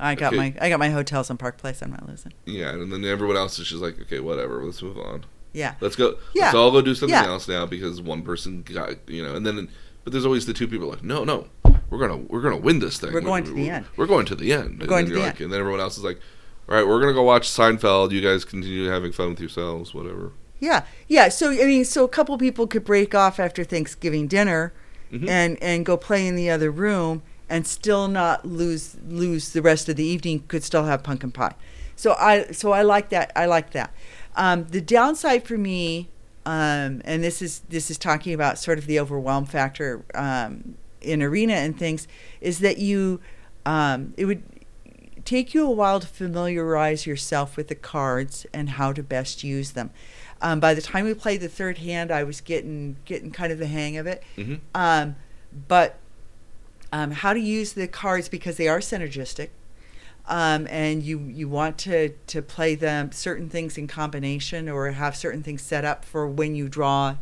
I 0.01 0.15
got 0.15 0.33
okay. 0.33 0.37
my 0.37 0.55
I 0.61 0.69
got 0.69 0.79
my 0.79 0.91
hotels 0.91 1.31
in 1.31 1.37
Park 1.37 1.59
Place. 1.59 1.83
I'm 1.83 1.91
not 1.91 2.09
losing. 2.09 2.33
yeah, 2.47 2.71
and 2.71 2.91
then 2.93 3.05
everyone 3.05 3.37
else 3.37 3.59
is 3.59 3.69
just 3.69 3.83
like 3.83 4.01
okay, 4.03 4.21
whatever, 4.21 4.65
let's 4.65 4.83
move 4.83 4.99
on. 4.99 5.27
Yeah. 5.53 5.75
Let's 5.81 5.97
go. 5.97 6.17
Yeah. 6.35 6.45
Let's 6.47 6.55
all 6.55 6.71
go 6.71 6.81
do 6.81 6.95
something 6.95 7.13
Yeah. 7.15 7.27
else 7.27 7.49
now 7.49 7.67
because 7.67 8.01
one 8.01 8.23
person 8.23 8.63
got 8.63 9.09
you 9.09 9.23
know, 9.23 9.35
and 9.35 9.45
then 9.47 9.69
but 10.05 10.13
there's 10.13 10.25
always 10.25 10.47
the 10.47 10.53
two 10.55 10.67
people 10.69 10.89
like 10.89 11.03
no 11.05 11.25
no 11.25 11.49
we're 11.91 11.99
gonna 11.99 12.17
we're 12.17 12.41
gonna 12.41 12.57
win 12.57 12.79
this 12.79 12.99
thing. 12.99 13.13
We're 13.13 13.21
going 13.21 13.45
to 13.45 13.53
the 13.53 13.69
end. 13.69 13.87
We're 13.97 14.07
going 14.07 14.27
to 14.27 14.35
the 14.35 14.53
end. 14.53 14.81
and 14.81 14.89
going 14.89 15.05
then 15.07 15.15
to 15.15 15.21
the 15.21 15.27
like, 15.27 15.41
And 15.41 15.53
then 15.53 15.61
everyone 15.61 15.81
else 15.81 15.99
is 15.99 16.05
like, 16.05 16.21
all 16.69 16.77
right, 16.77 16.87
we're 16.87 17.01
gonna 17.01 17.13
go 17.15 17.23
watch 17.23 17.49
Seinfeld. 17.49 18.13
You 18.13 18.21
guys 18.21 18.45
continue 18.45 18.89
having 18.89 19.11
fun 19.13 19.31
with 19.31 19.41
yourselves, 19.41 19.93
whatever. 19.93 20.33
Yeah. 20.61 20.85
Yeah. 21.09 21.29
So 21.31 21.51
I 21.51 21.65
mean, 21.67 21.85
so 21.85 22.05
a 22.05 22.09
couple 22.09 22.39
people 22.39 22.67
could 22.69 22.85
break 22.85 23.15
off 23.15 23.41
after 23.41 23.65
Thanksgiving 23.65 24.29
dinner, 24.29 24.73
Mhm. 25.13 25.29
and 25.29 25.63
and 25.63 25.85
go 25.85 25.97
play 25.97 26.27
in 26.27 26.37
the 26.37 26.49
other 26.49 26.71
room, 26.71 27.23
and 27.51 27.67
still 27.67 28.09
not 28.09 28.47
lose 28.47 28.97
lose 29.07 29.51
the 29.51 29.61
rest 29.61 29.89
of 29.91 29.97
the 29.97 30.05
evening. 30.05 30.45
Could 30.49 30.65
still 30.65 30.85
have 30.85 31.03
pumpkin 31.03 31.33
pie. 31.33 31.55
So 31.97 32.15
I 32.19 32.53
so 32.53 32.73
I 32.73 32.81
like 32.81 33.11
that. 33.11 33.33
I 33.37 33.45
like 33.45 33.73
that. 33.73 33.93
Um, 34.37 34.67
the 34.69 34.81
downside 34.81 35.45
for 35.45 35.59
me, 35.59 36.09
um, 36.47 37.03
and 37.05 37.23
this 37.23 37.43
is 37.43 37.61
this 37.69 37.91
is 37.91 37.99
talking 37.99 38.33
about 38.33 38.59
sort 38.59 38.79
of 38.79 38.87
the 38.87 38.99
overwhelm 38.99 39.45
factor 39.45 40.03
um, 40.15 40.77
in 41.03 41.23
arena 41.23 41.55
and 41.55 41.79
things, 41.79 42.09
is 42.41 42.61
that 42.61 42.79
you 42.79 43.21
um, 43.67 44.15
it 44.17 44.25
would 44.25 44.43
take 45.25 45.53
you 45.53 45.67
a 45.67 45.71
while 45.71 46.01
to 46.01 46.07
familiarize 46.07 47.07
yourself 47.07 47.57
with 47.57 47.69
the 47.69 47.75
cards 47.75 48.47
and 48.55 48.71
how 48.71 48.93
to 48.93 49.03
best 49.03 49.45
use 49.45 49.73
them. 49.73 49.91
Um, 50.41 50.59
by 50.59 50.73
the 50.73 50.81
time 50.81 51.05
we 51.05 51.13
played 51.13 51.43
the 51.43 51.49
third 51.49 51.79
hand, 51.79 52.11
I 52.11 52.25
was 52.25 52.41
getting 52.41 52.97
getting 53.05 53.31
kind 53.31 53.53
of 53.53 53.59
the 53.59 53.67
hang 53.67 53.97
of 53.99 54.07
it. 54.07 54.23
hmm 54.37 54.55
Um, 54.75 55.17
but 55.69 56.00
um, 56.93 57.11
how 57.13 57.33
to 57.33 57.41
use 57.41 57.73
the 57.75 57.87
cards 57.87 58.29
because 58.29 58.57
they 58.57 58.69
are 58.69 58.81
synergistic, 58.81 59.49
um, 60.27 60.67
and 60.71 61.03
you 61.03 61.19
you 61.21 61.49
want 61.49 61.79
to 61.79 62.11
to 62.29 62.43
play 62.43 62.75
them 62.75 63.13
certain 63.13 63.49
things 63.49 63.77
in 63.79 63.87
combination 63.87 64.69
or 64.69 64.91
have 64.93 65.17
certain 65.17 65.43
things 65.43 65.63
set 65.63 65.85
up 65.85 66.05
for 66.05 66.27
when 66.27 66.55
you 66.55 66.69
draw. 66.69 67.17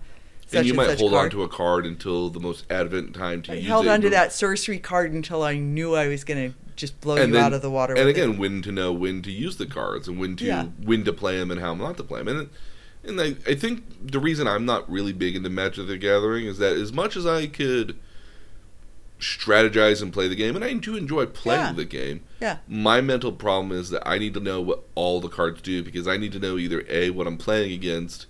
Such 0.46 0.60
And 0.60 0.66
you 0.66 0.72
might 0.74 0.98
hold 0.98 1.12
card. 1.12 1.24
on 1.26 1.30
to 1.32 1.42
a 1.42 1.48
card 1.48 1.84
until 1.84 2.30
the 2.30 2.40
most 2.40 2.64
advent 2.70 3.14
time 3.14 3.42
to 3.42 3.52
I 3.52 3.56
use 3.56 3.66
held 3.66 3.84
it. 3.84 3.90
on 3.90 4.00
to 4.00 4.10
that 4.10 4.32
sorcery 4.32 4.78
card 4.78 5.12
until 5.12 5.42
I 5.42 5.58
knew 5.58 5.94
I 5.94 6.08
was 6.08 6.24
going 6.24 6.52
to 6.52 6.58
just 6.74 6.98
blow 7.02 7.16
And 7.16 7.28
you 7.28 7.32
then- 7.34 7.44
out 7.44 7.52
of 7.52 7.60
the 7.60 7.70
water. 7.70 7.92
And 7.94 8.06
with 8.06 8.16
it. 8.16 8.22
again, 8.22 8.38
when 8.38 8.62
to 8.62 8.72
know 8.72 8.90
when 8.90 9.20
to 9.22 9.30
use 9.30 9.58
the 9.58 9.66
cards 9.66 10.08
and 10.08 10.18
when 10.18 10.36
to 10.36 10.46
Yeah. 10.46 10.64
when 10.82 11.04
to 11.04 11.12
play 11.12 11.36
them 11.38 11.50
and 11.50 11.60
how 11.60 11.74
not 11.74 11.98
to 11.98 12.02
play 12.02 12.22
them. 12.22 12.28
And 12.28 12.48
and 13.04 13.20
I, 13.20 13.36
I 13.50 13.54
think 13.56 13.84
the 14.10 14.18
reason 14.18 14.48
I'm 14.48 14.64
not 14.64 14.90
really 14.90 15.12
big 15.12 15.36
into 15.36 15.50
Magic 15.50 15.86
the 15.86 15.98
Gathering 15.98 16.46
is 16.46 16.56
that 16.58 16.76
as 16.78 16.94
much 16.94 17.14
as 17.16 17.26
I 17.26 17.46
could 17.46 17.98
strategize 19.18 20.00
and 20.02 20.12
play 20.12 20.28
the 20.28 20.34
game, 20.36 20.54
and 20.56 20.64
I 20.64 20.72
do 20.74 20.96
enjoy 20.96 21.26
playing 21.26 21.60
Yeah. 21.60 21.72
the 21.72 21.84
game, 21.84 22.20
yeah. 22.40 22.58
my 22.68 23.00
mental 23.00 23.32
problem 23.32 23.72
is 23.72 23.90
that 23.90 24.06
I 24.06 24.18
need 24.18 24.34
to 24.34 24.40
know 24.40 24.60
what 24.60 24.84
all 24.94 25.20
the 25.20 25.28
cards 25.28 25.60
do 25.60 25.82
because 25.82 26.06
I 26.06 26.16
need 26.16 26.32
to 26.32 26.38
know 26.38 26.56
either 26.58 26.84
A, 26.88 27.10
what 27.10 27.26
I'm 27.26 27.36
playing 27.38 27.72
against, 27.72 28.26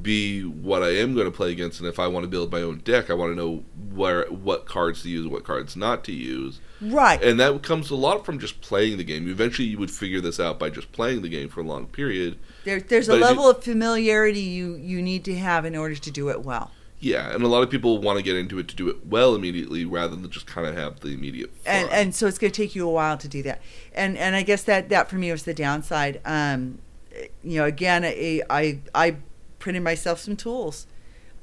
B, 0.00 0.40
what 0.42 0.82
I 0.82 0.90
am 0.96 1.14
going 1.14 1.26
to 1.26 1.30
play 1.30 1.52
against, 1.52 1.78
and 1.80 1.88
if 1.88 1.98
I 1.98 2.06
want 2.06 2.24
to 2.24 2.28
build 2.28 2.50
my 2.50 2.62
own 2.62 2.78
deck, 2.78 3.10
I 3.10 3.14
want 3.14 3.32
to 3.32 3.36
know 3.36 3.62
where 3.92 4.24
what 4.30 4.64
cards 4.64 5.02
to 5.02 5.10
use, 5.10 5.26
what 5.26 5.44
cards 5.44 5.76
not 5.76 6.02
to 6.04 6.12
use. 6.12 6.60
Right. 6.80 7.22
And 7.22 7.38
that 7.38 7.62
comes 7.62 7.90
a 7.90 7.94
lot 7.94 8.24
from 8.24 8.38
just 8.38 8.60
playing 8.62 8.96
the 8.96 9.04
game. 9.04 9.28
Eventually, 9.28 9.68
you 9.68 9.78
would 9.78 9.90
figure 9.90 10.20
this 10.22 10.40
out 10.40 10.58
by 10.58 10.70
just 10.70 10.92
playing 10.92 11.20
the 11.22 11.28
game 11.28 11.48
for 11.50 11.60
a 11.60 11.64
long 11.64 11.86
period. 11.86 12.38
There, 12.64 12.80
there's 12.80 13.08
a 13.08 13.12
But 13.12 13.18
you- 13.18 13.24
level 13.24 13.50
of 13.50 13.62
familiarity 13.62 14.40
you, 14.40 14.76
you 14.76 15.02
need 15.02 15.24
to 15.26 15.36
have 15.36 15.64
in 15.66 15.76
order 15.76 15.94
to 15.96 16.10
do 16.10 16.30
it 16.30 16.42
well. 16.42 16.70
Yeah, 17.02 17.34
and 17.34 17.42
a 17.42 17.48
lot 17.48 17.64
of 17.64 17.68
people 17.70 17.98
want 17.98 18.18
to 18.18 18.22
get 18.22 18.36
into 18.36 18.60
it 18.60 18.68
to 18.68 18.76
do 18.76 18.88
it 18.88 19.04
well 19.04 19.34
immediately 19.34 19.84
rather 19.84 20.14
than 20.14 20.30
just 20.30 20.46
kind 20.46 20.68
of 20.68 20.76
have 20.76 21.00
the 21.00 21.08
immediate 21.08 21.50
fun. 21.56 21.74
and 21.74 21.90
and 21.90 22.14
so 22.14 22.28
it's 22.28 22.38
going 22.38 22.52
to 22.52 22.56
take 22.56 22.76
you 22.76 22.88
a 22.88 22.90
while 22.92 23.18
to 23.18 23.26
do 23.26 23.42
that 23.42 23.60
and 23.92 24.16
and 24.16 24.36
i 24.36 24.42
guess 24.42 24.62
that 24.62 24.88
that 24.88 25.10
for 25.10 25.16
me 25.16 25.32
was 25.32 25.42
the 25.42 25.52
downside 25.52 26.20
um 26.24 26.78
you 27.42 27.58
know 27.58 27.64
again 27.64 28.04
i 28.04 28.40
i, 28.48 28.78
I 28.94 29.16
printed 29.58 29.82
myself 29.82 30.20
some 30.20 30.36
tools 30.36 30.86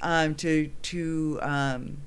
um 0.00 0.34
to 0.36 0.70
to 0.80 1.38
um 1.42 1.98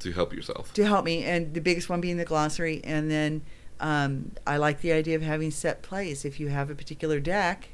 to 0.00 0.12
help 0.12 0.34
yourself. 0.34 0.74
to 0.74 0.84
help 0.84 1.06
me 1.06 1.24
and 1.24 1.54
the 1.54 1.62
biggest 1.62 1.88
one 1.88 2.02
being 2.02 2.18
the 2.18 2.26
glossary 2.26 2.82
and 2.84 3.10
then 3.10 3.40
um 3.80 4.32
i 4.46 4.58
like 4.58 4.82
the 4.82 4.92
idea 4.92 5.16
of 5.16 5.22
having 5.22 5.50
set 5.50 5.80
plays 5.80 6.26
if 6.26 6.38
you 6.38 6.48
have 6.48 6.68
a 6.68 6.74
particular 6.74 7.18
deck 7.18 7.70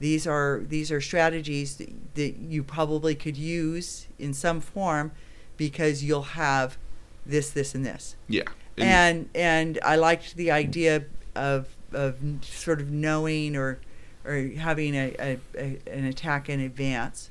these 0.00 0.26
are 0.26 0.62
these 0.66 0.90
are 0.90 1.00
strategies 1.00 1.76
that, 1.76 1.90
that 2.16 2.36
you 2.38 2.62
probably 2.64 3.14
could 3.14 3.36
use 3.36 4.08
in 4.18 4.34
some 4.34 4.60
form 4.60 5.12
because 5.56 6.02
you'll 6.02 6.22
have 6.22 6.76
this 7.24 7.50
this 7.50 7.74
and 7.74 7.84
this 7.86 8.16
Yeah. 8.28 8.42
and 8.78 9.28
and 9.34 9.78
I 9.84 9.96
liked 9.96 10.34
the 10.36 10.50
idea 10.50 11.04
of 11.36 11.68
of 11.92 12.16
sort 12.42 12.80
of 12.80 12.90
knowing 12.90 13.56
or 13.56 13.78
or 14.24 14.36
having 14.58 14.94
a, 14.94 15.14
a, 15.18 15.38
a 15.56 15.78
an 15.90 16.04
attack 16.04 16.48
in 16.48 16.60
advance. 16.60 17.30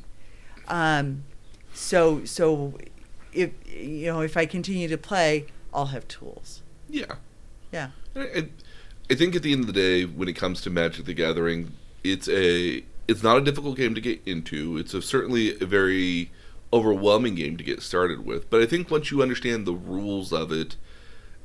Um, 0.68 1.24
so 1.74 2.24
so 2.26 2.78
if 3.34 3.52
you 3.68 4.06
know 4.08 4.22
if 4.22 4.38
I 4.38 4.46
continue 4.46 4.88
to 4.88 4.98
play, 4.98 5.46
I'll 5.74 5.88
have 5.88 6.08
tools. 6.08 6.62
yeah. 6.90 7.16
Yeah. 7.72 7.92
I, 8.16 8.20
I- 8.22 8.50
I 9.12 9.16
think 9.16 9.36
at 9.36 9.42
the 9.42 9.52
end 9.54 9.62
of 9.62 9.66
the 9.68 9.74
day, 9.74 10.06
when 10.06 10.28
it 10.30 10.34
comes 10.36 10.62
to 10.62 10.70
Magic 10.70 11.06
the 11.06 11.16
Gathering, 11.16 11.72
it's 12.04 12.28
a 12.30 12.84
it's 13.08 13.24
not 13.24 13.38
a 13.38 13.42
difficult 13.42 13.78
game 13.78 13.96
to 13.96 14.02
get 14.02 14.22
into. 14.26 14.78
It's 14.78 14.94
a, 14.94 15.02
certainly 15.02 15.60
a 15.60 15.66
very 15.66 16.32
overwhelming 16.72 17.36
game 17.36 17.58
to 17.58 17.64
get 17.64 17.82
started 17.82 18.26
with. 18.26 18.50
But 18.50 18.62
I 18.62 18.66
think 18.68 18.92
once 18.92 19.10
you 19.10 19.22
understand 19.22 19.66
the 19.66 19.74
rules 19.74 20.32
of 20.32 20.52
it 20.52 20.76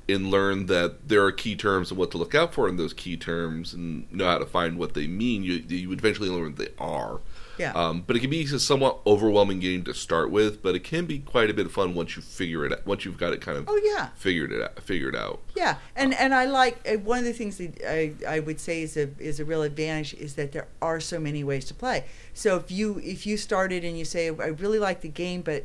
and 0.07 0.31
learn 0.31 0.67
that 0.67 1.09
there 1.09 1.25
are 1.25 1.33
key 1.33 1.57
terms 1.57 1.91
and 1.91 1.99
what 1.99 2.11
to 2.11 2.19
look 2.19 2.35
out 2.35 2.53
for 2.53 2.69
in 2.69 2.77
those 2.77 2.93
key 2.93 3.17
terms 3.17 3.73
and 3.73 4.11
know 4.13 4.27
how 4.27 4.37
to 4.37 4.45
find 4.45 4.79
what 4.79 4.93
they 4.93 5.07
mean, 5.07 5.43
you 5.43 5.65
you 5.67 5.93
eventually 5.93 6.29
learn 6.29 6.53
what 6.53 6.57
they 6.57 6.69
are. 6.79 7.21
Yeah. 7.59 7.73
Um, 7.73 8.05
but 8.07 8.17
it 8.17 8.21
can 8.21 8.31
be 8.31 8.43
a 8.43 8.59
somewhat 8.59 9.01
overwhelming 9.07 9.61
game 9.61 9.85
to 9.85 9.95
start 9.95 10.31
with, 10.31 10.63
but 10.63 10.75
it 10.75 10.85
can 10.85 11.07
be 11.07 11.19
quite 11.19 11.51
a 11.51 11.55
bit 11.55 11.67
of 11.67 11.73
fun 11.73 11.95
once 11.95 12.17
you 12.17 12.23
figure 12.23 12.65
it 12.65 12.73
out. 12.73 12.87
Once 12.87 13.05
you've 13.05 13.19
got 13.19 13.33
it 13.33 13.41
kind 13.41 13.59
of 13.59 13.65
oh 13.69 13.81
yeah. 13.85 14.09
figured 14.17 14.53
it 14.53 14.63
out. 14.63 14.81
Figured 14.81 15.17
out. 15.17 15.41
Yeah, 15.55 15.77
and 15.97 16.15
and 16.15 16.35
I 16.35 16.47
like 16.47 16.87
uh, 16.89 16.99
one 16.99 17.19
of 17.19 17.25
the 17.25 17.33
things 17.33 17.59
that 17.59 17.81
I, 17.89 18.13
I 18.29 18.41
would 18.41 18.61
say 18.61 18.83
is 18.83 18.97
a 18.97 19.11
is 19.19 19.41
a 19.41 19.45
real 19.45 19.63
advantage 19.63 20.15
is 20.15 20.35
that 20.35 20.53
there 20.53 20.67
are 20.83 21.01
so 21.01 21.19
many 21.19 21.45
ways 21.45 21.65
to 21.67 21.75
play. 21.75 22.05
So 22.33 22.57
if 22.57 22.71
you 22.71 23.01
if 23.03 23.27
you 23.27 23.37
started 23.37 23.85
and 23.85 23.99
you 23.99 24.05
say 24.05 24.29
I 24.29 24.49
really 24.49 24.79
like 24.79 25.01
the 25.01 25.09
game, 25.09 25.43
but 25.43 25.65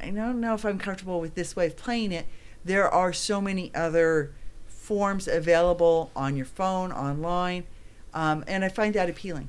I 0.00 0.10
don't 0.10 0.40
know 0.40 0.54
if 0.54 0.64
I'm 0.64 0.78
comfortable 0.78 1.20
with 1.20 1.34
this 1.34 1.56
way 1.56 1.66
of 1.66 1.76
playing 1.76 2.12
it, 2.12 2.26
there 2.64 2.88
are 2.88 3.12
so 3.12 3.40
many 3.40 3.74
other 3.74 4.32
forms 4.66 5.28
available 5.28 6.10
on 6.16 6.36
your 6.36 6.46
phone, 6.46 6.90
online, 6.90 7.64
um, 8.12 8.44
and 8.46 8.64
I 8.64 8.68
find 8.68 8.94
that 8.94 9.08
appealing. 9.08 9.48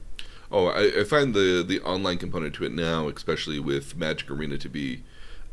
Oh, 0.52 0.68
I, 0.68 1.02
I 1.02 1.04
find 1.06 1.34
the 1.34 1.64
the 1.66 1.80
online 1.82 2.18
component 2.18 2.54
to 2.56 2.66
it 2.66 2.72
now, 2.74 3.08
especially 3.08 3.60
with 3.60 3.96
Magic 3.96 4.30
Arena, 4.30 4.58
to 4.58 4.70
be 4.70 5.04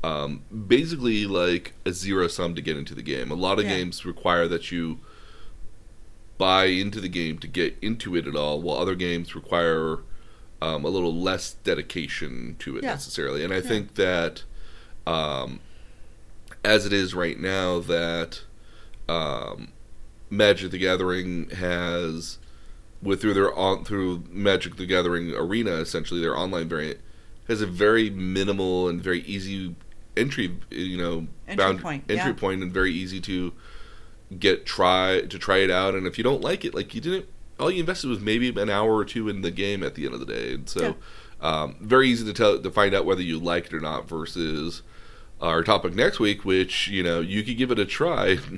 um, 0.02 0.42
basically 0.66 1.24
like 1.26 1.74
a 1.84 1.92
zero 1.92 2.28
sum 2.28 2.54
to 2.54 2.62
get 2.62 2.76
into 2.76 2.94
the 2.94 3.02
game. 3.02 3.30
A 3.30 3.34
lot 3.34 3.58
of 3.58 3.64
Yeah. 3.64 3.76
games 3.76 4.04
require 4.04 4.46
that 4.48 4.70
you 4.72 4.98
buy 6.36 6.66
into 6.66 7.00
the 7.00 7.08
game 7.08 7.38
to 7.38 7.48
get 7.48 7.76
into 7.82 8.14
it 8.16 8.26
at 8.26 8.36
all, 8.36 8.60
while 8.60 8.78
other 8.78 8.94
games 8.94 9.34
require 9.34 9.98
um, 10.60 10.84
a 10.84 10.88
little 10.88 11.14
less 11.14 11.54
dedication 11.64 12.56
to 12.60 12.76
it 12.76 12.84
Yeah. 12.84 12.90
necessarily. 12.90 13.44
And 13.44 13.52
I 13.52 13.60
think 13.60 13.94
that 13.94 14.42
um, 15.06 15.60
as 16.64 16.84
it 16.86 16.92
is 16.92 17.14
right 17.14 17.38
now, 17.38 17.78
that 17.80 18.42
um, 19.08 19.68
Magic 20.30 20.70
the 20.70 20.78
Gathering 20.78 21.50
has 21.50 22.38
with 23.02 23.20
through 23.20 23.34
their 23.34 23.54
on 23.56 23.84
through 23.84 24.24
Magic 24.30 24.76
the 24.76 24.86
Gathering 24.86 25.34
Arena, 25.34 25.72
essentially 25.72 26.20
their 26.20 26.36
online 26.36 26.68
variant, 26.68 26.98
has 27.46 27.60
a 27.60 27.66
very 27.66 28.10
minimal 28.10 28.88
and 28.88 29.02
very 29.02 29.20
easy 29.20 29.74
entry, 30.16 30.56
you 30.70 30.96
know, 30.96 31.26
Entry 31.46 31.78
point, 31.78 32.04
entry 32.08 32.30
yeah. 32.30 32.32
point 32.32 32.62
and 32.62 32.72
very 32.72 32.92
easy 32.92 33.20
to 33.20 33.52
get 34.38 34.66
try 34.66 35.22
to 35.22 35.38
try 35.38 35.58
it 35.58 35.70
out. 35.70 35.94
And 35.94 36.06
if 36.06 36.18
you 36.18 36.24
don't 36.24 36.42
like 36.42 36.64
it, 36.64 36.74
like 36.74 36.94
you 36.94 37.00
didn't, 37.00 37.26
all 37.58 37.70
you 37.70 37.80
invested 37.80 38.08
was 38.08 38.20
maybe 38.20 38.48
an 38.48 38.68
hour 38.68 38.94
or 38.96 39.04
two 39.04 39.28
in 39.28 39.42
the 39.42 39.50
game 39.50 39.82
at 39.82 39.94
the 39.94 40.04
end 40.04 40.14
of 40.14 40.20
the 40.20 40.26
day, 40.26 40.54
and 40.54 40.68
so 40.68 40.96
um, 41.40 41.76
very 41.80 42.08
easy 42.08 42.24
to 42.24 42.32
tell 42.32 42.60
to 42.60 42.70
find 42.70 42.94
out 42.94 43.04
whether 43.04 43.22
you 43.22 43.38
like 43.38 43.66
it 43.66 43.74
or 43.74 43.80
not. 43.80 44.08
Versus 44.08 44.82
our 45.40 45.62
topic 45.62 45.94
next 45.94 46.20
week, 46.20 46.44
which 46.44 46.88
you 46.88 47.02
know 47.02 47.20
you 47.20 47.42
could 47.42 47.56
give 47.56 47.70
it 47.70 47.78
a 47.78 47.86
try. 47.86 48.38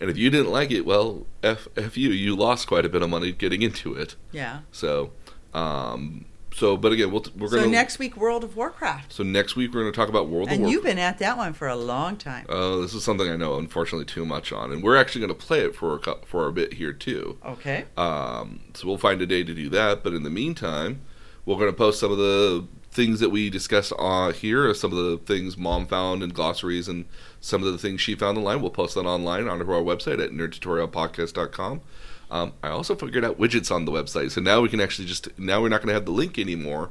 And 0.00 0.08
if 0.08 0.16
you 0.16 0.30
didn't 0.30 0.50
like 0.50 0.70
it, 0.70 0.86
well, 0.86 1.26
f 1.42 1.68
f 1.76 1.96
you. 1.96 2.10
You 2.10 2.34
lost 2.34 2.66
quite 2.66 2.84
a 2.84 2.88
bit 2.88 3.02
of 3.02 3.10
money 3.10 3.32
getting 3.32 3.62
into 3.62 3.94
it. 3.94 4.16
Yeah. 4.32 4.60
So, 4.72 5.12
um, 5.52 6.24
so 6.54 6.76
but 6.76 6.92
again, 6.92 7.10
we'll, 7.12 7.24
we're 7.36 7.48
gonna 7.48 7.66
next 7.66 7.98
week, 7.98 8.16
World 8.16 8.42
of 8.42 8.56
Warcraft, 8.56 9.12
so 9.12 9.22
next 9.22 9.56
week 9.56 9.72
we're 9.72 9.82
gonna 9.82 9.92
talk 9.92 10.08
about 10.08 10.28
World 10.28 10.48
of 10.48 10.52
and 10.54 10.62
Warcraft. 10.62 10.72
you've 10.72 10.84
been 10.84 10.98
at 10.98 11.18
that 11.18 11.36
one 11.36 11.52
for 11.52 11.68
a 11.68 11.76
long 11.76 12.16
time. 12.16 12.46
Oh, 12.48 12.80
this 12.80 12.94
is 12.94 13.04
something 13.04 13.28
I 13.28 13.36
know, 13.36 13.58
unfortunately, 13.58 14.06
too 14.06 14.24
much 14.24 14.52
on, 14.52 14.72
and 14.72 14.82
we're 14.82 14.96
actually 14.96 15.20
going 15.20 15.38
to 15.38 15.46
play 15.46 15.60
it 15.60 15.76
for 15.76 15.94
a 15.96 16.26
for 16.26 16.46
a 16.48 16.52
bit 16.52 16.74
here 16.74 16.92
too. 16.92 17.38
Okay. 17.44 17.84
Um, 17.96 18.60
so 18.74 18.88
we'll 18.88 18.98
find 18.98 19.20
a 19.22 19.26
day 19.26 19.44
to 19.44 19.54
do 19.54 19.68
that. 19.68 20.02
But 20.02 20.14
in 20.14 20.22
the 20.22 20.30
meantime, 20.30 21.02
we're 21.44 21.56
going 21.56 21.70
to 21.70 21.76
post 21.76 22.00
some 22.00 22.10
of 22.10 22.18
the 22.18 22.66
things 22.90 23.20
that 23.20 23.30
we 23.30 23.50
discussed 23.50 23.92
uh, 23.98 24.32
here, 24.32 24.72
some 24.74 24.92
of 24.92 24.98
the 24.98 25.18
things 25.18 25.56
Mom 25.56 25.86
found 25.86 26.22
in 26.22 26.30
glossaries, 26.30 26.88
and 26.88 27.04
some 27.40 27.62
of 27.62 27.72
the 27.72 27.78
things 27.78 28.00
she 28.00 28.14
found 28.14 28.38
online. 28.38 28.60
We'll 28.60 28.70
post 28.70 28.94
that 28.96 29.06
online 29.06 29.48
onto 29.48 29.70
our 29.70 29.82
website 29.82 30.22
at 30.22 30.30
nerdtutorialpodcast.com. 30.30 31.80
Um, 32.30 32.52
I 32.62 32.68
also 32.68 32.94
figured 32.94 33.24
out 33.24 33.38
widgets 33.38 33.74
on 33.74 33.84
the 33.84 33.92
website, 33.92 34.30
so 34.30 34.40
now 34.40 34.60
we 34.60 34.68
can 34.68 34.80
actually 34.80 35.06
just 35.06 35.36
now 35.38 35.60
we're 35.60 35.68
not 35.68 35.78
going 35.78 35.88
to 35.88 35.94
have 35.94 36.04
the 36.04 36.12
link 36.12 36.38
anymore 36.38 36.90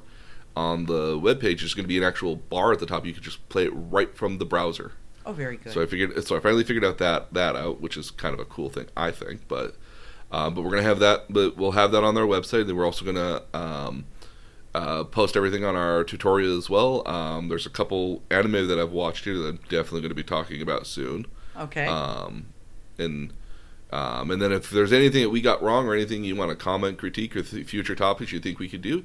on 0.56 0.86
the 0.86 1.18
webpage. 1.18 1.60
There's 1.60 1.74
going 1.74 1.86
to 1.86 1.90
be 1.90 1.98
an 1.98 2.04
actual 2.04 2.36
bar 2.36 2.74
at 2.74 2.80
the 2.80 2.86
top. 2.86 3.06
You 3.06 3.14
can 3.14 3.24
just 3.24 3.48
play 3.50 3.66
it 3.66 3.72
right 3.74 4.16
from 4.16 4.38
the 4.38 4.46
browser. 4.46 4.94
Oh, 5.26 5.32
very 5.32 5.58
good. 5.58 5.74
So 5.74 5.82
I 5.82 5.86
figured, 5.86 6.26
so 6.26 6.36
I 6.36 6.40
finally 6.40 6.64
figured 6.64 6.84
out 6.84 6.98
that 6.98 7.34
that 7.34 7.56
out, 7.56 7.80
which 7.82 7.96
is 7.96 8.12
kind 8.12 8.34
of 8.34 8.40
a 8.40 8.46
cool 8.46 8.70
thing, 8.70 8.88
I 8.98 9.12
think. 9.12 9.48
But 9.48 9.76
um, 10.32 10.54
but 10.54 10.64
we're 10.64 10.72
gonna 10.72 10.84
have 10.84 11.00
that, 11.00 11.26
but 11.30 11.56
we'll 11.56 11.72
have 11.72 11.92
that 11.92 12.04
on 12.04 12.18
our 12.18 12.26
website. 12.26 12.68
Then 12.68 12.76
we're 12.76 12.86
also 12.86 13.06
gonna 13.06 13.44
um, 13.54 14.06
uh, 14.76 15.04
post 15.04 15.36
everything 15.36 15.66
on 15.66 15.76
our 15.76 16.04
tutorial 16.04 16.58
as 16.58 16.70
well. 16.70 17.08
Um, 17.08 17.50
there's 17.50 17.66
a 17.66 17.72
couple 17.72 18.24
anime 18.30 18.68
that 18.68 18.80
I've 18.80 18.92
watched 18.92 19.26
here 19.26 19.38
that 19.38 19.48
I'm 19.48 19.60
definitely 19.70 20.02
gonna 20.02 20.14
be 20.14 20.24
talking 20.24 20.62
about 20.62 20.88
soon. 20.88 21.26
okay. 21.58 21.88
Um, 21.88 22.48
and 22.98 23.34
um, 23.92 24.30
and 24.30 24.42
then 24.42 24.52
if 24.52 24.70
there's 24.70 24.94
anything 24.94 25.24
that 25.24 25.30
we 25.30 25.42
got 25.42 25.64
wrong 25.64 25.88
or 25.88 25.96
anything 25.96 26.24
you 26.24 26.36
want 26.36 26.52
to 26.52 26.56
comment, 26.56 27.00
critique, 27.00 27.36
or 27.36 27.42
th- 27.42 27.66
future 27.68 27.96
topics 27.96 28.32
you 28.32 28.40
think 28.40 28.60
we 28.60 28.70
could 28.70 28.84
do, 28.84 29.04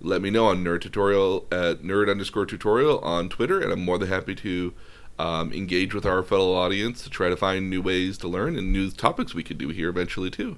let 0.00 0.20
me 0.20 0.30
know 0.30 0.46
on 0.46 0.64
nerd 0.64 0.80
tutorial 0.80 1.46
at 1.52 1.82
nerd 1.82 2.10
underscore 2.10 2.46
tutorial 2.46 2.98
on 3.00 3.28
Twitter, 3.28 3.60
and 3.60 3.72
I'm 3.72 3.84
more 3.84 3.98
than 3.98 4.08
happy 4.08 4.34
to 4.34 4.74
um, 5.18 5.52
engage 5.52 5.94
with 5.94 6.04
our 6.04 6.24
fellow 6.24 6.54
audience 6.54 7.02
to 7.04 7.10
try 7.10 7.28
to 7.28 7.36
find 7.36 7.70
new 7.70 7.80
ways 7.80 8.18
to 8.18 8.28
learn 8.28 8.56
and 8.56 8.72
new 8.72 8.90
topics 8.90 9.34
we 9.34 9.44
could 9.44 9.58
do 9.58 9.68
here 9.68 9.88
eventually 9.88 10.30
too. 10.30 10.56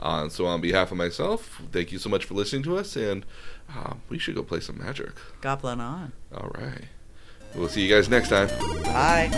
Uh, 0.00 0.28
so 0.28 0.44
on 0.44 0.60
behalf 0.60 0.90
of 0.90 0.98
myself, 0.98 1.62
thank 1.72 1.92
you 1.92 1.98
so 1.98 2.10
much 2.10 2.24
for 2.26 2.34
listening 2.34 2.62
to 2.64 2.76
us, 2.76 2.94
and 2.94 3.24
uh, 3.68 3.94
we 4.08 4.18
should 4.18 4.34
go 4.34 4.42
play 4.42 4.60
some 4.60 4.78
magic. 4.78 5.10
Goblin 5.40 5.80
on. 5.80 6.12
All 6.34 6.50
right. 6.58 6.84
We'll 7.54 7.68
see 7.68 7.82
you 7.86 7.94
guys 7.94 8.08
next 8.08 8.28
time. 8.30 8.48
Bye. 8.84 9.30